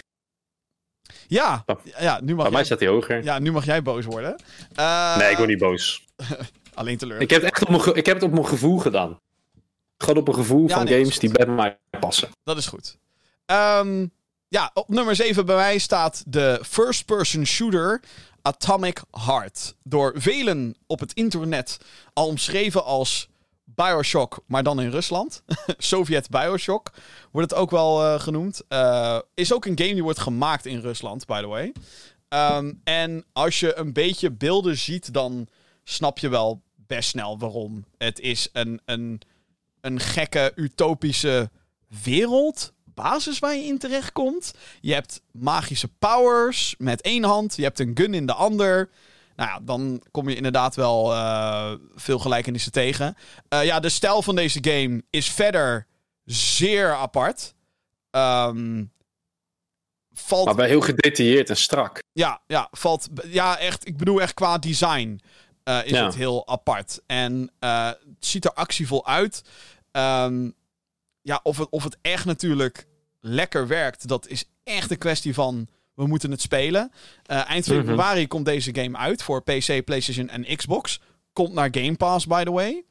ja, 1.27 1.63
Oh. 1.67 1.77
ja, 1.99 2.21
nu 2.21 2.35
mag 2.35 2.43
Bij 2.43 2.45
mij 2.45 2.51
jij, 2.53 2.65
staat 2.65 2.81
hij 2.81 2.89
hoger. 2.89 3.25
ja, 3.25 3.39
nu 3.39 3.53
mag 3.53 3.65
jij 3.65 3.83
boos 3.83 4.05
worden. 4.05 4.37
Nee, 5.19 5.31
ik 5.31 5.37
word 5.37 5.49
niet 5.49 5.59
boos. 5.59 6.05
alleen 6.75 6.97
teleur. 6.99 7.21
Ik 7.21 7.31
heb, 7.31 7.43
het 7.43 7.51
echt 7.51 7.63
op 7.63 7.69
mijn, 7.69 7.81
ge- 7.83 7.95
ik 7.95 8.07
heb 8.07 8.15
het 8.15 8.25
op 8.25 8.33
mijn 8.33 8.47
gevoel 8.47 8.79
gedaan. 8.79 9.19
Gewoon 9.97 10.17
op 10.21 10.29
een 10.29 10.35
gevoel 10.35 10.69
Ja, 10.69 10.75
van 10.77 10.85
nee, 10.85 10.99
games 11.01 11.19
die 11.19 11.31
bij 11.31 11.47
mij 11.47 11.79
passen. 12.01 12.29
Dat 12.45 12.57
is 12.57 12.67
goed. 12.67 12.99
Ehm, 13.47 14.07
ja, 14.51 14.71
op 14.75 14.89
nummer 14.89 15.17
7 15.17 15.47
bij 15.47 15.57
mij 15.57 15.79
staat 15.79 16.23
de 16.27 16.61
first-person 16.67 17.47
shooter 17.47 18.03
Atomic 18.43 19.03
Heart. 19.11 19.75
Door 19.83 20.13
velen 20.17 20.77
op 20.87 21.01
het 21.01 21.13
internet 21.13 21.79
al 22.13 22.27
omschreven 22.27 22.85
als 22.85 23.29
Bioshock, 23.65 24.43
maar 24.47 24.63
dan 24.63 24.81
in 24.81 24.91
Rusland. 24.91 25.43
Sovjet 25.79 26.31
Bioshock 26.31 26.91
wordt 27.31 27.51
het 27.51 27.61
ook 27.61 27.71
wel 27.71 28.03
eh, 28.03 28.21
genoemd. 28.21 28.63
Eh, 28.69 29.19
is 29.35 29.53
ook 29.53 29.65
een 29.65 29.79
game 29.79 29.93
die 29.93 30.03
wordt 30.03 30.19
gemaakt 30.19 30.67
in 30.67 30.81
Rusland, 30.81 31.27
by 31.27 31.41
the 31.41 31.47
way. 31.47 31.73
Ehm, 32.29 32.73
en 32.85 33.25
als 33.33 33.61
je 33.61 33.77
een 33.77 33.93
beetje 33.93 34.31
beelden 34.31 34.77
ziet, 34.77 35.13
dan 35.13 35.49
snap 35.85 36.19
je 36.19 36.29
wel 36.29 36.63
best 36.75 37.09
snel 37.09 37.39
waarom. 37.39 37.85
Het 37.99 38.21
is 38.21 38.49
een, 38.53 38.81
een, 38.85 39.21
een 39.81 40.01
gekke, 40.01 40.53
utopische 40.55 41.51
wereld, 42.03 42.73
basis 43.03 43.39
waar 43.39 43.55
je 43.55 43.65
in 43.65 43.79
terechtkomt. 43.79 44.53
Je 44.81 44.93
hebt 44.95 45.23
magische 45.33 45.89
powers 45.99 46.75
met 46.79 47.01
één 47.01 47.25
hand. 47.25 47.57
Je 47.57 47.63
hebt 47.63 47.79
een 47.79 47.91
gun 47.95 48.15
in 48.15 48.27
de 48.27 48.35
ander. 48.35 48.91
Nou 49.37 49.51
ja, 49.51 49.61
dan 49.63 50.03
kom 50.11 50.29
je 50.29 50.37
inderdaad 50.37 50.75
wel 50.75 51.13
eh, 51.13 51.73
veel 51.95 52.19
gelijkenissen 52.19 52.73
tegen. 52.73 53.17
Eh, 53.49 53.65
ja, 53.65 53.81
de 53.81 53.89
stijl 53.89 54.23
van 54.23 54.35
deze 54.37 54.59
game 54.63 55.03
is 55.11 55.31
verder 55.31 55.87
zeer 56.25 56.95
apart. 56.95 57.55
Ehm, 58.11 58.85
valt 60.13 60.45
Maar 60.47 60.55
wel 60.57 60.67
heel 60.67 60.81
gedetailleerd 60.81 61.51
en 61.51 61.57
strak. 61.57 62.03
ja, 62.13 62.41
ja, 62.47 62.69
valt. 62.71 63.09
Ja, 63.27 63.59
echt. 63.59 63.87
Ik 63.87 63.97
bedoel 63.97 64.21
echt 64.21 64.35
qua 64.35 64.59
design 64.59 65.21
eh, 65.65 65.79
is 65.85 65.91
Ja. 65.91 66.05
het 66.05 66.15
heel 66.15 66.49
apart. 66.49 67.01
En 67.07 67.51
het 67.59 67.99
ziet 68.19 68.45
er 68.45 68.53
actievol 68.53 69.07
uit. 69.07 69.43
Ehm, 69.93 70.51
ja, 71.23 71.41
of 71.43 71.59
het, 71.59 71.69
of 71.71 71.85
het 71.85 71.99
echt 72.03 72.25
natuurlijk 72.25 72.87
lekker 73.21 73.67
werkt, 73.67 74.09
dat 74.09 74.29
is 74.29 74.45
echt 74.65 74.91
een 74.91 74.99
kwestie 74.99 75.35
van. 75.35 75.67
We 75.95 76.07
moeten 76.07 76.31
het 76.31 76.41
spelen. 76.41 76.93
Eh, 77.23 77.51
eind 77.51 77.67
Mhm. 77.67 77.77
februari 77.77 78.27
komt 78.27 78.45
deze 78.45 78.75
game 78.75 78.99
uit 78.99 79.23
voor 79.23 79.43
PC, 79.43 79.85
PlayStation 79.85 80.29
en 80.29 80.57
Xbox. 80.57 81.01
Komt 81.33 81.53
naar 81.53 81.69
Game 81.71 81.95
Pass, 81.97 82.27
by 82.27 82.45
the 82.45 82.51
way. 82.53 82.85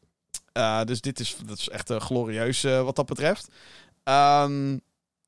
Eh, 0.52 0.84
dus 0.84 1.02
dit 1.02 1.20
is, 1.20 1.38
dat 1.46 1.58
is 1.58 1.70
echt 1.70 1.90
eh, 1.90 2.00
glorieus 2.00 2.64
eh, 2.64 2.84
wat 2.84 2.96
dat 2.96 3.06
betreft. 3.06 3.48
Ehm, 4.04 4.78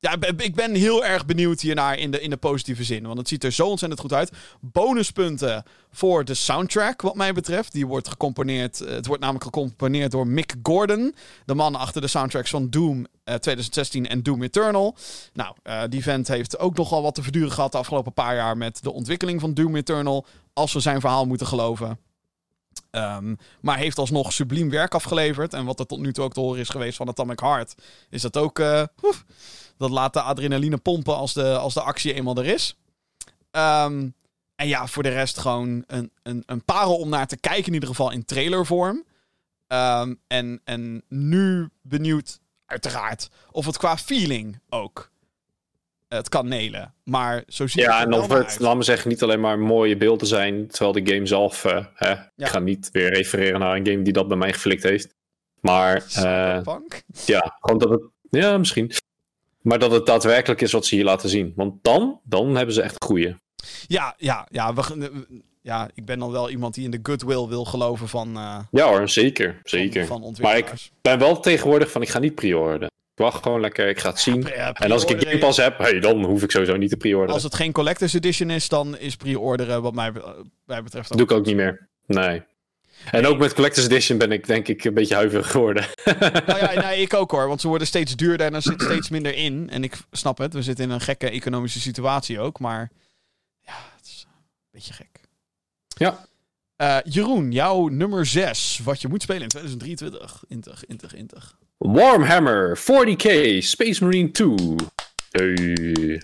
ja, 0.02 0.16
ik 0.36 0.54
ben- 0.54 0.74
heel 0.74 1.04
erg 1.04 1.26
benieuwd 1.26 1.60
hiernaar 1.60 1.98
in 1.98 2.10
de, 2.10 2.20
in 2.20 2.30
de 2.30 2.36
positieve 2.36 2.84
zin. 2.84 3.06
Want 3.06 3.18
het 3.18 3.28
ziet 3.28 3.44
er 3.44 3.52
zo 3.52 3.66
ontzettend 3.66 4.00
goed 4.00 4.12
uit. 4.12 4.30
Bonuspunten 4.60 5.64
voor 5.90 6.24
de 6.24 6.34
soundtrack, 6.34 7.02
wat 7.02 7.14
mij 7.14 7.32
betreft. 7.32 7.72
Die 7.72 7.86
wordt 7.86 8.08
gecomponeerd. 8.08 8.80
eh, 8.80 8.94
Het 8.94 9.06
wordt 9.06 9.20
namelijk 9.22 9.44
gecomponeerd 9.44 10.10
door 10.10 10.26
Mick 10.26 10.54
Gordon. 10.62 11.14
De 11.44 11.54
man 11.54 11.74
achter 11.74 12.00
de 12.00 12.06
soundtracks 12.06 12.50
van 12.50 12.70
Doom 12.70 13.06
eh, 13.24 13.34
2016 13.34 14.08
en 14.08 14.22
Doom 14.22 14.42
Eternal. 14.42 14.96
Nou, 15.32 15.54
eh, 15.62 15.82
die 15.88 16.02
vent 16.02 16.28
heeft 16.28 16.58
ook 16.58 16.76
nogal 16.76 17.02
wat 17.02 17.14
te 17.14 17.22
verduren 17.22 17.52
gehad 17.52 17.72
de 17.72 17.78
afgelopen 17.78 18.12
paar 18.12 18.34
jaar 18.34 18.56
met 18.56 18.82
de 18.82 18.92
ontwikkeling 18.92 19.40
van 19.40 19.54
Doom 19.54 19.76
Eternal. 19.76 20.26
Als 20.52 20.72
we 20.72 20.80
zijn 20.80 21.00
verhaal 21.00 21.26
moeten 21.26 21.46
geloven. 21.46 21.98
Ehm, 22.90 23.34
maar 23.60 23.78
heeft 23.78 23.98
alsnog 23.98 24.32
subliem 24.32 24.70
werk 24.70 24.94
afgeleverd. 24.94 25.54
En 25.54 25.64
wat 25.64 25.78
er 25.80 25.86
tot 25.86 26.00
nu 26.00 26.12
toe 26.12 26.24
ook 26.24 26.32
te 26.32 26.40
horen 26.40 26.60
is 26.60 26.68
geweest 26.68 26.96
van 26.96 27.08
Atomic 27.08 27.40
Heart. 27.40 27.74
Is 28.10 28.22
dat 28.22 28.36
ook. 28.36 28.58
eh, 28.58 28.82
oef, 29.02 29.24
dat 29.82 29.90
laat 29.90 30.12
de 30.12 30.20
adrenaline 30.20 30.76
pompen 30.76 31.16
als 31.16 31.32
de, 31.32 31.56
als 31.56 31.74
de 31.74 31.80
actie 31.80 32.14
eenmaal 32.14 32.36
er 32.36 32.46
is. 32.46 32.76
Ehm, 33.50 34.08
en 34.54 34.68
ja, 34.68 34.86
voor 34.86 35.02
de 35.02 35.08
rest 35.08 35.38
gewoon 35.38 35.84
een, 35.86 36.12
een, 36.22 36.42
een 36.46 36.64
parel 36.64 36.96
om 36.96 37.08
naar 37.08 37.26
te 37.26 37.36
kijken. 37.36 37.66
In 37.66 37.74
ieder 37.74 37.88
geval 37.88 38.10
in 38.10 38.24
trailervorm. 38.24 39.04
Ehm, 39.66 40.14
en, 40.26 40.60
en 40.64 41.02
nu 41.08 41.68
benieuwd, 41.82 42.40
uiteraard, 42.66 43.28
of 43.50 43.66
het 43.66 43.76
qua 43.76 43.96
feeling 43.96 44.60
ook 44.68 45.10
het 46.16 46.28
kan 46.28 46.48
nelen. 46.48 46.94
Maar 47.04 47.42
zo 47.48 47.66
ziet 47.66 47.82
Ja, 47.82 47.98
het 47.98 48.06
er 48.06 48.12
en 48.12 48.20
of 48.20 48.28
het, 48.28 48.58
laat 48.60 48.76
me 48.76 48.82
zeggen, 48.82 49.08
niet 49.08 49.22
alleen 49.22 49.40
maar 49.40 49.58
mooie 49.58 49.96
beelden 49.96 50.26
zijn, 50.26 50.66
terwijl 50.66 50.92
de 50.92 51.14
game 51.14 51.26
zelf, 51.26 51.64
eh, 51.64 51.84
hè, 51.94 52.12
ik 52.12 52.46
ga 52.46 52.58
niet 52.58 52.88
weer 52.92 53.14
refereren 53.14 53.60
naar 53.60 53.76
een 53.76 53.86
game 53.86 54.02
die 54.02 54.12
dat 54.12 54.28
bij 54.28 54.36
mij 54.36 54.52
geflikt 54.52 54.82
heeft. 54.82 55.14
Maar 55.60 56.04
eh, 56.14 56.60
ja, 57.26 57.56
gewoon 57.60 57.78
dat 57.78 57.90
het, 57.90 58.02
ja, 58.30 58.58
misschien. 58.58 58.92
Maar 59.62 59.78
dat 59.78 59.90
het 59.90 60.06
daadwerkelijk 60.06 60.60
is 60.60 60.72
wat 60.72 60.86
ze 60.86 60.94
hier 60.94 61.04
laten 61.04 61.28
zien. 61.28 61.52
Want 61.56 61.74
dan, 61.84 62.20
dan 62.24 62.56
hebben 62.56 62.74
ze 62.74 62.82
echt 62.82 62.96
een 62.98 63.06
goeie. 63.08 63.34
Ja, 63.86 64.14
ja, 64.16 64.46
ja, 64.50 64.74
we, 64.74 65.26
ja, 65.62 65.90
ik 65.94 66.04
ben 66.04 66.18
dan 66.18 66.30
wel 66.30 66.50
iemand 66.50 66.74
die 66.74 66.84
in 66.84 66.90
de 66.90 66.98
goodwill 67.02 67.46
wil 67.48 67.64
geloven 67.64 68.08
van, 68.08 68.36
eh, 68.36 68.58
Ja 68.70 68.86
hoor, 68.88 69.08
zeker, 69.08 69.60
zeker. 69.62 70.06
van 70.06 70.34
maar 70.40 70.56
ik 70.56 70.72
ben 71.02 71.18
wel 71.18 71.40
tegenwoordig 71.40 71.90
van, 71.90 72.02
ik 72.02 72.08
ga 72.08 72.18
niet 72.18 72.34
pre-orderen. 72.34 72.90
Ik 73.14 73.18
wacht 73.24 73.42
gewoon 73.42 73.60
lekker, 73.60 73.88
ik 73.88 73.98
ga 73.98 74.08
het 74.08 74.20
zien. 74.20 74.40
ja, 74.54 74.72
en 74.72 74.92
als 74.92 75.04
ik 75.04 75.10
een 75.10 75.26
Game 75.26 75.38
Pass 75.38 75.58
heb, 75.58 75.78
hey, 75.78 76.00
dan 76.00 76.24
hoef 76.24 76.42
ik 76.42 76.50
sowieso 76.50 76.76
niet 76.76 76.90
te 76.90 76.96
pre-orderen. 76.96 77.34
Als 77.34 77.42
het 77.42 77.54
geen 77.54 77.72
collector's 77.72 78.14
edition 78.14 78.50
is, 78.50 78.68
dan 78.68 78.98
is 78.98 79.16
pre-orderen 79.16 79.82
wat 79.82 79.94
mij, 79.94 80.12
be- 80.12 80.44
mij 80.66 80.82
betreft 80.82 81.16
doe 81.16 81.22
ik 81.26 81.32
ook 81.32 81.46
niet 81.46 81.56
meer. 81.56 81.88
Nee. 82.06 82.42
En 83.10 83.26
ook 83.26 83.38
met 83.38 83.54
Collector's 83.54 83.86
Edition 83.86 84.18
ben 84.18 84.32
ik 84.32 84.46
denk 84.46 84.68
ik 84.68 84.84
een 84.84 84.94
beetje 84.94 85.14
huiverig 85.14 85.50
geworden. 85.50 85.86
Nou 86.46 86.58
ja, 86.58 86.80
nee, 86.86 87.00
ik 87.00 87.14
ook 87.14 87.30
hoor, 87.30 87.48
want 87.48 87.60
ze 87.60 87.68
worden 87.68 87.86
steeds 87.86 88.16
duurder 88.16 88.46
en 88.46 88.54
er 88.54 88.62
zit 88.62 88.82
steeds 88.82 89.08
minder 89.08 89.34
in. 89.34 89.70
En 89.70 89.84
ik 89.84 89.96
snap 90.10 90.38
het, 90.38 90.54
we 90.54 90.62
zitten 90.62 90.84
in 90.84 90.90
een 90.90 91.00
gekke 91.00 91.30
economische 91.30 91.80
situatie 91.80 92.40
ook, 92.40 92.58
maar 92.58 92.90
ja, 93.60 93.74
het 93.96 94.06
is 94.06 94.26
een 94.28 94.68
beetje 94.70 94.92
gek. 94.92 95.20
Ja. 95.88 96.26
Eh, 96.76 96.96
Jeroen, 97.04 97.50
jouw 97.52 97.88
nummer 97.88 98.26
6, 98.26 98.80
wat 98.84 99.00
je 99.00 99.08
moet 99.08 99.22
spelen 99.22 99.42
in 99.42 99.48
2023. 99.48 100.44
Intig, 100.48 100.86
intig, 100.86 101.14
intig. 101.14 101.56
Warhammer 101.76 102.78
40k 102.78 103.58
Space 103.58 104.04
Marine 104.04 104.30
2. 104.30 104.56
Hey. 105.30 106.22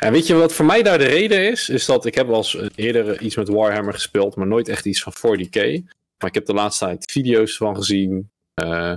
En 0.00 0.12
weet 0.12 0.26
je 0.26 0.34
wat 0.34 0.52
voor 0.52 0.64
mij 0.64 0.82
daar 0.82 0.98
de 0.98 1.04
reden 1.04 1.50
is? 1.50 1.68
Is 1.68 1.86
dat 1.86 2.06
ik 2.06 2.14
heb 2.14 2.28
eens 2.28 2.56
eh, 2.56 2.66
eerder 2.74 3.20
iets 3.20 3.36
met 3.36 3.48
Warhammer 3.48 3.92
gespeeld, 3.92 4.36
maar 4.36 4.46
nooit 4.46 4.68
echt 4.68 4.86
iets 4.86 5.02
van 5.02 5.12
40k. 5.12 5.82
Maar 6.18 6.28
ik 6.28 6.34
heb 6.34 6.46
de 6.46 6.54
laatste 6.54 6.84
tijd 6.84 7.10
video's 7.10 7.56
van 7.56 7.76
gezien. 7.76 8.30
eh, 8.54 8.94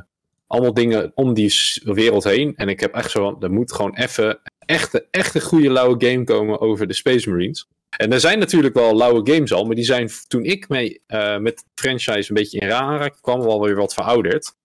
allemaal 0.48 0.74
dingen 0.74 1.12
om 1.16 1.34
die 1.34 1.54
wereld 1.84 2.24
heen. 2.24 2.56
En 2.56 2.70
ik 2.70 2.80
heb 2.80 2.94
echt 2.94 3.12
zo 3.12 3.22
van, 3.24 3.44
er 3.44 3.52
moet 3.52 3.74
gewoon 3.74 3.96
even 3.96 4.40
echt, 4.60 5.10
echt 5.12 5.36
een 5.36 5.42
goede 5.42 5.70
lauwe 5.70 6.06
game 6.08 6.24
komen 6.24 6.60
over 6.60 6.88
de 6.88 6.94
Space 6.94 7.30
Marines. 7.30 7.68
En 7.98 8.14
er 8.14 8.20
zijn 8.20 8.40
natuurlijk 8.40 8.74
wel 8.74 8.96
lauwe 8.96 9.32
games 9.34 9.54
al, 9.54 9.66
maar 9.66 9.76
die 9.76 9.86
zijn 9.86 10.10
toen 10.28 10.44
ik 10.44 10.70
mee 10.70 11.02
eh, 11.08 11.38
met 11.38 11.58
de 11.58 11.82
franchise 11.82 12.30
een 12.30 12.36
beetje 12.36 12.60
in 12.60 12.72
aanraking 12.72 13.22
kwam, 13.22 13.42
wel 13.42 13.62
weer 13.62 13.76
wat 13.76 13.94
verouderd. 13.94 14.56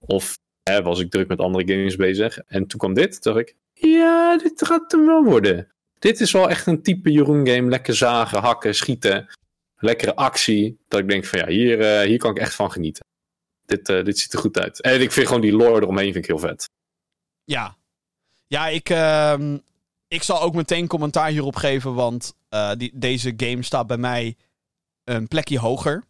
Of 0.00 0.38
was 0.82 1.00
ik 1.00 1.10
druk 1.10 1.28
met 1.28 1.38
andere 1.38 1.74
games 1.74 1.96
bezig. 1.96 2.38
En 2.38 2.66
toen 2.66 2.78
kwam 2.78 2.94
dit, 2.94 3.22
dacht 3.22 3.38
ik, 3.38 3.56
ja, 3.88 4.38
dit 4.38 4.66
gaat 4.66 4.92
hem 4.92 5.06
wel 5.06 5.24
worden. 5.24 5.72
Dit 5.98 6.20
is 6.20 6.32
wel 6.32 6.50
echt 6.50 6.66
een 6.66 6.82
type 6.82 7.10
Jeroen 7.12 7.46
game. 7.46 7.68
Lekker 7.68 7.94
zagen, 7.94 8.40
hakken, 8.40 8.74
schieten. 8.74 9.28
Lekkere 9.76 10.14
actie. 10.16 10.78
Dat 10.88 11.00
ik 11.00 11.08
denk 11.08 11.24
van 11.24 11.38
ja, 11.38 11.46
hier, 11.46 11.80
eh, 11.80 12.06
hier 12.06 12.18
kan 12.18 12.30
ik 12.30 12.38
echt 12.38 12.54
van 12.54 12.72
genieten. 12.72 13.04
Dit, 13.66 13.88
eh, 13.88 14.04
dit 14.04 14.18
ziet 14.18 14.32
er 14.32 14.38
goed 14.38 14.58
uit. 14.58 14.80
En 14.80 15.00
ik 15.00 15.12
vind 15.12 15.26
gewoon 15.26 15.42
die 15.42 15.52
lore 15.56 15.80
eromheen 15.80 16.12
vind 16.12 16.24
ik 16.24 16.30
heel 16.30 16.38
vet. 16.38 16.68
Ja. 17.44 17.76
Ja, 18.46 18.68
ik, 18.68 18.88
ehm, 18.90 19.58
ik 20.08 20.22
zal 20.22 20.40
ook 20.42 20.54
meteen 20.54 20.86
commentaar 20.86 21.28
hierop 21.30 21.56
geven, 21.56 21.94
want 21.94 22.34
eh, 22.48 22.70
die, 22.76 22.90
deze 22.94 23.32
game 23.36 23.62
staat 23.62 23.86
bij 23.86 23.96
mij 23.96 24.36
een 25.04 25.28
plekje 25.28 25.58
hoger. 25.58 26.04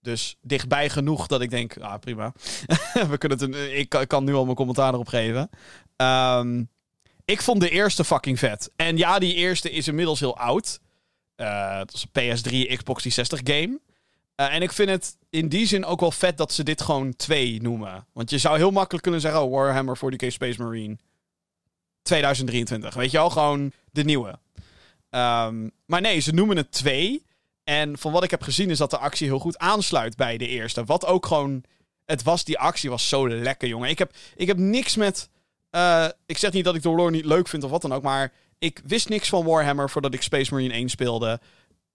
Dus 0.00 0.36
dichtbij 0.40 0.88
genoeg 0.90 1.26
dat 1.26 1.40
ik 1.40 1.50
denk, 1.50 1.78
ah 1.78 1.98
prima. 2.00 2.32
We 3.10 3.18
kunnen 3.18 3.38
het 3.38 3.48
een, 3.54 3.78
ik, 3.78 3.88
kan- 3.88 4.00
ik 4.00 4.08
kan 4.08 4.24
nu 4.24 4.34
al 4.34 4.44
mijn 4.44 4.56
commentaar 4.56 4.92
erop 4.92 5.08
geven. 5.08 5.50
Ehm, 5.96 6.64
ik 7.24 7.42
vond 7.42 7.60
de 7.60 7.70
eerste 7.70 8.04
fucking 8.04 8.38
vet. 8.38 8.70
En 8.76 8.96
ja, 8.96 9.18
die 9.18 9.34
eerste 9.34 9.70
is 9.70 9.88
inmiddels 9.88 10.20
heel 10.20 10.36
oud. 10.36 10.80
Eh, 11.36 11.78
het 11.78 11.92
was 11.92 12.06
een 12.12 12.22
PS3, 12.22 12.76
Xbox 12.76 13.02
360 13.02 13.40
game. 13.44 13.80
Eh, 14.34 14.54
en 14.54 14.62
ik 14.62 14.72
vind 14.72 14.90
het 14.90 15.16
in 15.30 15.48
die 15.48 15.66
zin 15.66 15.84
ook 15.84 16.00
wel 16.00 16.10
vet 16.10 16.36
dat 16.36 16.52
ze 16.52 16.62
dit 16.62 16.82
gewoon 16.82 17.16
2 17.16 17.62
noemen. 17.62 18.06
Want 18.12 18.30
je 18.30 18.38
zou 18.38 18.56
heel 18.56 18.70
makkelijk 18.70 19.02
kunnen 19.02 19.20
zeggen: 19.20 19.42
oh, 19.42 19.50
Warhammer 19.50 19.98
40k 19.98 20.26
Space 20.26 20.62
Marine 20.62 20.96
2023. 22.02 22.94
Weet 22.94 23.10
je 23.10 23.16
wel, 23.16 23.30
gewoon 23.30 23.72
de 23.90 24.04
nieuwe. 24.04 24.38
Ehm, 25.10 25.68
maar 25.86 26.00
nee, 26.00 26.20
ze 26.20 26.32
noemen 26.32 26.56
het 26.56 26.72
2. 26.72 27.26
En 27.64 27.98
van 27.98 28.12
wat 28.12 28.24
ik 28.24 28.30
heb 28.30 28.42
gezien 28.42 28.70
is 28.70 28.78
dat 28.78 28.90
de 28.90 28.98
actie 28.98 29.26
heel 29.26 29.38
goed 29.38 29.58
aansluit 29.58 30.16
bij 30.16 30.36
de 30.36 30.46
eerste. 30.46 30.84
Wat 30.84 31.06
ook 31.06 31.26
gewoon. 31.26 31.64
Het 32.04 32.22
was, 32.22 32.44
die 32.44 32.58
actie 32.58 32.90
was 32.90 33.08
zo 33.08 33.28
lekker, 33.28 33.68
jongen. 33.68 33.88
Ik 33.88 33.98
heb, 33.98 34.14
ik 34.36 34.46
heb 34.46 34.56
niks 34.56 34.96
met. 34.96 35.28
Eh, 35.74 36.06
ik 36.26 36.38
zeg 36.38 36.52
niet 36.52 36.64
dat 36.64 36.74
ik 36.74 36.82
de 36.82 36.88
lore 36.88 37.10
niet 37.10 37.24
leuk 37.24 37.48
vind 37.48 37.64
of 37.64 37.70
wat 37.70 37.82
dan 37.82 37.92
ook. 37.92 38.02
Maar 38.02 38.32
ik 38.58 38.80
wist 38.84 39.08
niks 39.08 39.28
van 39.28 39.44
Warhammer 39.44 39.90
voordat 39.90 40.14
ik 40.14 40.22
Space 40.22 40.54
Marine 40.54 40.74
1 40.74 40.88
speelde. 40.88 41.40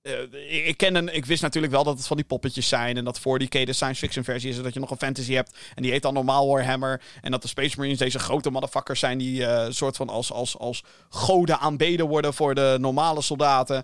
Eh, 0.01 0.67
ik, 0.67 0.81
ik, 1.11 1.25
wist 1.25 1.41
natuurlijk 1.41 1.73
wel 1.73 1.83
dat 1.83 1.97
het 1.97 2.07
van 2.07 2.17
die 2.17 2.25
poppetjes 2.25 2.67
zijn. 2.67 2.97
En 2.97 3.03
dat 3.03 3.19
40k 3.19 3.47
de 3.49 3.73
science 3.73 3.95
fiction 3.95 4.23
versie 4.23 4.49
is. 4.49 4.57
En 4.57 4.63
dat 4.63 4.73
je 4.73 4.79
nog 4.79 4.91
een 4.91 4.97
fantasy 4.97 5.33
hebt. 5.33 5.57
En 5.75 5.81
die 5.81 5.91
heet 5.91 6.01
dan 6.01 6.13
normaal 6.13 6.47
Warhammer. 6.47 7.01
En 7.21 7.31
dat 7.31 7.41
de 7.41 7.47
Space 7.47 7.77
Marines 7.77 7.99
deze 7.99 8.19
grote 8.19 8.49
motherfuckers 8.49 8.99
zijn. 8.99 9.17
Die 9.17 9.45
eh 9.45 9.67
soort 9.69 9.95
van 9.95 10.09
als, 10.09 10.31
als, 10.31 10.57
als 10.57 10.83
goden 11.09 11.59
aanbeden 11.59 12.07
worden 12.07 12.33
voor 12.33 12.55
de 12.55 12.77
normale 12.79 13.21
soldaten. 13.21 13.83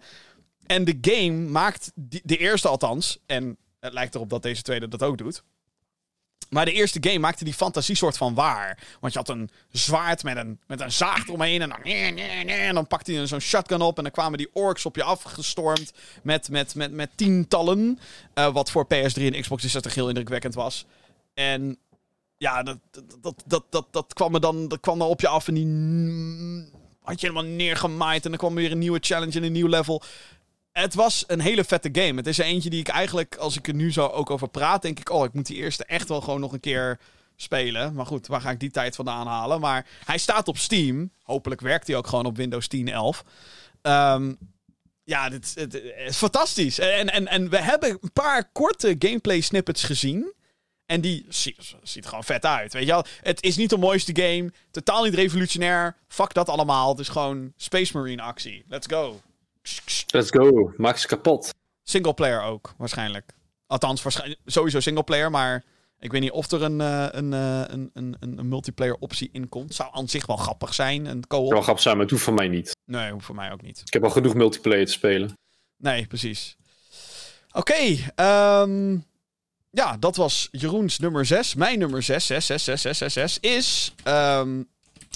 En 0.66 0.86
de 0.86 0.98
game 1.02 1.50
maakt, 1.50 1.92
die- 1.96 2.22
de 2.24 2.38
eerste 2.38 2.68
althans. 2.68 3.18
En 3.26 3.58
Het 3.80 3.94
lijkt 3.94 4.16
erop 4.16 4.30
dat 4.30 4.44
deze 4.44 4.62
tweede 4.62 4.88
dat 4.88 5.04
ook 5.04 5.18
doet. 5.18 5.44
Maar 6.56 6.66
de 6.66 6.72
eerste 6.72 7.00
game 7.02 7.20
maakte 7.20 7.44
die 7.44 7.54
fantasie 7.54 7.96
soort 7.96 8.18
van 8.18 8.34
waar. 8.34 8.78
Want 9.00 9.14
je 9.14 9.20
had 9.20 9.30
een 9.30 9.50
zwaard 9.72 10.24
met 10.24 10.38
een, 10.38 10.60
met 10.68 10.82
een 10.82 10.92
zaag 10.92 11.28
eromheen. 11.28 11.62
En 11.62 11.70
dan, 11.70 11.82
en 12.48 12.74
dan 12.74 12.88
pakte 12.88 13.12
hij 13.12 13.28
zo'n 13.28 13.40
shotgun 13.40 13.82
op. 13.82 13.98
En 13.98 14.04
dan 14.04 14.12
kwamen 14.12 14.38
die 14.38 14.50
orks 14.54 14.86
op 14.86 14.96
je 14.96 15.04
afgestormd. 15.04 15.94
Met, 16.24 16.50
met, 16.50 16.76
met, 16.76 16.92
met 16.92 17.10
tientallen. 17.16 18.00
Uh, 18.36 18.54
wat 18.54 18.72
voor 18.72 18.86
PS3 18.86 19.22
en 19.22 19.42
Xbox 19.42 19.62
360 19.62 19.96
heel 19.96 20.08
indrukwekkend 20.08 20.54
was. 20.54 20.86
En 21.34 21.78
ja, 22.38 22.64
dat, 22.64 22.78
dat, 23.22 23.44
dat, 23.46 23.64
dat, 23.70 23.88
dat, 23.92 24.14
kwam 24.14 24.34
er 24.34 24.42
dan 24.42 24.68
dat 24.68 24.80
kwam 24.80 25.02
er 25.02 25.08
op 25.08 25.22
je 25.22 25.28
af. 25.28 25.48
En 25.48 25.54
die 25.54 25.68
had 27.02 27.22
je 27.22 27.28
helemaal 27.28 27.52
neergemaaid. 27.52 28.24
En 28.24 28.30
dan 28.30 28.40
kwam 28.40 28.56
weer 28.56 28.72
een 28.72 28.80
nieuwe 28.80 29.00
challenge 29.02 29.38
en 29.38 29.44
een 29.44 29.52
nieuw 29.52 29.68
level. 29.68 30.04
Het 30.80 30.94
was 30.94 31.24
een 31.28 31.40
hele 31.40 31.64
vette 31.64 31.90
game. 31.92 32.16
Het 32.16 32.28
is 32.28 32.40
er 32.40 32.46
eentje 32.46 32.70
die 32.70 32.80
ik 32.80 32.88
eigenlijk, 32.88 33.36
als 33.36 33.58
ik 33.58 33.68
er 33.68 33.74
nu 33.74 33.92
zo 33.92 34.08
ook 34.08 34.30
over 34.30 34.48
praat, 34.48 34.82
denk 34.82 35.00
ik, 35.00 35.10
oh, 35.10 35.26
ik 35.26 35.34
moet 35.34 35.46
die 35.46 35.58
eerste 35.58 35.86
echt 35.86 36.08
wel 36.08 36.22
gewoon 36.22 36.40
nog 36.40 36.54
een 36.54 36.60
keer 36.60 37.00
spelen. 37.36 37.94
Maar 37.94 38.06
goed, 38.06 38.28
waar 38.28 38.42
ga 38.42 38.52
ik 38.52 38.60
die 38.60 38.72
tijd 38.72 38.96
vandaan 38.96 39.28
halen? 39.28 39.60
Maar 39.60 39.88
hij 40.06 40.18
staat 40.18 40.48
op 40.48 40.58
Steam. 40.58 41.12
Hopelijk 41.24 41.62
werkt 41.62 41.88
hij 41.88 41.96
ook 41.96 42.08
gewoon 42.08 42.26
op 42.26 42.38
Windows 42.38 42.68
10, 42.68 42.88
11. 42.88 43.24
Um, 43.82 44.38
ja, 45.04 45.30
dit, 45.30 45.54
is 46.08 46.18
fantastisch. 46.18 46.80
En, 46.80 47.10
en, 47.10 47.28
en 47.28 47.50
we 47.50 47.62
hebben 47.62 47.98
een 48.02 48.14
paar 48.14 48.50
korte 48.52 48.96
gameplay 49.00 49.42
snippets 49.42 49.84
gezien. 49.84 50.34
En 50.86 51.02
die 51.02 51.26
ziet, 51.30 51.76
ziet 51.84 52.06
gewoon 52.06 52.24
vet 52.24 52.46
uit. 52.46 52.74
Weet 52.74 52.86
je 52.86 52.92
wel? 52.92 53.06
Het 53.22 53.44
is 53.44 53.56
niet 53.56 53.70
de 53.70 53.78
mooiste 53.78 54.16
game. 54.16 54.52
Totaal 54.72 55.04
niet 55.04 55.14
revolutionair. 55.14 55.96
Fuck 56.08 56.34
dat 56.34 56.50
allemaal. 56.50 56.90
Het 56.90 57.00
is 57.00 57.10
gewoon 57.10 57.54
Space 57.58 57.98
Marine 57.98 58.22
actie. 58.22 58.66
Let's 58.68 58.88
go. 58.88 59.22
Let's 60.08 60.30
go. 60.32 60.74
Maak 60.78 60.98
ze 60.98 61.08
kapot. 61.08 61.54
Single 61.84 62.14
player 62.14 62.42
ook, 62.42 62.74
waarschijnlijk. 62.78 63.34
Althans, 63.68 64.02
waarschijnlijk, 64.02 64.42
sowieso 64.46 64.80
single 64.80 65.04
player, 65.04 65.32
maar 65.32 65.64
ik 66.00 66.12
weet 66.12 66.22
niet 66.22 66.32
of 66.32 66.52
er 66.52 66.62
een, 66.62 66.80
uh, 66.80 67.08
een, 67.12 67.32
uh, 67.32 67.62
een, 67.68 67.90
een, 67.94 68.18
een, 68.20 68.48
multiplayer 68.48 68.96
optie 68.96 69.30
in 69.32 69.50
komt. 69.50 69.76
Zou 69.76 69.90
aan 69.94 70.08
zich 70.08 70.26
wel 70.26 70.38
grappig 70.38 70.74
zijn. 70.74 71.06
Een 71.06 71.28
co-op. 71.28 71.48
Zou 71.48 71.62
grappig 71.62 71.84
zijn, 71.84 71.96
maar 71.96 72.04
het 72.04 72.14
hoeft 72.14 72.24
voor 72.24 72.34
mij 72.34 72.48
niet. 72.48 72.76
Nee, 72.86 73.12
hoeft 73.12 73.26
voor 73.26 73.36
mij 73.36 73.52
ook 73.52 73.62
niet. 73.62 73.82
Ik 73.86 73.94
heb 73.94 74.04
al 74.04 74.10
genoeg 74.10 74.34
multiplayer 74.34 74.86
te 74.86 74.92
spelen. 74.92 75.38
Nee, 75.78 76.08
precies. 76.08 76.58
Oké, 77.52 77.74
okay, 78.14 78.62
um, 78.62 79.06
ja, 79.70 79.98
dat 79.98 80.16
was 80.16 80.48
Jeroens 80.52 81.00
nummer 81.00 81.26
6. 81.26 81.56
Mijn 81.56 81.80
nummer 81.80 82.04
6, 82.04 82.26
6, 82.26 82.46
6, 82.46 82.64
6, 82.64 82.82
6, 82.82 82.98
6, 82.98 83.14
6 83.14 83.40
is 83.40 83.94
um, 84.08 84.68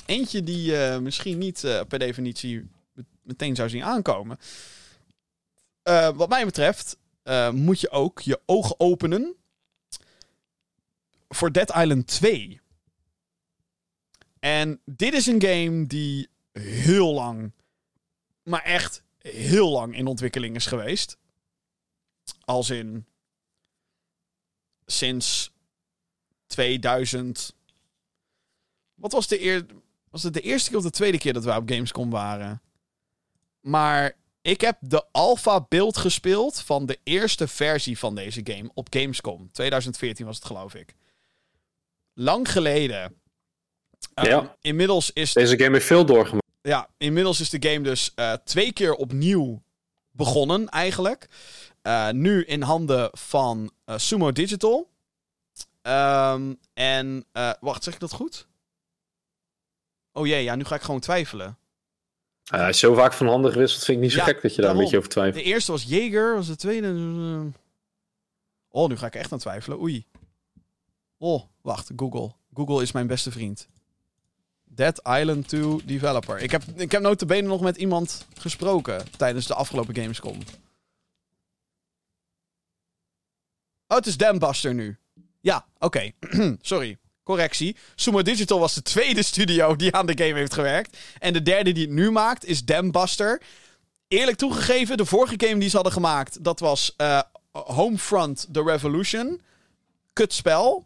eentje 0.06 0.43
die 0.43 0.72
uh, 0.72 0.97
misschien 0.97 1.38
niet 1.38 1.84
per 1.88 2.00
definitie 2.00 2.68
meteen 3.30 3.56
zou 3.56 3.70
zien 3.70 3.84
aankomen. 3.84 4.40
Uh, 5.84 6.10
wat 6.10 6.30
mij 6.30 6.46
betreft 6.46 6.98
uh, 7.24 7.52
moet 7.52 7.80
je 7.80 7.90
ook 7.90 8.20
je 8.20 8.42
ogen 8.46 8.80
openen 8.80 9.36
voor 11.30 11.52
Dead 11.52 11.76
Island 11.76 12.08
2. 12.08 12.62
En 14.40 14.82
dit 14.86 15.14
is 15.14 15.26
een 15.26 15.42
game 15.42 15.88
die 15.88 16.30
heel 16.52 17.14
lang, 17.14 17.52
maar 18.44 18.64
echt 18.64 19.04
heel 19.18 19.70
lang 19.70 19.96
in 19.96 20.08
ontwikkeling 20.08 20.56
is 20.56 20.66
geweest. 20.66 21.18
Als 22.46 22.70
in 22.70 23.06
sinds 24.86 25.52
2000. 26.48 27.56
Wat 28.96 29.12
was 29.12 29.28
de 29.28 29.42
eer... 29.42 29.66
Was 30.10 30.24
het 30.24 30.34
de 30.34 30.42
eerste 30.42 30.70
keer 30.70 30.78
of 30.78 30.84
de 30.84 30.90
tweede 30.90 31.18
keer 31.18 31.34
dat 31.34 31.44
we 31.44 31.56
op 31.56 31.70
Gamescom 31.70 32.10
waren? 32.10 32.62
Maar 33.62 34.16
ik 34.41 34.62
heb 34.62 34.78
de 34.80 35.05
alpha 35.12 35.66
beeld 35.70 35.97
gespeeld 35.97 36.62
van 36.62 36.86
de 36.86 36.99
eerste 37.03 37.47
versie 37.47 37.99
van 37.99 38.16
deze 38.16 38.41
game 38.43 38.70
op 38.74 38.88
Gamescom. 38.89 39.51
2014 39.51 40.26
was 40.26 40.36
het, 40.36 40.45
geloof 40.45 40.76
ik. 40.76 40.95
Lang 42.14 42.51
geleden. 42.51 43.22
Uh, 44.16 44.24
ja. 44.24 44.55
Inmiddels 44.62 45.12
is. 45.14 45.34
Deze 45.34 45.57
game 45.57 45.72
heeft 45.74 45.86
veel 45.86 46.05
doorgemaakt. 46.05 46.47
Ja, 46.62 46.89
inmiddels 46.97 47.39
is 47.39 47.49
de 47.49 47.70
game 47.70 47.82
dus 47.82 48.12
uh, 48.16 48.34
twee 48.34 48.74
keer 48.74 48.93
opnieuw 48.93 49.62
begonnen, 50.12 50.68
eigenlijk. 50.70 51.28
Uh, 51.84 52.10
nu 52.10 52.43
in 52.43 52.62
handen 52.62 53.10
van 53.12 53.72
Sumo 53.86 54.32
Digital. 54.32 54.89
Um, 55.82 56.60
en. 56.74 57.26
wacht, 57.60 57.84
zeg 57.84 57.93
ik 57.93 57.99
dat 57.99 58.14
goed? 58.14 58.47
Oh 60.12 60.28
jee, 60.28 60.43
ja, 60.43 60.55
nu 60.55 60.64
ga 60.64 60.76
ik 60.76 60.82
gewoon 60.82 60.99
twijfelen. 60.99 61.59
Uh, 62.54 62.60
hij 62.60 62.70
is 62.70 62.80
zo 62.80 62.93
vaak 62.93 63.14
van 63.14 63.28
handen 63.28 63.52
gewisseld, 63.52 63.84
vind 63.84 63.97
ik 63.97 64.04
niet 64.04 64.14
zo 64.14 64.24
gek 64.24 64.41
dat 64.41 64.56
je 64.56 64.62
daar 64.62 64.72
een 64.72 64.78
beetje 64.78 64.97
over 64.97 65.10
twijfelt. 65.10 65.43
De 65.43 65.50
eerste 65.50 65.72
was 65.72 65.84
Jaeger, 65.84 66.36
was 66.36 66.47
de 66.47 66.56
tweede... 66.56 66.88
Uh... 66.88 67.41
Oh, 68.70 68.89
nu 68.89 68.97
ga 68.97 69.06
ik 69.06 69.16
echt 69.16 69.32
aan 69.32 69.39
twijfelen. 69.39 69.82
Oei. 69.82 70.06
Oh, 71.18 71.43
wacht, 71.62 71.91
Google. 71.95 72.32
Google 72.54 72.82
is 72.82 72.91
mijn 72.91 73.08
beste 73.08 73.32
vriend. 73.32 73.68
Dead 74.64 75.02
Island 75.20 75.47
2 75.47 75.86
developer. 75.86 76.39
Ik 76.39 76.52
heb, 76.52 76.64
ik 76.76 76.91
heb 76.91 77.02
notabene 77.02 77.47
nog 77.47 77.62
met 77.62 77.78
iemand 77.78 78.28
gesproken 78.38 79.06
tijdens 79.18 79.47
de 79.47 79.54
afgelopen 79.54 79.95
Gamescom. 79.95 80.38
Oh, 83.88 83.97
het 83.97 84.06
is 84.06 84.18
Dambuster 84.18 84.74
nu. 84.74 84.97
Ja, 85.39 85.66
oké. 85.80 85.86
Okay. 85.86 86.58
Sorry. 86.62 86.97
Correctie. 87.30 87.76
Sumo 87.96 88.22
Digital 88.22 88.60
was 88.60 88.74
de 88.74 88.82
tweede 88.82 89.24
studio 89.24 89.76
die 89.76 89.96
aan 89.96 90.06
de 90.06 90.24
game 90.24 90.40
heeft 90.40 90.54
gewerkt. 90.54 90.98
En 91.20 91.34
de 91.34 91.42
derde 91.42 91.72
die 91.72 91.84
het 91.84 91.94
nu 91.94 92.12
maakt 92.12 92.46
is 92.46 92.64
Dambuster. 92.64 93.42
Eerlijk 94.08 94.38
toegegeven, 94.38 94.98
de 94.98 95.06
vorige 95.06 95.36
game 95.38 95.60
die 95.60 95.70
ze 95.70 95.76
hadden 95.76 95.94
gemaakt, 95.94 96.44
dat 96.44 96.60
was 96.60 96.94
uh, 96.98 97.22
Homefront 97.52 98.48
The 98.52 98.64
Revolution. 98.64 99.42
Kutspel. 100.14 100.86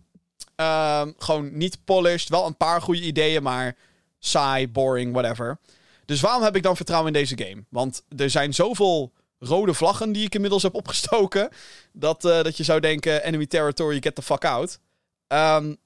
Uh, 0.57 1.01
gewoon 1.17 1.57
niet 1.57 1.77
polished. 1.83 2.29
Wel 2.29 2.45
een 2.45 2.57
paar 2.57 2.81
goede 2.81 3.01
ideeën, 3.01 3.43
maar 3.43 3.75
saai, 4.19 4.69
boring, 4.69 5.13
whatever. 5.13 5.57
Dus 6.05 6.21
waarom 6.21 6.43
heb 6.43 6.55
ik 6.55 6.63
dan 6.63 6.75
vertrouwen 6.75 7.13
in 7.13 7.19
deze 7.19 7.37
game? 7.37 7.63
Want 7.69 8.03
er 8.17 8.29
zijn 8.29 8.53
zoveel 8.53 9.11
rode 9.39 9.73
vlaggen 9.73 10.11
die 10.11 10.25
ik 10.25 10.35
inmiddels 10.35 10.63
heb 10.63 10.73
opgestoken. 10.73 11.49
Dat, 11.91 12.25
uh, 12.25 12.43
dat 12.43 12.57
je 12.57 12.63
zou 12.63 12.79
denken: 12.79 13.23
enemy 13.23 13.45
territory, 13.45 13.97
get 14.01 14.15
the 14.15 14.21
fuck 14.21 14.45
out. 14.45 14.79
Um, 15.27 15.77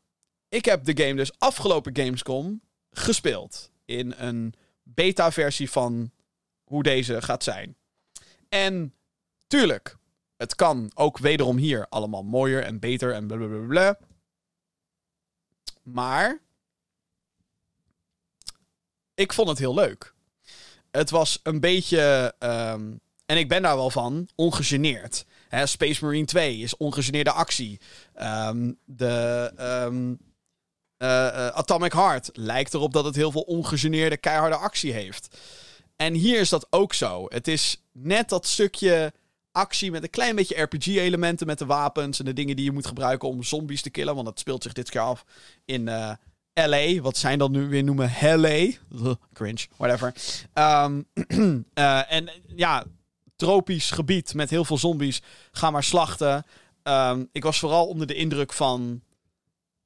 ik 0.50 0.66
heb 0.66 0.84
de 0.84 1.04
game 1.04 1.16
dus 1.16 1.40
afgelopen 1.40 1.96
Gamescom 1.98 2.62
gespeeld. 2.92 3.72
In 3.86 4.14
een 4.18 4.54
beta-versie 4.84 5.70
van 5.70 6.12
hoe 6.64 6.84
deze 6.84 7.22
gaat 7.22 7.44
zijn. 7.44 7.76
En 8.50 8.94
tuurlijk, 9.48 9.98
het 10.38 10.56
kan 10.56 10.92
ook 10.94 11.18
wederom 11.18 11.58
hier 11.58 11.88
allemaal 11.90 12.24
mooier 12.24 12.64
en 12.64 12.80
beter 12.80 13.14
en 13.14 13.28
blablabla. 13.28 13.98
Maar 15.84 16.42
ik 19.14 19.34
vond 19.34 19.50
het 19.50 19.58
heel 19.58 19.74
leuk. 19.74 20.14
Het 20.92 21.10
was 21.10 21.40
een 21.44 21.60
beetje, 21.60 22.34
um, 22.40 23.00
en 23.26 23.38
ik 23.38 23.48
ben 23.48 23.62
daar 23.62 23.76
wel 23.76 23.90
van, 23.90 24.30
ongegeneerd. 24.36 25.26
Space 25.64 26.06
Marine 26.06 26.26
2 26.26 26.58
is 26.58 26.78
ongegeneerde 26.78 27.32
actie. 27.32 27.80
Um, 28.16 28.80
de, 28.86 29.52
um, 29.60 30.20
uh, 31.00 31.10
uh, 31.10 31.48
Atomic 31.48 31.94
Heart 31.94 32.30
lijkt 32.34 32.74
erop 32.74 32.94
dat 32.94 33.06
het 33.06 33.16
heel 33.16 33.32
veel 33.32 33.42
ongegeneerde, 33.42 34.18
keiharde 34.18 34.56
actie 34.56 34.94
heeft. 34.94 35.38
En 35.96 36.14
hier 36.14 36.40
is 36.40 36.50
dat 36.50 36.68
ook 36.70 36.94
zo. 36.94 37.26
Het 37.30 37.48
is 37.48 37.84
net 37.92 38.30
dat 38.30 38.48
stukje 38.48 39.14
actie 39.52 39.92
met 39.92 40.04
een 40.04 40.10
klein 40.10 40.36
beetje 40.36 40.62
RPG-elementen 40.62 41.48
met 41.48 41.60
de 41.60 41.66
wapens 41.66 42.20
en 42.20 42.26
de 42.26 42.34
dingen 42.34 42.56
die 42.56 42.66
je 42.66 42.72
moet 42.72 42.88
gebruiken 42.88 43.28
om 43.28 43.44
zombies 43.44 43.82
te 43.82 43.90
killen. 43.90 44.14
Want 44.14 44.26
dat 44.26 44.40
speelt 44.40 44.64
zich 44.64 44.74
dit 44.74 44.90
keer 44.90 45.02
af 45.02 45.26
in 45.66 45.88
eh, 45.88 46.12
LA. 46.54 47.02
Wat 47.02 47.18
zijn 47.18 47.40
dan 47.40 47.52
nu 47.52 47.68
weer 47.68 47.84
noemen? 47.84 48.12
LA. 48.22 48.72
cringe, 49.34 49.66
whatever. 49.78 50.14
Um, 50.54 51.08
en 52.18 52.30
ja, 52.56 52.86
tropisch 53.36 53.92
gebied 53.92 54.34
met 54.34 54.50
heel 54.50 54.66
veel 54.66 54.78
zombies. 54.78 55.22
Ga 55.52 55.72
maar 55.72 55.84
slachten. 55.84 56.46
Um, 56.84 57.30
ik 57.32 57.44
was 57.44 57.60
vooral 57.60 57.88
onder 57.88 58.08
de 58.08 58.16
indruk 58.16 58.54
van 58.54 59.02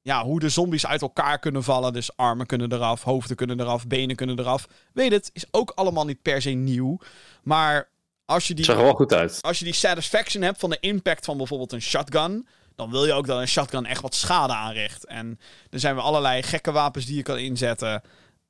ja, 0.02 0.24
hoe 0.24 0.40
de 0.40 0.48
zombies 0.48 0.86
uit 0.86 1.02
elkaar 1.02 1.38
kunnen 1.38 1.62
vallen. 1.62 1.92
Dus 1.92 2.16
armen 2.16 2.46
kunnen 2.46 2.72
eraf, 2.72 3.02
hoofden 3.02 3.36
kunnen 3.36 3.60
eraf, 3.60 3.86
benen 3.86 4.16
kunnen 4.16 4.38
eraf. 4.38 4.66
Weet 4.92 5.12
het, 5.12 5.30
is 5.32 5.44
ook 5.50 5.70
allemaal 5.70 6.04
niet 6.04 6.22
per 6.22 6.42
se 6.42 6.50
nieuw. 6.50 6.98
Maar 7.42 7.88
als 8.24 8.48
je 8.48 8.54
die. 8.54 8.64
Zag 8.64 8.76
er 8.76 8.82
wel 8.82 8.94
goed 8.94 9.12
uit. 9.12 9.42
Als 9.42 9.58
je 9.58 9.64
die 9.64 9.74
satisfaction 9.74 10.42
hebt 10.42 10.58
van 10.58 10.70
de 10.70 10.80
impact 10.80 11.24
van 11.24 11.36
bijvoorbeeld 11.36 11.72
een 11.72 11.82
shotgun. 11.82 12.46
Dan 12.76 12.90
wil 12.90 13.06
je 13.06 13.12
ook 13.12 13.26
dat 13.26 13.40
een 13.40 13.48
shotgun 13.48 13.86
echt 13.86 14.02
wat 14.02 14.14
schade 14.14 14.52
aanricht. 14.52 15.06
En 15.06 15.40
er 15.70 15.80
zijn 15.80 15.94
weer 15.94 16.04
allerlei 16.04 16.42
gekke 16.42 16.72
wapens 16.72 17.06
die 17.06 17.16
je 17.16 17.22
kan 17.22 17.38
inzetten. 17.38 18.02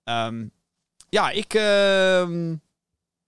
Um, 0.04 0.50
ja, 1.08 1.30
ik. 1.30 1.54
Uh, 1.54 2.52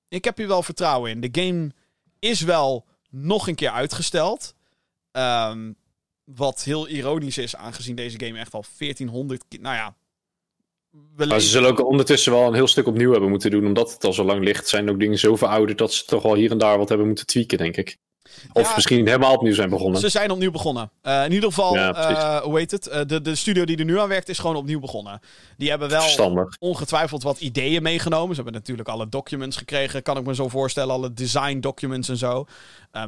ik 0.09 0.25
heb 0.25 0.37
hier 0.37 0.49
wel 0.49 0.63
vertrouwen 0.63 1.11
in. 1.11 1.21
De 1.21 1.43
game 1.43 1.73
is 2.19 2.41
wel 2.41 2.87
nog 3.11 3.49
een 3.49 3.55
keer 3.55 3.71
uitgesteld. 3.71 4.55
Um, 5.13 5.77
wat 6.25 6.63
heel 6.63 6.89
ironisch 6.89 7.39
is, 7.39 7.57
aangezien 7.57 7.95
deze 7.97 8.21
game 8.25 8.39
echt 8.39 8.55
al 8.55 8.65
1400 8.79 9.45
Nou 9.61 9.75
ja. 9.75 9.95
Maar 11.17 11.41
ze 11.41 11.49
zullen 11.49 11.71
ook 11.71 11.87
ondertussen 11.87 12.33
wel 12.33 12.47
een 12.47 12.55
heel 12.55 12.67
stuk 12.67 12.87
opnieuw 12.87 13.11
hebben 13.11 13.31
moeten 13.31 13.51
doen. 13.51 13.67
Omdat 13.67 13.93
het 13.93 14.05
al 14.05 14.13
zo 14.13 14.25
lang 14.25 14.45
ligt, 14.45 14.69
zijn 14.69 14.91
ook 14.91 14.99
dingen 15.01 15.19
zo 15.19 15.37
verouderd 15.37 15.79
dat 15.79 15.93
ze 15.93 16.05
toch 16.05 16.25
al 16.25 16.35
hier 16.35 16.51
en 16.51 16.59
daar 16.59 16.79
wat 16.79 16.89
hebben 16.89 17.07
moeten 17.07 17.27
tweaken, 17.27 17.59
denk 17.59 17.77
ik. 17.77 17.97
Of 18.53 18.69
Ja. 18.69 18.73
misschien 18.75 19.07
helemaal 19.07 19.35
opnieuw 19.35 19.55
zijn 19.55 19.71
begonnen. 19.71 20.01
Ze 20.01 20.09
zijn 20.09 20.31
opnieuw 20.31 20.51
begonnen. 20.51 20.91
Eh, 21.03 21.25
in 21.25 21.33
ieder 21.33 21.49
geval, 21.49 21.75
Ja, 21.75 21.95
eh, 21.95 22.43
hoe 22.43 22.59
heet 22.59 22.71
het? 22.71 22.87
Eh, 22.87 23.01
de, 23.07 23.21
de 23.21 23.35
studio 23.35 23.65
die 23.65 23.77
er 23.77 23.85
nu 23.85 23.99
aan 24.01 24.09
werkt 24.09 24.29
is 24.29 24.39
gewoon 24.39 24.57
opnieuw 24.57 24.81
begonnen. 24.81 25.21
Die 25.57 25.71
hebben 25.71 25.89
wel 25.89 26.01
Verstandig. 26.01 26.57
ongetwijfeld 26.59 27.23
wat 27.23 27.41
ideeën 27.41 27.83
meegenomen. 27.83 28.29
Ze 28.35 28.43
hebben 28.43 28.61
natuurlijk 28.61 28.89
alle 28.89 29.09
documents 29.09 29.57
gekregen, 29.57 30.03
kan 30.03 30.17
ik 30.17 30.25
me 30.27 30.35
zo 30.35 30.49
voorstellen. 30.49 30.95
Alle 30.95 31.13
design 31.13 31.61
documents 31.61 32.09
en 32.09 32.17
zo. 32.17 32.47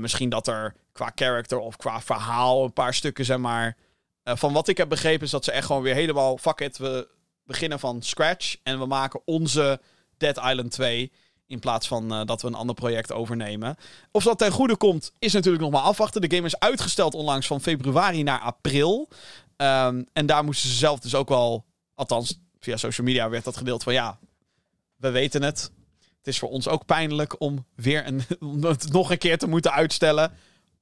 Misschien 0.00 0.28
dat 0.28 0.46
er 0.46 0.74
qua 0.97 1.12
character 1.14 1.59
of 1.59 1.76
qua 1.76 2.01
verhaal 2.01 2.64
een 2.64 2.72
paar 2.72 2.94
stukken, 2.94 3.24
zeg 3.24 3.38
maar... 3.38 3.76
eh, 4.22 4.36
van 4.36 4.53
wat 4.53 4.68
ik 4.68 4.76
heb 4.76 4.88
begrepen 4.88 5.24
is 5.24 5.30
dat 5.30 5.44
ze 5.44 5.53
echt 5.53 5.66
gewoon 5.66 5.82
weer 5.82 5.94
helemaal... 5.94 6.38
Fuck 6.38 6.61
it, 6.61 6.78
we 6.78 7.09
beginnen 7.44 7.78
van 7.78 8.03
scratch. 8.03 8.57
En 8.62 8.78
we 8.78 8.86
maken 8.86 9.20
onze 9.24 9.80
Dead 10.16 10.36
Island 10.36 10.70
2... 10.70 11.12
In 11.49 11.59
plaats 11.59 11.88
van 11.88 12.12
eh, 12.12 12.24
dat 12.24 12.42
we 12.42 12.49
een 12.49 12.55
ander 12.55 12.74
project 12.74 13.12
overnemen. 13.12 13.76
Of 14.11 14.24
dat 14.24 14.38
ten 14.38 14.51
goede 14.51 14.76
komt, 14.76 15.12
is 15.18 15.32
natuurlijk 15.32 15.62
nog 15.62 15.72
maar 15.72 15.82
afwachten. 15.82 16.20
De 16.20 16.34
game 16.34 16.47
is 16.47 16.59
uitgesteld 16.59 17.14
onlangs 17.14 17.47
van 17.47 17.61
februari 17.61 18.22
naar 18.22 18.40
april. 18.40 19.09
Ehm, 19.57 20.03
en 20.12 20.26
daar 20.26 20.44
moesten 20.44 20.70
ze 20.70 20.76
zelf 20.76 21.01
dus 21.01 21.14
ook 21.14 21.28
wel... 21.28 21.64
Althans, 21.94 22.40
via 22.61 22.76
social 22.76 23.07
media 23.07 23.28
werd 23.28 23.44
dat 23.44 23.57
gedeeld 23.57 23.82
van... 23.82 23.92
Ja, 23.92 24.18
we 24.97 25.11
weten 25.11 25.42
het. 25.42 25.70
Het 26.18 26.26
is 26.26 26.38
voor 26.38 26.49
ons 26.49 26.68
ook 26.68 26.86
pijnlijk 26.86 27.40
om 27.40 27.66
weer 27.74 28.07
een, 28.07 28.22
het 28.68 28.92
nog 28.92 29.11
een 29.11 29.18
keer 29.18 29.38
te 29.38 29.49
moeten 29.49 29.72
uitstellen. 29.72 30.32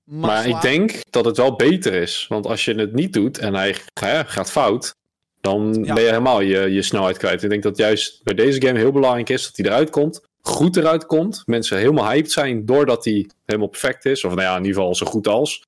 Maar 0.05 0.47
ik 0.47 0.61
denk 0.61 1.01
dat 1.11 1.25
het 1.25 1.37
wel 1.37 1.57
beter 1.57 1.93
is. 1.95 2.27
Want 2.29 2.47
als 2.47 2.65
je 2.65 2.75
het 2.75 2.93
niet 2.93 3.13
doet 3.13 3.39
en 3.39 3.55
hij 3.55 3.75
hè, 4.01 4.25
gaat 4.25 4.51
fout, 4.51 4.95
dan 5.41 5.79
Ja. 5.85 5.95
ben 5.95 6.03
je 6.03 6.09
helemaal 6.09 6.41
je, 6.41 6.59
je 6.73 6.83
snelheid 6.83 7.17
kwijt. 7.17 7.43
Ik 7.43 7.51
denk 7.51 7.63
dat 7.63 7.77
juist 7.77 8.21
bij 8.23 8.35
deze 8.35 8.63
game 8.67 8.79
heel 8.79 8.93
belangrijk 8.93 9.29
is 9.31 9.45
dat 9.45 9.57
hij 9.57 9.67
eruit 9.67 9.91
komt. 9.91 10.21
Goed 10.41 10.77
eruit 10.77 11.07
komt. 11.07 11.43
Mensen 11.47 11.79
helemaal 11.79 12.11
hyped 12.11 12.33
zijn 12.33 12.67
doordat 12.67 13.05
hij 13.05 13.31
helemaal 13.45 13.69
perfect 13.69 14.05
is. 14.05 14.25
Of 14.25 14.31
nou 14.31 14.43
ja, 14.43 14.57
in 14.57 14.65
ieder 14.65 14.75
geval 14.77 14.95
zo 14.95 15.07
goed 15.07 15.29
als. 15.29 15.63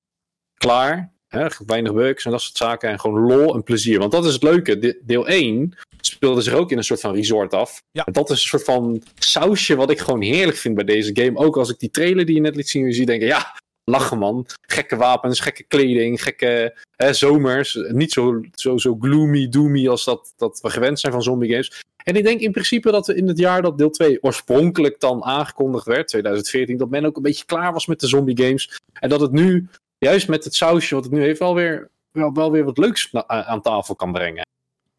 Klaar. 0.55 1.14
Hè, 1.28 1.47
weinig 1.66 1.93
bugs 1.93 2.24
en 2.24 2.30
dat 2.30 2.41
soort 2.41 2.57
zaken. 2.57 2.89
En 2.91 3.01
gewoon 3.01 3.20
lol 3.20 3.55
en 3.55 3.62
plezier. 3.62 3.99
Want 3.99 4.12
dat 4.12 4.24
is 4.24 4.32
het 4.32 4.43
leuke. 4.43 4.78
De- 4.78 5.01
Deel 5.03 5.28
1 5.28 5.76
speelde 6.01 6.41
zich 6.41 6.53
ook 6.53 6.70
in 6.70 6.76
een 6.78 6.84
soort 6.84 7.01
van 7.01 7.14
resort 7.14 7.55
af. 7.55 7.82
Ja. 7.91 8.05
En 8.05 8.12
dat 8.12 8.30
is 8.30 8.43
een 8.43 8.49
soort 8.49 8.64
van 8.64 9.03
sausje 9.18 9.76
wat 9.76 9.91
ik 9.91 9.99
gewoon 9.99 10.22
heerlijk 10.22 10.57
vind 10.57 10.74
bij 10.74 10.84
deze 10.84 11.11
game. 11.14 11.39
Ook 11.39 11.57
als 11.57 11.70
ik 11.70 11.78
die 11.78 11.91
trailer 11.91 12.24
die 12.26 12.34
je 12.34 12.41
net 12.41 12.57
liet 12.57 12.68
zien, 12.68 12.82
weer 12.82 12.93
zie, 12.95 13.07
denk 13.07 13.22
ik, 13.22 13.28
ja, 13.28 13.55
lachen 13.91 14.18
man. 14.18 14.47
Gekke 14.61 14.97
wapens, 14.97 15.41
gekke 15.41 15.62
kleding, 15.62 16.22
gekke 16.22 16.76
hè, 16.97 17.12
zomers. 17.12 17.78
Niet 17.89 18.12
zo, 18.12 18.41
zo, 18.55 18.76
zo 18.76 18.97
gloomy, 19.01 19.49
doomy 19.49 19.89
als 19.89 20.05
dat, 20.05 20.32
dat 20.37 20.61
we 20.61 20.70
gewend 20.70 21.01
zijn 21.01 21.12
van 21.12 21.22
zombie 21.22 21.51
games. 21.51 21.84
En 21.97 22.14
ik 22.16 22.24
denk 22.24 22.41
in 22.41 22.53
principe 22.53 22.91
dat 22.91 23.07
we 23.07 23.14
in 23.14 23.28
het 23.28 23.39
jaar 23.39 23.62
dat 23.62 23.78
deel 23.78 23.91
2 23.91 24.22
oorspronkelijk 24.22 25.01
dan 25.01 25.24
aangekondigd 25.24 25.87
werd, 25.87 26.09
2014, 26.09 26.76
dat 26.76 26.91
men 26.91 27.05
ook 27.05 27.16
een 27.16 27.22
beetje 27.22 27.45
klaar 27.45 27.72
was 27.72 27.87
met 27.87 28.01
de 28.01 28.07
zombie 28.07 28.43
games. 28.43 28.80
En 28.93 29.09
dat 29.09 29.20
het 29.20 29.32
nu, 29.32 29.68
juist 29.99 30.28
met 30.28 30.45
het 30.45 30.55
sausje 30.55 30.95
wat 30.95 31.05
het 31.05 31.12
nu 31.12 31.20
heeft, 31.20 31.39
wel 31.39 31.55
weer, 31.55 31.89
wel, 32.11 32.32
wel 32.32 32.51
weer 32.51 32.64
wat 32.64 32.78
leuks 32.78 33.09
aan 33.26 33.62
tafel 33.62 33.95
kan 33.95 34.12
brengen. 34.12 34.47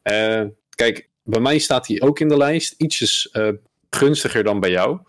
Eh, 0.01 0.43
kijk, 0.75 1.09
bij 1.23 1.39
mij 1.39 1.57
staat 1.57 1.87
hij 1.87 2.01
ook 2.01 2.19
in 2.19 2.27
de 2.27 2.37
lijst. 2.37 2.73
Ietsjes 2.77 3.29
eh, 3.31 3.49
gunstiger 3.89 4.43
dan 4.43 4.59
bij 4.59 4.69
jou. 4.69 4.99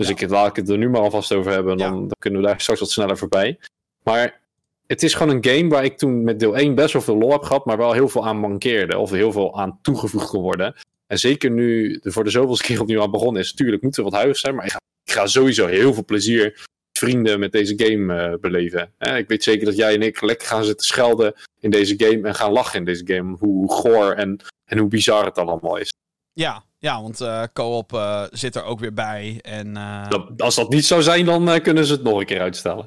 Dus 0.00 0.08
Ja. 0.08 0.14
ik 0.18 0.30
laat 0.30 0.48
ik 0.48 0.56
het 0.56 0.68
er 0.68 0.78
nu 0.78 0.88
maar 0.88 1.00
alvast 1.00 1.32
over 1.32 1.52
hebben. 1.52 1.76
Dan, 1.76 1.92
dan 1.92 2.16
kunnen 2.18 2.40
we 2.40 2.46
daar 2.46 2.60
straks 2.60 2.80
wat 2.80 2.90
sneller 2.90 3.18
voorbij. 3.18 3.58
Maar 4.02 4.40
het 4.86 5.02
is 5.02 5.14
gewoon 5.14 5.36
een 5.36 5.44
game 5.44 5.68
waar 5.68 5.84
ik 5.84 5.98
toen 5.98 6.24
met 6.24 6.38
deel 6.40 6.56
1 6.56 6.74
best 6.74 6.92
wel 6.92 7.02
veel 7.02 7.16
lol 7.18 7.32
heb 7.32 7.42
gehad. 7.42 7.64
Maar 7.64 7.76
wel 7.76 7.92
heel 7.92 8.08
veel 8.08 8.26
aan 8.26 8.36
mankeerde. 8.36 8.98
Of 8.98 9.10
heel 9.10 9.32
veel 9.32 9.58
aan 9.60 9.78
toegevoegd 9.82 10.28
kon 10.28 10.42
worden. 10.42 10.74
En 11.06 11.18
zeker 11.18 11.50
nu 11.50 11.98
er 12.02 12.12
voor 12.12 12.24
de 12.24 12.30
zoveelste 12.30 12.64
keer 12.64 12.80
opnieuw 12.80 13.02
aan 13.02 13.10
begonnen 13.10 13.42
is. 13.42 13.52
Tuurlijk 13.52 13.82
moet 13.82 13.96
er 13.96 14.02
wat 14.02 14.12
huis 14.12 14.40
zijn. 14.40 14.54
Maar 14.54 14.64
ik 14.64 14.70
ga, 14.70 14.78
ik 15.04 15.12
ga 15.12 15.26
sowieso 15.26 15.66
heel 15.66 15.94
veel 15.94 16.04
plezier 16.04 16.42
met 16.44 16.98
vrienden 16.98 17.40
met 17.40 17.52
deze 17.52 17.74
game 17.76 18.14
eh, 18.20 18.38
beleven. 18.40 18.92
Eh, 18.98 19.16
ik 19.18 19.28
weet 19.28 19.42
zeker 19.44 19.64
dat 19.64 19.76
jij 19.76 19.94
en 19.94 20.02
ik 20.02 20.20
lekker 20.20 20.46
gaan 20.46 20.64
zitten 20.64 20.86
schelden 20.86 21.34
in 21.60 21.70
deze 21.70 21.94
game. 21.96 22.28
En 22.28 22.34
gaan 22.34 22.52
lachen 22.52 22.78
in 22.78 22.84
deze 22.84 23.06
game. 23.06 23.36
Hoe 23.38 23.72
goor 23.72 24.12
en, 24.12 24.40
en 24.64 24.78
hoe 24.78 24.88
bizar 24.88 25.24
het 25.24 25.38
allemaal 25.38 25.76
is. 25.76 25.92
Ja, 26.32 26.64
ja 26.80 27.02
want 27.02 27.20
eh 27.20 27.42
co-op 27.52 27.92
eh, 27.92 28.22
zit 28.30 28.54
er 28.56 28.62
ook 28.64 28.80
weer 28.80 28.94
bij. 28.94 29.38
En, 29.42 29.76
eh, 29.76 30.08
Dat- 30.08 30.42
als 30.42 30.54
dat 30.54 30.70
niet 30.70 30.86
zou 30.86 31.02
zijn, 31.02 31.24
dan 31.24 31.48
eh, 31.50 31.62
kunnen 31.62 31.86
ze 31.86 31.92
het 31.92 32.02
nog 32.02 32.18
een 32.20 32.26
keer 32.26 32.40
uitstellen. 32.40 32.86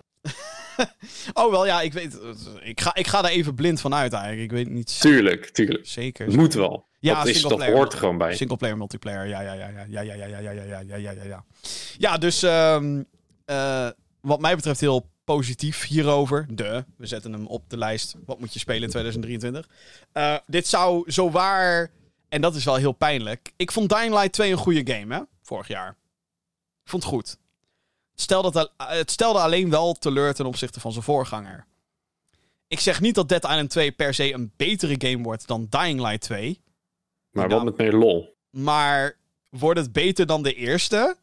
Oh 1.34 1.52
wel, 1.52 1.66
ja, 1.66 1.82
ik 1.82 1.94
weet... 1.94 2.20
Ik 2.64 2.82
ga, 2.82 2.96
ik 2.96 3.08
ga 3.08 3.24
er 3.24 3.30
even 3.30 3.56
blind 3.56 3.82
van 3.82 3.94
uit 3.94 4.14
eigenlijk. 4.14 4.44
Ik 4.44 4.52
weet 4.52 4.70
niet 4.70 5.00
Tuurlijk, 5.02 5.46
tuurlijk. 5.50 5.88
zeker. 5.88 6.32
Moet 6.36 6.54
wel. 6.54 6.86
Ja, 7.00 7.16
dat 7.18 7.26
is, 7.28 7.32
dat 7.34 7.42
singleplayer. 7.42 7.76
hoort 7.76 7.94
er 7.94 8.00
gewoon 8.00 8.18
bij. 8.18 8.36
Singleplayer 8.36 8.78
multiplayer, 8.78 9.28
ja, 9.28 9.42
ja, 9.42 9.54
ja, 9.54 9.68
ja, 9.88 10.02
ja, 10.02 10.02
ja, 10.02 10.14
ja, 10.14 10.26
ja, 10.26 10.40
ja, 10.40 10.52
ja, 10.52 10.80
ja, 10.80 10.96
ja, 10.96 11.12
ja, 11.12 11.24
ja. 11.24 11.44
Ja, 11.98 12.18
dus 12.18 12.44
ehm, 12.44 13.04
eh, 13.46 13.88
wat 14.22 14.40
mij 14.42 14.56
betreft 14.56 14.80
heel 14.80 15.10
positief 15.24 15.88
hierover. 15.88 16.46
De, 16.50 16.86
we 16.98 17.06
zetten 17.06 17.34
hem 17.34 17.46
op 17.48 17.70
de 17.70 17.78
lijst. 17.78 18.16
Wat 18.26 18.40
moet 18.40 18.54
je 18.54 18.60
spelen 18.60 18.82
in 18.84 18.90
2023? 18.90 19.68
Eh, 20.12 20.36
dit 20.48 20.68
zou 20.68 21.12
zo 21.12 21.32
waar, 21.32 21.92
en 22.34 22.42
dat 22.42 22.56
is 22.56 22.64
wel 22.64 22.76
heel 22.76 22.92
pijnlijk. 22.92 23.52
Ik 23.56 23.72
vond 23.72 23.90
Dying 23.90 24.14
Light 24.14 24.32
2 24.34 24.52
een 24.52 24.58
goede 24.58 24.94
game, 24.94 25.16
hè? 25.16 25.22
Vorig 25.42 25.68
jaar. 25.68 25.90
Ik 26.84 26.90
vond 26.90 27.04
het 27.04 27.12
goed. 27.12 27.30
Het 28.12 28.22
stelde, 28.22 28.52
dat, 28.52 28.72
het 28.78 29.12
stelde 29.12 29.40
alleen 29.40 29.70
wel 29.70 29.94
teleur 29.94 30.34
ten 30.34 30.46
opzichte 30.46 30.80
van 30.80 30.92
zijn 30.92 31.04
voorganger. 31.04 31.66
Ik 32.68 32.80
zeg 32.80 33.02
niet 33.02 33.16
dat 33.16 33.30
Dead 33.30 33.44
Island 33.44 33.70
2 33.70 33.92
per 33.92 34.14
se 34.14 34.34
een 34.34 34.52
betere 34.56 34.96
game 34.98 35.24
wordt 35.24 35.48
dan 35.48 35.68
Dying 35.70 36.00
Light 36.02 36.22
2. 36.22 36.62
Maar 37.32 37.48
Nou. 37.48 37.56
wat 37.64 37.78
met 37.78 37.78
meer 37.78 38.00
lol. 38.00 38.36
Maar 38.50 39.18
wordt 39.50 39.80
het 39.80 39.92
beter 39.92 40.26
dan 40.26 40.44
de 40.44 40.54
eerste? 40.54 41.18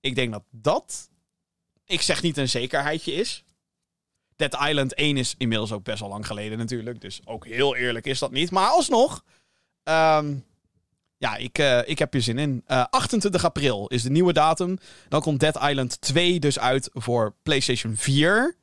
Ik 0.00 0.14
denk 0.14 0.32
dat 0.32 0.42
dat. 0.50 1.08
Ik 1.84 2.00
zeg 2.00 2.22
niet 2.22 2.36
een 2.36 2.48
zekerheidje 2.48 3.12
is. 3.12 3.44
Dead 4.36 4.54
Island 4.68 4.94
1 4.94 5.16
is 5.16 5.34
inmiddels 5.38 5.72
ook 5.72 5.84
best 5.84 6.00
wel 6.00 6.08
lang 6.08 6.26
geleden 6.26 6.58
natuurlijk. 6.58 7.00
Dus 7.00 7.20
ook 7.24 7.46
heel 7.46 7.76
eerlijk 7.76 8.06
is 8.06 8.18
dat 8.18 8.30
niet. 8.30 8.50
Maar 8.50 8.68
alsnog. 8.68 9.24
ehm, 9.82 10.36
ja, 11.18 11.36
ik, 11.36 11.58
eh, 11.58 11.80
ik 11.84 11.98
heb 11.98 12.12
hier 12.12 12.22
zin 12.22 12.38
in. 12.38 12.62
Eh, 12.66 12.84
28 12.90 13.44
april 13.44 13.86
is 13.88 14.02
de 14.02 14.10
nieuwe 14.10 14.32
datum. 14.32 14.78
Dan 15.08 15.20
komt 15.20 15.40
Dead 15.40 15.56
Island 15.62 16.00
2 16.00 16.40
dus 16.40 16.58
uit 16.58 16.90
voor 16.92 17.34
PlayStation 17.42 17.96
4, 17.96 18.56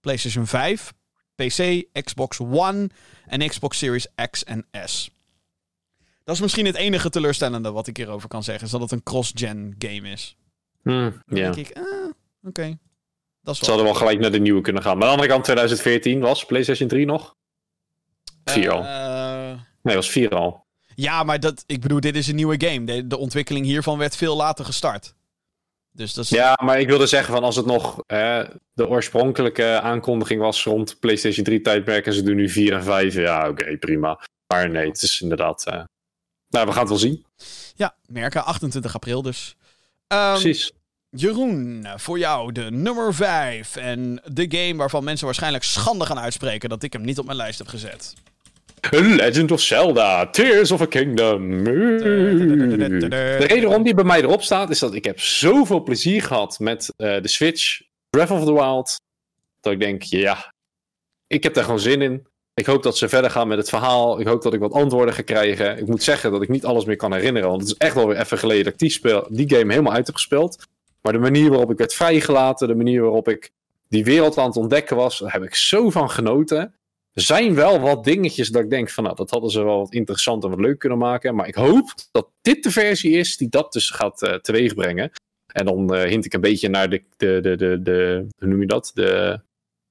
PlayStation 0.00 0.46
5, 0.46 0.92
PC, 1.34 1.84
Xbox 2.02 2.40
One 2.40 2.90
en 3.26 3.48
Xbox 3.48 3.78
Series 3.78 4.06
X 4.30 4.44
en 4.44 4.66
S. 4.84 5.10
Dat 6.24 6.34
is 6.34 6.40
misschien 6.40 6.66
het 6.66 6.76
enige 6.76 7.10
teleurstellende 7.10 7.72
wat 7.72 7.86
ik 7.86 7.96
hierover 7.96 8.28
kan 8.28 8.42
zeggen. 8.42 8.64
Is 8.64 8.70
dat 8.70 8.80
het 8.80 8.90
een 8.90 9.02
cross-gen 9.02 9.74
game 9.78 10.08
is. 10.08 10.36
Hmm, 10.82 11.22
Dan 11.26 11.38
ja. 11.38 11.50
denk 11.50 11.68
ik, 11.68 11.76
ah, 11.76 12.10
oké. 12.42 12.78
Dat 13.42 13.54
is 13.54 13.60
Ze 13.60 13.66
hadden 13.66 13.84
wel 13.84 13.94
gelijk 13.94 14.18
naar 14.18 14.30
de 14.30 14.40
nieuwe 14.40 14.60
kunnen 14.60 14.82
gaan. 14.82 14.98
Maar 14.98 15.02
aan 15.02 15.08
de 15.08 15.16
andere 15.16 15.32
kant, 15.32 15.44
2014 15.44 16.20
was 16.20 16.44
PlayStation 16.44 16.88
3 16.88 17.06
nog? 17.06 17.36
4 18.44 18.70
al. 18.70 18.84
Eh, 18.84 19.60
Nee, 19.82 19.94
was 19.94 20.10
4 20.10 20.30
al. 20.30 20.64
Ja, 21.00 21.22
maar 21.22 21.40
dat, 21.40 21.64
ik 21.66 21.80
bedoel, 21.80 22.00
dit 22.00 22.16
is 22.16 22.26
een 22.26 22.34
nieuwe 22.34 22.66
game. 22.66 22.84
De, 22.84 23.06
de 23.06 23.16
ontwikkeling 23.16 23.66
hiervan 23.66 23.98
werd 23.98 24.16
veel 24.16 24.36
later 24.36 24.64
gestart. 24.64 25.14
Dus 25.92 26.14
dat 26.14 26.24
is... 26.24 26.30
Ja, 26.30 26.58
maar 26.62 26.80
ik 26.80 26.88
wilde 26.88 27.06
zeggen 27.06 27.34
van 27.34 27.42
als 27.44 27.56
het 27.56 27.66
nog 27.66 28.02
eh, 28.06 28.40
de 28.72 28.88
oorspronkelijke 28.88 29.80
aankondiging 29.80 30.40
was 30.40 30.64
rond 30.64 31.00
PlayStation 31.00 31.44
3 31.44 31.60
tijdperk 31.60 32.06
en 32.06 32.12
ze 32.12 32.22
doen 32.22 32.36
nu 32.36 32.48
4 32.48 32.72
en 32.72 32.82
5, 32.84 33.14
ja 33.14 33.48
oké, 33.48 33.76
prima. 33.76 34.20
Maar 34.46 34.70
nee, 34.70 34.86
het 34.88 35.02
is 35.02 35.20
inderdaad... 35.20 35.66
eh, 35.66 35.82
nou, 36.48 36.66
we 36.66 36.72
gaan 36.72 36.80
het 36.80 36.88
wel 36.88 36.98
zien. 36.98 37.24
Ja, 37.74 37.94
merken. 38.06 38.44
28 38.44 38.94
april 38.94 39.22
dus. 39.22 39.56
Ehm, 40.06 40.30
Precies. 40.32 40.72
Jeroen, 41.10 41.86
voor 41.96 42.18
jou 42.18 42.52
de 42.52 42.70
nummer 42.70 43.14
5. 43.14 43.76
En 43.76 44.22
de 44.24 44.46
game 44.48 44.76
waarvan 44.76 45.04
mensen 45.04 45.26
waarschijnlijk 45.26 45.64
schande 45.64 46.06
gaan 46.06 46.18
uitspreken 46.18 46.68
dat 46.68 46.82
ik 46.82 46.92
hem 46.92 47.02
niet 47.02 47.18
op 47.18 47.24
mijn 47.24 47.36
lijst 47.36 47.58
heb 47.58 47.68
gezet. 47.68 48.14
Legend 48.90 49.50
of 49.50 49.60
Zelda, 49.60 50.26
Tears 50.26 50.70
of 50.70 50.80
a 50.80 50.86
Kingdom. 50.86 51.64
De 51.64 53.36
reden 53.38 53.64
waarom 53.64 53.82
die 53.82 53.94
bij 53.94 54.04
mij 54.04 54.20
erop 54.20 54.42
staat, 54.42 54.70
is 54.70 54.78
dat 54.78 54.94
ik 54.94 55.04
heb 55.04 55.20
zoveel 55.20 55.82
plezier 55.82 56.22
gehad 56.22 56.58
met 56.58 56.92
eh, 56.96 57.20
de 57.22 57.28
Switch, 57.28 57.80
Breath 58.10 58.30
of 58.30 58.44
the 58.44 58.52
Wild, 58.52 59.00
dat 59.60 59.72
ik 59.72 59.80
denk, 59.80 60.02
ja, 60.02 60.52
ik 61.26 61.42
heb 61.42 61.54
daar 61.54 61.64
gewoon 61.64 61.80
zin 61.80 62.02
in. 62.02 62.28
Ik 62.54 62.66
hoop 62.66 62.82
dat 62.82 62.96
ze 62.96 63.08
verder 63.08 63.30
gaan 63.30 63.48
met 63.48 63.58
het 63.58 63.68
verhaal. 63.68 64.20
Ik 64.20 64.26
hoop 64.26 64.42
dat 64.42 64.54
ik 64.54 64.60
wat 64.60 64.72
antwoorden 64.72 65.14
ga 65.14 65.22
krijgen. 65.22 65.78
Ik 65.78 65.86
moet 65.86 66.02
zeggen 66.02 66.30
dat 66.30 66.42
ik 66.42 66.48
niet 66.48 66.64
alles 66.64 66.84
meer 66.84 66.96
kan 66.96 67.12
herinneren, 67.12 67.48
want 67.48 67.60
het 67.60 67.70
is 67.70 67.76
echt 67.76 67.94
wel 67.94 68.06
weer 68.06 68.18
even 68.18 68.38
geleden 68.38 68.64
dat 68.64 68.72
ik 68.72 68.78
die, 68.78 68.90
speel, 68.90 69.26
die 69.30 69.48
game 69.48 69.72
helemaal 69.72 69.92
uit 69.92 70.06
heb 70.06 70.14
gespeeld. 70.14 70.66
Maar 71.00 71.12
de 71.12 71.18
manier 71.18 71.50
waarop 71.50 71.70
ik 71.70 71.78
werd 71.78 71.94
vrijgelaten, 71.94 72.68
de 72.68 72.74
manier 72.74 73.02
waarop 73.02 73.28
ik 73.28 73.50
die 73.88 74.04
wereld 74.04 74.38
aan 74.38 74.46
het 74.46 74.56
ontdekken 74.56 74.96
was, 74.96 75.18
daar 75.18 75.32
heb 75.32 75.42
ik 75.42 75.54
zo 75.54 75.90
van 75.90 76.10
genoten. 76.10 76.74
Er 77.12 77.22
zijn 77.22 77.54
wel 77.54 77.80
wat 77.80 78.04
dingetjes 78.04 78.48
dat 78.48 78.62
ik 78.62 78.70
denk 78.70 78.90
van, 78.90 79.04
nou, 79.04 79.16
dat 79.16 79.30
hadden 79.30 79.50
ze 79.50 79.64
wel 79.64 79.78
wat 79.78 79.92
interessant 79.92 80.44
en 80.44 80.50
wat 80.50 80.60
leuk 80.60 80.78
kunnen 80.78 80.98
maken. 80.98 81.34
Maar 81.34 81.48
ik 81.48 81.54
hoop 81.54 81.94
dat 82.10 82.28
dit 82.40 82.62
de 82.62 82.70
versie 82.70 83.12
is 83.12 83.36
die 83.36 83.48
dat 83.48 83.72
dus 83.72 83.90
gaat 83.90 84.22
eh 84.22 84.34
teweegbrengen. 84.34 85.10
En 85.52 85.64
dan 85.64 85.94
eh, 85.94 86.08
hint 86.08 86.24
ik 86.24 86.34
een 86.34 86.40
beetje 86.40 86.68
naar 86.68 86.90
de, 86.90 87.02
de, 87.16 87.40
de, 87.40 87.56
de, 87.56 87.82
de 87.82 88.26
hoe 88.38 88.48
noem 88.48 88.60
je 88.60 88.66
dat? 88.66 88.90
De, 88.94 89.40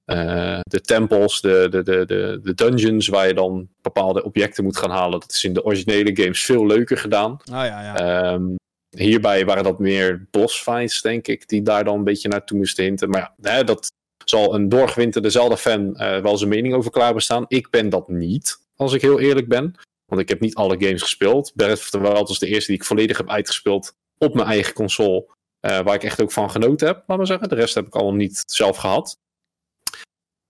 eh, 0.06 0.60
de 0.62 0.82
tempels, 0.82 1.42
de, 1.42 1.68
de, 1.70 1.84
de, 1.84 2.06
de, 2.06 2.40
de 2.44 2.54
dungeons 2.54 3.08
waar 3.08 3.28
je 3.28 3.34
dan 3.34 3.70
bepaalde 3.82 4.24
objecten 4.24 4.64
moet 4.64 4.78
gaan 4.78 4.90
halen. 4.90 5.20
Dat 5.20 5.32
is 5.32 5.44
in 5.44 5.54
de 5.54 5.64
originele 5.64 6.16
games 6.16 6.44
veel 6.44 6.66
leuker 6.66 6.98
gedaan. 6.98 7.32
Oh 7.32 7.38
ja, 7.46 7.82
ja. 7.84 7.96
Ehm, 7.96 8.56
hierbij 8.90 9.46
waren 9.46 9.64
dat 9.64 9.80
meer 9.80 10.28
boss 10.32 10.62
fights, 10.62 11.02
denk 11.02 11.28
ik, 11.28 11.48
die 11.48 11.62
daar 11.62 11.84
dan 11.84 11.98
een 11.98 12.04
beetje 12.04 12.30
naartoe 12.30 12.58
moesten 12.58 12.84
hinten. 12.84 13.10
Maar 13.10 13.34
ja, 13.38 13.52
hè, 13.52 13.64
dat, 13.64 13.92
zal 14.26 14.56
een 14.56 14.70
doorgewinterde 14.70 15.30
Zelda-fan 15.30 15.96
eh, 15.96 16.22
wel 16.22 16.38
zijn 16.38 16.50
mening 16.50 16.74
over 16.74 16.92
klaarbestaan. 16.92 17.46
Ik 17.48 17.70
ben 17.70 17.90
dat 17.90 18.08
niet, 18.10 18.58
als 18.76 18.94
ik 18.94 19.02
heel 19.02 19.20
eerlijk 19.20 19.48
ben. 19.48 19.76
Want 20.06 20.22
ik 20.22 20.30
heb 20.30 20.40
niet 20.40 20.56
alle 20.56 20.76
games 20.80 21.02
gespeeld. 21.02 21.52
Breath 21.56 21.80
of 21.80 21.90
the 21.90 22.00
Wild 22.00 22.28
was 22.28 22.40
de 22.40 22.48
eerste 22.48 22.72
die 22.72 22.80
ik 22.80 22.86
volledig 22.88 23.18
heb 23.18 23.30
uitgespeeld 23.30 23.96
op 24.18 24.34
mijn 24.34 24.48
eigen 24.48 24.74
console. 24.74 25.26
eh, 25.60 25.80
waar 25.80 25.96
ik 25.96 26.04
echt 26.04 26.22
ook 26.22 26.32
van 26.32 26.50
genoten 26.52 26.88
heb, 26.88 27.04
laat 27.08 27.18
maar 27.18 27.28
zeggen. 27.28 27.50
De 27.50 27.56
rest 27.56 27.76
heb 27.76 27.86
ik 27.86 27.96
allemaal 27.96 28.14
niet 28.14 28.44
zelf 28.46 28.78
gehad. 28.78 29.18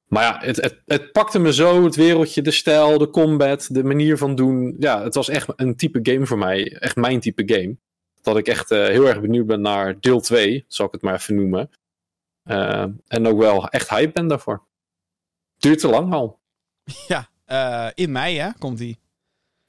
Maar 0.07 0.23
ja, 0.23 0.45
het, 0.45 0.55
het, 0.55 0.81
het 0.85 1.11
pakte 1.11 1.39
me 1.39 1.53
zo, 1.53 1.83
het 1.83 1.95
wereldje, 1.95 2.41
de 2.41 2.51
stijl, 2.51 2.97
de 2.97 3.09
combat, 3.09 3.67
de 3.71 3.83
manier 3.83 4.17
van 4.17 4.35
doen. 4.35 4.75
Ja, 4.79 5.03
het 5.03 5.15
was 5.15 5.29
echt 5.29 5.47
een 5.55 5.75
type 5.75 5.99
game 6.03 6.25
voor 6.25 6.37
mij. 6.37 6.77
Echt 6.77 6.95
mijn 6.95 7.19
type 7.19 7.43
game. 7.45 7.77
Dat 8.21 8.37
ik 8.37 8.47
echt 8.47 8.71
eh, 8.71 8.85
heel 8.85 9.07
erg 9.07 9.21
benieuwd 9.21 9.45
ben 9.45 9.61
naar 9.61 9.99
deel 9.99 10.19
2, 10.21 10.65
zal 10.67 10.85
ik 10.85 10.91
het 10.91 11.01
maar 11.01 11.13
even 11.13 11.35
noemen. 11.35 11.69
Eh, 12.49 12.85
en 13.07 13.27
ook 13.27 13.37
wel 13.37 13.67
echt 13.67 13.89
hype 13.89 14.11
ben 14.11 14.27
daarvoor. 14.27 14.65
Duurt 15.57 15.79
te 15.79 15.87
lang 15.87 16.13
al. 16.13 16.39
Ja, 17.07 17.29
eh, 17.45 17.89
in 17.93 18.11
mei 18.11 18.37
hè, 18.37 18.53
komt 18.53 18.77
die. 18.77 18.99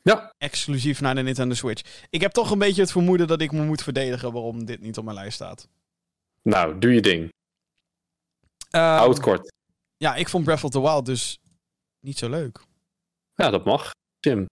Ja. 0.03 0.35
Exclusief 0.39 1.01
naar 1.01 1.15
de 1.15 1.23
Nintendo 1.23 1.55
Switch. 1.55 2.07
Ik 2.11 2.21
heb 2.21 2.33
toch 2.33 2.51
een 2.51 2.59
beetje 2.59 2.81
het 2.81 2.91
vermoeden 2.91 3.27
dat 3.27 3.41
ik 3.41 3.53
me 3.53 3.63
moet 3.63 3.83
verdedigen 3.83 4.33
waarom 4.33 4.65
dit 4.65 4.81
niet 4.81 4.99
op 4.99 5.05
mijn 5.05 5.17
lijst 5.17 5.35
staat. 5.35 5.69
Nou, 6.43 6.79
doe 6.79 6.95
je 6.95 7.01
ding. 7.01 7.33
Ehm, 8.71 8.97
Houd 8.97 9.15
het 9.15 9.21
kort. 9.21 9.53
Ja, 9.97 10.15
ik 10.15 10.29
vond 10.29 10.45
Breath 10.45 10.65
of 10.65 10.71
the 10.71 10.81
Wild 10.81 11.07
dus 11.07 11.39
niet 12.01 12.19
zo 12.19 12.29
leuk. 12.29 12.61
Ja, 13.35 13.51
dat 13.51 13.65
mag. 13.65 13.91
Jim. 14.21 14.47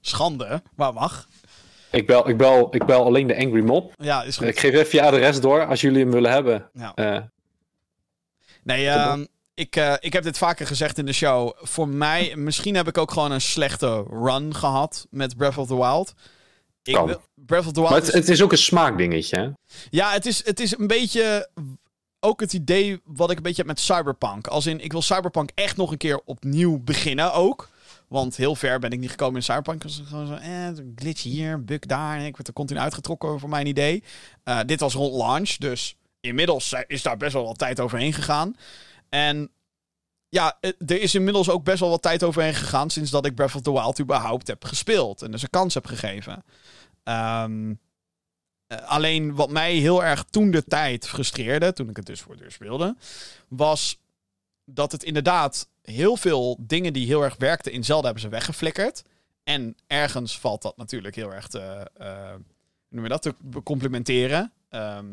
Schande, 0.00 0.62
maar 0.76 0.92
mag. 0.92 1.28
Ik 1.90 2.06
bel, 2.06 2.28
ik, 2.28 2.36
bel, 2.36 2.74
ik 2.74 2.86
bel 2.86 3.04
alleen 3.04 3.26
de 3.26 3.36
Angry 3.36 3.64
Mob. 3.64 3.92
Ja, 3.96 4.22
is 4.22 4.36
goed. 4.36 4.46
Ik 4.46 4.58
geef 4.58 4.74
even 4.74 4.98
je 4.98 5.04
adres 5.04 5.40
door 5.40 5.66
als 5.66 5.80
jullie 5.80 6.00
hem 6.02 6.10
willen 6.10 6.30
hebben. 6.30 6.70
Ja. 6.72 6.94
Eh, 6.94 7.18
Nee, 8.62 8.88
ehm, 8.88 9.24
ik, 9.54 9.76
eh, 9.76 9.94
ik 9.98 10.12
heb 10.12 10.22
dit 10.22 10.38
vaker 10.38 10.66
gezegd 10.66 10.98
in 10.98 11.06
de 11.06 11.12
show. 11.12 11.52
Voor 11.56 11.88
mij, 11.88 12.32
misschien 12.36 12.74
heb 12.74 12.88
ik 12.88 12.98
ook 12.98 13.10
gewoon 13.10 13.32
een 13.32 13.40
slechte 13.40 14.04
run 14.10 14.54
gehad 14.54 15.06
met 15.10 15.36
Breath 15.36 15.58
of 15.58 15.66
the 15.66 15.76
Wild. 15.76 16.14
Ik 16.82 16.94
wil- 16.96 17.22
Breath 17.34 17.66
of 17.66 17.72
the 17.72 17.80
Wild 17.80 17.90
maar 17.92 17.98
het, 17.98 18.08
is- 18.08 18.14
het 18.14 18.28
is 18.28 18.42
ook 18.42 18.52
een 18.52 18.58
smaakdingetje. 18.58 19.36
Hè? 19.38 19.48
Ja, 19.90 20.10
het 20.12 20.26
is, 20.26 20.44
het 20.46 20.60
is 20.60 20.78
een 20.78 20.86
beetje 20.86 21.48
ook 22.20 22.40
het 22.40 22.52
idee 22.52 23.00
wat 23.04 23.30
ik 23.30 23.36
een 23.36 23.42
beetje 23.42 23.56
heb 23.62 23.66
met 23.66 23.80
Cyberpunk. 23.80 24.46
Als 24.46 24.66
in, 24.66 24.80
ik 24.80 24.92
wil 24.92 25.02
Cyberpunk 25.02 25.50
echt 25.54 25.76
nog 25.76 25.90
een 25.90 25.96
keer 25.96 26.20
opnieuw 26.24 26.78
beginnen 26.78 27.32
ook. 27.32 27.68
Want 28.08 28.36
heel 28.36 28.54
ver 28.54 28.78
ben 28.78 28.90
ik 28.90 28.98
niet 28.98 29.10
gekomen 29.10 29.36
in 29.36 29.42
Cyberpunk. 29.42 29.82
Het 29.82 29.98
was 29.98 30.08
gewoon 30.08 30.26
zo, 30.26 30.34
eh, 30.34 30.68
glitch 30.96 31.22
hier, 31.22 31.64
bug 31.64 31.78
daar. 31.78 32.18
En 32.18 32.24
ik 32.24 32.36
werd 32.36 32.48
er 32.48 32.54
continu 32.54 32.80
uitgetrokken 32.80 33.40
voor 33.40 33.48
mijn 33.48 33.66
idee. 33.66 34.02
Eh, 34.44 34.60
dit 34.66 34.80
was 34.80 34.94
rond 34.94 35.14
launch, 35.14 35.50
dus 35.50 35.96
inmiddels 36.20 36.74
is 36.86 37.02
daar 37.02 37.16
best 37.16 37.32
wel 37.32 37.44
wat 37.44 37.58
tijd 37.58 37.80
overheen 37.80 38.12
gegaan. 38.12 38.56
En 39.08 39.50
ja, 40.28 40.56
eh, 40.60 40.70
er 40.86 41.00
is 41.00 41.14
inmiddels 41.14 41.50
ook 41.50 41.64
best 41.64 41.80
wel 41.80 41.90
wat 41.90 42.02
tijd 42.02 42.22
overheen 42.22 42.54
gegaan 42.54 42.90
sinds 42.90 43.10
dat 43.10 43.26
ik 43.26 43.34
Breath 43.34 43.54
of 43.54 43.62
the 43.62 43.72
Wild 43.72 44.00
überhaupt 44.00 44.46
heb 44.46 44.64
gespeeld. 44.64 45.22
En 45.22 45.30
dus 45.30 45.42
een 45.42 45.50
kans 45.50 45.74
heb 45.74 45.86
gegeven. 45.86 46.44
Ehm, 47.02 47.74
eh, 48.66 48.78
alleen 48.88 49.34
wat 49.34 49.50
mij 49.50 49.74
heel 49.74 50.04
erg 50.04 50.24
toen 50.24 50.50
de 50.50 50.64
tijd 50.64 51.08
frustreerde, 51.08 51.72
toen 51.72 51.88
ik 51.88 51.96
het 51.96 52.06
dus 52.06 52.20
voor 52.20 52.36
eerst 52.42 52.54
speelde, 52.54 52.96
was 53.48 53.98
dat 54.66 54.92
het 54.92 55.02
inderdaad 55.02 55.68
heel 55.82 56.16
veel 56.16 56.56
dingen 56.60 56.92
die 56.92 57.06
heel 57.06 57.22
erg 57.22 57.36
werkten 57.36 57.72
in 57.72 57.84
Zelda 57.84 58.04
hebben 58.04 58.22
ze 58.22 58.28
weggeflikkerd. 58.28 59.02
En 59.44 59.76
ergens 59.86 60.38
valt 60.38 60.62
dat 60.62 60.76
natuurlijk 60.76 61.14
heel 61.14 61.32
erg 61.32 61.48
te, 61.48 61.90
hoe 61.98 62.40
noem 62.88 63.02
je 63.02 63.08
dat, 63.08 63.22
te 63.22 63.34
complimenteren. 63.62 64.52
Ehm, 64.68 65.06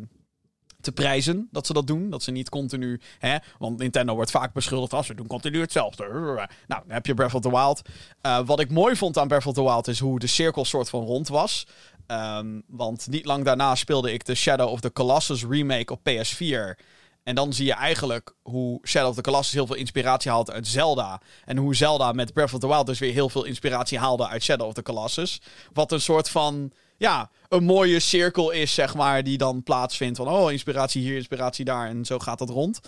te 0.83 0.91
prijzen 0.91 1.47
dat 1.51 1.65
ze 1.65 1.73
dat 1.73 1.87
doen. 1.87 2.09
Dat 2.09 2.23
ze 2.23 2.31
niet 2.31 2.49
continu. 2.49 2.99
Hè, 3.19 3.37
want 3.57 3.77
Nintendo 3.77 4.15
wordt 4.15 4.31
vaak 4.31 4.53
beschuldigd 4.53 4.93
als 4.93 5.05
ze 5.05 5.15
doen 5.15 5.27
continu 5.27 5.61
hetzelfde. 5.61 6.03
Nou, 6.07 6.47
dan 6.67 6.81
heb 6.87 7.05
je 7.05 7.13
Breath 7.13 7.33
of 7.33 7.41
the 7.41 7.49
Wild. 7.49 7.81
Eh, 8.21 8.39
wat 8.45 8.59
ik 8.59 8.71
mooi 8.71 8.95
vond 8.95 9.17
aan 9.17 9.27
Breath 9.27 9.45
of 9.45 9.53
the 9.53 9.63
Wild 9.63 9.87
is 9.87 9.99
hoe 9.99 10.19
de 10.19 10.27
cirkel 10.27 10.65
soort 10.65 10.89
van 10.89 11.03
rond 11.03 11.27
was. 11.27 11.67
Ehm, 12.07 12.59
want 12.67 13.07
niet 13.09 13.25
lang 13.25 13.43
daarna 13.43 13.75
speelde 13.75 14.13
ik 14.13 14.25
de 14.25 14.35
Shadow 14.35 14.69
of 14.69 14.79
the 14.79 14.91
Colossus 14.91 15.45
remake 15.45 15.93
op 15.93 15.99
PS4. 15.99 16.77
En 17.23 17.35
dan 17.35 17.53
zie 17.53 17.65
je 17.65 17.73
eigenlijk 17.73 18.35
hoe 18.41 18.79
Shadow 18.87 19.09
of 19.09 19.15
the 19.15 19.21
Colossus 19.21 19.53
heel 19.53 19.67
veel 19.67 19.75
inspiratie 19.75 20.31
haalt 20.31 20.51
uit 20.51 20.67
Zelda. 20.67 21.21
En 21.45 21.57
hoe 21.57 21.75
Zelda 21.75 22.11
met 22.11 22.33
Breath 22.33 22.53
of 22.53 22.59
the 22.59 22.67
Wild 22.67 22.85
dus 22.85 22.99
weer 22.99 23.13
heel 23.13 23.29
veel 23.29 23.43
inspiratie 23.43 23.99
haalde 23.99 24.27
uit 24.27 24.43
Shadow 24.43 24.67
of 24.67 24.73
the 24.73 24.81
Colossus. 24.81 25.41
Wat 25.73 25.91
een 25.91 26.01
soort 26.01 26.29
van, 26.29 26.71
ja, 26.97 27.29
een 27.49 27.63
mooie 27.63 27.99
cirkel 27.99 28.51
is, 28.51 28.73
zeg 28.73 28.95
maar, 28.95 29.23
die 29.23 29.37
dan 29.37 29.63
plaatsvindt. 29.63 30.17
Van, 30.17 30.27
oh, 30.27 30.51
inspiratie 30.51 31.01
hier, 31.01 31.15
inspiratie 31.15 31.65
daar. 31.65 31.87
En 31.87 32.05
zo 32.05 32.19
gaat 32.19 32.39
dat 32.39 32.49
rond. 32.49 32.79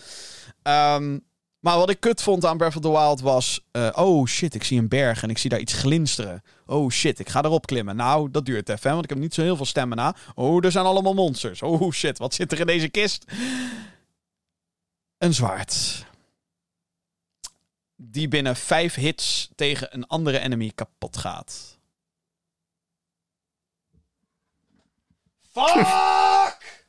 Ehm, 0.61 1.17
maar 1.59 1.77
wat 1.77 1.89
ik 1.89 1.99
kut 1.99 2.21
vond 2.21 2.45
aan 2.45 2.57
Breath 2.57 2.75
of 2.75 2.81
the 2.81 2.91
Wild 2.91 3.21
was... 3.21 3.61
eh, 3.71 3.89
oh 3.93 4.25
shit, 4.25 4.55
ik 4.55 4.63
zie 4.63 4.79
een 4.79 4.87
berg 4.87 5.23
en 5.23 5.29
ik 5.29 5.37
zie 5.37 5.49
daar 5.49 5.59
iets 5.59 5.73
glinsteren. 5.73 6.43
Oh 6.65 6.89
shit, 6.89 7.19
ik 7.19 7.29
ga 7.29 7.43
erop 7.43 7.65
klimmen. 7.65 7.95
Nou, 7.95 8.31
dat 8.31 8.45
duurt 8.45 8.69
even, 8.69 8.91
want 8.91 9.03
ik 9.03 9.09
heb 9.09 9.19
niet 9.19 9.33
zo 9.33 9.41
heel 9.41 9.55
veel 9.55 9.65
stemmen 9.65 9.97
na. 9.97 10.15
Oh, 10.35 10.65
er 10.65 10.71
zijn 10.71 10.85
allemaal 10.85 11.13
monsters. 11.13 11.61
Oh 11.61 11.91
shit, 11.91 12.17
wat 12.17 12.33
zit 12.33 12.51
er 12.51 12.59
in 12.59 12.65
deze 12.65 12.89
kist? 12.89 13.25
Een 15.17 15.33
zwaard. 15.33 16.05
Die 17.95 18.27
binnen 18.27 18.55
vijf 18.55 18.95
hits 18.95 19.49
tegen 19.55 19.93
een 19.93 20.07
andere 20.07 20.39
enemy 20.39 20.71
kapot 20.75 21.17
gaat. 21.17 21.77
Fuck! 25.51 26.83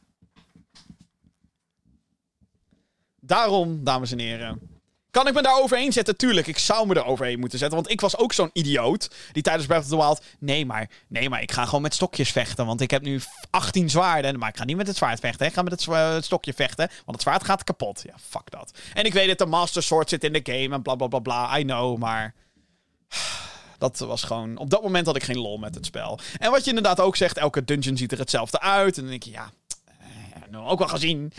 Daarom, 3.20 3.84
dames 3.84 4.12
en 4.12 4.18
heren. 4.18 4.75
Kan 5.16 5.26
ik 5.26 5.34
me 5.34 5.42
daar 5.42 5.60
overheen 5.60 5.92
zetten? 5.92 6.16
Tuurlijk, 6.16 6.46
ik 6.46 6.58
zou 6.58 6.86
me 6.86 6.94
er 6.94 7.04
overheen 7.04 7.38
moeten 7.38 7.58
zetten. 7.58 7.78
Want 7.78 7.90
ik 7.90 8.00
was 8.00 8.16
ook 8.16 8.32
zo'n 8.32 8.50
idioot 8.52 9.10
die 9.32 9.42
tijdens 9.42 9.66
Breath 9.66 9.82
of 9.82 9.88
the 9.88 9.96
Wild... 9.96 10.22
Nee 10.38 10.66
maar, 10.66 10.90
nee, 11.08 11.28
maar 11.28 11.42
ik 11.42 11.52
ga 11.52 11.64
gewoon 11.64 11.82
met 11.82 11.94
stokjes 11.94 12.30
vechten. 12.30 12.66
Want 12.66 12.80
ik 12.80 12.90
heb 12.90 13.02
nu 13.02 13.20
18 13.50 13.90
zwaarden. 13.90 14.38
Maar 14.38 14.48
ik 14.48 14.56
ga 14.56 14.64
niet 14.64 14.76
met 14.76 14.86
het 14.86 14.96
zwaard 14.96 15.20
vechten. 15.20 15.46
Ik 15.46 15.52
ga 15.52 15.62
met 15.62 15.84
het, 15.84 16.24
stokje 16.24 16.52
vechten. 16.52 16.88
Want 16.88 17.10
het 17.10 17.20
zwaard 17.20 17.44
gaat 17.44 17.64
kapot. 17.64 18.02
Ja, 18.06 18.14
fuck 18.28 18.50
dat. 18.50 18.78
En 18.94 19.04
ik 19.04 19.12
weet 19.12 19.28
dat 19.28 19.38
de 19.38 19.46
Master 19.46 19.82
Sword 19.82 20.08
zit 20.08 20.24
in 20.24 20.32
de 20.32 20.52
game 20.52 20.74
en 20.74 20.82
bla 20.82 20.94
bla 20.94 21.06
bla 21.06 21.18
bla. 21.18 21.58
I 21.58 21.62
know, 21.62 21.98
maar... 21.98 22.34
Dat 23.78 23.98
was 23.98 24.22
gewoon... 24.22 24.56
Op 24.56 24.70
dat 24.70 24.82
moment 24.82 25.06
had 25.06 25.16
ik 25.16 25.24
geen 25.24 25.38
lol 25.38 25.58
met 25.58 25.74
het 25.74 25.86
spel. 25.86 26.18
En 26.38 26.50
wat 26.50 26.62
je 26.62 26.68
inderdaad 26.68 27.00
ook 27.00 27.16
zegt, 27.16 27.36
elke 27.36 27.64
dungeon 27.64 27.96
ziet 27.96 28.12
er 28.12 28.18
hetzelfde 28.18 28.60
uit. 28.60 28.96
En 28.96 29.02
dan 29.02 29.10
denk 29.10 29.22
je, 29.22 29.30
ja... 29.30 29.50
eh, 29.98 30.06
nou, 30.50 30.68
ook 30.68 30.78
wel 30.78 30.88
gezien. 30.88 31.32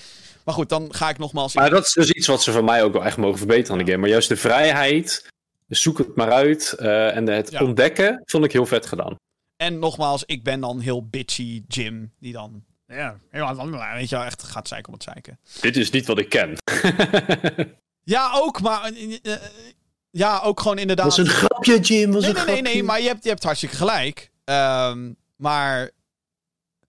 Maar 0.47 0.55
goed, 0.55 0.69
dan 0.69 0.93
ga 0.93 1.09
ik 1.09 1.17
nogmaals... 1.17 1.55
Maar 1.55 1.69
dat 1.69 1.85
is 1.85 1.93
dus 1.93 2.11
iets 2.11 2.27
wat 2.27 2.43
ze 2.43 2.51
van 2.51 2.65
mij 2.65 2.83
ook 2.83 2.93
wel 2.93 3.05
echt 3.05 3.17
mogen 3.17 3.37
verbeteren 3.37 3.71
aan 3.71 3.77
de 3.85 3.91
game. 3.91 4.01
Maar 4.01 4.09
juist 4.09 4.29
de 4.29 4.35
vrijheid, 4.37 5.29
zoek 5.67 5.97
het 5.97 6.15
maar 6.15 6.31
uit. 6.31 6.73
eh, 6.73 7.15
en 7.15 7.27
het 7.27 7.51
Ja. 7.51 7.63
ontdekken 7.63 8.21
vond 8.25 8.45
ik 8.45 8.51
heel 8.51 8.65
vet 8.65 8.85
gedaan. 8.85 9.15
En 9.55 9.79
nogmaals, 9.79 10.23
ik 10.25 10.43
ben 10.43 10.59
dan 10.59 10.79
heel 10.79 11.07
bitchy 11.07 11.63
Jim. 11.67 12.13
Die 12.19 12.33
dan, 12.33 12.63
ja, 12.85 13.17
helemaal, 13.29 13.93
weet 13.93 14.09
je 14.09 14.15
wel, 14.15 14.25
echt 14.25 14.43
gaat 14.43 14.67
zeiken 14.67 14.87
om 14.87 14.93
het 14.93 15.03
zeiken. 15.03 15.39
Dit 15.61 15.77
is 15.77 15.89
niet 15.89 16.05
wat 16.05 16.17
ik 16.19 16.29
ken. 16.29 16.57
Ja, 18.03 18.31
ook, 18.33 18.61
maar... 18.61 18.91
eh, 18.91 19.33
eh, 19.33 19.39
ja, 20.11 20.39
ook 20.43 20.59
gewoon 20.59 20.77
inderdaad... 20.77 21.05
was 21.05 21.17
een 21.17 21.25
grapje, 21.27 21.79
Jim. 21.79 22.11
Was 22.11 22.21
nee, 22.21 22.29
een 22.29 22.35
nee, 22.35 22.45
nee, 22.45 22.55
grapje. 22.55 22.73
nee, 22.73 22.83
maar 22.83 23.01
je 23.01 23.07
hebt, 23.07 23.23
je 23.23 23.29
hebt 23.29 23.43
hartstikke 23.43 23.75
gelijk. 23.75 24.31
Ehm, 24.43 25.11
maar 25.35 25.91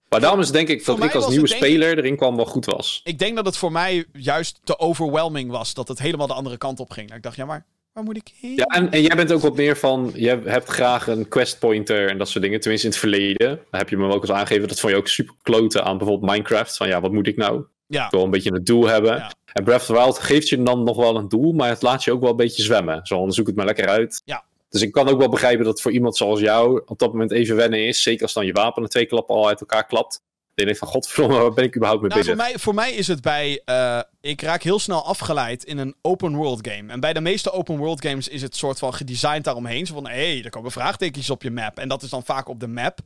Maar 0.09 0.21
daarom 0.21 0.41
is 0.41 0.51
denk 0.51 0.69
ik 0.69 0.85
dat 0.85 1.03
ik 1.03 1.15
als 1.15 1.29
nieuwe 1.29 1.49
ik- 1.49 1.55
speler 1.55 1.99
erin 1.99 2.17
kwam 2.17 2.37
wel 2.37 2.45
goed 2.47 2.65
was. 2.65 3.01
ik 3.05 3.19
denk 3.19 3.37
dat 3.37 3.47
het 3.47 3.57
voor 3.57 3.73
mij 3.73 4.05
juist 4.13 4.61
te 4.65 4.79
overwhelming 4.79 5.51
was. 5.51 5.75
Dat 5.75 5.89
het 5.89 5.99
helemaal 5.99 6.27
de 6.27 6.33
andere 6.35 6.57
kant 6.57 6.81
op 6.81 6.91
ging. 6.91 7.15
Ik 7.15 7.23
dacht, 7.23 7.37
ja, 7.37 7.45
maar 7.45 7.67
waar 7.93 8.05
moet 8.05 8.17
ik 8.17 8.31
heen? 8.41 8.55
Ja, 8.57 8.65
en, 8.65 8.91
en 8.91 9.01
jij 9.03 9.17
bent 9.17 9.33
ook 9.33 9.41
wat 9.41 9.57
meer 9.57 9.77
van, 9.77 10.11
je 10.15 10.41
hebt 10.45 10.69
graag 10.69 11.07
een 11.07 11.29
quest 11.29 11.59
pointer 11.59 12.09
en 12.11 12.19
dat 12.19 12.29
soort 12.29 12.45
dingen. 12.45 12.61
Tenminste 12.61 12.87
in 12.87 12.93
het 12.93 13.03
verleden. 13.03 13.61
Heb 13.71 13.89
je 13.89 13.97
me 13.97 14.13
ook 14.13 14.23
eens 14.23 14.31
aangegeven. 14.31 14.69
Dat 14.69 14.81
vond 14.81 14.93
je 14.93 14.99
ook 14.99 15.09
super 15.09 15.35
kloten 15.43 15.85
aan 15.85 15.99
bijvoorbeeld 15.99 16.31
Minecraft. 16.31 16.77
Van 16.77 16.89
ja, 16.89 17.01
wat 17.01 17.13
moet 17.13 17.27
ik 17.27 17.37
nou? 17.37 17.65
Ja, 17.87 18.05
Ik 18.05 18.11
wil 18.11 18.23
een 18.25 18.31
beetje 18.31 18.53
een 18.53 18.65
doel 18.65 18.87
hebben. 18.87 19.17
Ja. 19.17 19.33
En 19.53 19.65
Breath 19.65 19.81
of 19.81 19.87
the 19.87 19.93
Wild 19.93 20.19
geeft 20.19 20.49
je 20.49 20.63
dan 20.63 20.83
nog 20.83 20.97
wel 20.97 21.17
een 21.17 21.29
doel, 21.29 21.53
maar 21.53 21.69
het 21.69 21.83
laat 21.83 22.05
je 22.05 22.13
ook 22.13 22.21
wel 22.21 22.31
een 22.31 22.37
beetje 22.37 22.63
zwemmen. 22.63 23.01
Zo, 23.07 23.17
dan 23.19 23.33
zoek 23.33 23.47
het 23.47 23.57
maar 23.57 23.67
lekker 23.67 23.87
uit. 23.89 24.23
Ja. 24.25 24.45
Dus 24.69 24.83
ik 24.83 24.93
kan 24.93 25.09
ook 25.09 25.19
wel 25.19 25.29
begrijpen 25.29 25.65
dat 25.65 25.81
voor 25.81 25.93
iemand 25.93 26.17
zoals 26.17 26.41
jou 26.41 26.83
op 26.87 26.99
dat 26.99 27.13
moment 27.13 27.31
even 27.33 27.57
wennen 27.57 27.87
is. 27.87 28.03
Zeker 28.03 28.23
als 28.23 28.33
dan 28.33 28.47
je 28.47 28.53
wapen 28.53 28.83
na 28.83 28.89
twee 28.89 29.07
klappen 29.07 29.35
al 29.35 29.49
uit 29.49 29.61
elkaar 29.61 29.87
klapt. 29.87 30.23
Dan 30.55 30.67
denk 30.67 30.79
je 30.79 30.85
van, 30.85 30.89
godverdomme, 30.95 31.39
waar 31.39 31.53
ben 31.53 31.65
ik 31.65 31.77
überhaupt 31.77 32.03
mee 32.03 32.11
Nou, 32.11 32.25
voor, 32.25 32.35
bezig? 32.35 32.51
mij, 32.51 32.59
voor 32.59 32.75
mij 32.75 32.93
is 32.93 33.07
het 33.07 33.21
bij. 33.21 33.63
eh, 33.65 34.01
ik 34.21 34.43
raak 34.43 34.63
heel 34.63 34.79
snel 34.79 35.05
afgeleid 35.05 35.65
in 35.65 35.79
een 35.79 35.95
open 36.03 36.35
world 36.37 36.69
game. 36.69 36.93
En 36.93 37.01
bij 37.01 37.13
de 37.13 37.21
meeste 37.21 37.51
open 37.51 37.77
world 37.77 38.05
games 38.05 38.29
is 38.29 38.43
het 38.43 38.57
soort 38.57 38.79
van 38.79 38.95
gedesigned 38.95 39.45
daaromheen. 39.45 39.87
Zo 39.87 39.95
van 39.95 40.09
hé, 40.09 40.33
hey, 40.35 40.45
er 40.45 40.51
komen 40.51 40.71
vraagtekens 40.71 41.31
op 41.31 41.43
je 41.43 41.51
map. 41.51 41.79
En 41.79 41.89
dat 41.89 42.03
is 42.03 42.11
dan 42.11 42.25
vaak 42.25 42.49
op 42.49 42.61
de 42.61 42.67
map. 42.69 42.99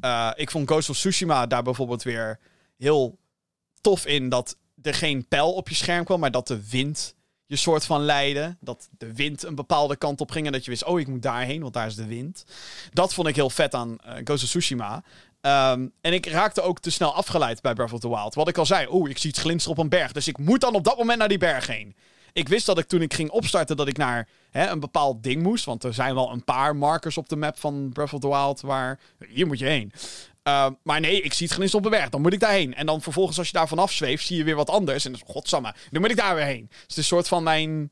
Eh, 0.00 0.30
ik 0.34 0.50
vond 0.50 0.70
Ghost 0.70 0.90
of 0.90 0.96
Tsushima 0.96 1.46
daar 1.46 1.62
bijvoorbeeld 1.62 2.02
weer 2.02 2.38
heel 2.76 3.18
tof 3.80 4.06
in. 4.06 4.28
Dat 4.28 4.56
er 4.82 4.94
geen 4.94 5.28
pijl 5.28 5.52
op 5.52 5.68
je 5.68 5.74
scherm 5.74 6.04
kwam, 6.04 6.20
maar 6.20 6.30
dat 6.30 6.46
de 6.46 6.68
wind 6.70 7.14
je 7.50 7.56
soort 7.56 7.86
van 7.86 8.00
leiden. 8.00 8.58
Dat 8.60 8.88
de 8.98 9.14
wind 9.14 9.42
een 9.42 9.54
bepaalde 9.54 9.96
kant 9.96 10.20
op 10.20 10.30
ging 10.30 10.46
en 10.46 10.52
dat 10.52 10.64
je 10.64 10.70
wist, 10.70 10.84
oh, 10.84 11.00
ik 11.00 11.06
moet 11.06 11.22
daarheen, 11.22 11.60
want 11.60 11.74
daar 11.74 11.86
is 11.86 11.94
de 11.94 12.06
wind. 12.06 12.44
Dat 12.92 13.14
vond 13.14 13.28
ik 13.28 13.36
heel 13.36 13.50
vet 13.50 13.74
aan 13.74 13.98
uh, 14.06 14.12
Ghost 14.24 14.44
Tsushima. 14.44 15.02
Ehm, 15.40 15.86
en 16.00 16.12
ik 16.12 16.26
raakte 16.26 16.60
ook 16.60 16.80
te 16.80 16.90
snel 16.90 17.14
afgeleid 17.14 17.62
bij 17.62 17.74
Breath 17.74 17.92
of 17.92 18.00
the 18.00 18.08
Wild. 18.08 18.34
Wat 18.34 18.48
ik 18.48 18.58
al 18.58 18.66
zei, 18.66 18.86
oh, 18.86 19.08
ik 19.08 19.18
zie 19.18 19.30
iets 19.30 19.38
glinsteren 19.38 19.78
op 19.78 19.82
een 19.82 19.90
berg. 19.90 20.12
Dus 20.12 20.28
ik 20.28 20.38
moet 20.38 20.60
dan 20.60 20.74
op 20.74 20.84
dat 20.84 20.98
moment 20.98 21.18
naar 21.18 21.28
die 21.28 21.38
berg 21.38 21.66
heen. 21.66 21.94
Ik 22.32 22.48
wist 22.48 22.66
dat 22.66 22.78
ik 22.78 22.86
toen 22.86 23.02
ik 23.02 23.14
ging 23.14 23.30
opstarten 23.30 23.76
dat 23.76 23.88
ik 23.88 23.96
naar 23.96 24.28
hè, 24.50 24.68
een 24.68 24.80
bepaald 24.80 25.22
ding 25.22 25.42
moest. 25.42 25.64
Want 25.64 25.84
er 25.84 25.94
zijn 25.94 26.14
wel 26.14 26.32
een 26.32 26.44
paar 26.44 26.76
markers 26.76 27.16
op 27.16 27.28
de 27.28 27.36
map 27.36 27.58
van 27.58 27.90
Breath 27.92 28.12
of 28.12 28.20
the 28.20 28.28
Wild 28.28 28.60
waar... 28.60 28.98
Hier 29.28 29.46
moet 29.46 29.58
je 29.58 29.66
heen. 29.66 29.92
Ehm, 30.42 30.72
maar 30.82 31.00
nee, 31.00 31.20
ik 31.20 31.32
zie 31.32 31.46
het 31.46 31.54
glinsteren 31.54 31.86
op 31.86 31.92
een 31.92 31.98
berg. 31.98 32.10
Dan 32.10 32.20
moet 32.20 32.32
ik 32.32 32.40
daarheen. 32.40 32.74
En 32.74 32.86
dan 32.86 33.02
vervolgens 33.02 33.38
als 33.38 33.46
je 33.46 33.52
daar 33.52 33.68
vanaf 33.68 33.92
zweeft, 33.92 34.26
zie 34.26 34.36
je 34.36 34.44
weer 34.44 34.56
wat 34.56 34.70
anders. 34.70 35.04
En 35.04 35.12
dan 35.12 35.20
is 35.20 35.32
godsamme, 35.32 35.74
dan 35.90 36.00
moet 36.00 36.10
ik 36.10 36.16
daar 36.16 36.34
weer 36.34 36.44
heen. 36.44 36.66
Dus 36.68 36.80
het 36.80 36.90
is 36.90 36.96
een 36.96 37.04
soort 37.04 37.28
van 37.28 37.42
mijn... 37.42 37.90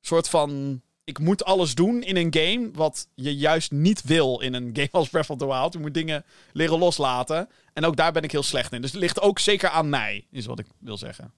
soort 0.00 0.28
van 0.28 0.82
ik 1.04 1.18
moet 1.18 1.44
alles 1.44 1.74
doen 1.74 2.02
in 2.02 2.16
een 2.16 2.34
game 2.34 2.70
wat 2.72 3.08
je 3.14 3.36
juist 3.36 3.70
niet 3.70 4.02
wil 4.02 4.40
in 4.40 4.54
een 4.54 4.70
game 4.78 4.88
als 4.90 5.08
Breath 5.08 5.30
of 5.30 5.38
the 5.38 5.46
Wild. 5.46 5.72
Je 5.72 5.78
moet 5.78 5.94
dingen 5.94 6.24
leren 6.52 6.78
loslaten. 6.78 7.48
En 7.72 7.84
ook 7.84 7.96
daar 7.96 8.12
ben 8.12 8.22
ik 8.22 8.32
heel 8.32 8.42
slecht 8.42 8.72
in. 8.72 8.80
Dus 8.80 8.92
het 8.92 9.00
ligt 9.00 9.20
ook 9.20 9.38
zeker 9.38 9.68
aan 9.68 9.88
mij, 9.88 10.26
is 10.30 10.46
wat 10.46 10.58
ik 10.58 10.66
wil 10.78 10.96
zeggen. 10.96 11.32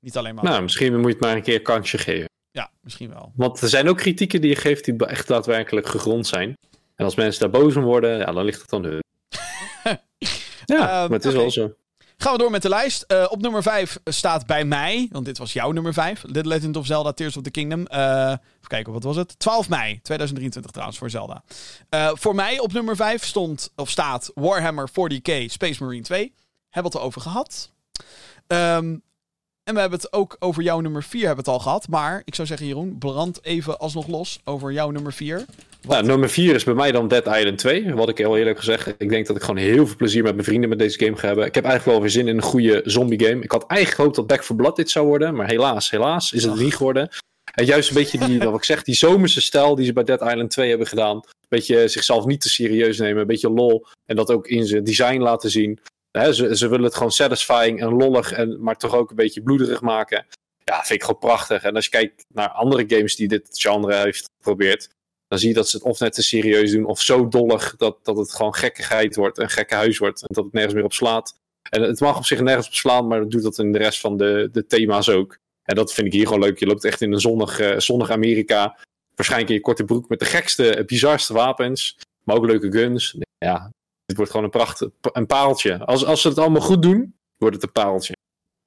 Niet 0.00 0.16
alleen 0.16 0.34
maar. 0.34 0.44
Nou, 0.44 0.62
misschien 0.62 0.96
moet 0.96 1.06
je 1.06 1.12
het 1.12 1.20
maar 1.20 1.36
een 1.36 1.42
keer 1.42 1.54
een 1.54 1.62
kansje 1.62 1.98
geven. 1.98 2.28
Ja, 2.50 2.70
misschien 2.80 3.08
wel. 3.08 3.32
Want 3.36 3.60
er 3.60 3.68
zijn 3.68 3.88
ook 3.88 3.96
kritieken 3.96 4.40
die 4.40 4.50
je 4.50 4.56
geeft 4.56 4.84
die 4.84 5.06
echt 5.06 5.28
daadwerkelijk 5.28 5.86
gegrond 5.86 6.26
zijn. 6.26 6.56
En 6.94 7.04
als 7.04 7.14
mensen 7.14 7.40
daar 7.40 7.60
boos 7.60 7.76
om 7.76 7.84
worden, 7.84 8.18
ja, 8.18 8.32
dan 8.32 8.44
ligt 8.44 8.62
het 8.62 8.72
aan 8.72 8.84
hun. 8.84 9.01
Ja, 10.78 10.86
maar 10.86 11.10
het 11.10 11.24
is 11.24 11.34
wel 11.34 11.50
zo. 11.50 11.74
Gaan 12.16 12.32
we 12.32 12.38
door 12.38 12.50
met 12.50 12.62
de 12.62 12.68
lijst. 12.68 13.04
Uh, 13.08 13.26
op 13.28 13.40
nummer 13.40 13.62
5 13.62 13.98
staat 14.04 14.46
bij 14.46 14.64
mij, 14.64 15.08
want 15.10 15.24
dit 15.24 15.38
was 15.38 15.52
jouw 15.52 15.70
nummer 15.72 15.92
5. 15.92 16.22
Little 16.22 16.46
Legend 16.52 16.76
of 16.76 16.86
Zelda 16.86 17.12
Tears 17.12 17.36
of 17.36 17.42
the 17.42 17.50
Kingdom. 17.50 17.86
Uh, 17.90 18.28
even 18.28 18.66
kijken, 18.66 18.92
wat 18.92 19.02
was 19.02 19.16
het? 19.16 19.38
12 19.38 19.68
mei 19.68 20.00
2023 20.02 20.70
trouwens 20.70 20.98
voor 20.98 21.10
Zelda. 21.10 21.42
Uh, 21.90 22.10
voor 22.14 22.34
mij 22.34 22.58
op 22.58 22.72
nummer 22.72 22.96
5 22.96 23.24
stond, 23.24 23.72
of 23.76 23.90
staat 23.90 24.30
Warhammer 24.34 24.90
40k 24.90 25.44
Space 25.46 25.82
Marine 25.82 26.02
2. 26.02 26.34
Hebben 26.70 26.92
we 26.92 26.98
het 26.98 27.06
erover 27.06 27.20
gehad. 27.20 27.70
Um, 28.46 29.02
en 29.64 29.74
we 29.74 29.80
hebben 29.80 29.98
het 29.98 30.12
ook 30.12 30.36
over 30.38 30.62
jouw 30.62 30.80
nummer 30.80 31.02
4 31.02 31.26
hebben 31.26 31.44
het 31.44 31.54
al 31.54 31.60
gehad. 31.60 31.88
Maar 31.88 32.22
ik 32.24 32.34
zou 32.34 32.48
zeggen, 32.48 32.66
Jeroen, 32.66 32.98
brand 32.98 33.44
even 33.44 33.78
alsnog 33.78 34.06
los 34.06 34.40
over 34.44 34.72
jouw 34.72 34.90
nummer 34.90 35.12
4. 35.12 35.44
Nou, 35.88 36.04
nummer 36.04 36.28
4 36.28 36.54
is 36.54 36.64
bij 36.64 36.74
mij 36.74 36.92
dan 36.92 37.08
Dead 37.08 37.26
Island 37.26 37.58
2. 37.58 37.94
Wat 37.94 38.08
ik 38.08 38.18
heel 38.18 38.36
eerlijk 38.36 38.58
gezegd. 38.58 38.94
Ik 38.98 39.08
denk 39.08 39.26
dat 39.26 39.36
ik 39.36 39.42
gewoon 39.42 39.60
heel 39.60 39.86
veel 39.86 39.96
plezier 39.96 40.22
met 40.22 40.32
mijn 40.32 40.44
vrienden 40.44 40.68
met 40.68 40.78
deze 40.78 40.98
game 40.98 41.16
ga 41.16 41.26
hebben. 41.26 41.46
Ik 41.46 41.54
heb 41.54 41.64
eigenlijk 41.64 41.92
wel 41.92 42.02
weer 42.02 42.10
zin 42.10 42.28
in 42.28 42.36
een 42.36 42.42
goede 42.42 42.80
zombie 42.84 43.24
game. 43.24 43.42
Ik 43.42 43.50
had 43.52 43.66
eigenlijk 43.66 44.00
gehoopt 44.00 44.16
dat 44.16 44.26
Back 44.26 44.44
4 44.44 44.56
Blood 44.56 44.76
dit 44.76 44.90
zou 44.90 45.06
worden. 45.06 45.34
Maar 45.34 45.48
helaas, 45.48 45.90
helaas 45.90 46.32
is 46.32 46.44
het 46.44 46.54
niet 46.54 46.76
geworden. 46.76 47.08
En 47.54 47.64
juist 47.64 47.88
een 47.88 47.94
beetje 47.94 48.18
die, 48.18 48.38
wat 48.38 48.54
ik 48.54 48.64
zeg, 48.64 48.82
die 48.82 48.94
zomerse 48.94 49.40
stijl 49.40 49.74
die 49.74 49.86
ze 49.86 49.92
bij 49.92 50.04
Dead 50.04 50.20
Island 50.20 50.50
2 50.50 50.68
hebben 50.68 50.86
gedaan. 50.86 51.16
Een 51.16 51.22
beetje 51.48 51.88
zichzelf 51.88 52.24
niet 52.24 52.40
te 52.40 52.48
serieus 52.48 52.98
nemen. 52.98 53.20
Een 53.20 53.26
beetje 53.26 53.50
lol. 53.50 53.86
En 54.06 54.16
dat 54.16 54.30
ook 54.30 54.46
in 54.46 54.66
zijn 54.66 54.84
design 54.84 55.20
laten 55.20 55.50
zien. 55.50 55.78
ze, 56.10 56.56
ze 56.56 56.68
willen 56.68 56.84
het 56.84 56.94
gewoon 56.94 57.12
satisfying 57.12 57.80
en 57.80 57.88
lollig. 57.88 58.32
En, 58.32 58.62
maar 58.62 58.76
toch 58.76 58.94
ook 58.94 59.10
een 59.10 59.16
beetje 59.16 59.42
bloederig 59.42 59.80
maken. 59.80 60.26
Ja, 60.64 60.74
vind 60.74 60.90
ik 60.90 61.02
gewoon 61.02 61.20
prachtig. 61.20 61.62
En 61.62 61.74
als 61.74 61.84
je 61.84 61.90
kijkt 61.90 62.24
naar 62.28 62.48
andere 62.48 62.84
games 62.86 63.16
die 63.16 63.28
dit 63.28 63.48
genre 63.52 63.94
heeft 63.94 64.24
geprobeerd 64.38 64.88
dan 65.32 65.40
zie 65.40 65.50
je 65.50 65.54
dat 65.54 65.68
ze 65.68 65.76
het 65.76 65.86
of 65.86 65.98
net 65.98 66.12
te 66.12 66.22
serieus 66.22 66.70
doen 66.70 66.84
of 66.84 67.00
zo 67.00 67.28
dollig 67.28 67.76
dat, 67.76 67.98
dat 68.02 68.16
het 68.16 68.32
gewoon 68.32 68.54
gekkigheid 68.54 69.16
wordt, 69.16 69.38
een 69.38 69.50
gekke 69.50 69.74
huis 69.74 69.98
wordt 69.98 70.20
en 70.20 70.34
dat 70.34 70.44
het 70.44 70.52
nergens 70.52 70.74
meer 70.74 70.84
op 70.84 70.92
slaat. 70.92 71.34
En 71.70 71.82
het 71.82 72.00
mag 72.00 72.16
op 72.16 72.24
zich 72.24 72.40
nergens 72.40 72.66
op 72.66 72.72
slaan, 72.72 73.06
maar 73.06 73.20
dat 73.20 73.30
doet 73.30 73.42
dat 73.42 73.58
in 73.58 73.72
de 73.72 73.78
rest 73.78 74.00
van 74.00 74.16
de, 74.16 74.48
de 74.52 74.66
thema's 74.66 75.08
ook. 75.08 75.36
En 75.62 75.76
dat 75.76 75.92
vind 75.92 76.06
ik 76.06 76.12
hier 76.12 76.26
gewoon 76.26 76.42
leuk. 76.42 76.58
Je 76.58 76.66
loopt 76.66 76.84
echt 76.84 77.00
in 77.00 77.12
een 77.12 77.20
zonnig, 77.20 77.60
uh, 77.60 77.78
zonnig 77.78 78.10
Amerika. 78.10 78.78
Waarschijnlijk 79.14 79.50
in 79.50 79.56
je 79.56 79.62
korte 79.62 79.84
broek 79.84 80.08
met 80.08 80.18
de 80.18 80.24
gekste, 80.24 80.82
bizarste 80.86 81.32
wapens. 81.32 81.98
Maar 82.24 82.36
ook 82.36 82.46
leuke 82.46 82.72
guns. 82.72 83.16
Ja, 83.38 83.70
het 84.06 84.16
wordt 84.16 84.30
gewoon 84.30 84.46
een 84.46 84.52
pracht, 84.52 84.86
een 85.00 85.26
paaltje. 85.26 85.84
Als, 85.84 86.04
als 86.04 86.20
ze 86.20 86.28
het 86.28 86.38
allemaal 86.38 86.60
goed 86.60 86.82
doen, 86.82 87.14
wordt 87.36 87.54
het 87.54 87.64
een 87.64 87.72
paaltje. 87.72 88.16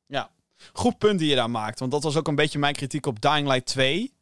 Ja, 0.05 0.31
goed 0.73 0.97
punt 0.97 1.19
die 1.19 1.29
je 1.29 1.35
daar 1.35 1.49
maakt. 1.49 1.79
Want 1.79 1.91
dat 1.91 2.03
was 2.03 2.17
ook 2.17 2.27
een 2.27 2.35
beetje 2.35 2.59
mijn 2.59 2.75
kritiek 2.75 3.05
op 3.05 3.21
Dying 3.21 3.47
Light 3.47 3.65
2. 3.65 4.14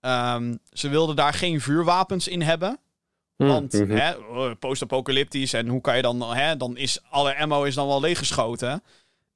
Um, 0.00 0.58
ze 0.72 0.88
wilden 0.88 1.16
daar 1.16 1.34
geen 1.34 1.60
vuurwapens 1.60 2.28
in 2.28 2.42
hebben. 2.42 2.78
Hm, 3.36 3.46
Want 3.46 3.72
mm 3.72 3.90
-hmm. 3.90 4.58
post-apocalyptisch 4.58 5.52
en 5.52 5.68
hoe 5.68 5.80
kan 5.80 5.96
je 5.96 6.02
dan... 6.02 6.34
Hè, 6.34 6.56
dan 6.56 6.76
is 6.76 7.00
alle 7.10 7.36
ammo 7.36 7.62
is 7.62 7.74
dan 7.74 7.86
wel 7.86 8.00
leeggeschoten. 8.00 8.82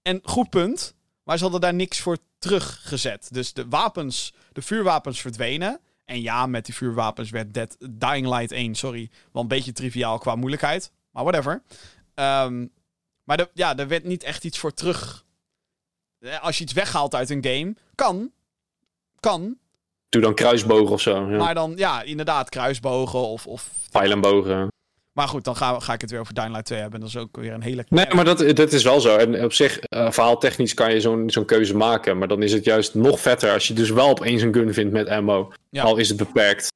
En 0.02 0.20
goed 0.22 0.50
punt. 0.50 0.94
Maar 1.24 1.36
ze 1.36 1.42
hadden 1.42 1.60
daar 1.60 1.74
niks 1.74 2.00
voor 2.00 2.18
teruggezet. 2.38 3.28
Dus 3.32 3.52
de 3.52 3.68
wapens, 3.68 4.32
de 4.52 4.62
vuurwapens 4.62 5.20
verdwenen. 5.20 5.80
En 6.04 6.20
ja, 6.22 6.46
met 6.46 6.64
die 6.64 6.74
vuurwapens 6.74 7.30
werd 7.30 7.54
Dead, 7.54 7.76
Dying 7.90 8.26
Light 8.26 8.52
1, 8.52 8.74
sorry, 8.74 9.10
wel 9.32 9.42
een 9.42 9.48
beetje 9.48 9.72
triviaal 9.72 10.18
qua 10.18 10.34
moeilijkheid. 10.34 10.92
Maar 11.10 11.24
whatever. 11.24 11.62
Um, 12.14 12.72
maar 13.24 13.36
de, 13.36 13.50
ja, 13.54 13.76
er 13.76 13.88
werd 13.88 14.04
niet 14.04 14.22
echt 14.22 14.44
iets 14.44 14.58
voor 14.58 14.74
terug. 14.74 15.24
Als 16.40 16.58
je 16.58 16.64
iets 16.64 16.72
weghaalt 16.72 17.14
uit 17.14 17.30
een 17.30 17.44
game, 17.44 17.76
kan. 17.94 18.32
Kan. 19.20 19.58
Doe 20.14 20.22
dan 20.22 20.34
kruisbogen 20.34 20.92
of 20.92 21.00
zo. 21.00 21.30
Ja. 21.30 21.36
Maar 21.36 21.54
dan, 21.54 21.72
ja, 21.76 22.02
inderdaad, 22.02 22.48
kruisbogen 22.48 23.18
of... 23.18 23.46
of 23.46 23.68
Pijlenbogen. 23.90 24.68
Maar 25.12 25.28
goed, 25.28 25.44
dan 25.44 25.56
ga, 25.56 25.80
ga 25.80 25.92
ik 25.92 26.00
het 26.00 26.10
weer 26.10 26.20
over 26.20 26.34
Dying 26.34 26.50
Light 26.50 26.66
2 26.66 26.80
hebben. 26.80 27.00
Dat 27.00 27.08
is 27.08 27.16
ook 27.16 27.36
weer 27.36 27.52
een 27.52 27.62
hele... 27.62 27.84
Nee, 27.88 28.06
maar 28.14 28.24
dat, 28.24 28.56
dat 28.56 28.72
is 28.72 28.82
wel 28.82 29.00
zo. 29.00 29.16
En 29.16 29.44
op 29.44 29.52
zich, 29.52 29.78
uh, 29.78 30.10
verhaaltechnisch 30.10 30.74
kan 30.74 30.92
je 30.92 31.00
zo'n 31.00 31.30
zo'n 31.30 31.44
keuze 31.44 31.76
maken. 31.76 32.18
Maar 32.18 32.28
dan 32.28 32.42
is 32.42 32.52
het 32.52 32.64
juist 32.64 32.94
nog 32.94 33.20
vetter 33.20 33.52
als 33.52 33.68
je 33.68 33.74
dus 33.74 33.90
wel 33.90 34.08
opeens 34.08 34.42
een 34.42 34.54
gun 34.54 34.74
vindt 34.74 34.92
met 34.92 35.08
ammo. 35.08 35.52
Al 35.72 35.96
is 35.96 36.08
het 36.08 36.16
beperkt. 36.16 36.68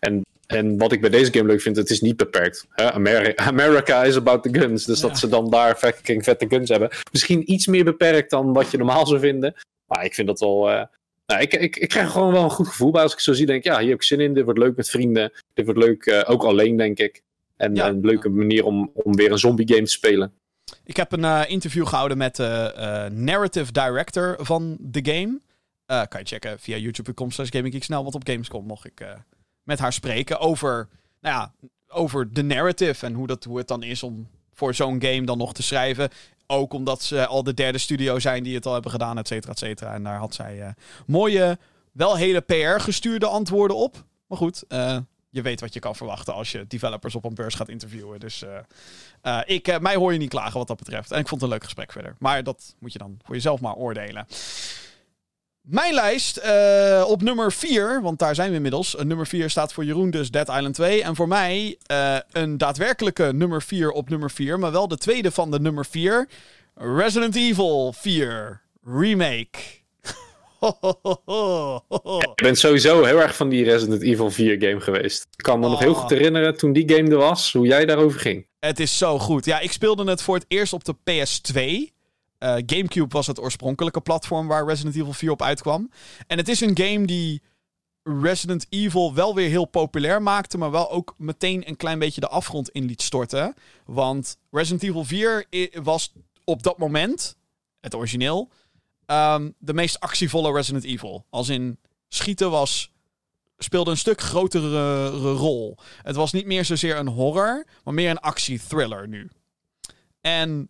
En, 0.00 0.24
en 0.46 0.78
wat 0.78 0.92
ik 0.92 1.00
bij 1.00 1.10
deze 1.10 1.32
game 1.32 1.46
leuk 1.46 1.60
vind, 1.60 1.76
het 1.76 1.90
is 1.90 2.00
niet 2.00 2.16
beperkt. 2.16 2.66
Hè? 2.70 2.92
America, 2.92 3.44
America 3.44 4.04
is 4.04 4.16
about 4.16 4.42
the 4.42 4.58
guns. 4.58 4.84
Dus 4.84 5.00
dat 5.00 5.18
ze 5.18 5.28
dan 5.28 5.50
daar 5.50 5.76
fucking 5.76 6.24
vette 6.24 6.46
guns 6.48 6.68
hebben. 6.68 6.90
Misschien 7.12 7.52
iets 7.52 7.66
meer 7.66 7.84
beperkt 7.84 8.30
dan 8.30 8.52
wat 8.52 8.70
je 8.70 8.76
normaal 8.76 9.06
zou 9.06 9.20
vinden. 9.20 9.54
Maar 9.86 10.04
ik 10.04 10.14
vind 10.14 10.26
dat 10.26 10.40
wel... 10.40 10.70
Uh, 10.70 10.82
nou, 11.26 11.40
ik, 11.40 11.54
ik, 11.54 11.76
ik 11.76 11.88
krijg 11.88 12.10
gewoon 12.10 12.32
wel 12.32 12.42
een 12.42 12.50
goed 12.50 12.68
gevoel 12.68 12.90
bij 12.90 13.02
als 13.02 13.12
ik 13.12 13.20
zo 13.20 13.32
zie. 13.32 13.46
Denk 13.46 13.64
ja, 13.64 13.78
hier 13.78 13.88
heb 13.88 13.98
ik 13.98 14.02
zin 14.02 14.20
in. 14.20 14.34
Dit 14.34 14.44
wordt 14.44 14.58
leuk 14.58 14.76
met 14.76 14.90
vrienden. 14.90 15.32
Dit 15.54 15.64
wordt 15.64 15.80
leuk 15.80 16.06
uh, 16.06 16.22
ook 16.26 16.42
alleen, 16.42 16.76
denk 16.76 16.98
ik. 16.98 17.22
En 17.56 17.78
een 17.78 18.00
leuke 18.00 18.28
manier 18.28 18.64
om, 18.64 18.90
om 18.94 19.14
weer 19.14 19.32
een 19.32 19.38
zombie 19.38 19.68
game 19.68 19.82
te 19.82 19.90
spelen. 19.90 20.32
Ik 20.84 20.96
heb 20.96 21.12
een 21.12 21.22
uh, 21.22 21.42
interview 21.46 21.86
gehouden 21.86 22.18
met 22.18 22.36
de 22.36 22.74
uh, 22.76 23.18
narrative 23.18 23.72
director 23.72 24.36
van 24.38 24.76
de 24.80 25.00
game. 25.02 25.40
kan 25.86 26.20
je 26.20 26.26
checken 26.26 26.60
via 26.60 26.76
youtube.com 26.76 27.30
slash 27.30 27.48
gaminggeeksnel. 27.50 28.02
Want 28.02 28.14
op 28.14 28.28
Gamescom 28.28 28.66
mocht 28.66 28.84
ik 28.84 29.04
met 29.62 29.78
haar 29.78 29.92
spreken 29.92 30.38
over, 30.38 30.88
nou 31.20 31.34
ja, 31.34 31.68
over 31.88 32.32
de 32.32 32.42
narrative. 32.42 33.06
En 33.06 33.14
hoe, 33.14 33.26
dat, 33.26 33.44
hoe 33.44 33.58
het 33.58 33.68
dan 33.68 33.82
is 33.82 34.02
om 34.02 34.28
voor 34.52 34.74
zo'n 34.74 35.02
game 35.02 35.24
dan 35.24 35.38
nog 35.38 35.54
te 35.54 35.62
schrijven. 35.62 36.08
Ook 36.46 36.72
omdat 36.72 37.02
ze 37.02 37.26
al 37.26 37.42
de 37.42 37.54
derde 37.54 37.78
studio 37.78 38.18
zijn 38.18 38.42
die 38.42 38.54
het 38.54 38.66
al 38.66 38.72
hebben 38.72 38.90
gedaan, 38.90 39.18
et 39.18 39.28
cetera, 39.28 39.52
et 39.52 39.58
cetera. 39.58 39.94
En 39.94 40.02
daar 40.02 40.18
had 40.18 40.34
zij 40.34 40.58
uh, 40.58 40.68
mooie, 41.06 41.58
wel 41.92 42.16
hele 42.16 42.40
PR 42.40 42.80
gestuurde 42.80 43.26
antwoorden 43.26 43.76
op. 43.76 44.04
Maar 44.26 44.38
goed, 44.38 44.64
uh, 44.68 44.98
je 45.30 45.42
weet 45.42 45.60
wat 45.60 45.74
je 45.74 45.80
kan 45.80 45.96
verwachten 45.96 46.34
als 46.34 46.52
je 46.52 46.66
developers 46.66 47.14
op 47.14 47.24
een 47.24 47.34
beurs 47.34 47.54
gaat 47.54 47.68
interviewen. 47.68 48.20
Dus 48.20 48.44
uh, 49.22 49.40
ik, 49.44 49.80
mij 49.80 49.96
hoor 49.96 50.12
je 50.12 50.18
niet 50.18 50.28
klagen 50.28 50.58
wat 50.58 50.68
dat 50.68 50.76
betreft. 50.76 51.10
En 51.10 51.18
ik 51.18 51.28
vond 51.28 51.40
het 51.40 51.50
een 51.50 51.56
leuk 51.56 51.64
gesprek 51.64 51.92
verder. 51.92 52.14
Maar 52.18 52.42
dat 52.42 52.74
moet 52.78 52.92
je 52.92 52.98
dan 52.98 53.18
voor 53.24 53.34
jezelf 53.34 53.60
maar 53.60 53.74
oordelen. 53.74 54.26
Mijn 55.68 55.94
lijst 55.94 56.40
uh, 56.44 57.04
op 57.06 57.22
nummer 57.22 57.52
4, 57.52 58.02
want 58.02 58.18
daar 58.18 58.34
zijn 58.34 58.50
we 58.50 58.56
inmiddels. 58.56 58.94
Uh, 58.94 59.02
nummer 59.02 59.26
4 59.26 59.50
staat 59.50 59.72
voor 59.72 59.84
Jeroen 59.84 60.10
dus 60.10 60.30
Dead 60.30 60.48
Island 60.48 60.74
2. 60.74 61.02
En 61.02 61.16
voor 61.16 61.28
mij 61.28 61.78
uh, 61.90 62.16
een 62.30 62.58
daadwerkelijke 62.58 63.32
nummer 63.34 63.62
4 63.62 63.90
op 63.90 64.08
nummer 64.08 64.30
4. 64.30 64.58
Maar 64.58 64.72
wel 64.72 64.88
de 64.88 64.96
tweede 64.96 65.30
van 65.30 65.50
de 65.50 65.60
nummer 65.60 65.86
4. 65.86 66.28
Resident 66.74 67.36
Evil 67.36 67.92
4 67.92 68.62
Remake. 68.84 69.58
ik 72.34 72.42
ben 72.42 72.56
sowieso 72.56 73.04
heel 73.04 73.20
erg 73.20 73.36
van 73.36 73.48
die 73.48 73.64
Resident 73.64 74.02
Evil 74.02 74.30
4 74.30 74.56
game 74.60 74.80
geweest. 74.80 75.26
Ik 75.36 75.44
kan 75.44 75.58
me 75.58 75.64
oh. 75.64 75.70
nog 75.70 75.80
heel 75.80 75.94
goed 75.94 76.10
herinneren 76.10 76.56
toen 76.56 76.72
die 76.72 76.94
game 76.94 77.10
er 77.10 77.16
was, 77.16 77.52
hoe 77.52 77.66
jij 77.66 77.84
daarover 77.84 78.20
ging. 78.20 78.46
Het 78.58 78.80
is 78.80 78.98
zo 78.98 79.18
goed. 79.18 79.44
Ja, 79.44 79.60
ik 79.60 79.72
speelde 79.72 80.10
het 80.10 80.22
voor 80.22 80.34
het 80.34 80.44
eerst 80.48 80.72
op 80.72 80.84
de 80.84 80.94
PS2. 80.94 81.94
Uh, 82.38 82.54
GameCube 82.66 83.14
was 83.14 83.26
het 83.26 83.40
oorspronkelijke 83.40 84.00
platform 84.00 84.46
waar 84.46 84.66
Resident 84.66 84.94
Evil 84.94 85.12
4 85.12 85.30
op 85.30 85.42
uitkwam. 85.42 85.90
En 86.26 86.38
het 86.38 86.48
is 86.48 86.60
een 86.60 86.78
game 86.78 87.06
die 87.06 87.42
Resident 88.02 88.66
Evil 88.68 89.14
wel 89.14 89.34
weer 89.34 89.48
heel 89.48 89.64
populair 89.64 90.22
maakte, 90.22 90.58
maar 90.58 90.70
wel 90.70 90.90
ook 90.90 91.14
meteen 91.18 91.68
een 91.68 91.76
klein 91.76 91.98
beetje 91.98 92.20
de 92.20 92.28
afgrond 92.28 92.68
in 92.70 92.84
liet 92.84 93.02
storten. 93.02 93.54
Want 93.84 94.38
Resident 94.50 94.82
Evil 94.82 95.04
4 95.04 95.46
was 95.82 96.12
op 96.44 96.62
dat 96.62 96.78
moment, 96.78 97.36
het 97.80 97.94
origineel, 97.94 98.50
um, 99.06 99.54
de 99.58 99.74
meest 99.74 100.00
actievolle 100.00 100.52
Resident 100.52 100.84
Evil. 100.84 101.24
Als 101.30 101.48
in 101.48 101.78
schieten 102.08 102.50
was 102.50 102.92
speelde 103.58 103.90
een 103.90 103.96
stuk 103.96 104.20
grotere 104.20 105.08
rol. 105.32 105.76
Het 106.02 106.16
was 106.16 106.32
niet 106.32 106.46
meer 106.46 106.64
zozeer 106.64 106.96
een 106.96 107.08
horror, 107.08 107.66
maar 107.84 107.94
meer 107.94 108.10
een 108.10 108.18
actie-thriller 108.18 109.08
nu. 109.08 109.30
En 110.20 110.68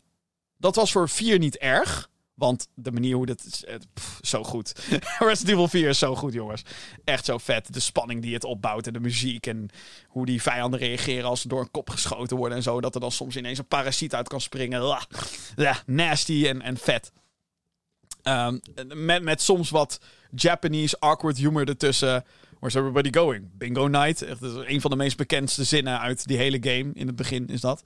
dat 0.59 0.77
was 0.77 0.93
voor 0.93 1.09
4 1.09 1.39
niet 1.39 1.57
erg. 1.57 2.09
Want 2.35 2.69
de 2.74 2.93
manier 2.93 3.16
hoe 3.16 3.27
dat 3.27 3.62
eh, 3.66 3.74
zo 4.20 4.45
goed. 4.45 4.73
Resident 5.19 5.49
Evil 5.49 5.69
4 5.69 5.89
is 5.89 5.99
zo 5.99 6.15
goed, 6.15 6.33
jongens. 6.33 6.62
Echt 7.05 7.24
zo 7.24 7.39
vet. 7.39 7.73
De 7.73 7.81
spanning 7.81 8.23
die 8.23 8.35
het 8.35 8.45
opbouwt 8.45 8.87
en 8.87 8.93
de 8.93 9.01
muziek. 9.01 9.47
En 9.47 9.69
hoe 10.07 10.27
die 10.27 10.43
vijanden 10.43 10.81
reageren 10.81 11.24
als 11.24 11.41
ze 11.41 11.49
door 11.49 11.61
een 11.61 11.70
kop 11.70 11.91
geschoten 11.91 12.37
worden 12.37 12.57
en 12.57 12.62
zo. 12.62 12.81
Dat 12.81 12.95
er 12.95 13.01
dan 13.01 13.12
soms 13.12 13.37
ineens 13.37 13.59
een 13.59 13.66
parasiet 13.66 14.15
uit 14.15 14.28
kan 14.28 14.41
springen. 14.41 15.07
Ja, 15.57 15.83
nasty 15.87 16.47
en, 16.47 16.62
en 16.62 16.77
vet. 16.77 17.12
Ehm, 18.23 18.59
met, 18.95 19.23
met 19.23 19.43
soms 19.43 19.70
wat 19.70 20.01
Japanese 20.35 20.97
awkward 20.99 21.37
humor 21.37 21.69
ertussen. 21.69 22.24
Where's 22.59 22.74
everybody 22.74 23.12
going? 23.12 23.49
Bingo 23.53 23.87
night. 23.87 24.23
Echt, 24.23 24.43
is 24.43 24.53
een 24.55 24.81
van 24.81 24.91
de 24.91 24.97
meest 24.97 25.16
bekendste 25.16 25.65
zinnen 25.65 26.01
uit 26.01 26.27
die 26.27 26.37
hele 26.37 26.59
game. 26.61 26.91
In 26.93 27.07
het 27.07 27.16
begin 27.16 27.47
is 27.47 27.61
dat. 27.61 27.83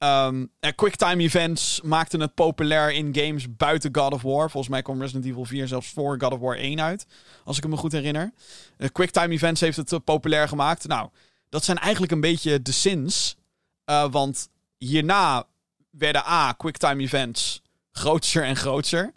En 0.00 0.74
quicktime 0.74 1.22
events 1.22 1.80
maakten 1.80 2.20
het 2.20 2.34
populair 2.34 2.92
in 2.92 3.14
games 3.14 3.56
buiten 3.56 3.96
God 3.96 4.12
of 4.12 4.22
War. 4.22 4.50
Volgens 4.50 4.68
mij 4.68 4.82
kwam 4.82 5.00
Resident 5.00 5.24
Evil 5.24 5.44
4 5.44 5.68
zelfs 5.68 5.88
voor 5.88 6.20
God 6.20 6.32
of 6.32 6.38
War 6.38 6.56
1 6.56 6.80
uit. 6.80 7.06
Als 7.44 7.56
ik 7.56 7.68
me 7.68 7.76
goed 7.76 7.92
herinner. 7.92 8.32
Uh, 8.78 8.88
quicktime 8.92 9.34
events 9.34 9.60
heeft 9.60 9.76
het 9.76 9.92
eh, 9.92 9.98
populair 10.04 10.48
gemaakt. 10.48 10.86
Nou, 10.86 11.08
dat 11.48 11.64
zijn 11.64 11.78
eigenlijk 11.78 12.12
een 12.12 12.20
beetje 12.20 12.62
de 12.62 12.72
sins. 12.72 13.36
Eh, 13.84 14.10
want 14.10 14.48
hierna 14.78 15.46
werden 15.90 16.26
A, 16.26 16.52
quicktime 16.52 17.02
events 17.02 17.62
groter 17.92 18.44
en 18.44 18.56
groter. 18.56 19.12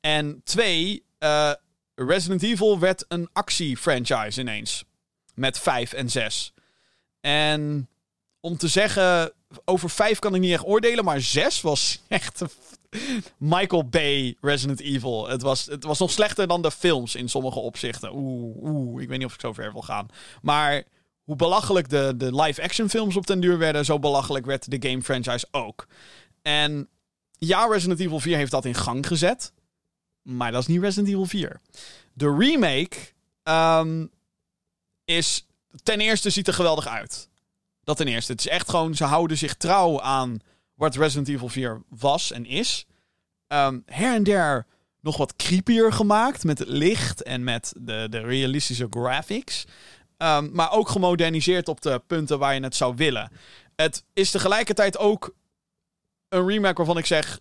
En 0.00 0.40
twee, 0.44 1.04
eh, 1.18 1.52
Resident 1.94 2.42
Evil 2.42 2.78
werd 2.78 3.04
een 3.08 3.28
actie-franchise 3.32 4.40
ineens. 4.40 4.84
Met 5.34 5.58
5 5.58 5.92
en 5.92 6.10
6. 6.10 6.52
En 7.20 7.88
om 8.40 8.56
te 8.56 8.68
zeggen, 8.68 9.32
over 9.64 9.90
5 9.90 10.18
kan 10.18 10.34
ik 10.34 10.40
niet 10.40 10.52
echt 10.52 10.66
oordelen, 10.66 11.04
maar 11.04 11.20
6 11.20 11.60
was 11.60 12.00
echt 12.08 12.42
Michael 13.36 13.88
Bay 13.88 14.36
Resident 14.40 14.80
Evil. 14.80 15.28
Het 15.28 15.42
was, 15.42 15.66
het 15.66 15.84
was 15.84 15.98
nog 15.98 16.10
slechter 16.10 16.46
dan 16.46 16.62
de 16.62 16.70
films 16.70 17.14
in 17.14 17.28
sommige 17.28 17.58
opzichten. 17.58 18.14
Oeh, 18.14 18.56
oeh, 18.62 19.02
ik 19.02 19.08
weet 19.08 19.18
niet 19.18 19.26
of 19.26 19.34
ik 19.34 19.40
zo 19.40 19.52
ver 19.52 19.72
wil 19.72 19.82
gaan. 19.82 20.08
Maar 20.42 20.84
hoe 21.24 21.36
belachelijk 21.36 21.88
de, 21.88 22.14
de 22.16 22.34
live-action 22.34 22.88
films 22.88 23.16
op 23.16 23.26
den 23.26 23.40
duur 23.40 23.58
werden, 23.58 23.84
zo 23.84 23.98
belachelijk 23.98 24.46
werd 24.46 24.70
de 24.70 24.88
game 24.88 25.02
franchise 25.02 25.46
ook. 25.50 25.86
En 26.42 26.88
ja, 27.38 27.66
Resident 27.66 28.00
Evil 28.00 28.20
4 28.20 28.36
heeft 28.36 28.50
dat 28.50 28.64
in 28.64 28.74
gang 28.74 29.06
gezet. 29.06 29.52
Maar 30.22 30.52
dat 30.52 30.60
is 30.60 30.66
niet 30.66 30.80
Resident 30.80 31.08
Evil 31.08 31.26
4. 31.26 31.60
De 32.12 32.36
remake 32.38 32.96
ehm, 33.42 34.06
is. 35.04 35.46
Ten 35.82 36.00
eerste 36.00 36.30
ziet 36.30 36.48
er 36.48 36.54
geweldig 36.54 36.86
uit. 36.86 37.28
Dat 37.88 37.96
ten 37.96 38.08
eerste. 38.08 38.32
Het 38.32 38.40
is 38.40 38.48
echt 38.48 38.70
gewoon. 38.70 38.94
Ze 38.94 39.04
houden 39.04 39.38
zich 39.38 39.54
trouw 39.54 40.00
aan 40.00 40.38
wat 40.74 40.96
Resident 40.96 41.28
Evil 41.28 41.48
4 41.48 41.82
was 41.88 42.32
en 42.32 42.46
is. 42.46 42.86
Ehm, 43.46 43.78
her 43.86 44.14
en 44.14 44.22
der 44.22 44.66
nog 45.00 45.16
wat 45.16 45.36
creepier 45.36 45.92
gemaakt. 45.92 46.44
Met 46.44 46.58
het 46.58 46.68
licht 46.68 47.22
en 47.22 47.44
met 47.44 47.72
de, 47.76 48.06
de 48.10 48.18
realistische 48.18 48.86
graphics. 48.90 49.64
Ehm, 50.16 50.48
maar 50.52 50.72
ook 50.72 50.88
gemoderniseerd 50.88 51.68
op 51.68 51.80
de 51.80 52.02
punten 52.06 52.38
waar 52.38 52.54
je 52.54 52.60
het 52.60 52.76
zou 52.76 52.94
willen. 52.96 53.30
Het 53.76 54.04
is 54.12 54.30
tegelijkertijd 54.30 54.98
ook 54.98 55.34
een 56.28 56.46
remake 56.46 56.76
waarvan 56.76 56.98
ik 56.98 57.06
zeg. 57.06 57.40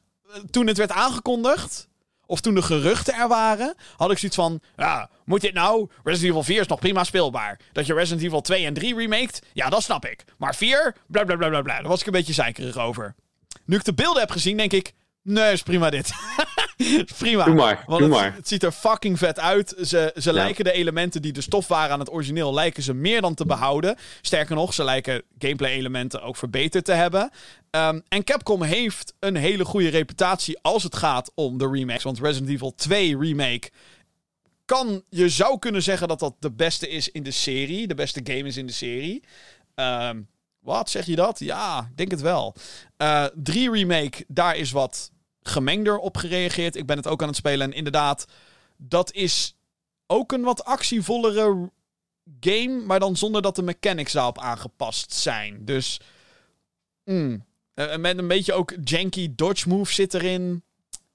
Toen 0.49 0.67
het 0.67 0.77
werd 0.77 0.91
aangekondigd 0.91 1.87
of 2.27 2.41
toen 2.41 2.55
de 2.55 2.61
geruchten 2.61 3.13
er 3.13 3.27
waren, 3.27 3.75
had 3.97 4.11
ik 4.11 4.17
zoiets 4.17 4.37
van: 4.37 4.61
ja, 4.75 5.09
moet 5.25 5.41
dit 5.41 5.53
nou? 5.53 5.89
Resident 6.03 6.29
Evil 6.29 6.43
4 6.43 6.61
is 6.61 6.67
nog 6.67 6.79
prima 6.79 7.03
speelbaar. 7.03 7.59
Dat 7.71 7.85
je 7.85 7.93
Resident 7.93 8.25
Evil 8.25 8.41
2 8.41 8.65
en 8.65 8.73
3 8.73 8.95
remaked, 8.95 9.41
ja, 9.53 9.69
dat 9.69 9.83
snap 9.83 10.05
ik. 10.05 10.23
Maar 10.37 10.55
4, 10.55 10.95
bla 11.07 11.23
bla. 11.23 11.35
Daar 11.61 11.83
was 11.83 11.99
ik 11.99 12.05
een 12.05 12.11
beetje 12.11 12.33
zeikerig 12.33 12.77
over. 12.77 13.15
Nu 13.65 13.75
ik 13.75 13.83
de 13.83 13.93
beelden 13.93 14.21
heb 14.21 14.31
gezien, 14.31 14.57
denk 14.57 14.73
ik: 14.73 14.93
nee, 15.21 15.51
is 15.51 15.63
prima 15.63 15.89
dit. 15.89 16.11
Prima. 17.17 17.43
Doe 17.43 17.55
maar, 17.55 17.83
Want 17.85 17.99
doe 17.99 18.09
het, 18.09 18.21
maar. 18.21 18.35
het 18.35 18.47
ziet 18.47 18.63
er 18.63 18.71
fucking 18.71 19.17
vet 19.17 19.39
uit. 19.39 19.75
Ze, 19.81 20.13
ze 20.17 20.33
lijken 20.33 20.63
de 20.63 20.71
elementen 20.71 21.21
die 21.21 21.33
de 21.33 21.41
stof 21.41 21.67
waren 21.67 21.91
aan 21.91 21.99
het 21.99 22.11
origineel, 22.11 22.53
lijken 22.53 22.83
ze 22.83 22.93
meer 22.93 23.21
dan 23.21 23.33
te 23.33 23.45
behouden. 23.45 23.97
Sterker 24.21 24.55
nog, 24.55 24.73
ze 24.73 24.83
lijken 24.83 25.23
gameplay-elementen 25.39 26.21
ook 26.21 26.35
verbeterd 26.35 26.85
te 26.85 26.91
hebben. 26.91 27.29
Ehm, 27.69 27.99
en 28.07 28.23
Capcom 28.23 28.63
heeft 28.63 29.13
een 29.19 29.35
hele 29.35 29.65
goede 29.65 29.89
reputatie 29.89 30.59
als 30.61 30.83
het 30.83 30.95
gaat 30.95 31.31
om 31.35 31.57
de 31.57 31.69
remakes. 31.69 32.03
Want 32.03 32.19
Resident 32.19 32.51
Evil 32.51 32.75
2 32.75 33.17
Remake 33.17 33.69
kan, 34.65 35.03
je 35.09 35.29
zou 35.29 35.59
kunnen 35.59 35.83
zeggen 35.83 36.07
dat 36.07 36.19
dat 36.19 36.35
de 36.39 36.51
beste 36.51 36.89
is 36.89 37.09
in 37.09 37.23
de 37.23 37.31
serie. 37.31 37.87
De 37.87 37.95
beste 37.95 38.21
game 38.23 38.47
is 38.47 38.57
in 38.57 38.65
de 38.65 38.73
serie. 38.73 39.23
Ehm, 39.75 40.21
wat 40.59 40.89
zeg 40.89 41.05
je 41.05 41.15
dat? 41.15 41.39
Ja, 41.39 41.87
ik 41.91 41.97
denk 41.97 42.11
het 42.11 42.21
wel. 42.21 42.55
Eh 42.97 43.25
3 43.33 43.71
Remake, 43.71 44.25
daar 44.27 44.55
is 44.55 44.71
wat 44.71 45.11
gemengder 45.47 45.97
op 45.97 46.17
gereageerd. 46.17 46.75
Ik 46.75 46.85
ben 46.85 46.97
het 46.97 47.07
ook 47.07 47.21
aan 47.21 47.27
het 47.27 47.37
spelen. 47.37 47.71
En 47.71 47.77
inderdaad, 47.77 48.27
dat 48.77 49.13
is 49.13 49.55
ook 50.07 50.31
een 50.31 50.41
wat 50.41 50.63
actievollere 50.63 51.71
game. 52.39 52.81
Maar 52.85 52.99
dan 52.99 53.15
zonder 53.15 53.41
dat 53.41 53.55
de 53.55 53.61
mechanics 53.61 54.11
daarop 54.11 54.39
aangepast 54.39 55.13
zijn. 55.13 55.65
Dus. 55.65 55.99
mm, 57.03 57.45
eh, 57.73 57.97
met 57.97 58.17
een 58.17 58.27
beetje 58.27 58.53
ook 58.53 58.73
janky 58.83 59.35
dodge 59.35 59.69
move 59.69 59.93
zit 59.93 60.13
erin. 60.13 60.63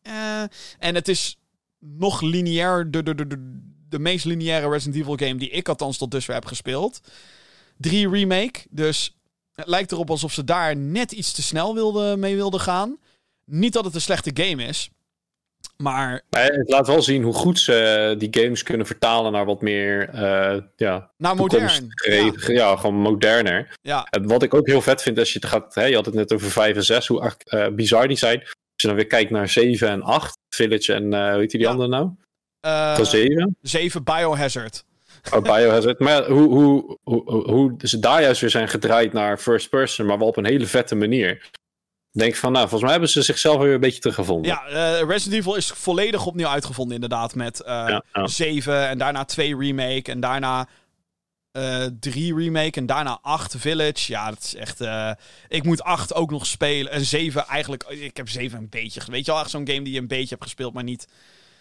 Eh, 0.02 0.42
en 0.78 0.94
het 0.94 1.08
is 1.08 1.36
nog 1.78 2.20
lineair. 2.20 2.90
De, 2.90 3.02
de, 3.02 3.14
de, 3.14 3.26
de, 3.26 3.60
de 3.88 3.98
meest 3.98 4.24
lineaire 4.24 4.68
Resident 4.68 4.96
Evil 5.02 5.16
game 5.16 5.38
die 5.38 5.50
ik 5.50 5.68
althans 5.68 5.98
tot 5.98 6.10
dusver 6.10 6.34
heb 6.34 6.46
gespeeld. 6.46 7.00
3 7.76 8.08
remake. 8.08 8.60
Dus 8.70 9.16
het 9.52 9.66
lijkt 9.66 9.92
erop 9.92 10.10
alsof 10.10 10.32
ze 10.32 10.44
daar 10.44 10.76
net 10.76 11.12
iets 11.12 11.32
te 11.32 11.42
snel 11.42 11.74
wilden, 11.74 12.18
mee 12.18 12.36
wilden 12.36 12.60
gaan. 12.60 12.98
Niet 13.44 13.72
dat 13.72 13.84
het 13.84 13.94
een 13.94 14.00
slechte 14.00 14.30
game 14.34 14.62
is. 14.64 14.90
Maar 15.76 16.22
Maar 16.30 16.44
het 16.44 16.68
laat 16.70 16.86
wel 16.86 17.02
zien 17.02 17.22
hoe 17.22 17.32
goed 17.34 17.58
ze 17.58 17.74
eh, 17.74 18.18
die 18.18 18.42
games 18.42 18.62
kunnen 18.62 18.86
vertalen 18.86 19.32
naar 19.32 19.44
wat 19.44 19.60
meer, 19.60 20.08
eh, 20.08 20.60
ja, 20.76 21.10
modern. 21.16 21.88
ja. 22.46 22.76
gewoon 22.76 22.94
moderner. 22.94 23.76
Ja, 23.82 24.06
En 24.10 24.26
wat 24.26 24.42
ik 24.42 24.54
ook 24.54 24.66
heel 24.66 24.80
vet 24.80 25.02
vind 25.02 25.18
als 25.18 25.32
je 25.32 25.38
het 25.38 25.48
gaat, 25.48 25.74
hè, 25.74 25.84
je 25.84 25.94
had 25.94 26.06
het 26.06 26.14
net 26.14 26.32
over 26.32 26.50
5 26.50 26.76
en 26.76 26.84
6, 26.84 27.06
hoe 27.06 27.32
eh, 27.44 27.68
bizar 27.68 28.08
die 28.08 28.16
zijn. 28.16 28.40
Als 28.40 28.50
je 28.82 28.86
dan 28.86 28.96
weer 28.96 29.06
kijkt 29.06 29.30
naar 29.30 29.48
7 29.48 29.88
en 29.88 30.02
8, 30.02 30.38
Village 30.48 30.92
en 30.92 31.12
eh 31.12 31.30
hoe 31.30 31.40
heet 31.40 31.50
die 31.50 31.60
Ja. 31.60 31.70
andere 31.70 31.88
nou? 31.88 32.10
Van 32.96 33.06
7? 33.06 33.56
7 33.62 34.04
Biohazard. 34.04 34.84
Oh, 35.32 35.42
Biohazard. 35.42 35.98
Maar 35.98 36.26
hoe, 36.28 36.48
hoe, 36.48 36.98
hoe, 37.02 37.50
hoe 37.50 37.74
ze 37.78 37.98
daar 37.98 38.22
juist 38.22 38.40
weer 38.40 38.50
zijn 38.50 38.68
gedraaid 38.68 39.12
naar 39.12 39.38
first 39.38 39.68
person, 39.70 40.06
maar 40.06 40.18
wel 40.18 40.26
op 40.28 40.36
een 40.36 40.46
hele 40.46 40.66
vette 40.66 40.94
manier. 40.94 41.50
Denk 42.12 42.36
van, 42.36 42.52
nou, 42.52 42.62
volgens 42.62 42.82
mij 42.82 42.90
hebben 42.90 43.08
ze 43.08 43.22
zichzelf 43.22 43.60
weer 43.60 43.74
een 43.74 43.80
beetje 43.80 44.00
teruggevonden. 44.00 44.50
Ja, 44.50 44.66
eh, 44.66 45.08
Resident 45.08 45.40
Evil 45.40 45.54
is 45.54 45.66
volledig 45.66 46.26
opnieuw 46.26 46.46
uitgevonden 46.46 46.94
inderdaad. 46.94 47.34
Met 47.34 47.60
eh 47.60 47.66
Ja, 47.66 48.02
ja. 48.12 48.26
7 48.26 48.88
en 48.88 48.98
daarna 48.98 49.24
2 49.24 49.56
remake 49.56 50.10
en 50.10 50.20
daarna 50.20 50.68
eh 51.52 51.84
3 52.00 52.34
remake 52.36 52.80
en 52.80 52.86
daarna 52.86 53.18
8 53.22 53.54
Village. 53.58 54.12
Ja, 54.12 54.28
dat 54.28 54.42
is 54.42 54.54
echt... 54.54 54.80
eh, 54.80 55.10
ik 55.48 55.64
moet 55.64 55.82
8 55.82 56.14
ook 56.14 56.30
nog 56.30 56.46
spelen. 56.46 56.92
En 56.92 57.04
7 57.04 57.46
eigenlijk... 57.46 57.84
Ik 57.88 58.16
heb 58.16 58.28
7 58.28 58.58
een 58.58 58.68
beetje... 58.70 59.00
Weet 59.10 59.24
je 59.26 59.32
wel, 59.32 59.40
echt 59.40 59.50
zo'n 59.50 59.68
game 59.68 59.82
die 59.82 59.92
je 59.92 59.98
een 60.00 60.06
beetje 60.08 60.28
hebt 60.28 60.42
gespeeld, 60.42 60.72
maar 60.72 60.82
niet... 60.84 61.06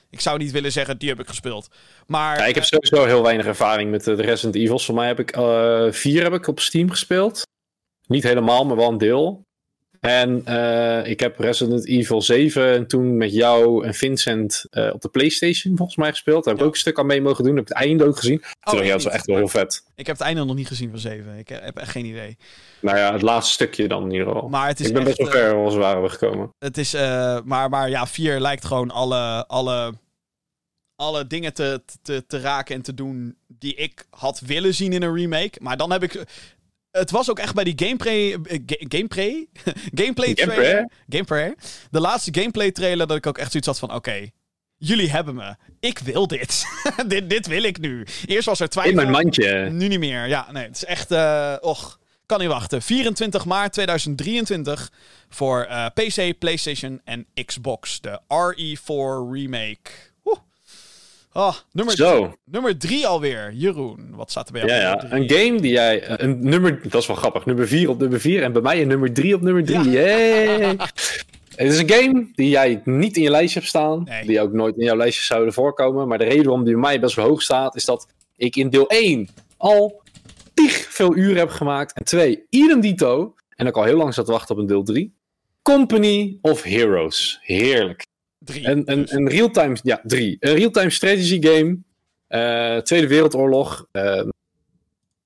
Ik 0.10 0.19
zou 0.19 0.38
niet 0.38 0.52
willen 0.52 0.72
zeggen, 0.72 0.98
die 0.98 1.10
heb 1.10 1.19
ik 1.19 1.28
gespeeld. 1.28 1.68
Maar... 2.07 2.38
Ja, 2.38 2.45
ik 2.45 2.56
heb 2.56 2.64
sowieso 2.64 3.06
heel 3.06 3.23
weinig 3.23 3.45
ervaring 3.45 3.91
met 3.91 4.03
de 4.03 4.15
de 4.15 4.22
Resident 4.22 4.56
Evils. 4.56 4.86
Voor 4.86 4.95
mij 4.95 5.07
heb 5.07 5.19
ik 5.19 5.32
eh 5.32 5.86
vier 5.90 6.23
heb 6.23 6.34
ik 6.34 6.48
op 6.48 6.60
Steam 6.60 6.90
gespeeld. 6.90 7.41
Niet 8.07 8.23
helemaal, 8.23 8.65
maar 8.65 8.76
wel 8.76 8.90
een 8.90 8.98
deel. 8.98 9.44
En 10.02 10.45
eh, 10.45 11.06
ik 11.11 11.19
heb 11.19 11.40
Resident 11.40 11.88
Evil 11.88 12.22
7 12.22 12.73
en 12.73 12.88
toen 12.88 13.18
met 13.18 13.34
jou 13.34 13.86
en 13.86 13.94
Vincent 13.94 14.65
eh, 14.69 14.90
op 14.94 15.02
de 15.02 15.10
PlayStation 15.10 15.78
volgens 15.78 15.98
mij 15.98 16.10
gespeeld. 16.10 16.44
Daar 16.44 16.53
heb 16.53 16.53
ik 16.53 16.60
Ja. 16.60 16.65
ook 16.65 16.73
een 16.73 16.80
stuk 16.80 16.99
aan 16.99 17.06
mee 17.06 17.22
mogen 17.22 17.44
doen. 17.44 17.56
Heb 17.56 17.68
het 17.68 17.78
einde 17.78 18.06
ook 18.06 18.18
gezien. 18.18 18.44
Toen 18.60 18.80
ik, 18.80 18.86
ja, 18.86 18.91
dat 18.91 19.03
niet. 19.03 19.14
echt 19.14 19.26
wel 19.26 19.36
heel 19.36 19.48
vet. 19.48 19.84
Ik 19.95 20.06
heb 20.07 20.18
het 20.18 20.26
einde 20.26 20.44
nog 20.45 20.56
niet 20.56 20.68
gezien 20.68 20.90
van 20.90 20.99
7. 20.99 21.38
Ik 21.38 21.48
heb 21.48 21.78
echt 21.78 21.91
geen 21.91 22.06
idee. 22.06 22.38
Nou 22.80 22.98
ja, 22.98 23.11
het 23.14 23.22
laatste 23.22 23.53
stukje 23.53 23.88
dan 23.88 24.03
in 24.03 24.11
ieder 24.11 24.28
geval. 24.28 24.49
Maar 24.49 24.68
het 24.68 24.80
is 24.80 24.88
ik 24.88 24.94
ben 24.94 25.07
echt, 25.07 25.18
best 25.18 25.32
wel 25.34 25.41
eh, 25.41 25.48
ver 25.49 25.57
als 25.57 25.76
waren 25.76 26.02
we 26.02 26.10
gekomen. 26.10 26.49
Het 26.60 26.78
is, 26.78 26.94
maar, 27.44 27.69
maar 27.69 27.90
ja, 27.90 28.07
4 28.07 28.40
lijkt 28.40 28.65
gewoon 28.65 28.91
alle, 28.91 29.48
alle, 29.48 29.94
alle 30.95 31.28
dingen 31.28 31.53
te, 31.53 31.82
te, 32.02 32.23
te 32.28 32.40
raken 32.40 32.76
en 32.76 32.82
te 32.82 32.94
doen 32.94 33.38
die 33.48 33.76
ik 33.76 34.06
had 34.10 34.40
willen 34.40 34.73
zien 34.73 34.94
in 34.94 35.02
een 35.02 35.15
remake. 35.15 35.60
Maar 35.61 35.78
dan 35.78 35.91
heb 35.91 36.03
ik. 36.03 36.23
Het 36.91 37.11
was 37.11 37.30
ook 37.30 37.39
echt 37.39 37.53
bij 37.53 37.63
die 37.63 37.73
gameplay. 37.88 38.31
eh, 38.34 38.59
ga- 38.65 38.85
gameplay? 38.89 39.47
gameplay 40.01 40.34
trailer. 40.34 40.89
Gameplay? 41.09 41.55
De 41.91 41.99
laatste 41.99 42.34
gameplay 42.39 42.72
trailer 42.72 43.07
dat 43.07 43.18
ik 43.18 43.26
ook 43.27 43.38
echt 43.38 43.51
zoiets 43.51 43.69
had 43.69 43.80
van: 43.80 43.93
oké, 43.93 44.30
jullie 44.77 45.09
hebben 45.11 45.35
me. 45.35 45.55
Ik 45.80 45.99
wil 45.99 46.27
dit. 46.27 46.63
dit. 47.07 47.30
Dit 47.30 47.47
wil 47.47 47.63
ik 47.63 47.80
nu. 47.80 48.05
Eerst 48.26 48.45
was 48.45 48.57
er 48.59 48.63
In 48.65 48.69
twijfel. 48.72 48.95
mijn 48.95 49.11
mandje. 49.11 49.69
Nu 49.69 49.88
niet 49.88 49.99
meer. 49.99 50.27
Ja, 50.27 50.51
nee, 50.51 50.63
het 50.63 50.76
is 50.76 50.85
echt. 50.85 51.11
eh 51.11 51.55
och, 51.61 51.99
kan 52.26 52.39
niet 52.39 52.47
wachten. 52.49 52.81
24 52.81 53.45
maart 53.45 53.73
2023 53.73 54.91
voor 55.30 55.61
eh, 55.63 55.85
PC, 55.93 56.38
PlayStation 56.39 57.01
en 57.03 57.27
Xbox. 57.45 58.01
De 58.01 58.19
RE4 58.27 59.31
Remake. 59.34 59.91
Ah, 61.33 61.55
nummer, 61.71 61.95
Zo. 61.95 62.33
nummer 62.45 62.77
drie 62.77 63.07
alweer. 63.07 63.51
Jeroen, 63.53 64.07
wat 64.15 64.31
staat 64.31 64.47
er 64.47 64.53
bij 64.53 64.61
jou? 64.65 64.81
Ja, 64.81 64.93
op 64.93 65.01
ja. 65.01 65.11
Een 65.11 65.27
drie? 65.27 65.45
game 65.45 65.61
die 65.61 65.71
jij. 65.71 66.03
eh, 66.03 66.27
Een 66.27 66.37
nummer. 66.49 66.79
Dat 66.89 67.01
is 67.01 67.07
wel 67.07 67.15
grappig. 67.15 67.45
Nummer 67.45 67.67
4 67.67 67.89
op 67.89 67.99
nummer 67.99 68.19
4 68.19 68.43
en 68.43 68.53
bij 68.53 68.61
mij 68.61 68.81
een 68.81 68.87
nummer 68.87 69.13
3 69.13 69.35
op 69.35 69.41
nummer 69.41 69.65
3. 69.65 69.89
Yay! 69.89 70.59
Het 71.55 71.71
is 71.71 71.79
een 71.79 71.89
game 71.89 72.27
die 72.35 72.49
jij 72.49 72.81
niet 72.85 73.17
in 73.17 73.23
je 73.23 73.29
lijstje 73.29 73.59
hebt 73.59 73.69
staan. 73.71 74.03
Nee. 74.03 74.25
Die 74.25 74.41
ook 74.41 74.51
nooit 74.53 74.77
in 74.77 74.83
jouw 74.85 74.95
lijstje 74.95 75.23
zouden 75.23 75.53
voorkomen. 75.53 76.07
Maar 76.07 76.17
de 76.17 76.23
reden 76.23 76.43
waarom 76.43 76.63
die 76.63 76.73
bij 76.73 76.81
mij 76.81 76.99
best 76.99 77.15
wel 77.15 77.25
hoog 77.27 77.41
staat, 77.41 77.75
is 77.75 77.85
dat 77.85 78.07
ik 78.35 78.55
in 78.55 78.69
deel 78.69 78.87
1 78.87 79.27
al 79.57 80.01
tig 80.53 80.71
veel 80.89 81.15
uren 81.15 81.37
heb 81.37 81.49
gemaakt. 81.49 81.93
En 81.93 82.03
2, 82.05 82.43
idem 82.49 82.79
dito. 82.81 83.33
En 83.55 83.67
ik 83.67 83.77
al 83.77 83.83
heel 83.83 83.97
lang 83.97 84.13
zat 84.13 84.25
te 84.25 84.31
wachten 84.31 84.55
op 84.55 84.61
een 84.61 84.67
deel 84.67 84.83
3. 84.83 85.13
Company 85.61 86.37
of 86.41 86.63
Heroes. 86.63 87.39
Heerlijk. 87.41 88.05
Drie. 88.43 88.68
Een, 88.68 88.91
een, 88.91 89.01
Dus. 89.01 89.11
een 89.11 89.30
real-time, 89.30 89.77
ja, 89.84 90.01
drie. 90.03 90.38
Een 90.39 90.55
real-time 90.55 90.89
strategy 90.89 91.41
game. 91.41 91.77
Eh, 92.27 92.77
Tweede 92.77 93.07
Wereldoorlog. 93.07 93.88
Eh, 93.91 94.27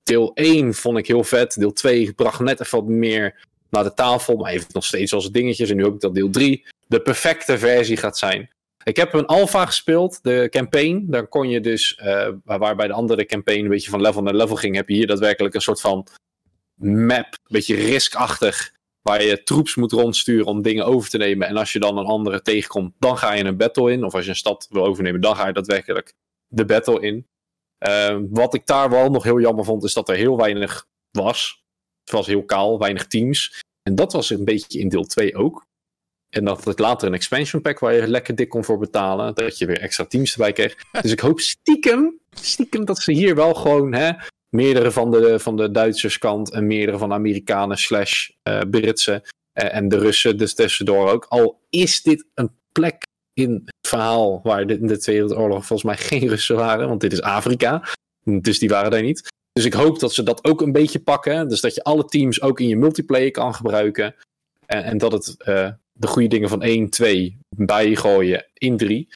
deel 0.02 0.30
1 0.34 0.74
vond 0.74 0.98
ik 0.98 1.06
heel 1.06 1.24
vet. 1.24 1.54
Deel 1.54 1.72
2 1.72 2.12
bracht 2.12 2.40
net 2.40 2.60
even 2.60 2.78
wat 2.78 2.88
meer 2.88 3.46
naar 3.70 3.84
de 3.84 3.94
tafel. 3.94 4.36
Maar 4.36 4.50
heeft 4.50 4.74
nog 4.74 4.84
steeds 4.84 5.12
als 5.12 5.30
dingetjes. 5.30 5.70
En 5.70 5.76
nu 5.76 5.82
hoop 5.82 5.94
ik 5.94 6.00
dat 6.00 6.14
deel 6.14 6.30
3 6.30 6.66
de 6.86 7.00
perfecte 7.00 7.58
versie 7.58 7.96
gaat 7.96 8.18
zijn. 8.18 8.50
Ik 8.84 8.96
heb 8.96 9.12
een 9.12 9.26
alpha 9.26 9.66
gespeeld, 9.66 10.18
de 10.22 10.46
campaign. 10.50 11.06
Daar 11.08 11.26
kon 11.26 11.48
je 11.48 11.60
dus, 11.60 12.00
waar 12.44 12.76
bij 12.76 12.86
de 12.86 12.92
andere 12.92 13.26
campaign 13.26 13.62
een 13.62 13.68
beetje 13.68 13.90
van 13.90 14.00
level 14.00 14.22
naar 14.22 14.34
level 14.34 14.56
ging, 14.56 14.76
heb 14.76 14.88
je 14.88 14.94
hier 14.94 15.06
daadwerkelijk 15.06 15.54
een 15.54 15.60
soort 15.60 15.80
van 15.80 16.06
map. 16.74 17.26
Een 17.32 17.48
beetje 17.48 17.74
riskachtig. 17.74 18.72
Waar 19.06 19.22
je 19.22 19.42
troops 19.42 19.74
moet 19.74 19.92
rondsturen 19.92 20.46
om 20.46 20.62
dingen 20.62 20.86
over 20.86 21.10
te 21.10 21.18
nemen. 21.18 21.48
En 21.48 21.56
als 21.56 21.72
je 21.72 21.78
dan 21.78 21.98
een 21.98 22.06
andere 22.06 22.42
tegenkomt, 22.42 22.94
dan 22.98 23.18
ga 23.18 23.32
je 23.32 23.44
een 23.44 23.56
battle 23.56 23.92
in. 23.92 24.04
Of 24.04 24.14
als 24.14 24.24
je 24.24 24.30
een 24.30 24.36
stad 24.36 24.66
wil 24.70 24.86
overnemen, 24.86 25.20
dan 25.20 25.36
ga 25.36 25.46
je 25.46 25.52
daadwerkelijk 25.52 26.14
de 26.48 26.64
battle 26.64 27.00
in. 27.00 27.26
Eh, 27.78 28.18
wat 28.30 28.54
ik 28.54 28.66
daar 28.66 28.90
wel 28.90 29.10
nog 29.10 29.22
heel 29.22 29.40
jammer 29.40 29.64
vond, 29.64 29.84
is 29.84 29.92
dat 29.92 30.08
er 30.08 30.16
heel 30.16 30.36
weinig 30.36 30.86
was. 31.10 31.64
Het 32.04 32.14
was 32.14 32.26
heel 32.26 32.44
kaal, 32.44 32.78
weinig 32.78 33.06
teams. 33.06 33.60
En 33.82 33.94
dat 33.94 34.12
was 34.12 34.30
een 34.30 34.44
beetje 34.44 34.78
in 34.78 34.88
deel 34.88 35.04
2 35.04 35.36
ook. 35.36 35.66
En 36.28 36.44
dat 36.44 36.64
het 36.64 36.78
later 36.78 37.08
een 37.08 37.14
expansion 37.14 37.62
pack 37.62 37.78
waar 37.78 37.94
je 37.94 38.08
lekker 38.08 38.34
dik 38.34 38.48
kon 38.48 38.64
voor 38.64 38.78
betalen. 38.78 39.34
Dat 39.34 39.58
je 39.58 39.66
weer 39.66 39.80
extra 39.80 40.04
teams 40.04 40.32
erbij 40.32 40.52
kreeg. 40.52 40.76
Dus 41.02 41.12
ik 41.12 41.20
hoop 41.20 41.40
stiekem, 41.40 42.18
stiekem 42.30 42.84
dat 42.84 42.98
ze 42.98 43.12
hier 43.12 43.34
wel 43.34 43.54
gewoon 43.54 43.94
hè, 43.94 44.12
meerdere 44.56 44.90
van 44.90 45.10
de, 45.10 45.38
van 45.38 45.56
de 45.56 45.70
Duitsers 45.70 46.18
kant 46.18 46.50
en 46.50 46.66
meerdere 46.66 46.98
van 46.98 47.08
de 47.08 47.14
Amerikanen 47.14 47.78
slash 47.78 48.28
Britsen 48.70 49.22
eh, 49.56 49.74
en 49.74 49.88
de 49.88 49.98
Russen 49.98 50.38
dus 50.38 50.54
tussendoor 50.54 51.10
ook. 51.10 51.26
Al 51.28 51.60
is 51.70 52.02
dit 52.02 52.26
een 52.34 52.50
plek 52.72 53.02
in 53.32 53.62
het 53.64 53.88
verhaal 53.88 54.40
waar 54.42 54.66
dit 54.66 54.80
in 54.80 54.86
de 54.86 54.98
Tweede 54.98 55.22
Wereldoorlog 55.22 55.66
volgens 55.66 55.82
mij 55.82 55.96
geen 55.96 56.28
Russen 56.28 56.56
waren, 56.56 56.88
want 56.88 57.00
dit 57.00 57.12
is 57.12 57.22
Afrika. 57.22 57.82
Dus 58.24 58.58
die 58.58 58.68
waren 58.68 58.90
daar 58.90 59.02
niet. 59.02 59.28
Dus 59.52 59.64
ik 59.64 59.72
hoop 59.72 59.98
dat 59.98 60.14
ze 60.14 60.22
dat 60.22 60.44
ook 60.44 60.60
een 60.60 60.72
beetje 60.72 60.98
pakken. 60.98 61.48
Dus 61.48 61.60
dat 61.60 61.74
je 61.74 61.82
alle 61.82 62.04
teams 62.04 62.42
ook 62.42 62.60
in 62.60 62.68
je 62.68 62.76
multiplayer 62.76 63.30
kan 63.30 63.54
gebruiken. 63.54 64.14
En, 64.66 64.84
en 64.84 64.98
dat 64.98 65.12
het 65.12 65.42
eh, 65.42 65.70
de 65.92 66.06
goede 66.06 66.28
dingen 66.28 66.48
van 66.48 66.62
1, 66.62 66.90
2 66.90 67.38
bijgooien 67.56 68.46
in 68.54 68.76
3. 68.76 69.08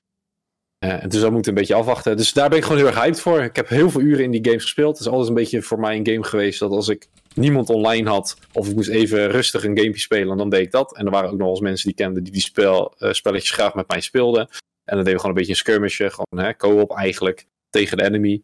Eh, 0.80 1.08
dus 1.08 1.20
dat 1.20 1.32
moet 1.32 1.46
een 1.46 1.54
beetje 1.54 1.74
afwachten. 1.74 2.16
Dus 2.16 2.32
daar 2.32 2.48
ben 2.48 2.58
ik 2.58 2.64
gewoon 2.64 2.78
heel 2.78 2.86
erg 2.86 3.00
hyped 3.00 3.20
voor. 3.20 3.40
Ik 3.40 3.56
heb 3.56 3.68
heel 3.68 3.90
veel 3.90 4.00
uren 4.00 4.24
in 4.24 4.30
die 4.30 4.44
games 4.44 4.62
gespeeld. 4.62 4.98
Het 4.98 5.06
is 5.06 5.12
altijd 5.12 5.28
een 5.28 5.34
beetje 5.34 5.62
voor 5.62 5.80
mij 5.80 5.96
een 5.96 6.06
game 6.06 6.24
geweest 6.24 6.58
dat 6.58 6.70
als 6.70 6.88
ik 6.88 7.08
niemand 7.34 7.68
online 7.70 8.08
had, 8.08 8.36
of 8.52 8.68
ik 8.68 8.74
moest 8.74 8.88
even 8.88 9.30
rustig 9.30 9.64
een 9.64 9.78
gamepje 9.78 10.00
spelen, 10.00 10.36
dan 10.36 10.50
deed 10.50 10.60
ik 10.60 10.70
dat. 10.70 10.96
En 10.96 11.04
er 11.04 11.10
waren 11.10 11.30
ook 11.30 11.38
nog 11.38 11.48
eens 11.48 11.60
mensen 11.60 11.86
die 11.86 11.96
kenden 11.96 12.22
die 12.22 12.32
die 12.32 12.42
spel, 12.42 12.94
eh, 12.98 13.12
spelletjes 13.12 13.50
graag 13.50 13.74
met 13.74 13.88
mij 13.88 14.00
speelden. 14.00 14.40
En 14.84 14.96
dan 14.96 15.04
deden 15.04 15.12
we 15.12 15.18
gewoon 15.18 15.30
een 15.30 15.36
beetje 15.36 15.50
een 15.50 15.56
skirmishje, 15.58 16.10
gewoon 16.10 16.44
hè, 16.44 16.56
co-op 16.56 16.96
eigenlijk, 16.96 17.46
tegen 17.70 17.96
de 17.96 18.04
enemy. 18.04 18.42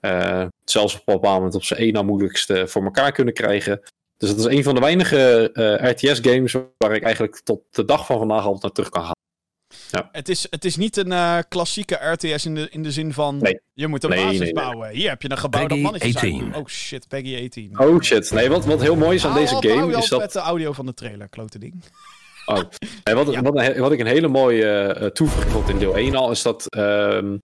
Eh, 0.00 0.46
zelfs 0.64 0.94
op 0.94 1.08
een 1.08 1.14
bepaald 1.14 1.36
moment 1.36 1.54
op 1.54 1.64
z'n 1.64 1.74
één 1.74 1.92
na 1.92 2.02
moeilijkste 2.02 2.68
voor 2.68 2.84
elkaar 2.84 3.12
kunnen 3.12 3.34
krijgen. 3.34 3.80
Dus 4.16 4.28
dat 4.28 4.38
is 4.38 4.56
een 4.56 4.62
van 4.62 4.74
de 4.74 4.80
weinige 4.80 5.50
RTS-games 5.82 6.52
waar 6.78 6.94
ik 6.94 7.02
eigenlijk 7.02 7.40
tot 7.40 7.62
de 7.70 7.84
dag 7.84 8.06
van 8.06 8.18
vandaag 8.18 8.44
altijd 8.44 8.62
naar 8.62 8.72
terug 8.72 8.88
kan 8.88 9.02
gaan. 9.02 9.23
Het 10.12 10.28
is, 10.28 10.46
het 10.50 10.64
is 10.64 10.76
niet 10.76 10.96
een 10.96 11.12
eh, 11.12 11.38
klassieke 11.48 11.94
RTS 12.10 12.44
in 12.46 12.54
de, 12.54 12.68
in 12.70 12.82
de 12.82 12.92
zin 12.92 13.12
van... 13.12 13.38
Nee. 13.38 13.60
Je 13.72 13.86
moet 13.86 14.04
een 14.04 14.10
Nee, 14.10 14.18
basis 14.24 14.38
nee, 14.38 14.52
nee. 14.52 14.64
bouwen. 14.64 14.88
Hier 14.90 15.08
heb 15.08 15.22
je 15.22 15.30
een 15.30 15.38
gebouw 15.38 15.66
dat 15.66 15.78
mannetjes 15.78 16.14
18. 16.14 16.44
uit- 16.44 16.56
Oh 16.56 16.66
shit, 16.66 17.08
Peggy 17.08 17.42
18. 17.44 17.78
Oh 17.78 18.00
shit, 18.00 18.30
nee, 18.30 18.48
wat, 18.48 18.64
wat 18.64 18.80
heel 18.80 18.96
mooi 18.96 19.14
is 19.16 19.24
aan 19.24 19.30
Hou 19.32 19.42
deze 19.60 19.68
game 19.78 19.96
is 19.96 20.08
dat... 20.08 20.20
met 20.20 20.32
de 20.32 20.38
audio 20.38 20.72
van 20.72 20.86
de 20.86 20.94
trailer, 20.94 21.28
klote 21.28 21.58
ding. 21.58 21.82
Oh. 22.46 22.60
Nee, 23.04 23.14
wat, 23.14 23.32
Ja. 23.34 23.42
wat, 23.42 23.76
wat 23.76 23.92
ik 23.92 24.00
een 24.00 24.06
hele 24.06 24.28
mooie 24.28 24.66
eh, 24.76 25.06
toevoeging 25.06 25.52
vond 25.52 25.68
in 25.68 25.78
deel 25.78 25.96
1 25.96 26.14
al, 26.14 26.30
is 26.30 26.42
dat 26.42 26.66
ehm, 26.68 27.36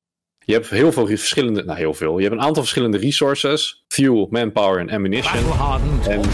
je 0.50 0.56
hebt 0.56 0.70
heel 0.70 0.92
veel 0.92 1.06
verschillende, 1.06 1.64
nou 1.64 1.78
heel 1.78 1.94
veel, 1.94 2.16
je 2.18 2.24
hebt 2.24 2.36
een 2.36 2.42
aantal 2.44 2.62
verschillende 2.62 2.98
resources. 2.98 3.84
Fuel, 3.88 4.26
manpower 4.30 4.78
en 4.80 4.90
ammunition. 4.90 5.36
En, 5.36 6.24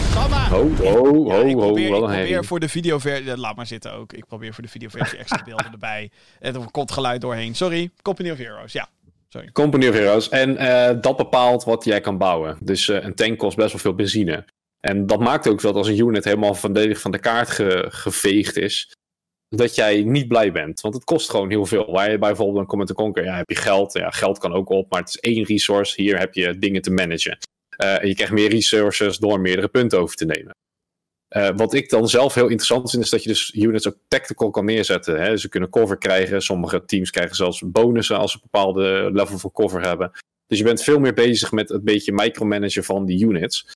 ho, 0.49 0.69
ho, 0.79 0.83
Ja, 0.83 0.91
ho, 0.91 1.45
ik 1.45 1.53
ho, 1.53 1.59
probeer, 1.59 1.85
ik 1.85 1.91
wat 1.91 2.01
een 2.01 2.07
probeer 2.07 2.27
herrie. 2.27 2.41
voor 2.47 2.59
de 2.59 2.69
videoversie... 2.69 3.37
Laat 3.37 3.55
maar 3.55 3.67
zitten 3.67 3.93
ook. 3.93 4.13
Ik 4.13 4.25
probeer 4.25 4.53
voor 4.53 4.63
de 4.63 4.69
videoversie 4.69 5.17
extra 5.17 5.43
beelden 5.45 5.71
erbij. 5.71 6.11
En 6.39 6.55
er 6.55 6.71
komt 6.71 6.91
geluid 6.91 7.21
doorheen. 7.21 7.55
Sorry, 7.55 7.89
Company 8.01 8.29
of 8.31 8.37
Heroes. 8.37 8.71
Ja, 8.71 8.89
sorry. 9.29 9.49
Company 9.51 9.87
of 9.87 9.93
Heroes. 9.95 10.29
En 10.29 10.57
eh, 10.57 10.95
dat 11.01 11.17
bepaalt 11.17 11.63
wat 11.63 11.83
jij 11.83 12.01
kan 12.01 12.17
bouwen. 12.17 12.57
Dus 12.61 12.89
eh, 12.89 13.03
een 13.03 13.15
tank 13.15 13.37
kost 13.37 13.57
best 13.57 13.71
wel 13.71 13.81
veel 13.81 13.95
benzine. 13.95 14.45
En 14.79 15.05
dat 15.05 15.19
maakt 15.19 15.47
ook 15.47 15.61
dat 15.61 15.75
als 15.75 15.87
een 15.87 15.97
unit 15.99 16.23
helemaal 16.23 16.53
volledig 16.55 16.99
van 16.99 17.11
de 17.11 17.19
kaart 17.19 17.49
ge- 17.49 17.85
geveegd 17.89 18.57
is, 18.57 18.91
dat 19.49 19.75
jij 19.75 20.03
niet 20.03 20.27
blij 20.27 20.51
bent. 20.51 20.81
Want 20.81 20.93
het 20.93 21.03
kost 21.03 21.29
gewoon 21.29 21.49
heel 21.49 21.65
veel. 21.65 21.91
Waar 21.91 22.11
je 22.11 22.17
bijvoorbeeld 22.17 22.59
een 22.59 22.65
Command 22.65 22.93
Conquer, 22.93 23.23
ja, 23.23 23.35
heb 23.35 23.49
je 23.49 23.55
geld. 23.55 23.93
Ja, 23.93 24.09
geld 24.09 24.37
kan 24.37 24.53
ook 24.53 24.69
op, 24.69 24.91
maar 24.91 24.99
het 24.99 25.09
is 25.09 25.19
één 25.19 25.43
resource. 25.43 26.01
Hier 26.01 26.19
heb 26.19 26.33
je 26.33 26.59
dingen 26.59 26.81
te 26.81 26.91
managen. 26.91 27.37
Eh, 27.69 28.01
en 28.01 28.07
je 28.07 28.15
krijgt 28.15 28.33
meer 28.33 28.49
resources 28.49 29.17
door 29.17 29.39
meerdere 29.39 29.67
punten 29.67 29.99
over 29.99 30.15
te 30.15 30.25
nemen. 30.25 30.55
Eh, 31.27 31.49
wat 31.55 31.73
ik 31.73 31.89
dan 31.89 32.07
zelf 32.07 32.33
heel 32.33 32.47
interessant 32.47 32.89
vind, 32.89 33.03
is 33.03 33.09
dat 33.09 33.23
je 33.23 33.29
dus 33.29 33.53
units 33.53 33.87
ook 33.87 33.97
tactical 34.07 34.49
kan 34.49 34.65
neerzetten. 34.65 35.21
Hè? 35.21 35.37
Ze 35.37 35.49
kunnen 35.49 35.69
cover 35.69 35.97
krijgen. 35.97 36.41
Sommige 36.41 36.85
teams 36.85 37.11
krijgen 37.11 37.35
zelfs 37.35 37.63
bonussen 37.65 38.17
als 38.17 38.31
ze 38.31 38.37
een 38.37 38.49
bepaalde 38.51 39.09
level 39.13 39.37
van 39.37 39.51
cover 39.51 39.81
hebben. 39.81 40.11
Dus 40.47 40.57
je 40.57 40.63
bent 40.63 40.83
veel 40.83 40.99
meer 40.99 41.13
bezig 41.13 41.51
met 41.51 41.69
een 41.69 41.83
beetje 41.83 42.11
micromanagen 42.11 42.83
van 42.83 43.05
die 43.05 43.25
units. 43.25 43.71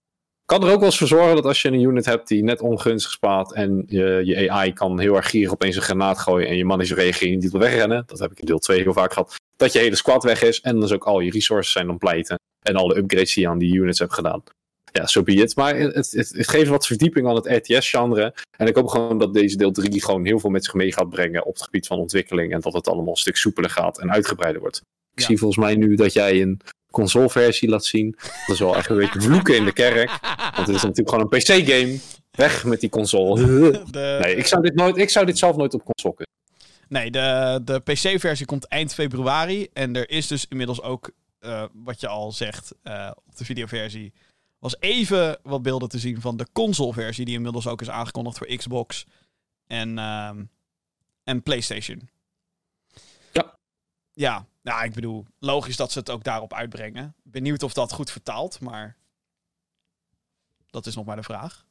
Kan 0.46 0.64
er 0.64 0.72
ook 0.72 0.80
wel 0.80 0.86
eens 0.86 0.98
voor 0.98 1.08
zorgen 1.08 1.36
dat 1.36 1.46
als 1.46 1.62
je 1.62 1.68
een 1.68 1.82
unit 1.82 2.06
hebt 2.06 2.28
die 2.28 2.44
net 2.44 2.62
ongunstig 2.62 3.12
spaat 3.12 3.54
en 3.54 3.84
je, 3.88 4.22
je 4.24 4.52
AI 4.52 4.74
kan 4.74 5.00
heel 5.00 5.16
erg 5.16 5.30
gierig 5.30 5.52
opeens 5.52 5.76
een 5.76 5.82
granaat 5.82 6.20
gooien 6.20 6.48
en 6.48 6.58
je 6.58 6.66
mannetje 6.66 6.96
reageren 6.96 7.34
en 7.34 7.40
die 7.40 7.50
wil 7.50 7.60
wegrennen. 7.60 8.04
Dat 8.06 8.20
heb 8.20 8.32
ik 8.32 8.40
in 8.40 8.46
deel 8.46 8.60
2 8.60 8.82
heel 8.82 8.94
vaak 8.94 9.14
gehad. 9.14 9.36
Dat 9.56 9.74
je 9.74 9.80
hele 9.80 9.96
squad 9.96 10.24
weg 10.24 10.42
is 10.44 10.62
en 10.62 10.80
dus 10.80 10.92
ook 10.92 11.04
al 11.04 11.20
je 11.20 11.32
resources 11.32 11.72
zijn 11.72 11.90
ontpleiten. 11.90 12.40
En 12.66 12.76
alle 12.76 12.98
upgrades 12.98 13.34
die 13.34 13.44
je 13.44 13.50
aan 13.50 13.58
die 13.58 13.74
units 13.76 14.00
hebt 14.00 14.14
gedaan. 14.14 14.44
Ja, 14.92 15.06
so 15.06 15.24
be 15.24 15.34
it. 15.34 15.56
Maar 15.56 15.76
het, 15.76 15.96
het, 15.96 16.30
het 16.30 16.48
geeft 16.50 16.70
wat 16.70 16.88
verdieping 16.88 17.28
aan 17.28 17.36
het 17.36 17.48
RTS-genre. 17.48 18.34
En 18.58 18.68
ik 18.68 18.76
hoop 18.76 18.88
gewoon 18.88 19.18
dat 19.20 19.34
deze 19.34 19.58
deel 19.58 19.72
3 19.72 20.04
gewoon 20.04 20.26
heel 20.26 20.40
veel 20.40 20.50
met 20.50 20.64
zich 20.66 20.74
mee 20.74 20.94
gaat 20.94 21.10
brengen 21.10 21.46
op 21.46 21.54
het 21.54 21.64
gebied 21.64 21.88
van 21.88 21.98
ontwikkeling. 22.00 22.54
En 22.54 22.60
dat 22.60 22.74
het 22.74 22.88
allemaal 22.88 23.12
een 23.12 23.16
stuk 23.18 23.38
soepeler 23.38 23.70
gaat 23.70 24.00
en 24.00 24.12
uitgebreider 24.12 24.62
wordt. 24.62 24.82
Ik 25.14 25.20
Ja. 25.20 25.26
zie 25.26 25.38
volgens 25.38 25.60
mij 25.66 25.76
nu 25.76 25.96
dat 25.96 26.14
jij 26.14 26.42
een 26.42 26.62
consoleversie 26.92 27.70
laat 27.70 27.86
zien. 27.86 28.16
Dat 28.20 28.56
is 28.56 28.60
wel 28.60 28.76
echt 28.76 28.90
een 28.90 28.98
beetje 28.98 29.22
vloeken 29.22 29.56
in 29.56 29.66
de 29.66 29.74
kerk. 29.74 30.10
Want 30.56 30.68
het 30.68 30.76
is 30.76 30.82
natuurlijk 30.82 31.10
gewoon 31.10 31.28
een 31.30 31.40
PC-game. 31.40 32.00
Weg 32.32 32.64
met 32.64 32.80
die 32.80 32.90
console. 32.90 33.42
De, 33.92 34.18
Nee, 34.22 34.36
ik 34.36 34.46
zou 34.46 34.62
dit, 34.62 34.76
nooit, 34.76 34.98
ik 34.98 35.10
zou 35.10 35.26
dit 35.26 35.38
zelf 35.38 35.56
nooit 35.56 35.74
op 35.74 35.84
console 35.84 36.16
kunnen. 36.16 36.36
Nee, 36.88 37.12
de, 37.12 37.62
de 37.64 37.80
PC-versie 37.80 38.46
komt 38.46 38.68
eind 38.68 38.94
februari. 38.94 39.68
En 39.74 39.96
er 39.96 40.10
is 40.10 40.28
dus 40.28 40.46
inmiddels 40.50 40.82
ook, 40.82 41.12
eh, 41.40 41.64
wat 41.74 42.00
je 42.00 42.08
al 42.08 42.32
zegt, 42.32 42.76
eh, 42.84 43.12
op 43.26 43.36
de 43.36 43.46
videoversie... 43.46 44.14
was 44.60 44.76
even 44.80 45.38
wat 45.44 45.62
beelden 45.62 45.90
te 45.90 46.00
zien 46.00 46.22
van 46.22 46.38
de 46.38 46.48
console-versie... 46.52 47.26
die 47.26 47.36
inmiddels 47.36 47.68
ook 47.68 47.82
is 47.82 47.90
aangekondigd 47.90 48.38
voor 48.38 48.56
Xbox 48.56 49.06
en, 49.68 49.98
ehm, 49.98 50.44
en 51.24 51.44
PlayStation. 51.44 52.10
Ja. 53.32 53.58
Ja, 54.14 54.46
nou, 54.62 54.84
ik 54.84 54.94
bedoel, 54.94 55.26
logisch 55.40 55.76
dat 55.76 55.92
ze 55.92 56.00
het 56.00 56.10
ook 56.10 56.24
daarop 56.24 56.54
uitbrengen. 56.54 57.16
Benieuwd 57.24 57.64
of 57.64 57.74
dat 57.74 57.92
goed 57.92 58.12
vertaalt, 58.12 58.60
maar... 58.60 58.98
Dat 60.70 60.86
is 60.86 60.96
nog 60.96 61.06
maar 61.06 61.16
de 61.16 61.24
vraag. 61.24 61.66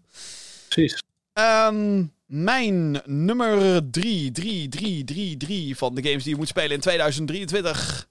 Precies. 0.69 1.03
Ehm, 1.33 2.05
mijn 2.27 3.03
nummer 3.05 3.91
3, 3.91 4.31
3, 4.31 4.69
3, 4.69 5.05
3, 5.05 5.37
3 5.37 5.77
van 5.77 5.95
de 5.95 6.03
games 6.03 6.23
die 6.23 6.33
je 6.33 6.39
moet 6.39 6.49
spelen 6.49 6.71
in 6.71 6.81
2023. 6.81 8.09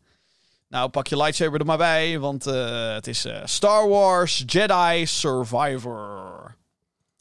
Nou, 0.67 0.89
pak 0.89 1.07
je 1.07 1.17
lightsaber 1.17 1.59
er 1.59 1.65
maar 1.65 1.77
bij, 1.77 2.19
want 2.19 2.47
eh, 2.47 2.93
het 2.93 3.07
is 3.07 3.25
eh, 3.25 3.41
Star 3.45 3.87
Wars 3.87 4.43
Jedi 4.45 5.05
Survivor. 5.05 6.55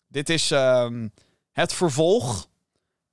Dit 0.09 0.29
is 0.29 0.51
ehm, 0.51 1.09
het 1.53 1.73
vervolg 1.73 2.49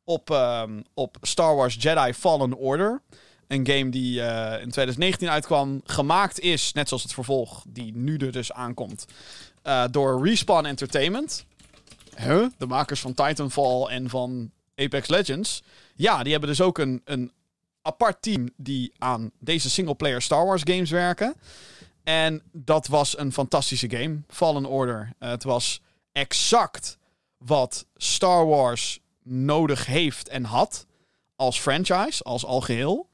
op, 0.04 0.30
ehm, 0.30 0.82
op 0.94 1.18
Star 1.22 1.56
Wars 1.56 1.76
Jedi 1.80 2.14
Fallen 2.14 2.54
Order. 2.54 3.02
Een 3.48 3.68
game 3.68 3.90
die 3.90 4.22
eh, 4.22 4.62
in 4.62 4.70
2019 4.70 5.30
uitkwam, 5.30 5.82
gemaakt 5.86 6.40
is, 6.40 6.74
net 6.74 6.88
zoals 6.88 7.04
het 7.04 7.14
vervolg, 7.14 7.64
die 7.68 7.96
nu 7.96 8.18
er 8.18 8.32
dus 8.32 8.52
aankomt, 8.52 9.06
eh, 9.62 9.84
door 9.92 10.28
Respawn 10.28 10.66
Entertainment. 10.66 11.46
Huh? 12.18 12.46
De 12.58 12.66
makers 12.66 13.00
van 13.00 13.14
Titanfall 13.14 13.86
en 13.88 14.10
van 14.10 14.52
Apex 14.76 15.08
Legends. 15.08 15.64
Ja, 15.96 16.24
die 16.24 16.32
hebben 16.32 16.50
dus 16.50 16.62
ook 16.62 16.78
een, 16.78 17.02
een 17.06 17.32
apart 17.82 18.22
team 18.22 18.50
die 18.58 18.92
aan 18.98 19.32
deze 19.40 19.70
singleplayer 19.70 20.22
Star 20.22 20.46
Wars 20.46 20.62
games 20.66 20.90
werken. 20.90 21.36
En 22.04 22.42
dat 22.52 22.88
was 22.88 23.18
een 23.18 23.34
fantastische 23.34 23.90
game, 23.90 24.22
Fallen 24.28 24.66
Order. 24.66 25.14
Eh, 25.20 25.30
het 25.30 25.44
was 25.44 25.82
exact 26.12 26.98
wat 27.38 27.86
Star 27.96 28.48
Wars 28.48 29.00
nodig 29.24 29.86
heeft 29.86 30.28
en 30.28 30.44
had 30.44 30.86
als 31.36 31.60
franchise, 31.60 32.24
als 32.24 32.46
algeheel. 32.46 33.08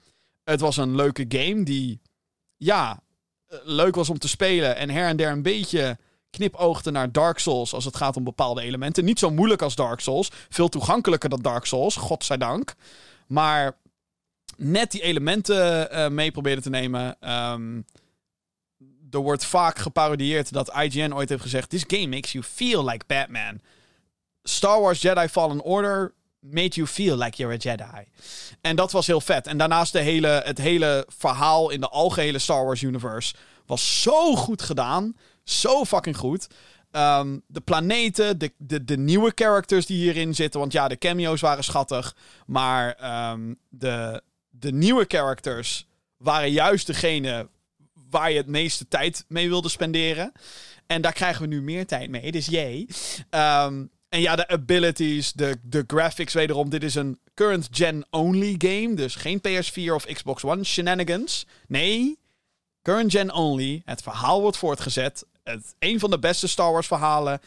Het 0.52 0.60
was 0.60 0.78
een 0.78 0.96
leuke 0.96 1.26
game 1.28 1.64
die, 1.64 2.02
ja, 2.58 3.04
eh, 3.48 3.58
leuk 3.64 3.96
was 3.96 4.10
om 4.10 4.20
te 4.20 4.28
spelen 4.28 4.76
en 4.76 4.90
her 4.90 5.08
en 5.08 5.18
der 5.18 5.32
een 5.32 5.42
beetje 5.42 5.98
knipoogde 6.30 6.92
naar 6.92 7.12
Dark 7.12 7.40
Souls 7.40 7.74
als 7.74 7.86
het 7.86 7.96
gaat 7.96 8.18
om 8.18 8.24
bepaalde 8.24 8.62
elementen. 8.62 9.06
Niet 9.06 9.20
zo 9.20 9.30
moeilijk 9.30 9.62
als 9.62 9.76
Dark 9.76 10.00
Souls, 10.00 10.30
veel 10.50 10.70
toegankelijker 10.70 11.30
dan 11.30 11.42
Dark 11.42 11.66
Souls, 11.66 11.96
godzijdank. 11.96 12.74
Maar 13.28 13.78
net 14.58 14.92
die 14.92 15.02
elementen 15.02 15.90
uh, 15.94 16.08
mee 16.08 16.32
probeerde 16.32 16.62
te 16.62 16.70
nemen. 16.70 17.32
Um, 17.52 17.86
er 19.12 19.20
wordt 19.20 19.46
vaak 19.46 19.78
geparodieerd 19.78 20.54
dat 20.54 20.76
IGN 20.76 21.14
ooit 21.14 21.30
heeft 21.30 21.42
gezegd: 21.42 21.70
This 21.70 21.84
game 21.88 22.08
makes 22.08 22.32
you 22.32 22.44
feel 22.44 22.86
like 22.86 23.06
Batman. 23.08 23.60
Star 24.44 24.82
Wars 24.82 25.02
Jedi 25.02 25.28
Fallen 25.28 25.62
Order 25.62 26.14
made 26.42 26.76
you 26.76 26.88
feel 26.88 27.18
like 27.18 27.38
you're 27.38 27.54
a 27.54 27.58
Jedi. 27.58 28.06
En 28.62 28.76
dat 28.76 28.92
was 28.92 29.08
heel 29.08 29.22
vet. 29.22 29.48
En 29.48 29.58
daarnaast 29.58 29.92
de 29.92 30.00
hele, 30.00 30.42
het 30.46 30.58
hele 30.58 31.06
verhaal 31.18 31.70
in 31.70 31.80
de 31.80 31.90
algehele 31.90 32.40
Star 32.40 32.66
Wars 32.66 32.82
universe 32.82 33.34
was 33.66 34.02
zo 34.02 34.36
goed 34.36 34.62
gedaan. 34.62 35.16
Zo 35.44 35.86
fucking 35.86 36.18
goed. 36.18 36.48
Um, 36.92 37.42
de 37.48 37.62
planeten, 37.62 38.38
de, 38.40 38.52
de, 38.58 38.84
de 38.84 38.98
nieuwe 38.98 39.32
characters 39.36 39.86
die 39.86 39.98
hierin 39.98 40.36
zitten. 40.36 40.60
Want 40.60 40.72
ja, 40.72 40.88
de 40.88 40.98
cameo's 40.98 41.42
waren 41.42 41.64
schattig. 41.64 42.16
Maar 42.46 42.98
um, 43.32 43.58
de, 43.70 44.22
de 44.50 44.72
nieuwe 44.72 45.06
characters 45.08 45.88
waren 46.18 46.52
juist 46.52 46.88
degene 46.88 47.50
waar 48.10 48.32
je 48.32 48.38
het 48.38 48.48
meeste 48.48 48.88
tijd 48.88 49.26
mee 49.28 49.50
wilde 49.50 49.70
spenderen. 49.70 50.32
En 50.88 51.02
daar 51.02 51.14
krijgen 51.14 51.42
we 51.42 51.48
nu 51.48 51.62
meer 51.62 51.86
tijd 51.86 52.10
mee, 52.10 52.32
dus 52.32 52.46
jee. 52.46 52.88
Um, 53.30 53.90
en 54.12 54.22
ja, 54.22 54.36
de 54.36 54.48
abilities, 54.48 55.32
de, 55.34 55.58
de 55.62 55.84
graphics 55.88 56.34
wederom. 56.34 56.70
Dit 56.70 56.84
is 56.84 56.96
een 56.96 57.20
current 57.34 57.68
gen 57.72 58.06
only 58.10 58.56
game. 58.58 58.94
Dus 58.94 59.16
geen 59.16 59.42
PS4 59.48 59.94
of 59.94 60.06
Xbox 60.06 60.44
One 60.44 60.64
shenanigans. 60.64 61.46
Nee, 61.68 62.20
current 62.82 63.12
gen 63.12 63.34
only. 63.34 63.82
Het 63.86 64.02
verhaal 64.02 64.42
wordt 64.42 64.58
voortgezet. 64.58 65.26
Het, 65.44 65.76
een 65.80 66.00
van 66.00 66.10
de 66.10 66.20
beste 66.20 66.48
Star 66.48 66.72
Wars 66.72 66.88
verhalen 66.88 67.40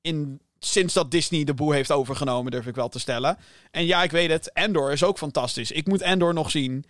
in, 0.00 0.40
sinds 0.58 0.94
dat 0.94 1.10
Disney 1.10 1.44
de 1.44 1.54
boel 1.54 1.70
heeft 1.70 1.90
overgenomen, 1.90 2.52
durf 2.52 2.66
ik 2.66 2.74
wel 2.74 2.88
te 2.88 2.98
stellen. 2.98 3.38
En 3.70 3.86
ja, 3.86 4.02
ik 4.02 4.10
weet 4.10 4.30
het. 4.30 4.52
Endor 4.52 4.92
is 4.92 5.04
ook 5.04 5.18
fantastisch. 5.18 5.70
Ik 5.70 5.86
moet 5.86 6.00
Endor 6.00 6.34
nog 6.34 6.50
zien. 6.50 6.84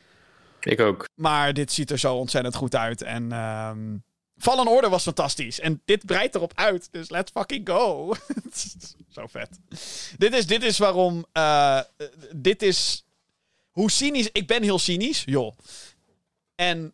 Ik 0.60 0.80
ook. 0.80 1.08
Maar 1.14 1.52
dit 1.52 1.72
ziet 1.72 1.90
er 1.90 1.98
zo 1.98 2.14
ontzettend 2.14 2.54
goed 2.54 2.76
uit. 2.76 3.02
En 3.02 3.32
um, 3.32 4.02
Fallen 4.36 4.66
Order 4.66 4.90
was 4.90 5.02
fantastisch. 5.02 5.60
En 5.60 5.82
dit 5.84 6.06
breidt 6.06 6.34
erop 6.34 6.52
uit. 6.54 6.88
Dus 6.90 7.10
let's 7.10 7.30
fucking 7.30 7.68
go. 7.68 8.14
zo 9.14 9.26
vet. 9.26 9.58
Dit 10.18 10.34
is, 10.34 10.46
dit 10.46 10.62
is 10.62 10.78
waarom... 10.78 11.26
Uh, 11.32 11.80
dit 12.36 12.62
is... 12.62 13.04
Hoe 13.70 13.90
cynisch... 13.90 14.28
Ik 14.32 14.46
ben 14.46 14.62
heel 14.62 14.78
cynisch. 14.78 15.22
Joh. 15.26 15.56
En 16.54 16.92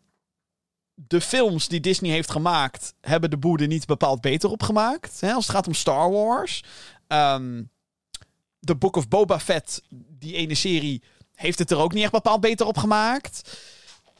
de 0.93 1.21
films 1.21 1.67
die 1.67 1.79
Disney 1.79 2.11
heeft 2.11 2.31
gemaakt... 2.31 2.93
hebben 3.01 3.29
de 3.29 3.37
boede 3.37 3.65
niet 3.65 3.85
bepaald 3.85 4.21
beter 4.21 4.49
op 4.49 4.63
gemaakt. 4.63 5.21
Hè, 5.21 5.33
als 5.33 5.47
het 5.47 5.55
gaat 5.55 5.67
om 5.67 5.73
Star 5.73 6.11
Wars. 6.11 6.63
Um, 7.07 7.69
The 8.59 8.75
Book 8.75 8.95
of 8.95 9.07
Boba 9.07 9.39
Fett, 9.39 9.81
die 10.19 10.35
ene 10.35 10.55
serie 10.55 11.03
heeft 11.35 11.59
het 11.59 11.71
er 11.71 11.77
ook 11.77 11.93
niet 11.93 12.03
echt 12.03 12.11
bepaald 12.11 12.41
beter 12.41 12.65
op 12.65 12.77
gemaakt. 12.77 13.59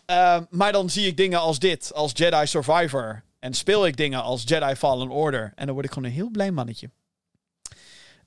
Uh, 0.09 0.39
maar 0.49 0.71
dan 0.71 0.89
zie 0.89 1.07
ik 1.07 1.17
dingen 1.17 1.39
als 1.39 1.59
dit, 1.59 1.93
als 1.93 2.11
Jedi 2.13 2.47
Survivor. 2.47 3.23
En 3.39 3.53
speel 3.53 3.85
ik 3.85 3.97
dingen 3.97 4.23
als 4.23 4.43
Jedi 4.45 4.75
Fallen 4.75 5.09
Order. 5.09 5.51
En 5.55 5.65
dan 5.65 5.73
word 5.73 5.85
ik 5.85 5.93
gewoon 5.93 6.07
een 6.07 6.15
heel 6.15 6.29
blij 6.29 6.51
mannetje. 6.51 6.89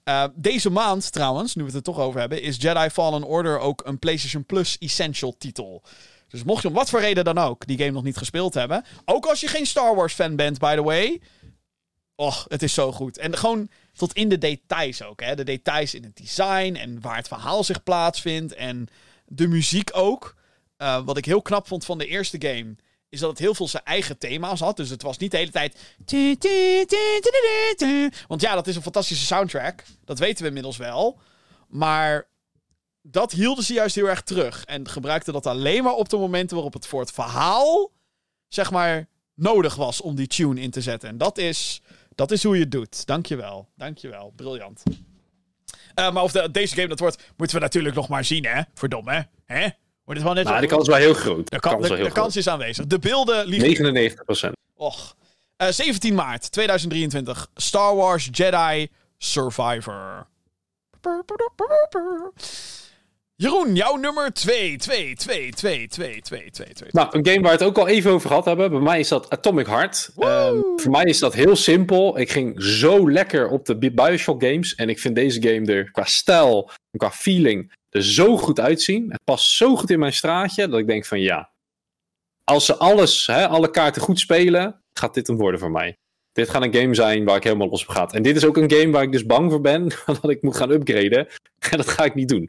Uh, 0.04 0.24
deze 0.34 0.70
maand 0.70 1.12
trouwens, 1.12 1.54
nu 1.54 1.62
we 1.62 1.68
het 1.68 1.76
er 1.76 1.82
toch 1.82 1.98
over 1.98 2.20
hebben, 2.20 2.42
is 2.42 2.56
Jedi 2.56 2.90
Fallen 2.90 3.24
Order 3.24 3.58
ook 3.58 3.82
een 3.84 3.98
PlayStation 3.98 4.44
Plus 4.44 4.78
Essential 4.78 5.34
titel. 5.38 5.82
Dus 6.28 6.42
mocht 6.42 6.62
je 6.62 6.68
om 6.68 6.74
wat 6.74 6.90
voor 6.90 7.00
reden 7.00 7.24
dan 7.24 7.38
ook 7.38 7.66
die 7.66 7.78
game 7.78 7.90
nog 7.90 8.02
niet 8.02 8.16
gespeeld 8.16 8.54
hebben. 8.54 8.84
Ook 9.04 9.26
als 9.26 9.40
je 9.40 9.46
geen 9.46 9.66
Star 9.66 9.94
Wars 9.94 10.14
fan 10.14 10.36
bent, 10.36 10.58
by 10.58 10.74
the 10.74 10.82
way. 10.82 11.20
Och, 12.14 12.44
het 12.48 12.62
is 12.62 12.74
zo 12.74 12.92
goed. 12.92 13.18
En 13.18 13.36
gewoon 13.36 13.68
tot 13.92 14.12
in 14.12 14.28
de 14.28 14.38
details 14.38 15.02
ook. 15.02 15.20
Hè? 15.20 15.34
De 15.34 15.44
details 15.44 15.94
in 15.94 16.04
het 16.04 16.16
design 16.16 16.74
en 16.74 17.00
waar 17.00 17.16
het 17.16 17.28
verhaal 17.28 17.64
zich 17.64 17.82
plaatsvindt. 17.82 18.54
En 18.54 18.88
de 19.26 19.48
muziek 19.48 19.90
ook. 19.92 20.34
Uh, 20.82 21.04
wat 21.04 21.16
ik 21.16 21.24
heel 21.24 21.42
knap 21.42 21.66
vond 21.66 21.84
van 21.84 21.98
de 21.98 22.06
eerste 22.06 22.36
game. 22.40 22.76
Is 23.08 23.20
dat 23.20 23.30
het 23.30 23.38
heel 23.38 23.54
veel 23.54 23.68
zijn 23.68 23.84
eigen 23.84 24.18
thema's 24.18 24.60
had. 24.60 24.76
Dus 24.76 24.90
het 24.90 25.02
was 25.02 25.18
niet 25.18 25.30
de 25.30 25.36
hele 25.36 25.50
tijd. 25.50 25.94
Want 28.28 28.40
ja, 28.40 28.54
dat 28.54 28.66
is 28.66 28.76
een 28.76 28.82
fantastische 28.82 29.26
soundtrack. 29.26 29.84
Dat 30.04 30.18
weten 30.18 30.42
we 30.42 30.48
inmiddels 30.48 30.76
wel. 30.76 31.18
Maar 31.68 32.28
dat 33.02 33.32
hielden 33.32 33.64
ze 33.64 33.72
juist 33.72 33.94
heel 33.94 34.08
erg 34.08 34.22
terug. 34.22 34.64
En 34.64 34.88
gebruikten 34.88 35.32
dat 35.32 35.46
alleen 35.46 35.82
maar 35.82 35.94
op 35.94 36.08
de 36.08 36.16
momenten 36.16 36.54
waarop 36.54 36.72
het 36.72 36.86
voor 36.86 37.00
het 37.00 37.12
verhaal. 37.12 37.90
zeg 38.48 38.70
maar. 38.70 39.08
nodig 39.34 39.74
was 39.74 40.00
om 40.00 40.14
die 40.14 40.26
tune 40.26 40.60
in 40.60 40.70
te 40.70 40.80
zetten. 40.80 41.08
En 41.08 41.18
dat 41.18 41.38
is 41.38 41.80
dat 42.14 42.30
is 42.30 42.42
hoe 42.42 42.54
je 42.54 42.62
het 42.62 42.70
doet. 42.70 43.06
Dankjewel. 43.06 43.68
Dankjewel. 43.76 44.32
Briljant. 44.36 44.82
Uh, 45.94 46.12
maar 46.12 46.22
of 46.22 46.32
de, 46.32 46.50
deze 46.50 46.74
game 46.74 46.88
dat 46.88 46.98
wordt, 46.98 47.22
moeten 47.36 47.56
we 47.56 47.62
natuurlijk 47.62 47.94
nog 47.94 48.08
maar 48.08 48.24
zien, 48.24 48.44
hè? 48.44 48.62
Verdomme, 48.74 49.28
hè? 49.44 49.68
Wordt 50.04 50.20
het 50.20 50.22
wel 50.22 50.32
net 50.34 50.44
nou, 50.44 50.60
de 50.60 50.66
kans 50.66 50.82
is 50.82 50.88
wel 50.88 50.96
heel 50.96 51.14
groot. 51.14 51.50
De, 51.50 51.60
kans, 51.60 51.88
de, 51.88 51.96
de 51.96 52.12
kans 52.12 52.36
is 52.36 52.48
aanwezig. 52.48 52.86
De 52.86 52.98
beelden 52.98 53.46
liegen... 53.46 54.14
99% 54.48 54.52
Och. 54.76 55.16
Uh, 55.62 55.68
17 55.68 56.14
maart 56.14 56.52
2023. 56.52 57.48
Star 57.54 57.96
Wars 57.96 58.28
Jedi 58.32 58.88
Survivor. 59.18 60.26
Jeroen, 63.36 63.74
jouw 63.74 63.96
nummer 63.96 64.32
2, 64.32 64.76
2, 64.76 65.14
2, 65.14 65.52
2, 65.52 65.86
2, 65.88 66.20
2, 66.20 66.50
2, 66.50 66.72
2. 66.72 66.88
Nou, 66.90 67.08
een 67.10 67.26
game 67.26 67.40
waar 67.40 67.58
we 67.58 67.58
het 67.58 67.62
ook 67.62 67.78
al 67.78 67.88
even 67.88 68.10
over 68.10 68.28
gehad 68.28 68.44
hebben. 68.44 68.70
Bij 68.70 68.80
mij 68.80 69.00
is 69.00 69.08
dat 69.08 69.30
Atomic 69.30 69.66
Heart. 69.66 70.10
Um, 70.18 70.62
voor 70.76 70.90
mij 70.90 71.04
is 71.04 71.18
dat 71.18 71.34
heel 71.34 71.56
simpel. 71.56 72.18
Ik 72.18 72.30
ging 72.30 72.62
zo 72.62 73.10
lekker 73.10 73.48
op 73.48 73.64
de 73.66 73.92
Bioshock 73.92 74.42
games. 74.42 74.74
En 74.74 74.88
ik 74.88 74.98
vind 74.98 75.14
deze 75.14 75.42
game 75.42 75.72
er 75.72 75.90
qua 75.90 76.04
stijl 76.04 76.70
en 76.90 76.98
qua 76.98 77.10
feeling 77.10 77.72
er 77.92 78.04
zo 78.04 78.36
goed 78.36 78.60
uitzien. 78.60 79.10
Het 79.10 79.24
past 79.24 79.50
zo 79.50 79.76
goed 79.76 79.90
in 79.90 79.98
mijn 79.98 80.12
straatje 80.12 80.68
dat 80.68 80.78
ik 80.78 80.86
denk 80.86 81.04
van 81.04 81.20
ja. 81.20 81.50
Als 82.44 82.66
ze 82.66 82.76
alles, 82.76 83.26
hè, 83.26 83.48
alle 83.48 83.70
kaarten 83.70 84.02
goed 84.02 84.18
spelen, 84.18 84.82
gaat 84.92 85.14
dit 85.14 85.28
een 85.28 85.36
worden 85.36 85.60
voor 85.60 85.70
mij. 85.70 85.96
Dit 86.32 86.50
gaat 86.50 86.62
een 86.62 86.74
game 86.74 86.94
zijn 86.94 87.24
waar 87.24 87.36
ik 87.36 87.44
helemaal 87.44 87.68
los 87.68 87.82
op 87.82 87.88
ga. 87.88 88.06
En 88.06 88.22
dit 88.22 88.36
is 88.36 88.44
ook 88.44 88.56
een 88.56 88.70
game 88.70 88.90
waar 88.90 89.02
ik 89.02 89.12
dus 89.12 89.26
bang 89.26 89.50
voor 89.50 89.60
ben 89.60 89.88
dat 90.20 90.30
ik 90.30 90.42
moet 90.42 90.56
gaan 90.56 90.70
upgraden. 90.70 91.26
En 91.70 91.76
dat 91.76 91.88
ga 91.88 92.04
ik 92.04 92.14
niet 92.14 92.28
doen. 92.28 92.48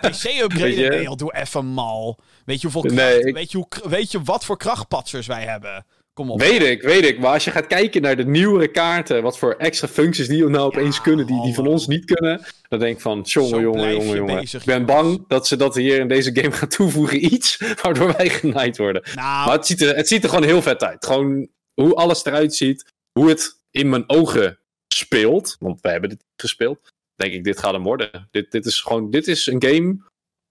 PC-upgraden? 0.00 0.88
Nee, 0.96 1.08
al 1.08 1.16
doe 1.16 1.34
even 1.34 1.66
mal. 1.66 2.18
Weet 2.44 2.60
je, 2.60 2.68
hoeveel 2.68 2.94
kracht, 2.94 3.22
nee, 3.22 3.32
weet, 3.32 3.50
je 3.50 3.56
hoe, 3.56 3.68
weet 3.88 4.10
je 4.10 4.22
wat 4.22 4.44
voor 4.44 4.56
krachtpatsers 4.56 5.26
wij 5.26 5.42
hebben? 5.42 5.86
Kom 6.16 6.30
op. 6.30 6.40
Weet 6.40 6.62
ik, 6.62 6.82
weet 6.82 7.04
ik. 7.04 7.18
Maar 7.18 7.32
als 7.32 7.44
je 7.44 7.50
gaat 7.50 7.66
kijken 7.66 8.02
naar 8.02 8.16
de 8.16 8.26
nieuwere 8.26 8.68
kaarten, 8.68 9.22
wat 9.22 9.38
voor 9.38 9.54
extra 9.54 9.88
functies 9.88 10.28
die 10.28 10.44
nou 10.44 10.64
opeens 10.64 11.00
kunnen, 11.00 11.26
die, 11.26 11.42
die 11.42 11.54
van 11.54 11.66
ons 11.66 11.86
niet 11.86 12.04
kunnen, 12.04 12.44
dan 12.68 12.78
denk 12.78 12.96
ik 12.96 13.00
van, 13.00 13.20
jongen, 13.22 13.60
jongen, 13.60 13.92
jongen, 13.92 14.16
jongen. 14.16 14.42
ik 14.42 14.64
ben 14.64 14.86
bang 14.86 15.24
dat 15.28 15.46
ze 15.46 15.56
dat 15.56 15.74
hier 15.74 15.98
in 15.98 16.08
deze 16.08 16.34
game 16.34 16.52
gaan 16.52 16.68
toevoegen, 16.78 17.24
iets 17.24 17.56
waardoor 17.82 18.14
wij 18.16 18.28
genaaid 18.28 18.76
worden. 18.76 19.02
Nou, 19.14 19.46
maar 19.46 19.56
het 19.56 19.66
ziet, 19.66 19.80
er, 19.80 19.96
het 19.96 20.08
ziet 20.08 20.22
er 20.22 20.28
gewoon 20.28 20.44
heel 20.44 20.62
vet 20.62 20.84
uit. 20.84 21.06
Gewoon 21.06 21.48
hoe 21.74 21.94
alles 21.94 22.24
eruit 22.24 22.54
ziet, 22.54 22.92
hoe 23.18 23.28
het 23.28 23.60
in 23.70 23.88
mijn 23.88 24.04
ogen 24.06 24.58
speelt, 24.94 25.56
want 25.58 25.80
we 25.80 25.88
hebben 25.88 26.08
dit 26.08 26.24
gespeeld 26.36 26.94
denk 27.16 27.32
ik, 27.32 27.44
dit 27.44 27.58
gaat 27.58 27.72
hem 27.72 27.82
worden. 27.82 28.28
Dit, 28.30 28.50
dit 28.50 28.66
is 28.66 28.80
gewoon, 28.80 29.10
dit 29.10 29.28
is 29.28 29.46
een 29.46 29.62
game. 29.62 29.96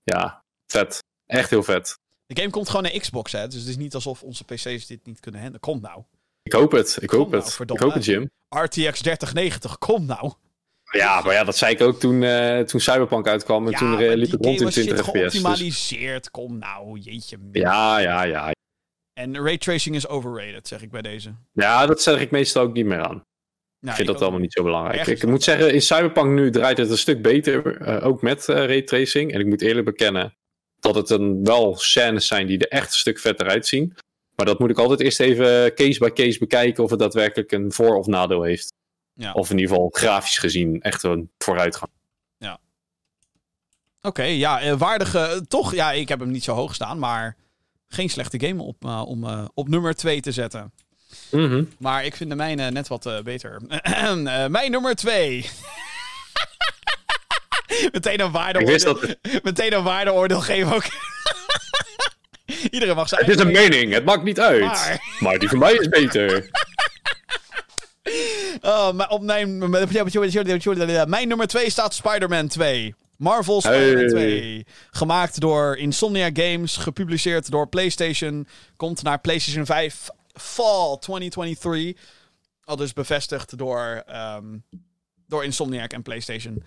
Ja, 0.04 0.44
vet. 0.72 1.04
Echt 1.26 1.50
heel 1.50 1.64
vet. 1.64 1.98
De 2.26 2.36
game 2.36 2.50
komt 2.50 2.70
gewoon 2.70 2.84
naar 2.84 3.00
Xbox, 3.00 3.32
hè? 3.32 3.48
Dus 3.48 3.60
het 3.60 3.68
is 3.68 3.78
niet 3.78 3.96
alsof 3.96 4.24
onze 4.24 4.44
PC's 4.44 4.88
dit 4.88 5.06
niet 5.06 5.20
kunnen 5.20 5.42
handelen. 5.42 5.60
Komt 5.62 5.82
nou. 5.82 6.04
Ik 6.44 6.54
hoop 6.54 6.72
het. 6.72 6.98
Ik 7.02 7.10
hoop 7.10 7.32
het. 7.32 7.58
Nou, 7.58 7.74
ik 7.74 7.80
hoop 7.80 7.94
het, 7.94 8.06
Jim. 8.06 8.30
RTX 8.50 9.02
3090, 9.02 9.78
kom 9.78 10.06
nou. 10.06 10.34
Ja, 10.92 11.22
maar 11.22 11.34
ja, 11.34 11.44
dat 11.44 11.58
zei 11.58 11.74
ik 11.74 11.82
ook 11.82 12.00
toen, 12.00 12.22
uh, 12.22 12.60
toen 12.60 12.80
Cyberpunk 12.80 13.28
uitkwam. 13.28 13.66
En 13.66 13.72
ja, 13.72 13.78
toen 13.78 14.00
uh, 14.00 14.14
liep 14.14 14.32
het 14.32 14.46
rond 14.46 14.62
in 14.62 14.70
20 14.70 14.98
fps. 14.98 15.10
geoptimaliseerd, 15.10 16.24
dus... 16.24 16.32
kom 16.32 16.58
nou, 16.58 17.00
jeetje. 17.00 17.38
Ja, 17.52 18.00
ja, 18.00 18.24
ja. 18.24 18.52
En 19.14 19.44
raytracing 19.44 19.96
is 19.96 20.08
overrated, 20.08 20.68
zeg 20.68 20.82
ik 20.82 20.92
bij 20.92 21.02
deze. 21.02 21.36
Ja, 21.52 21.86
dat 21.86 22.02
zeg 22.02 22.20
ik 22.20 22.32
meestal 22.32 22.64
ook 22.64 22.74
niet 22.74 22.86
meer 22.86 23.02
aan. 23.02 23.24
Nou, 23.80 23.90
ik 23.90 23.96
vind 23.96 24.08
dat 24.08 24.22
allemaal 24.22 24.40
niet 24.40 24.54
zo 24.54 24.64
belangrijk. 24.64 25.08
Ik 25.08 25.26
moet 25.26 25.44
zeggen, 25.44 25.74
in 25.74 25.82
Cyberpunk 25.82 26.32
nu 26.32 26.52
draait 26.52 26.78
het 26.78 26.90
een 26.90 26.98
stuk 26.98 27.22
beter, 27.22 27.82
uh, 27.82 28.06
ook 28.06 28.22
met 28.22 28.48
uh, 28.48 28.56
raytracing. 28.56 29.34
En 29.34 29.40
ik 29.40 29.46
moet 29.46 29.62
eerlijk 29.62 29.86
bekennen 29.86 30.36
dat 30.86 30.96
het 30.96 31.10
een 31.20 31.44
wel 31.44 31.76
scènes 31.78 32.28
zijn 32.28 32.48
die 32.48 32.58
er 32.58 32.68
echt 32.68 32.88
een 32.88 32.98
stuk 32.98 33.20
vetter 33.20 33.48
uitzien. 33.48 33.96
Maar 34.36 34.46
dat 34.46 34.60
moet 34.60 34.70
ik 34.70 34.78
altijd 34.78 35.00
eerst 35.00 35.20
even 35.20 35.74
case 35.74 36.00
by 36.00 36.10
case 36.10 36.40
bekijken 36.40 36.84
of 36.84 36.90
het 36.90 37.00
daadwerkelijk 37.00 37.52
een 37.52 37.72
voor- 37.72 37.96
of 37.96 38.06
nadeel 38.06 38.44
heeft. 38.44 38.74
Ja. 39.14 39.32
Of 39.32 39.50
in 39.50 39.58
ieder 39.58 39.76
geval 39.76 39.90
grafisch 39.94 40.38
gezien 40.38 40.82
echt 40.82 41.04
een 41.04 41.30
vooruitgang. 41.38 41.92
Ja. 42.38 42.60
Oké, 44.02 44.24
ja, 44.24 44.66
uh, 44.66 44.78
waardige. 44.78 45.46
Toch, 45.48 45.74
ja, 45.74 45.92
ik 45.92 46.10
heb 46.10 46.20
hem 46.20 46.32
niet 46.32 46.44
zo 46.44 46.54
hoog 46.54 46.76
staan, 46.76 47.00
maar 47.00 47.36
geen 47.88 48.10
slechte 48.10 48.40
game 48.40 48.64
op, 48.64 48.86
om 48.86 49.50
op 49.54 49.68
nummer 49.68 49.96
2 49.96 50.22
te 50.22 50.32
zetten. 50.32 50.72
Mhm. 51.32 51.64
Maar 51.80 52.06
ik 52.06 52.16
vind 52.16 52.30
de 52.30 52.36
mijne 52.36 52.72
net 52.72 52.88
wat 52.88 53.06
uh, 53.06 53.22
beter. 53.22 53.62
mijn 54.50 54.72
nummer 54.72 54.96
twee. 54.96 55.46
meteen 57.92 58.22
een 58.22 58.32
waardeoordeel, 58.32 59.00
meteen 59.44 59.74
een 59.74 59.84
waardeoordeel 59.84 60.42
geven 60.42 60.74
ook. 60.76 60.84
Iedereen 62.72 62.96
mag 62.96 63.08
zijn 63.10 63.26
Het 63.26 63.36
is 63.36 63.42
een 63.42 63.52
mening, 63.52 63.94
het 63.94 64.06
maakt 64.06 64.24
niet 64.24 64.40
uit. 64.40 64.62
Maar- 64.62 65.16
Maar, 65.20 65.40
die 65.40 65.50
van 65.50 65.60
mij 65.60 65.74
is 65.74 65.88
beter. 65.90 66.44
Oh, 68.62 68.92
maar 68.92 69.10
op 69.10 69.22
mijn, 69.22 69.58
mijn 71.10 71.28
nummer 71.28 71.48
2 71.48 71.70
staat 71.70 71.94
Spider-Man 71.94 72.48
2. 72.48 72.96
Marvel 73.18 73.62
Spider-Man 73.62 73.98
Hey. 73.98 74.08
2. 74.08 74.66
Gemaakt 74.92 75.40
door 75.40 75.78
Insomniac 75.78 76.38
Games. 76.40 76.78
Gepubliceerd 76.78 77.52
door 77.52 77.68
PlayStation. 77.68 78.48
Komt 78.76 79.04
naar 79.04 79.20
PlayStation 79.20 79.66
5 79.66 80.08
Fall 80.34 80.98
2023. 81.00 82.04
Al 82.64 82.76
dus 82.76 82.94
bevestigd 82.94 83.58
door, 83.58 84.04
ehm, 84.08 84.46
door 85.28 85.44
Insomniac 85.44 85.92
en 85.94 86.02
PlayStation. 86.02 86.64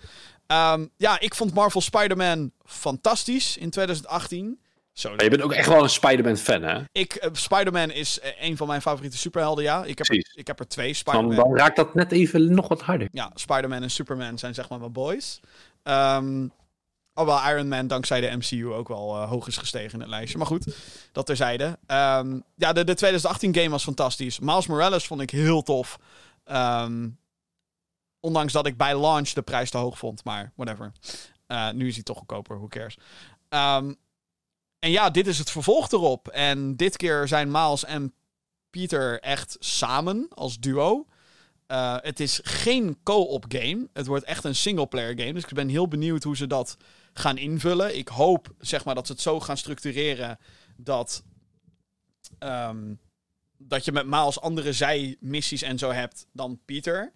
Ehm, 0.49 0.85
ja, 0.97 1.19
ik 1.19 1.35
vond 1.35 1.53
Marvel 1.53 1.81
Spider-Man 1.81 2.51
fantastisch 2.65 3.57
in 3.57 3.69
2018. 3.69 4.59
Zo, 4.93 5.13
je 5.17 5.29
bent 5.29 5.41
ook 5.41 5.51
echt 5.51 5.67
wel 5.67 5.83
een 5.83 5.89
Spider-Man 5.89 6.37
fan, 6.37 6.63
hè? 6.63 6.81
ik, 6.91 7.13
eh, 7.13 7.29
Spider-Man 7.33 7.91
is 7.91 8.19
eh, 8.19 8.31
een 8.39 8.57
van 8.57 8.67
mijn 8.67 8.81
favoriete 8.81 9.17
superhelden, 9.17 9.63
ja. 9.63 9.83
Ik 9.83 9.97
heb, 9.97 10.07
er, 10.07 10.31
ik 10.33 10.47
heb 10.47 10.59
er 10.59 10.67
twee. 10.67 10.93
Spider-Man 10.93 11.35
dan 11.35 11.57
raakt 11.57 11.75
dat 11.75 11.93
net 11.93 12.11
even 12.11 12.53
nog 12.53 12.67
wat 12.67 12.81
harder. 12.81 13.07
ja, 13.11 13.31
Spider-Man 13.33 13.81
en 13.83 13.91
Superman 13.91 14.37
zijn 14.37 14.53
zeg 14.53 14.69
maar 14.69 14.79
mijn 14.79 14.91
boys. 14.91 15.39
Ehm 15.83 16.47
alhoewel 17.13 17.51
Iron 17.51 17.67
Man 17.67 17.87
dankzij 17.87 18.21
de 18.21 18.37
MCU 18.37 18.73
ook 18.73 18.87
wel 18.87 19.15
eh, 19.15 19.29
hoog 19.29 19.47
is 19.47 19.57
gestegen 19.57 19.93
in 19.93 19.99
het 19.99 20.09
lijstje. 20.09 20.37
Maar 20.37 20.47
goed, 20.47 20.75
dat 21.11 21.25
terzijde. 21.25 21.77
Ehm 21.85 22.39
ja, 22.55 22.73
de, 22.73 22.83
de 22.83 22.93
2018 22.93 23.55
game 23.55 23.69
was 23.69 23.83
fantastisch. 23.83 24.39
Miles 24.39 24.67
Morales 24.67 25.07
vond 25.07 25.21
ik 25.21 25.29
heel 25.29 25.61
tof. 25.61 25.99
Ehm, 26.43 27.07
ondanks 28.19 28.53
dat 28.53 28.65
ik 28.65 28.77
bij 28.77 28.99
launch 28.99 29.29
de 29.29 29.41
prijs 29.41 29.69
te 29.69 29.77
hoog 29.77 29.97
vond. 29.97 30.23
Maar 30.23 30.51
whatever. 30.55 30.91
Eh, 31.47 31.71
nu 31.71 31.87
is 31.87 31.95
hij 31.95 32.03
toch 32.03 32.17
goedkoper, 32.17 32.57
who 32.57 32.67
cares. 32.67 32.97
Ehm, 33.49 33.93
en 34.79 34.91
ja, 34.91 35.09
dit 35.09 35.27
is 35.27 35.37
het 35.37 35.51
vervolg 35.51 35.91
erop. 35.91 36.27
En 36.27 36.75
dit 36.75 36.97
keer 36.97 37.27
zijn 37.27 37.51
Miles 37.51 37.85
en 37.85 38.13
Peter 38.69 39.19
echt 39.19 39.57
samen 39.59 40.27
als 40.29 40.59
duo. 40.59 41.07
Eh, 41.65 41.95
het 42.01 42.19
is 42.19 42.39
geen 42.43 42.97
co-op 43.03 43.45
game. 43.47 43.89
Het 43.93 44.07
wordt 44.07 44.25
echt 44.25 44.43
een 44.43 44.55
single-player 44.55 45.19
game. 45.19 45.33
Dus 45.33 45.43
ik 45.43 45.53
ben 45.53 45.69
heel 45.69 45.87
benieuwd 45.87 46.23
hoe 46.23 46.37
ze 46.37 46.47
dat 46.47 46.77
gaan 47.13 47.37
invullen. 47.37 47.97
Ik 47.97 48.07
hoop 48.07 48.53
zeg 48.59 48.85
maar, 48.85 48.95
dat 48.95 49.05
ze 49.07 49.11
het 49.11 49.21
zo 49.21 49.39
gaan 49.39 49.57
structureren 49.57 50.39
dat, 50.77 51.23
ehm, 52.39 52.93
dat 53.57 53.85
je 53.85 53.91
met 53.91 54.05
Miles 54.05 54.41
andere 54.41 54.73
zijmissies 54.73 55.61
en 55.61 55.77
zo 55.77 55.91
hebt 55.91 56.27
dan 56.31 56.59
Peter. 56.65 57.11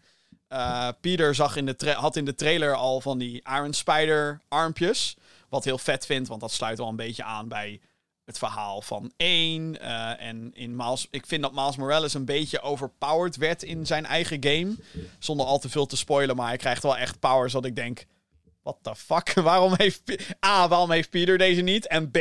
Eh, 0.53 0.87
Peter 1.01 1.35
zag 1.35 1.55
in 1.55 1.65
de 1.65 1.93
had 1.97 2.15
in 2.15 2.25
de 2.25 2.35
trailer 2.35 2.75
al 2.75 3.01
van 3.01 3.17
die 3.17 3.41
Iron 3.49 3.73
Spider 3.73 4.41
armpjes. 4.47 5.15
Wat 5.49 5.63
heel 5.63 5.77
vet 5.77 6.05
vindt, 6.05 6.27
want 6.27 6.41
dat 6.41 6.51
sluit 6.51 6.77
wel 6.77 6.87
een 6.87 6.95
beetje 6.95 7.23
aan 7.23 7.47
bij 7.47 7.79
het 8.25 8.37
verhaal 8.37 8.81
van 8.81 9.11
1. 9.17 9.79
eh, 9.79 10.27
en 10.27 10.51
in 10.53 10.75
Miles, 10.75 11.07
ik 11.11 11.25
vind 11.25 11.41
dat 11.41 11.53
Miles 11.53 11.75
Morales 11.75 12.13
een 12.13 12.25
beetje 12.25 12.61
overpowered 12.61 13.35
werd 13.35 13.63
in 13.63 13.85
zijn 13.85 14.05
eigen 14.05 14.43
game. 14.43 14.75
Zonder 15.19 15.45
al 15.45 15.59
te 15.59 15.69
veel 15.69 15.85
te 15.85 15.97
spoilen, 15.97 16.35
maar 16.35 16.47
hij 16.47 16.57
krijgt 16.57 16.83
wel 16.83 16.97
echt 16.97 17.19
powers 17.19 17.53
dat 17.53 17.65
ik 17.65 17.75
denk... 17.75 18.05
What 18.63 18.77
the 18.81 18.95
fuck? 18.95 19.33
Waarom 19.51 19.73
heeft... 19.77 20.01
A, 20.45 20.67
waarom 20.67 20.91
heeft 20.91 21.09
Peter 21.09 21.37
deze 21.37 21.61
niet? 21.61 21.87
En 21.87 22.11
B, 22.11 22.17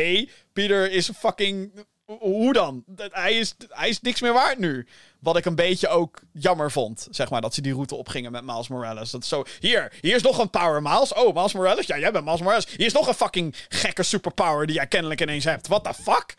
Peter 0.53 0.91
is 0.91 1.11
fucking... 1.11 1.87
Hoe 2.21 2.53
dan? 2.53 2.85
Hij 2.97 3.33
is, 3.33 3.55
hij 3.69 3.89
is 3.89 4.01
niks 4.01 4.21
meer 4.21 4.33
waard 4.33 4.59
nu. 4.59 4.87
Wat 5.19 5.37
ik 5.37 5.45
een 5.45 5.55
beetje 5.55 5.89
ook 5.89 6.21
jammer 6.33 6.71
vond, 6.71 7.09
zeg 7.11 7.31
maar, 7.31 7.41
dat 7.41 7.55
ze 7.55 7.61
die 7.61 7.73
route 7.73 7.95
opgingen 7.95 8.33
met 8.33 8.45
Miles 8.45 8.69
Morales. 8.69 9.11
Dat 9.11 9.25
zo, 9.25 9.45
hier, 9.61 9.93
hier 10.01 10.15
is 10.15 10.23
nog 10.23 10.39
een 10.39 10.51
power, 10.51 10.83
Miles. 10.83 11.15
Oh, 11.15 11.35
Miles 11.35 11.53
Morales? 11.53 11.87
Ja, 11.87 11.99
jij 11.99 12.13
bent 12.13 12.25
Miles 12.25 12.41
Morales. 12.41 12.67
Hier 12.77 12.87
is 12.87 12.93
nog 12.93 13.07
een 13.09 13.15
fucking 13.15 13.55
gekke 13.69 14.03
superpower 14.03 14.67
die 14.67 14.77
jij 14.77 14.87
kennelijk 14.87 15.21
ineens 15.21 15.45
hebt. 15.45 15.69
What 15.69 15.85
the 15.85 15.95
fuck? 15.95 16.35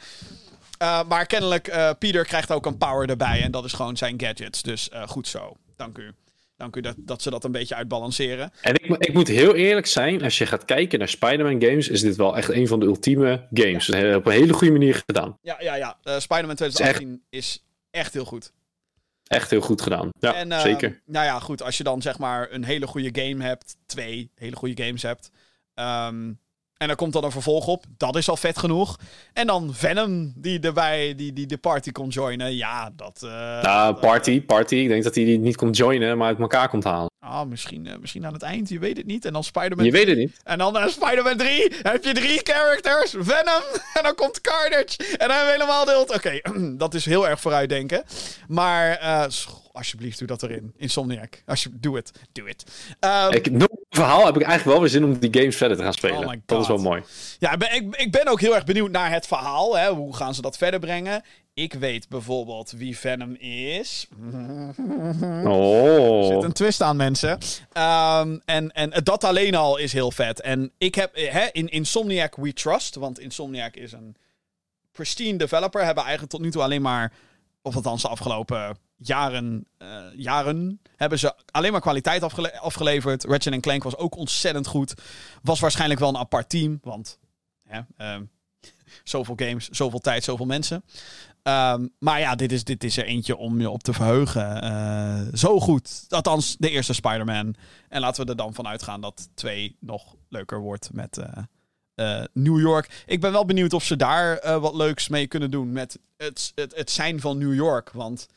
Uh, 0.82 1.04
maar 1.08 1.26
kennelijk, 1.26 1.68
uh, 1.68 1.90
Peter 2.00 2.26
krijgt 2.26 2.52
ook 2.52 2.66
een 2.66 2.78
power 2.78 3.10
erbij. 3.10 3.42
En 3.42 3.52
dat 3.52 3.66
is 3.66 3.74
gewoon 3.74 3.98
zijn 3.98 4.20
gadgets. 4.20 4.62
Dus 4.62 4.90
uh, 4.94 5.08
goed 5.08 5.28
zo. 5.28 5.56
Dank 5.76 5.98
u. 5.98 6.14
Dank 6.56 6.76
u 6.76 6.82
dat, 6.82 6.96
dat 6.98 7.22
ze 7.22 7.30
dat 7.30 7.44
een 7.44 7.52
beetje 7.52 7.76
uitbalanceren. 7.76 8.52
En 8.62 8.74
ik, 8.74 8.98
ik, 8.98 9.14
moet 9.14 9.28
heel 9.28 9.56
eerlijk 9.56 9.88
zijn, 9.88 10.24
als 10.24 10.38
je 10.38 10.46
gaat 10.46 10.66
kijken 10.66 11.00
naar 11.00 11.08
Spider-Man 11.08 11.62
games, 11.62 11.90
is 11.90 12.02
dit 12.02 12.16
wel 12.16 12.38
echt 12.38 12.50
een 12.50 12.68
van 12.68 12.80
de 12.80 12.86
ultieme 12.86 13.48
games. 13.54 13.86
Ja. 13.86 14.16
Op 14.16 14.26
een 14.26 14.32
hele 14.32 14.54
goede 14.54 14.74
manier 14.74 15.04
gedaan. 15.06 15.38
Ja, 15.42 15.56
ja, 15.60 15.76
ja. 15.76 15.98
Uh, 16.04 16.20
Spider-Man 16.20 16.56
2018 16.56 17.24
is 17.30 17.40
echt... 17.40 17.46
is 17.46 17.64
echt 17.92 18.14
heel 18.14 18.26
goed. 18.26 18.52
Echt 19.28 19.50
heel 19.50 19.62
goed 19.62 19.82
gedaan. 19.82 20.10
Ja, 20.20 20.34
en, 20.34 20.52
uh, 20.52 20.60
zeker. 20.60 21.02
Nou 21.06 21.26
ja, 21.26 21.40
goed. 21.40 21.62
Als 21.62 21.78
je 21.78 21.84
dan 21.84 22.02
zeg 22.02 22.18
maar 22.18 22.52
een 22.52 22.64
hele 22.64 22.88
goede 22.88 23.22
game 23.22 23.44
hebt, 23.44 23.76
twee 23.86 24.32
hele 24.36 24.56
goede 24.56 24.84
games 24.84 25.02
hebt. 25.02 25.30
Um, 25.76 26.40
en 26.84 26.90
er 26.90 26.96
komt 26.96 27.14
dan 27.14 27.24
een 27.24 27.32
vervolg 27.32 27.68
op. 27.68 27.86
Dat 27.98 28.16
is 28.16 28.30
al 28.30 28.38
vet 28.38 28.58
genoeg. 28.58 29.00
En 29.34 29.48
dan 29.48 29.74
Venom, 29.74 30.34
die 30.36 30.60
erbij, 30.60 31.16
die, 31.16 31.34
die 31.34 31.46
de 31.46 31.58
party 31.58 31.92
kon 31.92 32.08
joinen. 32.08 32.56
Ja, 32.56 32.92
dat... 32.96 33.22
Uh, 33.24 33.32
nou, 33.62 33.96
party, 33.96 34.42
party. 34.42 34.76
Ik 34.76 34.88
denk 34.88 35.04
dat 35.04 35.16
hij 35.16 35.26
die 35.26 35.40
niet 35.40 35.56
komt 35.56 35.78
joinen, 35.78 36.18
maar 36.18 36.28
uit 36.28 36.40
elkaar 36.40 36.70
komt 36.70 36.84
halen. 36.84 37.12
Ah, 37.20 37.48
misschien, 37.48 37.86
uh, 37.86 37.94
misschien 38.00 38.26
aan 38.26 38.34
het 38.34 38.42
eind. 38.42 38.70
Je 38.70 38.80
weet 38.80 38.98
het 38.98 39.06
niet. 39.06 39.26
En 39.26 39.34
dan 39.34 39.44
Spider-Man 39.44 39.86
Je 39.86 39.92
weet 39.92 40.08
het 40.08 40.18
niet. 40.18 40.40
En 40.44 40.58
dan 40.58 40.78
uh, 40.78 40.88
Spider-Man 40.88 41.38
3. 41.38 41.74
heb 41.82 42.04
je 42.04 42.14
drie 42.14 42.40
characters. 42.44 43.16
Venom. 43.18 43.62
En 43.94 44.04
dan 44.04 44.16
komt 44.16 44.42
Carnage. 44.42 44.98
En 44.98 45.28
dan 45.28 45.38
hebben 45.38 45.46
we 45.46 45.52
helemaal 45.52 45.86
deelt. 45.86 46.16
Oké, 46.16 46.42
okay, 46.42 46.76
dat 46.84 46.94
is 46.94 47.06
heel 47.06 47.28
erg 47.28 47.40
vooruitdenken. 47.40 48.04
Maar 48.48 48.98
alsjeblieft, 49.72 50.20
doe 50.20 50.28
dat 50.28 50.44
erin. 50.44 50.74
Insomniac. 50.78 51.44
Als 51.46 51.64
je, 51.64 51.70
doe 51.74 51.96
het. 51.96 52.12
Doe 52.32 52.48
het. 52.48 52.64
Um, 53.00 53.32
ik, 53.32 53.52
nog 53.52 53.70
een 53.70 53.83
verhaal 53.96 54.26
heb 54.26 54.36
ik 54.36 54.42
eigenlijk 54.42 54.72
wel 54.72 54.80
weer 54.80 54.90
zin 54.90 55.04
om 55.04 55.20
die 55.20 55.40
games 55.40 55.56
verder 55.56 55.78
te 55.78 55.84
gaan 55.84 55.94
spelen. 55.94 56.28
Oh 56.28 56.34
dat 56.46 56.62
is 56.62 56.68
wel 56.68 56.78
mooi. 56.78 57.04
Ja, 57.40 57.58
ben, 57.58 57.76
ik, 57.76 57.96
ik 57.96 58.12
ben 58.12 58.28
ook 58.28 58.42
heel 58.42 58.56
erg 58.56 58.64
benieuwd 58.64 58.92
naar 58.92 59.12
het 59.12 59.28
verhaal. 59.28 59.78
Hè. 59.78 59.90
Hoe 59.90 60.16
gaan 60.16 60.36
ze 60.36 60.42
dat 60.42 60.58
verder 60.58 60.80
brengen? 60.80 61.24
Ik 61.54 61.74
weet 61.74 62.10
bijvoorbeeld 62.10 62.72
wie 62.72 62.98
Venom 62.98 63.36
is. 63.36 64.08
Oh. 65.44 66.20
Er 66.20 66.34
zit 66.34 66.44
een 66.44 66.54
twist 66.54 66.82
aan, 66.82 66.96
mensen. 66.96 67.32
Um, 67.32 68.42
en, 68.46 68.72
en 68.72 68.92
dat 69.04 69.24
alleen 69.24 69.56
al 69.56 69.78
is 69.78 69.94
heel 69.94 70.12
vet. 70.12 70.42
En 70.42 70.72
ik 70.78 70.96
heb 70.96 71.16
hè, 71.16 71.48
in 71.52 71.70
Insomniac 71.70 72.36
We 72.36 72.54
Trust. 72.54 72.96
Want 72.96 73.20
Insomniac 73.20 73.76
is 73.76 73.92
een 73.92 74.16
pristine 74.92 75.38
developer. 75.38 75.84
Hebben 75.84 76.04
eigenlijk 76.04 76.34
tot 76.34 76.42
nu 76.42 76.52
toe 76.52 76.62
alleen 76.62 76.82
maar. 76.82 77.14
Of 77.62 77.76
althans 77.76 78.02
de 78.02 78.08
afgelopen 78.08 78.78
jaren, 79.08 79.68
uh, 79.78 80.04
jaren 80.16 80.82
hebben 80.96 81.20
ze 81.20 81.36
alleen 81.52 81.72
maar 81.72 81.82
kwaliteit 81.82 82.24
afgele 82.24 82.60
afgeleverd. 82.60 83.24
Ratchet 83.24 83.60
Clank 83.60 83.84
was 83.84 83.98
ook 83.98 84.16
ontzettend 84.16 84.68
goed. 84.68 84.94
Was 85.42 85.60
waarschijnlijk 85.60 86.00
wel 86.00 86.10
een 86.10 86.18
apart 86.18 86.50
team. 86.50 86.80
Want 86.82 87.20
hè, 87.64 87.80
um, 88.14 88.30
zoveel 89.04 89.36
games, 89.36 89.70
zoveel 89.70 90.00
tijd, 90.00 90.24
zoveel 90.24 90.46
mensen. 90.46 90.84
Um, 91.44 91.94
maar 92.00 92.20
ja, 92.20 92.36
dit 92.36 92.52
is, 92.52 92.64
dit 92.64 92.84
is 92.84 92.98
er 92.98 93.06
eentje 93.06 93.38
om 93.38 93.60
je 93.60 93.70
op 93.70 93.84
te 93.84 93.94
verheugen. 93.94 94.64
Uh, 94.64 95.22
zo 95.34 95.60
goed. 95.60 96.06
Althans, 96.10 96.56
de 96.60 96.70
eerste 96.70 96.94
Spider-Man. 96.94 97.56
En 97.90 98.02
laten 98.02 98.24
we 98.24 98.30
er 98.30 98.38
dan 98.38 98.54
van 98.54 98.68
uitgaan 98.68 99.02
dat 99.02 99.30
twee 99.34 99.78
nog 99.80 100.16
leuker 100.30 100.60
wordt 100.60 100.94
met 100.94 101.18
uh, 101.96 102.24
New 102.34 102.60
York. 102.60 103.04
Ik 103.06 103.22
ben 103.22 103.32
wel 103.32 103.46
benieuwd 103.46 103.74
of 103.74 103.84
ze 103.84 103.96
daar 103.96 104.60
wat 104.60 104.74
leuks 104.74 105.08
mee 105.08 105.28
kunnen 105.28 105.52
doen 105.52 105.72
met 105.72 106.00
het, 106.18 106.52
het, 106.56 106.76
het 106.76 106.92
zijn 106.92 107.20
van 107.20 107.38
New 107.38 107.54
York. 107.54 107.92
Want 107.92 108.28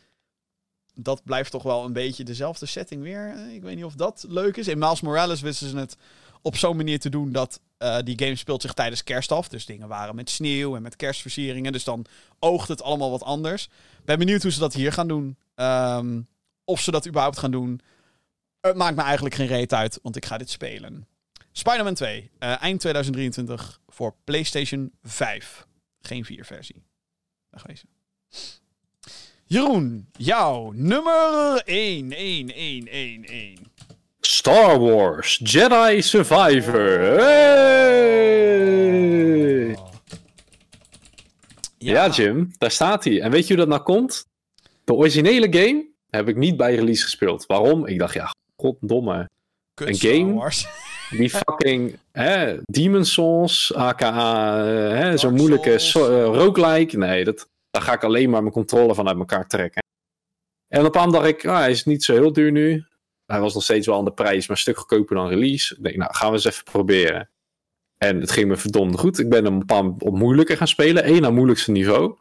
dat 0.99 1.25
blijft 1.25 1.51
toch 1.51 1.63
wel 1.63 1.85
een 1.85 1.93
beetje 1.93 2.25
dezelfde 2.25 2.67
setting 2.67 3.03
weer. 3.03 3.51
Ik 3.55 3.63
weet 3.63 3.77
niet 3.77 3.85
of 3.85 3.95
dat 3.95 4.25
leuk 4.29 4.57
is. 4.57 4.69
In 4.69 4.79
Miles 4.79 5.01
Morales 5.01 5.41
wisten 5.41 5.69
ze 5.69 5.77
het 5.77 5.97
op 6.43 6.57
zo'n 6.57 6.77
manier 6.77 6.99
te 6.99 7.09
doen 7.09 7.33
dat 7.33 7.61
uh, 7.79 7.99
die 8.05 8.19
game 8.19 8.37
speelt 8.37 8.63
zich 8.63 8.73
tijdens 8.73 9.05
kerst 9.05 9.33
af. 9.33 9.49
Dus 9.49 9.67
dingen 9.67 9.89
waren 9.89 10.15
met 10.15 10.31
sneeuw 10.31 10.77
en 10.77 10.83
met 10.83 10.97
kerstversieringen. 10.97 11.73
Dus 11.73 11.85
dan 11.85 12.07
oogt 12.39 12.69
het 12.69 12.83
allemaal 12.83 13.11
wat 13.11 13.23
anders. 13.23 13.69
Ben 14.05 14.19
benieuwd 14.19 14.43
hoe 14.43 14.53
ze 14.53 14.59
dat 14.59 14.75
hier 14.75 14.93
gaan 14.93 15.09
doen. 15.09 15.37
Um, 15.55 16.29
of 16.65 16.81
ze 16.81 16.91
dat 16.91 17.07
überhaupt 17.07 17.39
gaan 17.39 17.51
doen. 17.51 17.81
Het 18.61 18.77
maakt 18.77 18.97
me 18.97 19.03
eigenlijk 19.03 19.35
geen 19.35 19.47
reet 19.47 19.73
uit, 19.73 19.99
want 20.03 20.17
ik 20.17 20.25
ga 20.25 20.39
dit 20.39 20.51
spelen. 20.51 21.07
Spider-Man 21.53 21.95
2, 21.95 22.31
uh, 22.39 22.63
eind 22.63 22.81
2023 22.81 23.81
voor 23.87 24.15
PlayStation 24.25 24.93
5. 25.03 25.67
Geen 26.01 26.25
4 26.25 26.45
versie. 26.45 26.85
Wegwezen. 27.51 27.89
Jeroen, 29.49 30.09
jouw 30.17 30.73
nummer 30.75 31.63
1, 31.65 32.13
1, 32.13 32.55
1, 32.55 32.89
1, 32.89 33.25
1. 33.25 33.59
Star 34.21 34.79
Wars 34.79 35.41
Jedi 35.43 36.03
Survivor. 36.03 36.99
Hey! 37.19 38.27
Ja. 41.79 41.93
ja. 41.93 42.09
Jim, 42.09 42.51
daar 42.59 42.71
staat 42.71 43.05
hij. 43.05 43.21
En 43.21 43.31
weet 43.31 43.47
je 43.47 43.55
hoe 43.55 43.65
dat 43.65 43.69
nou 43.69 43.83
komt? 43.83 44.27
De 44.85 44.95
originele 44.95 45.47
game 45.51 45.87
heb 46.11 46.29
ik 46.29 46.37
niet 46.37 46.57
bij 46.57 46.75
release 46.75 47.03
gespeeld. 47.03 47.47
Waarom? 47.47 47.87
Ik 47.87 47.99
dacht, 47.99 48.15
ja, 48.15 48.35
goddomme. 48.57 49.29
Kut 49.75 49.89
een 49.89 49.95
game 49.95 50.33
Wars. 50.33 50.67
die 51.11 51.31
fucking 51.45 51.99
hè, 52.13 52.57
Demon 52.65 53.05
Souls, 53.05 53.75
aka 53.75 54.65
hè, 54.65 55.17
zo'n 55.17 55.35
moeilijke 55.35 55.79
so 55.79 56.11
uh, 56.11 56.25
roguelike. 56.25 56.97
Nee, 56.99 57.25
dat, 57.25 57.49
daar 57.77 57.85
ga 57.85 57.93
ik 57.93 58.05
alleen 58.05 58.31
maar 58.31 58.41
mijn 58.41 58.55
controle 58.55 58.95
van 58.95 59.09
uit 59.09 59.19
elkaar 59.19 59.47
trekken. 59.47 59.83
En 60.69 60.85
op 60.85 60.97
aan 60.97 61.13
dacht 61.13 61.27
ik, 61.27 61.47
ah, 61.47 61.59
hij 61.59 61.71
is 61.71 61.85
niet 61.85 62.05
zo 62.05 62.13
heel 62.13 62.33
duur 62.33 62.53
nu. 62.53 62.85
hij 63.27 63.41
was 63.41 63.55
nog 63.55 63.63
steeds 63.63 63.87
wel 63.87 63.99
aan 63.99 64.05
de 64.05 64.13
prijs, 64.13 64.47
maar 64.47 64.57
een 64.57 64.63
stuk 64.63 64.79
goedkoper 64.79 65.17
dan 65.17 65.29
release. 65.29 65.77
Ik 65.77 65.83
denk, 65.83 65.97
nou, 65.97 66.15
gaan 66.15 66.29
we 66.29 66.35
eens 66.35 66.45
even 66.45 66.65
proberen. 66.65 67.31
En 67.97 68.21
het 68.21 68.31
ging 68.31 68.49
me 68.49 68.57
verdomd 68.57 68.99
goed. 68.99 69.19
Ik 69.19 69.29
ben 69.29 69.45
een 69.45 69.67
paar 69.67 69.85
op 69.85 70.15
moeilijker 70.19 70.57
gaan 70.57 70.69
spelen. 70.69 71.03
één 71.03 71.25
aan 71.25 71.35
moeilijkste 71.35 71.71
niveau. 71.71 72.17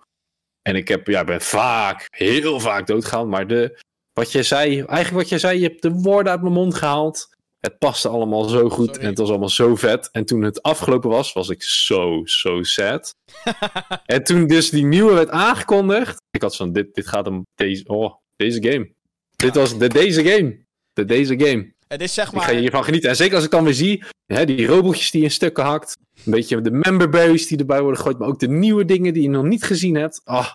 En 0.62 0.76
ik 0.76 0.88
heb, 0.88 1.08
ja, 1.08 1.24
ben 1.24 1.42
vaak, 1.42 2.08
heel 2.10 2.60
vaak 2.60 2.88
doodgegaan. 2.88 3.30
Maar 3.30 3.48
de, 3.48 3.80
wat 4.14 4.32
jij 4.32 4.44
zei, 4.44 4.70
eigenlijk 4.76 5.12
wat 5.12 5.30
jij 5.30 5.40
zei, 5.40 5.60
je 5.60 5.68
hebt 5.68 5.82
de 5.82 5.92
woorden 5.92 6.32
uit 6.32 6.42
mijn 6.42 6.54
mond 6.54 6.76
gehaald. 6.76 7.35
Het 7.66 7.78
paste 7.78 8.08
allemaal 8.08 8.44
zo 8.44 8.70
goed 8.70 8.86
Sorry. 8.86 9.02
en 9.02 9.08
het 9.08 9.18
was 9.18 9.30
allemaal 9.30 9.50
zo 9.50 9.76
vet. 9.76 10.10
En 10.12 10.26
toen 10.26 10.42
het 10.42 10.62
afgelopen 10.62 11.10
was, 11.10 11.34
was 11.34 11.50
ik 11.50 11.64
zo, 11.64 12.22
zo 12.26 12.64
sad. 12.64 13.16
en 14.06 14.24
toen 14.24 14.48
dus 14.48 14.70
die 14.70 14.86
nieuwe 14.86 15.14
werd 15.14 15.30
aangekondigd, 15.30 16.22
ik 16.32 16.42
had 16.42 16.56
van, 16.56 16.72
dit, 16.74 16.94
dit 16.94 17.08
gaat 17.08 17.26
hem, 17.26 17.46
deze, 17.56 17.84
oh, 17.88 18.16
deze 18.36 18.64
game. 18.64 18.94
Dit 19.36 19.56
was 19.56 19.78
de 19.78 19.88
deze 19.88 20.24
game. 20.24 20.66
De 20.94 21.06
deze 21.06 21.40
game. 21.40 21.74
Het 21.88 22.02
is 22.02 22.14
zeg 22.14 22.28
Ik 22.28 22.34
maar... 22.34 22.44
ga 22.44 22.56
hiervan 22.56 22.84
genieten. 22.84 23.10
En 23.10 23.16
zeker 23.16 23.36
als 23.36 23.44
ik 23.44 23.52
dan 23.52 23.64
weer 23.64 23.74
zie, 23.74 24.04
hè, 24.26 24.46
die 24.46 24.66
robotjes 24.66 25.12
die 25.12 25.24
in 25.24 25.32
stukken 25.32 25.64
hakt. 25.64 25.98
Een 26.26 26.32
beetje 26.32 26.62
de 26.62 26.72
memberberries 26.72 27.48
die 27.48 27.58
erbij 27.58 27.82
worden 27.82 27.98
gegooid. 27.98 28.18
Maar 28.18 28.28
ook 28.28 28.40
de 28.40 28.50
nieuwe 28.50 28.86
dingen 28.86 29.14
die 29.14 29.24
je 29.24 29.30
nog 29.30 29.44
niet 29.44 29.64
gezien 29.64 29.96
hebt. 29.96 30.22
Ah, 30.24 30.52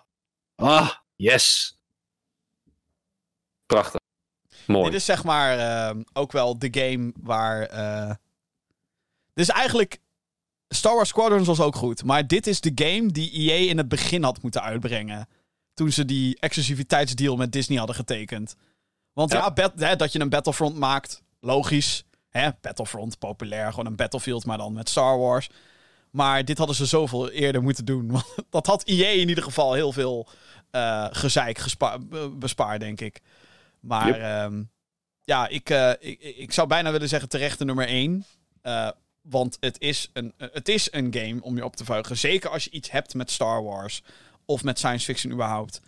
ah 0.55 0.91
yes. 1.17 1.77
Prachtig. 3.67 4.00
Mooi. 4.71 4.85
Dit 4.85 4.95
is 4.95 5.05
zeg 5.05 5.25
maar 5.25 5.59
ehm, 5.59 6.03
ook 6.13 6.33
wel 6.33 6.59
de 6.59 6.69
game 6.71 7.13
waar. 7.21 7.63
eh 7.63 8.15
Dit 9.35 9.49
is 9.49 9.55
eigenlijk. 9.55 9.99
Star 10.69 10.95
Wars 10.95 11.09
Squadrons 11.09 11.47
was 11.47 11.61
ook 11.61 11.77
goed. 11.77 12.05
Maar 12.05 12.27
dit 12.27 12.47
is 12.47 12.61
de 12.61 12.73
game 12.75 13.13
die 13.13 13.31
EA 13.31 13.71
in 13.71 13.77
het 13.77 13.89
begin 13.89 14.23
had 14.23 14.43
moeten 14.43 14.63
uitbrengen. 14.63 15.29
Toen 15.75 15.93
ze 15.93 16.05
die 16.05 16.37
exclusiviteitsdeal 16.41 17.37
met 17.37 17.53
Disney 17.53 17.79
hadden 17.79 17.97
getekend. 17.97 18.57
Want 19.13 19.33
ja, 19.33 19.53
hè, 19.77 19.97
dat 19.97 20.13
je 20.13 20.21
een 20.21 20.29
Battlefront 20.29 20.77
maakt, 20.77 21.23
logisch. 21.41 22.05
Hè? 22.29 22.49
Battlefront, 22.61 23.19
populair, 23.19 23.71
gewoon 23.71 23.87
een 23.87 23.97
Battlefield, 23.97 24.45
maar 24.45 24.59
dan 24.59 24.73
met 24.73 24.89
Star 24.89 25.19
Wars. 25.19 25.49
Maar 26.11 26.45
dit 26.45 26.59
hadden 26.59 26.77
ze 26.77 26.87
zoveel 26.87 27.31
eerder 27.31 27.63
moeten 27.63 27.85
doen. 27.85 28.11
Want 28.11 28.27
dat 28.51 28.67
had 28.67 28.83
EA 28.85 29.09
in 29.09 29.29
ieder 29.29 29.45
geval 29.45 29.73
heel 29.73 29.93
veel 29.93 30.29
eh, 30.71 31.07
gezeik 31.11 31.65
bespaard, 32.39 32.81
denk 32.81 33.01
ik. 33.01 33.21
Maar 33.81 34.07
Yep. 34.07 34.17
ehm, 34.21 34.63
ja, 35.25 35.49
ik, 35.49 35.71
eh, 35.71 35.91
ik, 35.99 36.21
ik 36.23 36.53
zou 36.53 36.69
bijna 36.69 36.91
willen 36.93 37.09
zeggen 37.09 37.29
terecht 37.29 37.59
de 37.59 37.65
nummer 37.65 37.87
1. 37.89 38.25
want 39.23 39.57
het 39.61 39.81
is, 39.81 40.11
een, 40.13 40.33
eh, 40.37 40.49
het 40.53 40.69
is 40.69 40.89
een 40.93 41.15
game 41.15 41.43
om 41.43 41.57
je 41.57 41.65
op 41.65 41.77
te 41.77 41.85
vuigen. 41.85 42.17
Zeker 42.19 42.51
als 42.51 42.65
je 42.65 42.71
iets 42.71 42.91
hebt 42.91 43.15
met 43.15 43.31
Star 43.31 43.63
Wars. 43.63 44.03
Of 44.45 44.63
met 44.63 44.79
science 44.79 45.05
fiction 45.05 45.33
überhaupt. 45.33 45.81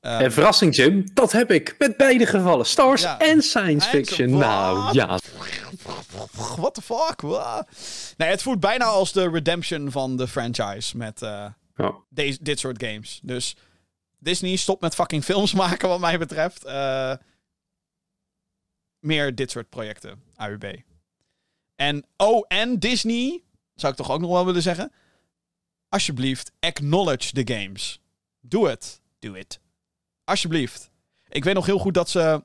Ehm, 0.00 0.22
En 0.24 0.32
verrassing, 0.32 0.76
Jim, 0.76 1.04
dat 1.14 1.32
heb 1.32 1.50
ik 1.50 1.74
met 1.78 1.96
beide 1.96 2.26
gevallen. 2.26 2.66
Star 2.66 2.86
Wars 2.86 3.02
Ja. 3.02 3.18
en 3.18 3.42
science 3.42 3.86
En 3.90 3.92
fiction. 4.04 4.30
Nou, 4.38 4.92
ja. 4.92 5.18
What 6.56 6.74
the 6.74 6.82
fuck? 6.82 7.22
Nee, 8.16 8.28
het 8.28 8.42
voelt 8.42 8.60
bijna 8.60 8.84
als 8.84 9.12
de 9.12 9.30
redemption 9.30 9.90
van 9.90 10.16
de 10.16 10.28
franchise 10.28 10.96
met 10.96 11.22
eh, 11.22 11.46
Ja. 11.76 11.94
deze, 12.10 12.38
dit 12.42 12.58
soort 12.58 12.82
games. 12.82 13.20
Dus 13.22 13.56
Disney, 14.26 14.56
stop 14.56 14.80
met 14.80 14.94
fucking 14.94 15.24
films 15.24 15.54
maken 15.62 15.88
wat 15.88 16.00
mij 16.00 16.18
betreft. 16.18 16.64
Eh, 16.64 17.14
meer 18.98 19.34
dit 19.34 19.50
soort 19.50 19.68
projecten, 19.68 20.22
AUB. 20.36 20.80
En, 21.74 22.04
oh, 22.16 22.44
en 22.48 22.78
Disney, 22.78 23.42
zou 23.74 23.92
ik 23.92 23.98
toch 23.98 24.10
ook 24.10 24.20
nog 24.20 24.30
wel 24.30 24.46
willen 24.46 24.62
zeggen. 24.62 24.92
Alsjeblieft, 25.88 26.52
acknowledge 26.60 27.32
the 27.32 27.54
games. 27.54 28.00
Doe 28.40 28.68
het. 28.68 29.00
Doe 29.18 29.38
het. 29.38 29.60
Alsjeblieft. 30.24 30.90
Ik 31.28 31.44
weet 31.44 31.54
nog 31.54 31.66
heel 31.66 31.78
goed 31.78 31.94
dat 31.94 32.10
ze 32.10 32.44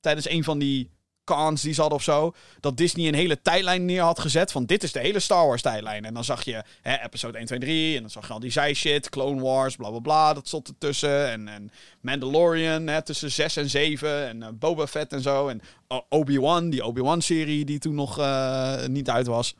tijdens 0.00 0.28
een 0.28 0.44
van 0.44 0.58
die 0.58 0.90
cons 1.26 1.62
die 1.62 1.74
hadden 1.74 1.98
of 1.98 2.02
zo, 2.04 2.34
dat 2.60 2.76
Disney 2.76 3.08
een 3.08 3.14
hele 3.14 3.42
tijdlijn 3.42 3.84
neer 3.84 4.02
had 4.02 4.18
gezet 4.18 4.52
van 4.52 4.64
dit 4.64 4.82
is 4.82 4.92
de 4.92 4.98
hele 4.98 5.20
Star 5.20 5.46
Wars 5.46 5.62
tijdlijn. 5.62 6.04
En 6.04 6.14
dan 6.14 6.24
zag 6.24 6.44
je 6.44 6.64
hè, 6.82 7.02
episode 7.04 7.38
1, 7.38 7.46
2, 7.46 7.58
3 7.58 7.94
en 7.94 8.00
dan 8.00 8.10
zag 8.10 8.26
je 8.26 8.32
al 8.32 8.40
die 8.40 8.50
zij 8.50 8.74
shit, 8.74 9.08
Clone 9.08 9.42
Wars, 9.42 9.76
bla 9.76 9.90
bla 9.90 9.98
bla, 9.98 10.34
dat 10.34 10.46
stond 10.46 10.68
ertussen. 10.68 11.28
En, 11.30 11.48
en 11.48 11.70
Mandalorian 12.00 12.86
hè, 12.86 13.02
tussen 13.02 13.30
6 13.30 13.56
en 13.56 13.70
7 13.70 14.26
en 14.28 14.42
eh, 14.42 14.48
Boba 14.54 14.86
Fett 14.86 15.12
en 15.12 15.22
zo. 15.22 15.48
En 15.48 15.60
O- 15.88 16.06
Obi-Wan, 16.08 16.70
die 16.70 16.84
Obi-Wan 16.84 17.22
serie 17.22 17.64
die 17.64 17.78
toen 17.78 17.94
nog 17.94 18.18
eh, 18.18 18.86
niet 18.86 19.10
uit 19.10 19.26
was. 19.26 19.54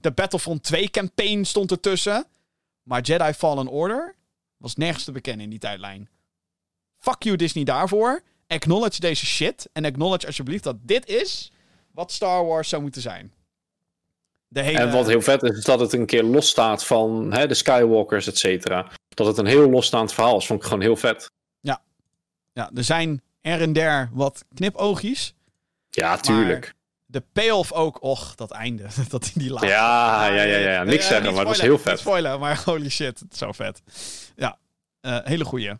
De 0.00 0.10
Battlefront 0.10 0.62
2 0.62 0.90
campaign 0.90 1.44
stond 1.44 1.70
ertussen. 1.70 2.26
Maar 2.82 3.00
Jedi 3.00 3.32
Fallen 3.32 3.68
Order 3.68 4.16
was 4.56 4.76
nergens 4.76 5.04
te 5.04 5.12
bekennen 5.12 5.44
in 5.44 5.50
die 5.50 5.58
tijdlijn. 5.58 6.08
Fuck 6.98 7.22
you 7.22 7.36
Disney 7.36 7.64
daarvoor. 7.64 8.22
Acknowledge 8.52 9.00
deze 9.00 9.26
shit. 9.26 9.68
En 9.72 9.84
acknowledge 9.84 10.26
alsjeblieft 10.26 10.64
dat 10.64 10.76
dit 10.80 11.06
is 11.08 11.52
wat 11.92 12.12
Star 12.12 12.44
Wars 12.46 12.68
zou 12.68 12.82
moeten 12.82 13.02
zijn. 13.02 13.32
De 14.48 14.60
hele... 14.62 14.78
En 14.78 14.92
wat 14.92 15.06
heel 15.06 15.20
vet 15.22 15.42
is, 15.42 15.58
is 15.58 15.64
dat 15.64 15.80
het 15.80 15.92
een 15.92 16.06
keer 16.06 16.22
losstaat 16.22 16.84
van 16.86 17.32
hè, 17.32 17.46
de 17.46 17.54
Skywalkers, 17.54 18.26
et 18.26 18.38
cetera. 18.38 18.86
Dat 19.08 19.26
het 19.26 19.38
een 19.38 19.46
heel 19.46 19.70
losstaand 19.70 20.12
verhaal 20.14 20.36
is, 20.36 20.46
vond 20.46 20.60
ik 20.60 20.66
gewoon 20.66 20.82
heel 20.82 20.96
vet. 20.96 21.30
Ja, 22.52 22.70
er 22.74 22.84
zijn 22.84 23.22
er 23.40 23.60
en 23.60 23.72
der 23.72 24.10
wat 24.12 24.44
knipoogjes. 24.54 25.34
Ja, 25.90 26.16
tuurlijk. 26.16 26.74
De 27.06 27.22
payoff 27.32 27.72
ook, 27.72 28.02
och, 28.02 28.34
dat 28.34 28.50
einde. 28.50 28.86
dat 29.08 29.24
in 29.34 29.40
die 29.40 29.50
laatste. 29.50 29.70
Ja, 29.70 30.26
ja, 30.26 30.42
ja, 30.42 30.58
ja, 30.58 30.70
ja. 30.70 30.82
Niks 30.84 31.02
Eh, 31.04 31.08
zeggen, 31.10 31.34
maar 31.34 31.38
het 31.38 31.48
was 31.48 31.56
spoilen, 31.56 31.76
heel 31.76 31.92
vet. 31.92 31.98
spoilen, 31.98 32.40
maar 32.40 32.62
holy 32.64 32.88
shit, 32.88 33.20
het 33.20 33.32
is 33.32 33.38
zo 33.38 33.52
vet. 33.52 33.82
Ja, 34.36 34.58
eh, 35.00 35.18
hele 35.24 35.44
goeie. 35.44 35.72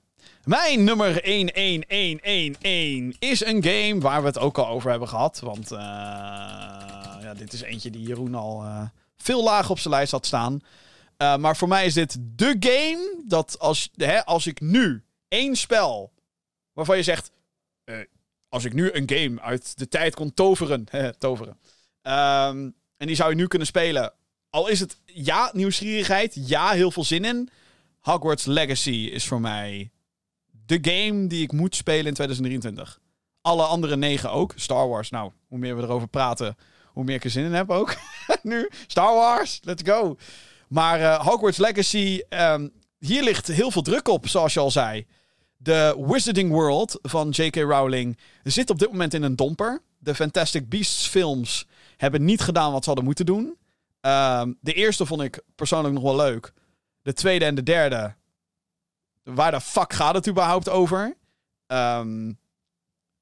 Mijn 0.45 0.85
nummer 0.85 1.21
11111 1.25 3.17
is 3.19 3.45
een 3.45 3.63
game 3.63 4.01
waar 4.01 4.21
we 4.21 4.27
het 4.27 4.39
ook 4.39 4.59
al 4.59 4.67
over 4.67 4.91
hebben 4.91 5.09
gehad. 5.09 5.41
Want 5.41 5.73
eh, 5.73 5.79
ja, 7.23 7.35
dit 7.37 7.53
is 7.53 7.61
eentje 7.61 7.91
die 7.91 8.03
Jeroen 8.03 8.35
al 8.35 8.63
eh, 8.63 8.83
veel 9.17 9.43
lager 9.43 9.71
op 9.71 9.79
zijn 9.79 9.95
lijst 9.95 10.13
had 10.13 10.27
staan. 10.27 10.61
Eh, 11.17 11.37
maar 11.37 11.57
voor 11.57 11.69
mij 11.69 11.87
is 11.87 11.95
dit 11.95 12.17
de 12.21 12.57
game 12.61 13.23
dat 13.27 13.59
als, 13.59 13.91
hè, 13.95 14.25
als 14.25 14.47
ik 14.47 14.61
nu 14.61 15.05
één 15.29 15.57
spel 15.57 16.13
waarvan 16.73 16.97
je 16.97 17.03
zegt... 17.03 17.31
als 18.49 18.65
ik 18.65 18.73
nu 18.73 18.93
een 18.93 19.11
game 19.11 19.41
uit 19.41 19.79
de 19.79 19.89
tijd 19.89 20.15
kon 20.15 20.35
toveren... 20.35 20.87
toveren. 21.19 21.59
Ehm, 22.03 22.71
en 22.97 23.07
die 23.07 23.17
zou 23.17 23.31
je 23.31 23.37
nu 23.37 23.47
kunnen 23.47 23.69
spelen. 23.69 24.13
Al 24.51 24.69
is 24.69 24.81
het 24.81 24.97
ja, 25.05 25.51
nieuwsgierigheid. 25.53 26.49
Ja, 26.49 26.71
heel 26.71 26.91
veel 26.91 27.05
zin 27.05 27.25
in. 27.25 27.49
Hogwarts 27.99 28.45
Legacy 28.45 28.91
is 28.91 29.27
voor 29.27 29.41
mij 29.41 29.91
de 30.71 30.91
game 30.91 31.27
die 31.27 31.43
ik 31.43 31.53
moet 31.53 31.77
spelen 31.77 32.07
in 32.07 32.15
2023. 32.15 33.01
Alle 33.41 33.63
andere 33.63 33.97
negen 33.97 34.31
ook. 34.31 34.53
Star 34.57 34.89
Wars, 34.89 35.11
nou, 35.11 35.33
hoe 35.49 35.59
meer 35.59 35.77
we 35.77 35.83
erover 35.83 36.09
praten, 36.09 36.57
hoe 36.87 37.05
meer 37.05 37.15
ik 37.15 37.25
er 37.25 37.31
zin 37.31 37.45
in 37.45 37.53
heb 37.53 37.71
ook. 37.71 37.97
nu, 38.43 38.69
Star 38.87 39.15
Wars, 39.15 39.61
let's 39.63 39.83
go. 39.91 40.17
Maar 40.69 41.01
eh, 41.01 41.27
Hogwarts 41.27 41.59
Legacy, 41.59 42.23
ehm, 42.29 42.69
hier 42.99 43.23
ligt 43.23 43.47
heel 43.47 43.71
veel 43.71 43.83
druk 43.83 44.09
op, 44.09 44.29
zoals 44.29 44.55
je 44.55 44.61
al 44.61 44.71
zei. 44.71 45.07
De 45.57 46.05
Wizarding 46.07 46.51
World 46.51 46.99
van 47.03 47.29
J.K. 47.31 47.57
Rowling 47.57 48.19
zit 48.43 48.71
op 48.71 48.79
dit 48.79 48.91
moment 48.91 49.15
in 49.15 49.23
een 49.23 49.37
domper. 49.37 49.83
De 49.99 50.15
Fantastic 50.15 50.69
Beasts 50.69 51.07
films 51.07 51.67
hebben 51.97 52.25
niet 52.25 52.41
gedaan 52.41 52.73
wat 52.73 52.81
ze 52.81 52.87
hadden 52.87 53.05
moeten 53.05 53.27
doen. 53.27 53.57
Ehm, 54.01 54.53
de 54.61 54.73
eerste 54.73 55.07
vond 55.07 55.23
ik 55.23 55.43
persoonlijk 55.55 55.95
nog 55.95 56.03
wel 56.03 56.17
leuk. 56.17 56.53
De 57.03 57.13
tweede 57.13 57.45
en 57.45 57.55
de 57.55 57.63
derde. 57.63 58.15
Waar 59.23 59.51
de 59.51 59.61
fuck 59.61 59.93
gaat 59.93 60.15
het 60.15 60.29
überhaupt 60.29 60.69
over? 60.69 61.17
Ehm, 61.67 62.33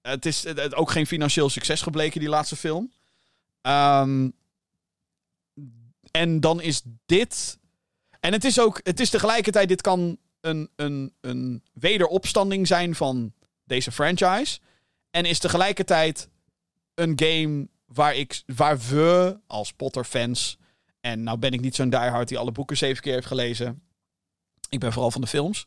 het 0.00 0.26
is 0.26 0.44
het- 0.44 0.74
ook 0.74 0.90
geen 0.90 1.06
financieel 1.06 1.48
succes 1.48 1.82
gebleken, 1.82 2.20
die 2.20 2.28
laatste 2.28 2.56
film. 2.56 2.92
Ehm, 3.60 4.30
en 6.10 6.40
dan 6.40 6.60
is 6.60 6.82
dit. 7.06 7.58
En 8.20 8.32
het 8.32 8.44
is 8.44 8.60
ook. 8.60 8.80
Het 8.82 9.00
is 9.00 9.10
tegelijkertijd. 9.10 9.68
Dit 9.68 9.80
kan 9.80 10.18
een, 10.40 10.70
een, 10.76 11.14
een 11.20 11.62
wederopstanding 11.72 12.66
zijn 12.66 12.94
van 12.94 13.32
deze 13.64 13.92
franchise. 13.92 14.58
En 15.10 15.24
is 15.24 15.38
tegelijkertijd 15.38 16.28
een 16.94 17.12
game 17.16 17.68
waar, 17.86 18.14
ik, 18.14 18.42
waar 18.46 18.78
we 18.78 19.38
als 19.46 19.72
Potter-fans. 19.72 20.58
En 21.00 21.22
nou 21.22 21.38
ben 21.38 21.52
ik 21.52 21.60
niet 21.60 21.74
zo'n 21.74 21.90
diehard 21.90 22.28
die 22.28 22.38
alle 22.38 22.52
boeken 22.52 22.76
zeven 22.76 23.02
keer 23.02 23.14
heeft 23.14 23.26
gelezen. 23.26 23.82
Ik 24.68 24.80
ben 24.80 24.92
vooral 24.92 25.10
van 25.10 25.20
de 25.20 25.26
films. 25.26 25.66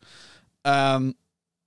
Ehm, 0.61 1.11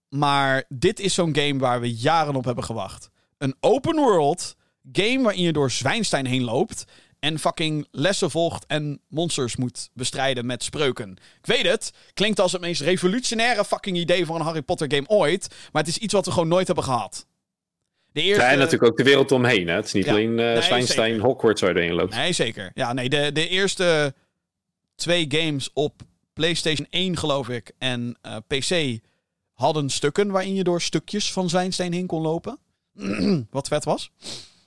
maar 0.09 0.65
dit 0.69 1.01
is 1.01 1.15
zo'n 1.15 1.37
game 1.37 1.59
waar 1.59 1.81
we 1.81 1.95
jaren 1.95 2.35
op 2.35 2.45
hebben 2.45 2.65
gewacht. 2.65 3.11
Een 3.39 3.55
open 3.61 3.97
world 3.97 4.57
game 4.93 5.23
waarin 5.23 5.43
je 5.43 5.53
door 5.53 5.71
Zwijnstein 5.71 6.27
heen 6.27 6.43
loopt. 6.45 6.85
En 7.19 7.39
fucking 7.39 7.87
lessen 7.91 8.31
volgt 8.31 8.67
en 8.67 9.01
monsters 9.09 9.57
moet 9.57 9.91
bestrijden 9.95 10.47
met 10.47 10.63
spreuken. 10.63 11.11
Ik 11.41 11.47
weet 11.47 11.67
het, 11.67 11.93
klinkt 12.15 12.41
als 12.41 12.53
het 12.53 12.61
meest 12.61 12.81
revolutionaire 12.81 13.65
fucking 13.65 13.97
idee 13.97 14.27
voor 14.27 14.37
een 14.37 14.43
Harry 14.43 14.63
Potter 14.63 14.93
game 14.95 15.09
ooit. 15.09 15.49
Maar 15.73 15.83
het 15.83 15.91
is 15.91 15.99
iets 15.99 16.13
wat 16.15 16.25
we 16.27 16.33
gewoon 16.33 16.49
nooit 16.49 16.67
hebben 16.67 16.85
gehad. 16.85 17.27
De 18.13 18.23
eerste... 18.23 18.43
Ja, 18.43 18.51
en 18.51 18.59
natuurlijk 18.59 18.91
ook 18.91 18.97
de 18.97 19.05
wereld 19.05 19.33
omheen. 19.33 19.69
Hè? 19.69 19.75
Het 19.75 19.87
is 19.87 19.93
niet 19.93 20.05
Ja. 20.05 20.11
alleen 20.11 20.31
uh, 20.31 20.37
Nee, 20.37 20.63
Zwijnstein. 20.63 21.21
Hogwarts 21.21 21.61
waar 21.61 21.71
je 21.71 21.77
doorheen 21.77 21.95
loopt. 21.95 22.15
Nee, 22.15 22.33
zeker. 22.33 22.71
Ja, 22.75 22.93
nee, 22.93 23.09
de, 23.09 23.33
de 23.33 23.49
eerste 23.49 24.15
twee 24.95 25.25
games 25.29 25.71
op 25.73 26.03
PlayStation 26.35 26.87
1, 26.91 27.17
geloof 27.17 27.49
ik, 27.49 27.73
en 27.79 28.17
eh, 28.21 28.37
PC 28.47 29.01
hadden 29.53 29.91
stukken 29.91 30.31
waarin 30.31 30.55
je 30.55 30.65
door 30.65 30.83
stukjes 30.83 31.33
van 31.33 31.49
Zwijnstein 31.49 31.93
heen 31.93 32.07
kon 32.07 32.23
lopen. 32.23 32.59
wat 33.51 33.69
vet 33.69 33.85
was. 33.85 34.11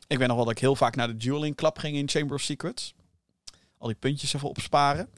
Ik 0.08 0.18
weet 0.18 0.28
nog 0.28 0.36
wel 0.36 0.46
dat 0.46 0.54
ik 0.54 0.60
heel 0.60 0.76
vaak 0.76 0.96
naar 0.96 1.08
de 1.08 1.18
Dueling 1.18 1.56
Club 1.56 1.78
ging 1.78 1.96
in 1.96 2.10
Chamber 2.10 2.36
of 2.36 2.42
Secrets. 2.42 2.94
Al 3.78 3.88
die 3.88 3.96
puntjes 3.96 4.34
even 4.34 4.50
opsparen. 4.50 5.10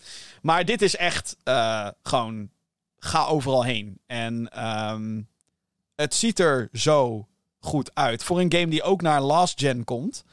Maar 0.42 0.66
dit 0.66 0.82
is 0.82 0.96
echt 0.96 1.38
uh, 1.44 1.88
gewoon. 2.04 2.50
Ga 2.98 3.26
overal 3.26 3.64
heen. 3.64 4.00
En 4.06 4.66
um, 4.68 5.28
het 5.96 6.14
ziet 6.14 6.40
er 6.40 6.70
zo 6.74 7.28
goed 7.60 7.96
uit. 7.96 8.24
Voor 8.24 8.40
een 8.40 8.52
game 8.52 8.68
die 8.68 8.84
ook 8.84 9.02
naar 9.02 9.22
last 9.22 9.60
gen 9.60 9.84
komt. 9.84 10.24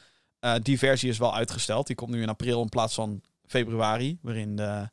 Uh, 0.40 0.54
die 0.62 0.78
versie 0.78 1.08
is 1.08 1.18
wel 1.18 1.34
uitgesteld. 1.34 1.86
Die 1.86 1.96
komt 1.96 2.10
nu 2.10 2.22
in 2.22 2.28
april 2.28 2.62
in 2.62 2.68
plaats 2.68 2.94
van 2.94 3.22
februari. 3.46 4.18
Waarin 4.22 4.56
de, 4.56 4.88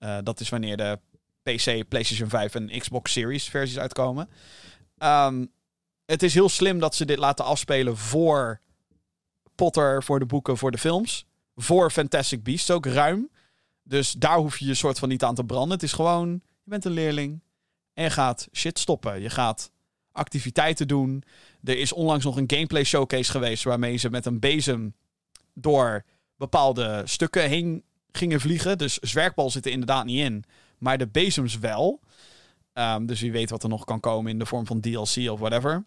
uh, 0.00 0.18
dat 0.22 0.40
is 0.40 0.48
wanneer 0.48 0.76
de 0.76 0.98
PC, 1.42 1.88
PlayStation 1.88 2.28
5 2.28 2.54
en 2.54 2.78
Xbox 2.78 3.12
Series 3.12 3.48
versies 3.48 3.78
uitkomen. 3.78 4.28
Um, 4.98 5.50
het 6.06 6.22
is 6.22 6.34
heel 6.34 6.48
slim 6.48 6.78
dat 6.78 6.94
ze 6.94 7.04
dit 7.04 7.18
laten 7.18 7.44
afspelen 7.44 7.96
voor 7.96 8.60
Potter, 9.54 10.02
voor 10.02 10.18
de 10.18 10.26
boeken, 10.26 10.56
voor 10.56 10.70
de 10.70 10.78
films. 10.78 11.26
Voor 11.56 11.90
Fantastic 11.90 12.42
Beasts 12.42 12.70
ook 12.70 12.86
ruim. 12.86 13.30
Dus 13.82 14.12
daar 14.12 14.36
hoef 14.36 14.58
je 14.58 14.66
je 14.66 14.74
soort 14.74 14.98
van 14.98 15.08
niet 15.08 15.22
aan 15.22 15.34
te 15.34 15.44
branden. 15.44 15.70
Het 15.70 15.82
is 15.82 15.92
gewoon, 15.92 16.30
je 16.64 16.70
bent 16.70 16.84
een 16.84 16.92
leerling 16.92 17.42
en 17.92 18.04
je 18.04 18.10
gaat 18.10 18.48
shit 18.52 18.78
stoppen. 18.78 19.20
Je 19.20 19.30
gaat 19.30 19.70
activiteiten 20.12 20.88
doen. 20.88 21.22
Er 21.64 21.78
is 21.78 21.92
onlangs 21.92 22.24
nog 22.24 22.36
een 22.36 22.50
gameplay 22.50 22.84
showcase 22.84 23.30
geweest 23.30 23.64
waarmee 23.64 23.96
ze 23.96 24.10
met 24.10 24.26
een 24.26 24.38
bezem 24.38 24.94
door 25.54 26.04
bepaalde 26.36 27.02
stukken 27.04 27.48
heen 27.48 27.84
gingen 28.12 28.40
vliegen. 28.40 28.78
Dus 28.78 28.98
zwerkbal 28.98 29.50
zit 29.50 29.66
er 29.66 29.72
inderdaad 29.72 30.04
niet 30.04 30.24
in, 30.24 30.44
maar 30.78 30.98
de 30.98 31.08
bezems 31.08 31.58
wel. 31.58 32.00
Um, 32.72 33.06
dus 33.06 33.20
wie 33.20 33.32
weet 33.32 33.50
wat 33.50 33.62
er 33.62 33.68
nog 33.68 33.84
kan 33.84 34.00
komen 34.00 34.30
in 34.30 34.38
de 34.38 34.46
vorm 34.46 34.66
van 34.66 34.80
DLC 34.80 35.30
of 35.30 35.38
whatever. 35.38 35.84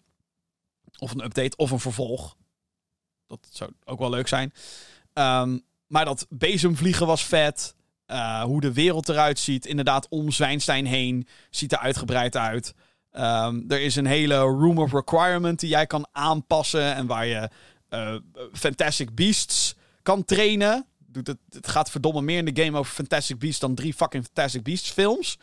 Of 0.98 1.10
een 1.10 1.24
update 1.24 1.56
of 1.56 1.70
een 1.70 1.80
vervolg. 1.80 2.36
Dat 3.26 3.48
zou 3.50 3.70
ook 3.84 3.98
wel 3.98 4.10
leuk 4.10 4.28
zijn. 4.28 4.52
Um, 5.12 5.62
maar 5.86 6.04
dat 6.04 6.26
bezemvliegen 6.28 7.06
was 7.06 7.24
vet. 7.24 7.74
Uh, 8.06 8.42
hoe 8.42 8.60
de 8.60 8.72
wereld 8.72 9.08
eruit 9.08 9.38
ziet. 9.38 9.66
Inderdaad, 9.66 10.08
om 10.08 10.30
Zwijnstein 10.30 10.86
heen. 10.86 11.28
Ziet 11.50 11.72
er 11.72 11.78
uitgebreid 11.78 12.36
uit. 12.36 12.74
Um, 13.12 13.64
er 13.68 13.80
is 13.80 13.96
een 13.96 14.06
hele 14.06 14.36
room 14.38 14.78
of 14.78 14.92
requirement 14.92 15.60
die 15.60 15.68
jij 15.68 15.86
kan 15.86 16.06
aanpassen. 16.12 16.94
En 16.94 17.06
waar 17.06 17.26
je 17.26 17.50
uh, 17.90 18.14
Fantastic 18.52 19.14
Beasts 19.14 19.74
kan 20.02 20.24
trainen. 20.24 20.86
Doet 21.14 21.26
het, 21.26 21.38
gaat 21.66 21.90
verdomme 21.90 22.22
meer 22.22 22.38
in 22.38 22.54
de 22.54 22.62
game 22.62 22.78
over 22.78 22.92
Fantastic 22.92 23.38
Beasts 23.38 23.60
dan 23.60 23.74
drie 23.74 23.94
fucking 23.94 24.24
Fantastic 24.24 24.62
Beasts 24.62 24.90
films. 24.90 25.38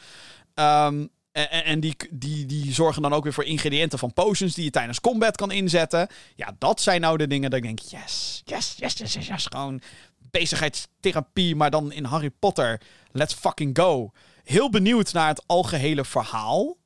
Um, 0.56 1.10
en, 1.32 1.80
die, 1.80 1.96
die, 2.10 2.46
die 2.46 2.74
zorgen 2.74 3.02
dan 3.02 3.14
ook 3.14 3.24
weer 3.24 3.34
voor 3.34 3.44
ingrediënten 3.44 4.00
van 4.00 4.14
potions 4.14 4.54
die 4.54 4.64
je 4.64 4.70
tijdens 4.70 5.00
combat 5.00 5.36
kan 5.36 5.52
inzetten. 5.52 6.08
Ja, 6.36 6.56
dat 6.58 6.82
zijn 6.82 7.02
nou 7.02 7.18
de 7.18 7.28
dingen 7.28 7.50
dat 7.50 7.60
ik 7.60 7.66
denk, 7.66 7.80
yes, 7.80 8.42
yes, 8.46 8.76
yes, 8.78 8.98
yes, 8.98 9.14
yes, 9.14 9.28
yes. 9.28 9.46
Gewoon 9.50 9.82
bezigheidstherapie, 10.18 11.56
maar 11.56 11.70
dan 11.70 11.92
in 11.92 12.04
Harry 12.04 12.30
Potter. 12.30 12.82
Let's 13.12 13.34
fucking 13.34 13.78
go. 13.78 14.12
Heel 14.44 14.70
benieuwd 14.70 15.14
naar 15.14 15.28
het 15.28 15.44
algehele 15.46 16.06
verhaal. 16.06 16.78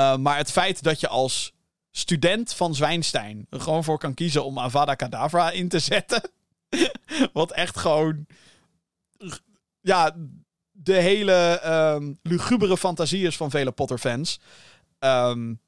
Uh, 0.00 0.16
maar 0.16 0.36
het 0.36 0.50
feit 0.50 0.82
dat 0.82 1.00
je 1.00 1.08
als 1.08 1.52
student 1.90 2.54
van 2.54 2.74
Zwijnstein 2.74 3.46
er 3.50 3.60
gewoon 3.60 3.84
voor 3.84 3.98
kan 3.98 4.14
kiezen 4.14 4.44
om 4.44 4.58
Avada 4.58 4.94
Kedavra 4.94 5.50
in 5.50 5.68
te 5.68 5.78
zetten. 5.78 6.22
Wat 7.32 7.52
echt 7.52 7.78
gewoon... 7.78 8.26
Ja, 9.80 10.16
de 10.70 10.94
hele 10.94 11.60
um, 11.96 12.18
lugubere 12.22 12.76
fantasie 12.76 13.26
is 13.26 13.36
van 13.36 13.50
vele 13.50 13.72
Potter-fans. 13.72 14.40
Um, 14.98 15.60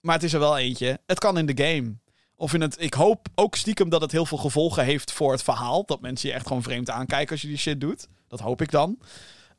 maar 0.00 0.14
het 0.14 0.24
is 0.24 0.32
er 0.32 0.40
wel 0.40 0.58
eentje. 0.58 1.00
Het 1.06 1.18
kan 1.18 1.38
in 1.38 1.46
de 1.46 1.64
game. 1.64 1.94
Of 2.36 2.54
in 2.54 2.60
het, 2.60 2.80
ik 2.80 2.94
hoop 2.94 3.28
ook 3.34 3.56
stiekem 3.56 3.88
dat 3.88 4.00
het 4.00 4.12
heel 4.12 4.26
veel 4.26 4.38
gevolgen 4.38 4.84
heeft 4.84 5.12
voor 5.12 5.32
het 5.32 5.42
verhaal. 5.42 5.84
Dat 5.84 6.00
mensen 6.00 6.28
je 6.28 6.34
echt 6.34 6.46
gewoon 6.46 6.62
vreemd 6.62 6.90
aankijken 6.90 7.30
als 7.30 7.42
je 7.42 7.48
die 7.48 7.56
shit 7.56 7.80
doet. 7.80 8.08
Dat 8.28 8.40
hoop 8.40 8.62
ik 8.62 8.70
dan. 8.70 8.98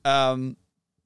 Um, 0.01 0.57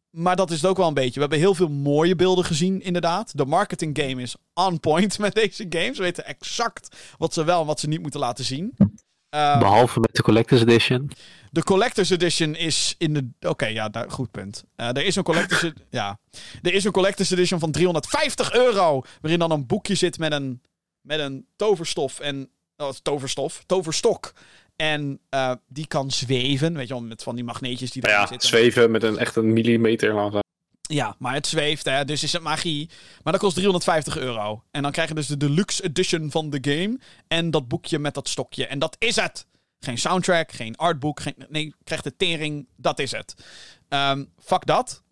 maar 0.10 0.36
dat 0.36 0.52
is 0.52 0.62
het 0.62 0.70
ook 0.70 0.78
wel 0.78 0.88
een 0.88 0.94
beetje. 0.94 1.14
We 1.14 1.20
hebben 1.20 1.40
heel 1.40 1.56
veel 1.56 1.70
mooie 1.70 2.16
beelden 2.16 2.46
gezien, 2.46 2.82
inderdaad. 2.82 3.38
De 3.38 3.46
marketing 3.46 3.98
game 3.98 4.22
is 4.22 4.36
on 4.54 4.80
point 4.80 5.20
met 5.26 5.36
deze 5.36 5.66
games. 5.70 5.96
Ze 5.96 6.02
weten 6.02 6.26
exact 6.26 6.96
wat 7.18 7.34
ze 7.34 7.44
wel 7.44 7.62
en 7.62 7.68
wat 7.68 7.80
ze 7.80 7.88
niet 7.88 8.02
moeten 8.02 8.20
laten 8.20 8.46
zien. 8.46 8.74
Um, 9.36 9.60
Behalve 9.60 10.00
met 10.00 10.16
de 10.16 10.22
Collector's 10.22 10.62
Edition. 10.62 11.12
De 11.52 11.64
Collector's 11.64 12.10
Edition 12.10 12.56
is 12.56 12.96
in 12.98 13.14
de. 13.14 13.30
Oké, 13.40 13.48
okay, 13.48 13.74
ja, 13.74 13.90
daar, 13.90 14.12
goed 14.12 14.32
punt. 14.32 14.64
Uh, 14.78 14.88
er, 14.88 15.06
is 15.06 15.16
een 15.16 15.24
collector's, 15.24 15.72
ja. 15.90 16.20
er 16.62 16.74
is 16.74 16.84
een 16.84 16.92
Collector's 16.92 17.32
Edition 17.32 17.60
van 17.60 17.72
350 17.72 18.54
euro. 18.54 19.02
Waarin 19.22 19.40
dan 19.40 19.52
een 19.52 19.66
boekje 19.66 19.96
zit 19.96 20.18
met 20.18 20.32
een, 20.32 20.62
met 21.02 21.20
een 21.20 21.46
toverstof 21.56 22.20
en. 22.20 22.50
Oh, 22.78 22.90
toverstof, 22.90 23.64
toverstok. 23.66 24.34
En 24.76 25.20
uh, 25.30 25.52
die 25.68 25.88
kan 25.88 26.12
zweven, 26.12 26.74
weet 26.74 26.88
je 26.88 26.94
wel, 26.94 27.04
met 27.04 27.24
van 27.24 27.36
die 27.36 27.44
magneetjes 27.44 27.92
die 27.92 28.04
erin 28.04 28.16
ja, 28.16 28.28
zitten. 28.28 28.48
zweven 28.48 28.92
met 28.92 29.04
een 29.04 29.18
echt 29.18 29.36
een 29.36 29.54
millimeter 29.54 30.14
lang. 30.14 30.42
Ja, 30.94 31.16
maar 31.20 31.34
het 31.34 31.48
zweeft, 31.48 31.86
hè, 31.86 32.06
dus 32.06 32.24
is 32.24 32.34
het 32.34 32.42
magie. 32.42 32.90
Maar 33.24 33.34
dat 33.34 33.42
kost 33.42 33.56
350 33.56 34.18
euro. 34.18 34.64
En 34.72 34.82
dan 34.82 34.92
krijg 34.92 35.10
je 35.10 35.16
dus 35.16 35.28
de 35.28 35.38
deluxe 35.38 35.84
edition 35.84 36.32
van 36.32 36.50
de 36.50 36.58
game. 36.62 37.00
En 37.28 37.52
dat 37.52 37.68
boekje 37.68 38.00
met 38.00 38.14
dat 38.14 38.30
stokje. 38.30 38.68
En 38.68 38.80
dat 38.80 38.96
is 39.00 39.16
het. 39.16 39.46
Geen 39.80 39.98
soundtrack, 39.98 40.52
geen 40.52 40.76
artbook. 40.76 41.20
Geen, 41.20 41.36
nee, 41.50 41.76
krijgt 41.84 42.04
de 42.04 42.16
tering. 42.16 42.68
Dat 42.76 43.00
is 43.00 43.12
het. 43.12 43.34
Um, 43.90 44.30
fuck 44.44 44.66
dat. 44.66 45.04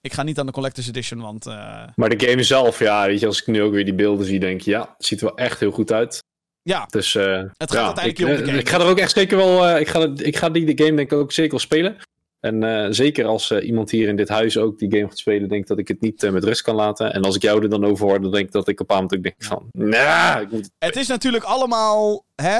Ik 0.00 0.12
ga 0.12 0.22
niet 0.22 0.38
aan 0.38 0.46
de 0.46 0.52
Collector's 0.52 0.88
Edition, 0.88 1.20
want... 1.20 1.46
Uh... 1.46 1.82
Maar 1.94 2.08
de 2.08 2.26
game 2.26 2.42
zelf, 2.42 2.78
ja, 2.78 3.06
weet 3.06 3.20
je, 3.20 3.26
als 3.26 3.40
ik 3.40 3.46
nu 3.46 3.62
ook 3.62 3.72
weer 3.72 3.84
die 3.84 3.94
beelden 3.94 4.26
zie, 4.26 4.40
denk 4.40 4.60
je, 4.60 4.70
ja, 4.70 4.94
het 4.96 5.06
ziet 5.06 5.20
er 5.20 5.26
wel 5.26 5.36
echt 5.36 5.60
heel 5.60 5.70
goed 5.70 5.92
uit. 5.92 6.22
Ja, 6.62 6.86
dus, 6.86 7.14
uh, 7.14 7.24
het 7.56 7.72
gaat 7.72 7.72
ja, 7.72 7.86
uiteindelijk 7.86 8.18
ik, 8.18 8.26
om 8.26 8.36
de 8.36 8.44
game. 8.44 8.58
Ik 8.58 8.68
ga 8.68 8.80
er 8.80 8.86
ook 8.86 8.98
echt 8.98 9.12
zeker 9.12 9.36
wel, 9.36 9.68
uh, 9.68 9.80
ik, 9.80 9.88
ga, 9.88 10.12
ik 10.16 10.36
ga 10.36 10.50
die 10.50 10.74
de 10.74 10.84
game 10.84 10.96
denk 10.96 11.12
ik 11.12 11.18
ook 11.18 11.32
zeker 11.32 11.50
wel 11.50 11.60
spelen. 11.60 11.96
En 12.40 12.62
uh, 12.62 12.86
zeker 12.90 13.24
als 13.24 13.50
uh, 13.50 13.66
iemand 13.66 13.90
hier 13.90 14.08
in 14.08 14.16
dit 14.16 14.28
huis 14.28 14.58
ook 14.58 14.78
die 14.78 14.90
game 14.90 15.08
gaat 15.08 15.18
spelen, 15.18 15.48
denk 15.48 15.62
ik 15.62 15.68
dat 15.68 15.78
ik 15.78 15.88
het 15.88 16.00
niet 16.00 16.22
uh, 16.22 16.30
met 16.30 16.44
rust 16.44 16.62
kan 16.62 16.74
laten. 16.74 17.12
En 17.12 17.22
als 17.22 17.36
ik 17.36 17.42
jou 17.42 17.62
er 17.62 17.68
dan 17.68 17.84
over 17.84 18.06
hoor, 18.06 18.20
dan 18.20 18.30
denk 18.30 18.46
ik 18.46 18.52
dat 18.52 18.68
ik 18.68 18.80
op 18.80 18.90
een 18.90 18.96
moment 18.96 19.22
denk 19.22 19.34
van, 19.38 19.68
nah, 19.72 20.40
ik 20.40 20.50
moet... 20.50 20.70
Het 20.78 20.96
is 20.96 21.06
natuurlijk 21.06 21.44
allemaal, 21.44 22.24
hè, 22.34 22.58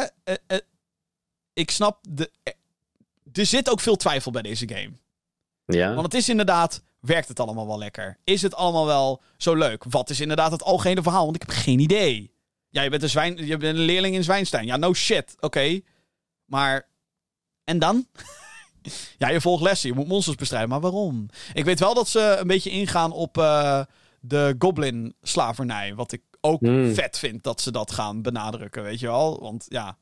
ik 1.53 1.71
snap, 1.71 1.99
de, 2.09 2.31
er 3.33 3.47
zit 3.47 3.71
ook 3.71 3.81
veel 3.81 3.97
twijfel 3.97 4.31
bij 4.31 4.43
deze 4.43 4.69
game. 4.69 4.93
Ja. 5.65 5.95
Want 5.95 6.07
het 6.07 6.15
is 6.15 6.29
inderdaad, 6.29 6.83
werkt 7.01 7.29
het 7.29 7.41
allemaal 7.41 7.67
wel 7.67 7.79
lekker? 7.79 8.19
Is 8.25 8.43
het 8.43 8.55
allemaal 8.55 8.87
wel 8.87 9.23
zo 9.37 9.55
leuk? 9.55 9.85
Wat 9.85 10.11
is 10.11 10.21
inderdaad 10.21 10.51
het 10.51 10.63
algehele 10.63 11.03
verhaal? 11.03 11.25
Want 11.25 11.37
ik 11.37 11.43
heb 11.43 11.51
geen 11.51 11.79
idee. 11.79 12.35
Ja, 12.69 12.83
je 12.83 12.91
bent 12.91 13.03
een, 13.03 13.09
zwijn, 13.09 13.47
je 13.47 13.57
bent 13.57 13.77
een 13.79 13.85
leerling 13.85 14.15
in 14.15 14.25
Zwijnstein. 14.25 14.67
Ja, 14.67 14.77
no 14.77 14.95
shit. 14.95 15.35
Oké. 15.37 15.47
Okay. 15.47 15.85
Maar, 16.45 16.89
en 17.65 17.79
dan? 17.79 18.07
Ja, 19.19 19.29
je 19.29 19.41
volgt 19.41 19.63
lessen, 19.63 19.89
je 19.89 19.95
moet 19.95 20.09
monsters 20.09 20.37
bestrijden. 20.37 20.69
Maar 20.69 20.81
waarom? 20.81 21.29
Ik 21.53 21.65
weet 21.65 21.81
wel 21.81 21.95
dat 21.95 22.09
ze 22.09 22.37
een 22.41 22.47
beetje 22.47 22.71
ingaan 22.71 23.13
op 23.13 23.39
uh, 23.39 23.83
de 24.21 24.55
goblin-slavernij. 24.59 25.95
Wat 25.95 26.13
ik 26.13 26.23
ook 26.41 26.61
mm. 26.61 26.95
vet 26.95 27.19
vind 27.19 27.43
dat 27.43 27.61
ze 27.61 27.71
dat 27.71 27.93
gaan 27.93 28.23
benadrukken, 28.23 28.83
weet 28.83 29.01
je 29.01 29.07
wel? 29.07 29.41
Want 29.41 29.67
ja, 29.69 29.97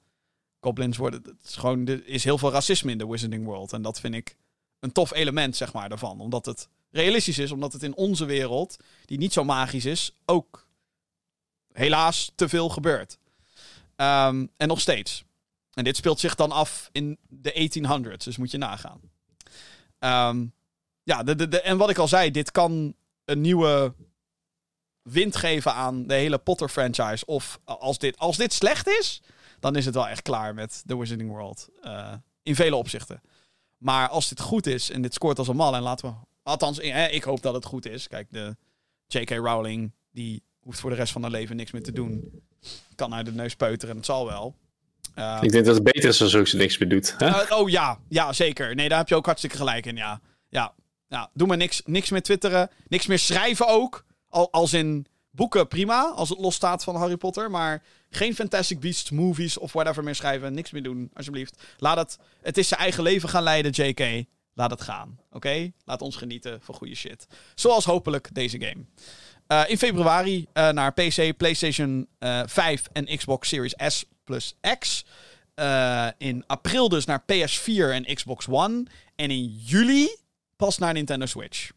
goblins 0.60 0.96
worden... 0.96 1.22
Het 1.22 1.48
is 1.48 1.56
gewoon, 1.56 1.86
er 1.86 2.06
is 2.06 2.24
heel 2.24 2.38
veel 2.38 2.50
racisme 2.50 2.90
in 2.90 2.98
de 2.98 3.06
Wizarding 3.06 3.44
World. 3.44 3.72
En 3.72 3.82
dat 3.82 4.00
vind 4.00 4.14
ik 4.14 4.36
een 4.80 4.92
tof 4.92 5.12
element, 5.12 5.56
zeg 5.56 5.72
maar, 5.72 5.88
daarvan. 5.88 6.20
Omdat 6.20 6.46
het 6.46 6.68
realistisch 6.90 7.38
is, 7.38 7.50
omdat 7.50 7.72
het 7.72 7.82
in 7.82 7.96
onze 7.96 8.24
wereld, 8.24 8.76
die 9.04 9.18
niet 9.18 9.32
zo 9.32 9.44
magisch 9.44 9.84
is, 9.84 10.16
ook 10.24 10.66
helaas 11.72 12.32
te 12.34 12.48
veel 12.48 12.68
gebeurt. 12.68 13.18
Um, 13.96 14.50
en 14.56 14.68
nog 14.68 14.80
steeds. 14.80 15.24
En 15.74 15.84
dit 15.84 15.96
speelt 15.96 16.20
zich 16.20 16.34
dan 16.34 16.52
af 16.52 16.88
in 16.92 17.18
de 17.28 17.70
1800s, 17.70 18.24
dus 18.24 18.36
moet 18.36 18.50
je 18.50 18.58
nagaan. 18.58 19.00
Um, 19.98 20.54
ja, 21.02 21.22
de, 21.22 21.48
de, 21.48 21.60
en 21.60 21.76
wat 21.76 21.90
ik 21.90 21.98
al 21.98 22.08
zei, 22.08 22.30
dit 22.30 22.50
kan 22.50 22.94
een 23.24 23.40
nieuwe 23.40 23.94
wind 25.02 25.36
geven 25.36 25.74
aan 25.74 26.06
de 26.06 26.14
hele 26.14 26.38
Potter-franchise. 26.38 27.26
Of 27.26 27.60
als 27.64 27.98
dit, 27.98 28.18
als 28.18 28.36
dit 28.36 28.52
slecht 28.52 28.88
is, 28.88 29.22
dan 29.60 29.76
is 29.76 29.84
het 29.84 29.94
wel 29.94 30.08
echt 30.08 30.22
klaar 30.22 30.54
met 30.54 30.82
The 30.86 30.98
Wizarding 30.98 31.30
World. 31.30 31.68
Uh, 31.82 32.12
in 32.42 32.54
vele 32.54 32.76
opzichten. 32.76 33.20
Maar 33.76 34.08
als 34.08 34.28
dit 34.28 34.40
goed 34.40 34.66
is 34.66 34.90
en 34.90 35.02
dit 35.02 35.14
scoort 35.14 35.38
als 35.38 35.48
een 35.48 35.56
mal, 35.56 35.74
en 35.74 35.82
laten 35.82 36.08
we... 36.08 36.14
Althans, 36.42 36.78
ik 36.78 37.22
hoop 37.22 37.42
dat 37.42 37.54
het 37.54 37.64
goed 37.64 37.86
is. 37.86 38.08
Kijk, 38.08 38.26
de 38.30 38.56
J.K. 39.06 39.30
Rowling, 39.30 39.92
die 40.10 40.42
hoeft 40.60 40.80
voor 40.80 40.90
de 40.90 40.96
rest 40.96 41.12
van 41.12 41.22
haar 41.22 41.30
leven 41.30 41.56
niks 41.56 41.70
meer 41.70 41.82
te 41.82 41.92
doen. 41.92 42.42
Kan 42.94 43.14
uit 43.14 43.26
de 43.26 43.32
neus 43.32 43.56
peuteren 43.56 43.90
en 43.90 43.96
het 43.96 44.06
zal 44.06 44.26
wel. 44.26 44.56
Uh, 45.18 45.38
ik 45.40 45.52
denk 45.52 45.64
dat 45.64 45.74
het 45.74 45.84
beter 45.84 46.08
is 46.08 46.22
als 46.22 46.34
ook 46.34 46.46
ze 46.46 46.56
niks 46.56 46.78
meer 46.78 46.88
doet. 46.88 47.14
Hè? 47.18 47.28
Uh, 47.28 47.58
oh 47.58 47.68
ja, 47.68 47.98
ja, 48.08 48.32
zeker. 48.32 48.74
Nee, 48.74 48.88
daar 48.88 48.98
heb 48.98 49.08
je 49.08 49.14
ook 49.14 49.26
hartstikke 49.26 49.56
gelijk 49.56 49.86
in, 49.86 49.96
ja. 49.96 50.20
Ja, 50.48 50.74
ja. 51.08 51.30
doe 51.34 51.46
maar 51.46 51.56
niks, 51.56 51.82
niks 51.84 52.10
meer 52.10 52.22
twitteren. 52.22 52.70
Niks 52.88 53.06
meer 53.06 53.18
schrijven 53.18 53.66
ook. 53.66 54.04
Al, 54.28 54.52
als 54.52 54.72
in 54.72 55.06
boeken, 55.30 55.68
prima. 55.68 56.12
Als 56.14 56.28
het 56.28 56.38
los 56.38 56.54
staat 56.54 56.84
van 56.84 56.96
Harry 56.96 57.16
Potter. 57.16 57.50
Maar 57.50 57.82
geen 58.10 58.34
Fantastic 58.34 58.80
Beasts, 58.80 59.10
movies 59.10 59.58
of 59.58 59.72
whatever 59.72 60.04
meer 60.04 60.14
schrijven. 60.14 60.54
Niks 60.54 60.70
meer 60.70 60.82
doen, 60.82 61.10
alsjeblieft. 61.14 61.62
Laat 61.76 61.96
het... 61.96 62.18
Het 62.42 62.58
is 62.58 62.68
zijn 62.68 62.80
eigen 62.80 63.02
leven 63.02 63.28
gaan 63.28 63.42
leiden, 63.42 63.70
JK. 63.70 64.26
Laat 64.54 64.70
het 64.70 64.82
gaan, 64.82 65.18
oké? 65.26 65.36
Okay? 65.36 65.72
Laat 65.84 66.02
ons 66.02 66.16
genieten 66.16 66.60
van 66.60 66.74
goede 66.74 66.94
shit. 66.94 67.26
Zoals 67.54 67.84
hopelijk 67.84 68.28
deze 68.32 68.60
game. 68.60 68.84
In 69.66 69.78
februari 69.78 70.46
naar 70.54 70.92
PC, 70.92 71.36
PlayStation 71.36 72.08
5 72.46 72.82
en 72.92 73.16
Xbox 73.16 73.48
Series 73.48 73.74
S 73.76 74.04
plus 74.24 74.56
X. 74.78 75.04
in 76.18 76.44
april 76.46 76.88
dus 76.88 77.04
naar 77.04 77.22
PS4 77.22 77.90
en 77.92 78.14
Xbox 78.14 78.46
One. 78.48 78.84
En 79.16 79.30
in 79.30 79.46
juli 79.64 80.16
pas 80.56 80.78
naar 80.78 80.92
Nintendo 80.92 81.26
Switch. 81.26 81.70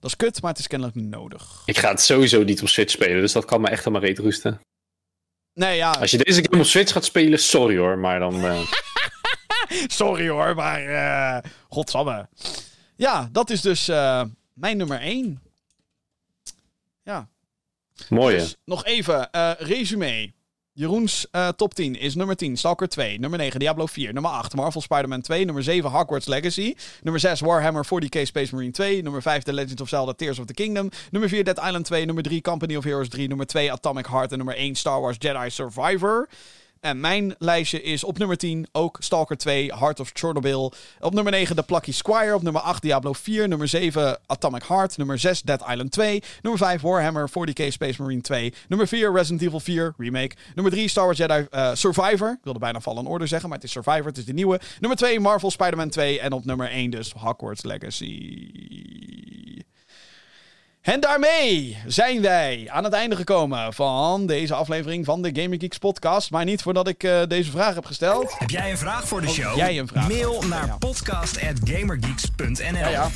Dat 0.00 0.10
is 0.10 0.16
kut, 0.16 0.42
maar 0.42 0.50
het 0.50 0.60
is 0.60 0.66
kennelijk 0.66 0.96
nodig. 0.96 1.62
Ik 1.64 1.78
ga 1.78 1.90
het 1.90 2.00
sowieso 2.00 2.42
niet 2.42 2.62
op 2.62 2.68
Switch 2.68 2.90
spelen, 2.90 3.20
dus 3.20 3.32
dat 3.32 3.44
kan 3.44 3.60
me 3.60 3.68
echt 3.68 3.88
mijn 3.88 4.04
reet 4.04 4.18
rusten. 4.18 4.60
Nee, 5.54 5.76
ja. 5.76 5.90
Als 5.90 6.10
je 6.10 6.18
deze 6.18 6.44
game 6.48 6.62
op 6.62 6.68
Switch 6.68 6.92
gaat 6.92 7.04
spelen, 7.04 7.38
sorry 7.38 7.76
hoor, 7.76 7.98
maar 7.98 8.18
dan... 8.18 8.42
Sorry 9.86 10.28
hoor, 10.28 10.54
maar... 10.54 10.82
Uh, 10.82 11.50
godsamme. 11.68 12.28
Ja, 12.96 13.28
dat 13.32 13.50
is 13.50 13.60
dus 13.60 13.88
uh, 13.88 14.22
mijn 14.52 14.76
nummer 14.76 15.00
1. 15.00 15.42
Ja. 17.10 17.28
Mooi, 18.08 18.36
dus, 18.36 18.56
Nog 18.64 18.84
even, 18.84 19.28
resume. 19.58 20.32
Jeroens 20.72 21.26
uh, 21.32 21.48
top 21.48 21.74
10 21.74 21.96
is 21.96 22.14
nummer 22.14 22.36
10 22.36 22.56
Stalker 22.56 22.88
2. 22.88 23.18
Nummer 23.18 23.38
9 23.38 23.58
Diablo 23.58 23.86
4. 23.86 24.12
Nummer 24.12 24.30
8 24.30 24.54
Marvel 24.54 24.80
Spider-Man 24.80 25.20
2. 25.20 25.44
Nummer 25.44 25.62
7 25.62 25.90
Hogwarts 25.90 26.26
Legacy. 26.26 26.76
Nummer 27.02 27.20
6 27.20 27.40
Warhammer 27.40 27.84
40k 27.84 28.24
Space 28.24 28.52
Marine 28.52 28.72
2. 28.72 29.02
Nummer 29.02 29.20
5 29.20 29.42
The 29.42 29.52
Legend 29.52 29.80
of 29.80 29.88
Zelda 29.88 30.14
Tears 30.14 30.38
of 30.38 30.46
the 30.46 30.54
Kingdom. 30.54 30.90
Nummer 31.10 31.28
4 31.28 31.42
Dead 31.42 31.58
Island 31.58 31.86
2. 31.86 32.06
Nummer 32.06 32.22
3 32.22 32.40
Company 32.40 32.76
of 32.76 32.84
Heroes 32.84 33.08
3. 33.08 33.26
Nummer 33.26 33.46
2 33.46 33.70
Atomic 33.70 34.06
Heart. 34.06 34.32
En 34.32 34.38
nummer 34.38 34.54
1 34.56 34.74
Star 34.76 35.00
Wars 35.00 35.16
Jedi 35.18 35.50
Survivor. 35.50 36.28
En 36.80 37.00
mijn 37.00 37.34
lijstje 37.38 37.82
is 37.82 38.04
op 38.04 38.18
nummer 38.18 38.36
10 38.36 38.66
ook 38.72 38.96
Stalker 39.00 39.36
2, 39.36 39.74
Heart 39.74 40.00
of 40.00 40.10
Chernobyl. 40.14 40.72
Op 41.00 41.14
nummer 41.14 41.32
9 41.32 41.56
The 41.56 41.62
Plucky 41.62 41.92
Squire. 41.92 42.34
Op 42.34 42.42
nummer 42.42 42.62
8 42.62 42.82
Diablo 42.82 43.12
4. 43.12 43.48
Nummer 43.48 43.68
7 43.68 44.18
Atomic 44.26 44.62
Heart. 44.62 44.96
Nummer 44.96 45.18
6 45.18 45.42
Dead 45.42 45.60
Island 45.68 45.90
2. 45.92 46.22
Nummer 46.42 46.60
5 46.60 46.80
Warhammer 46.80 47.30
40k 47.30 47.66
Space 47.68 48.02
Marine 48.02 48.20
2. 48.20 48.54
Nummer 48.68 48.88
4 48.88 49.12
Resident 49.12 49.42
Evil 49.42 49.60
4 49.60 49.94
Remake. 49.96 50.36
Nummer 50.54 50.72
3 50.72 50.88
Star 50.88 51.04
Wars 51.04 51.18
Jedi 51.18 51.46
uh, 51.50 51.70
Survivor. 51.74 52.30
Ik 52.30 52.44
wilde 52.44 52.58
bijna 52.58 52.80
Fallen 52.80 53.06
Order 53.06 53.28
zeggen, 53.28 53.48
maar 53.48 53.58
het 53.58 53.66
is 53.66 53.72
Survivor. 53.72 54.06
Het 54.06 54.18
is 54.18 54.24
de 54.24 54.32
nieuwe. 54.32 54.60
Nummer 54.78 54.98
2 54.98 55.20
Marvel 55.20 55.50
Spider-Man 55.50 55.88
2. 55.88 56.20
En 56.20 56.32
op 56.32 56.44
nummer 56.44 56.70
1 56.70 56.90
dus 56.90 57.12
Hogwarts 57.12 57.62
Legacy. 57.62 58.40
En 60.80 61.00
daarmee 61.00 61.76
zijn 61.86 62.22
wij 62.22 62.68
aan 62.70 62.84
het 62.84 62.92
einde 62.92 63.16
gekomen 63.16 63.72
van 63.72 64.26
deze 64.26 64.54
aflevering 64.54 65.04
van 65.04 65.22
de 65.22 65.30
Gaming 65.32 65.60
Geeks 65.60 65.78
podcast. 65.78 66.30
Maar 66.30 66.44
niet 66.44 66.62
voordat 66.62 66.88
ik 66.88 67.02
uh, 67.02 67.20
deze 67.28 67.50
vraag 67.50 67.74
heb 67.74 67.84
gesteld. 67.84 68.38
Heb 68.38 68.50
jij 68.50 68.70
een 68.70 68.78
vraag 68.78 69.08
voor 69.08 69.20
de 69.20 69.26
oh, 69.26 69.32
show? 69.32 69.56
Jij 69.56 69.78
een 69.78 69.88
vraag. 69.88 70.08
Mail 70.08 70.42
naar 70.42 70.76
podcast.gamergeeks.nl 70.78 72.78
ja, 72.78 72.88
ja. 72.88 73.08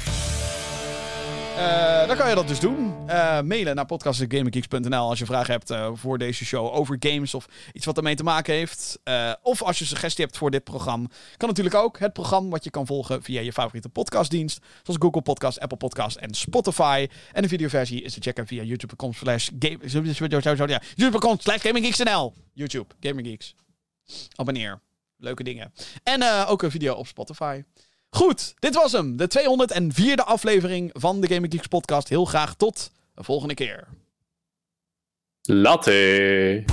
Uh, 1.55 2.06
dan 2.06 2.16
kan 2.16 2.28
je 2.28 2.35
dat 2.35 2.48
dus 2.48 2.60
doen. 2.60 2.94
Uh, 3.06 3.40
mailen 3.40 3.74
naar 3.74 3.86
podcast.gaminggeeks.nl 3.86 5.09
als 5.09 5.18
je 5.18 5.26
vragen 5.26 5.52
hebt 5.52 5.70
uh, 5.70 5.90
voor 5.94 6.18
deze 6.18 6.44
show 6.44 6.74
over 6.74 6.97
games 7.01 7.35
of 7.35 7.47
iets 7.72 7.86
wat 7.86 7.97
ermee 7.97 8.14
te 8.14 8.22
maken 8.22 8.55
heeft. 8.55 8.98
of 9.43 9.62
als 9.62 9.78
je 9.78 9.85
suggestie 9.85 10.24
hebt 10.24 10.36
voor 10.36 10.51
dit 10.51 10.64
programma. 10.64 11.09
Kan 11.36 11.48
natuurlijk 11.48 11.74
ook 11.76 11.98
het 11.98 12.12
programma 12.12 12.48
wat 12.48 12.64
je 12.64 12.70
kan 12.70 12.86
volgen 12.86 13.22
via 13.22 13.40
je 13.40 13.52
favoriete 13.52 13.89
podcastdienst. 13.89 14.59
Zoals 14.82 15.01
Google 15.01 15.22
Podcast, 15.22 15.60
Apple 15.60 15.76
Podcast 15.76 16.16
en 16.16 16.35
Spotify. 16.35 17.09
En 17.32 17.43
de 17.43 17.48
videoversie 17.48 18.02
is 18.02 18.14
te 18.14 18.20
checken 18.20 18.47
via 18.47 18.62
youtube.com 18.62 19.12
slash 19.12 19.48
youtube.com 19.59 21.39
slash 21.40 21.62
gaminggeeks.nl 21.62 22.35
YouTube, 22.52 22.94
Gamergeeks. 23.01 23.55
Abonneer. 24.36 24.81
Leuke 25.16 25.43
dingen. 25.43 25.72
En 26.02 26.47
ook 26.47 26.62
een 26.62 26.70
video 26.70 26.94
op 26.94 27.06
Spotify. 27.06 27.62
Goed, 28.14 28.54
dit 28.58 28.74
was 28.74 28.92
hem. 28.92 29.16
De 29.16 29.28
204e 29.38 30.24
aflevering 30.24 30.90
van 30.92 31.20
de 31.20 31.28
Gaming 31.34 31.52
Geeks 31.52 31.66
podcast. 31.66 32.08
Heel 32.08 32.24
graag 32.24 32.54
tot 32.54 32.90
de 33.14 33.24
volgende 33.24 33.54
keer. 33.54 33.88
Latte. 35.42 36.64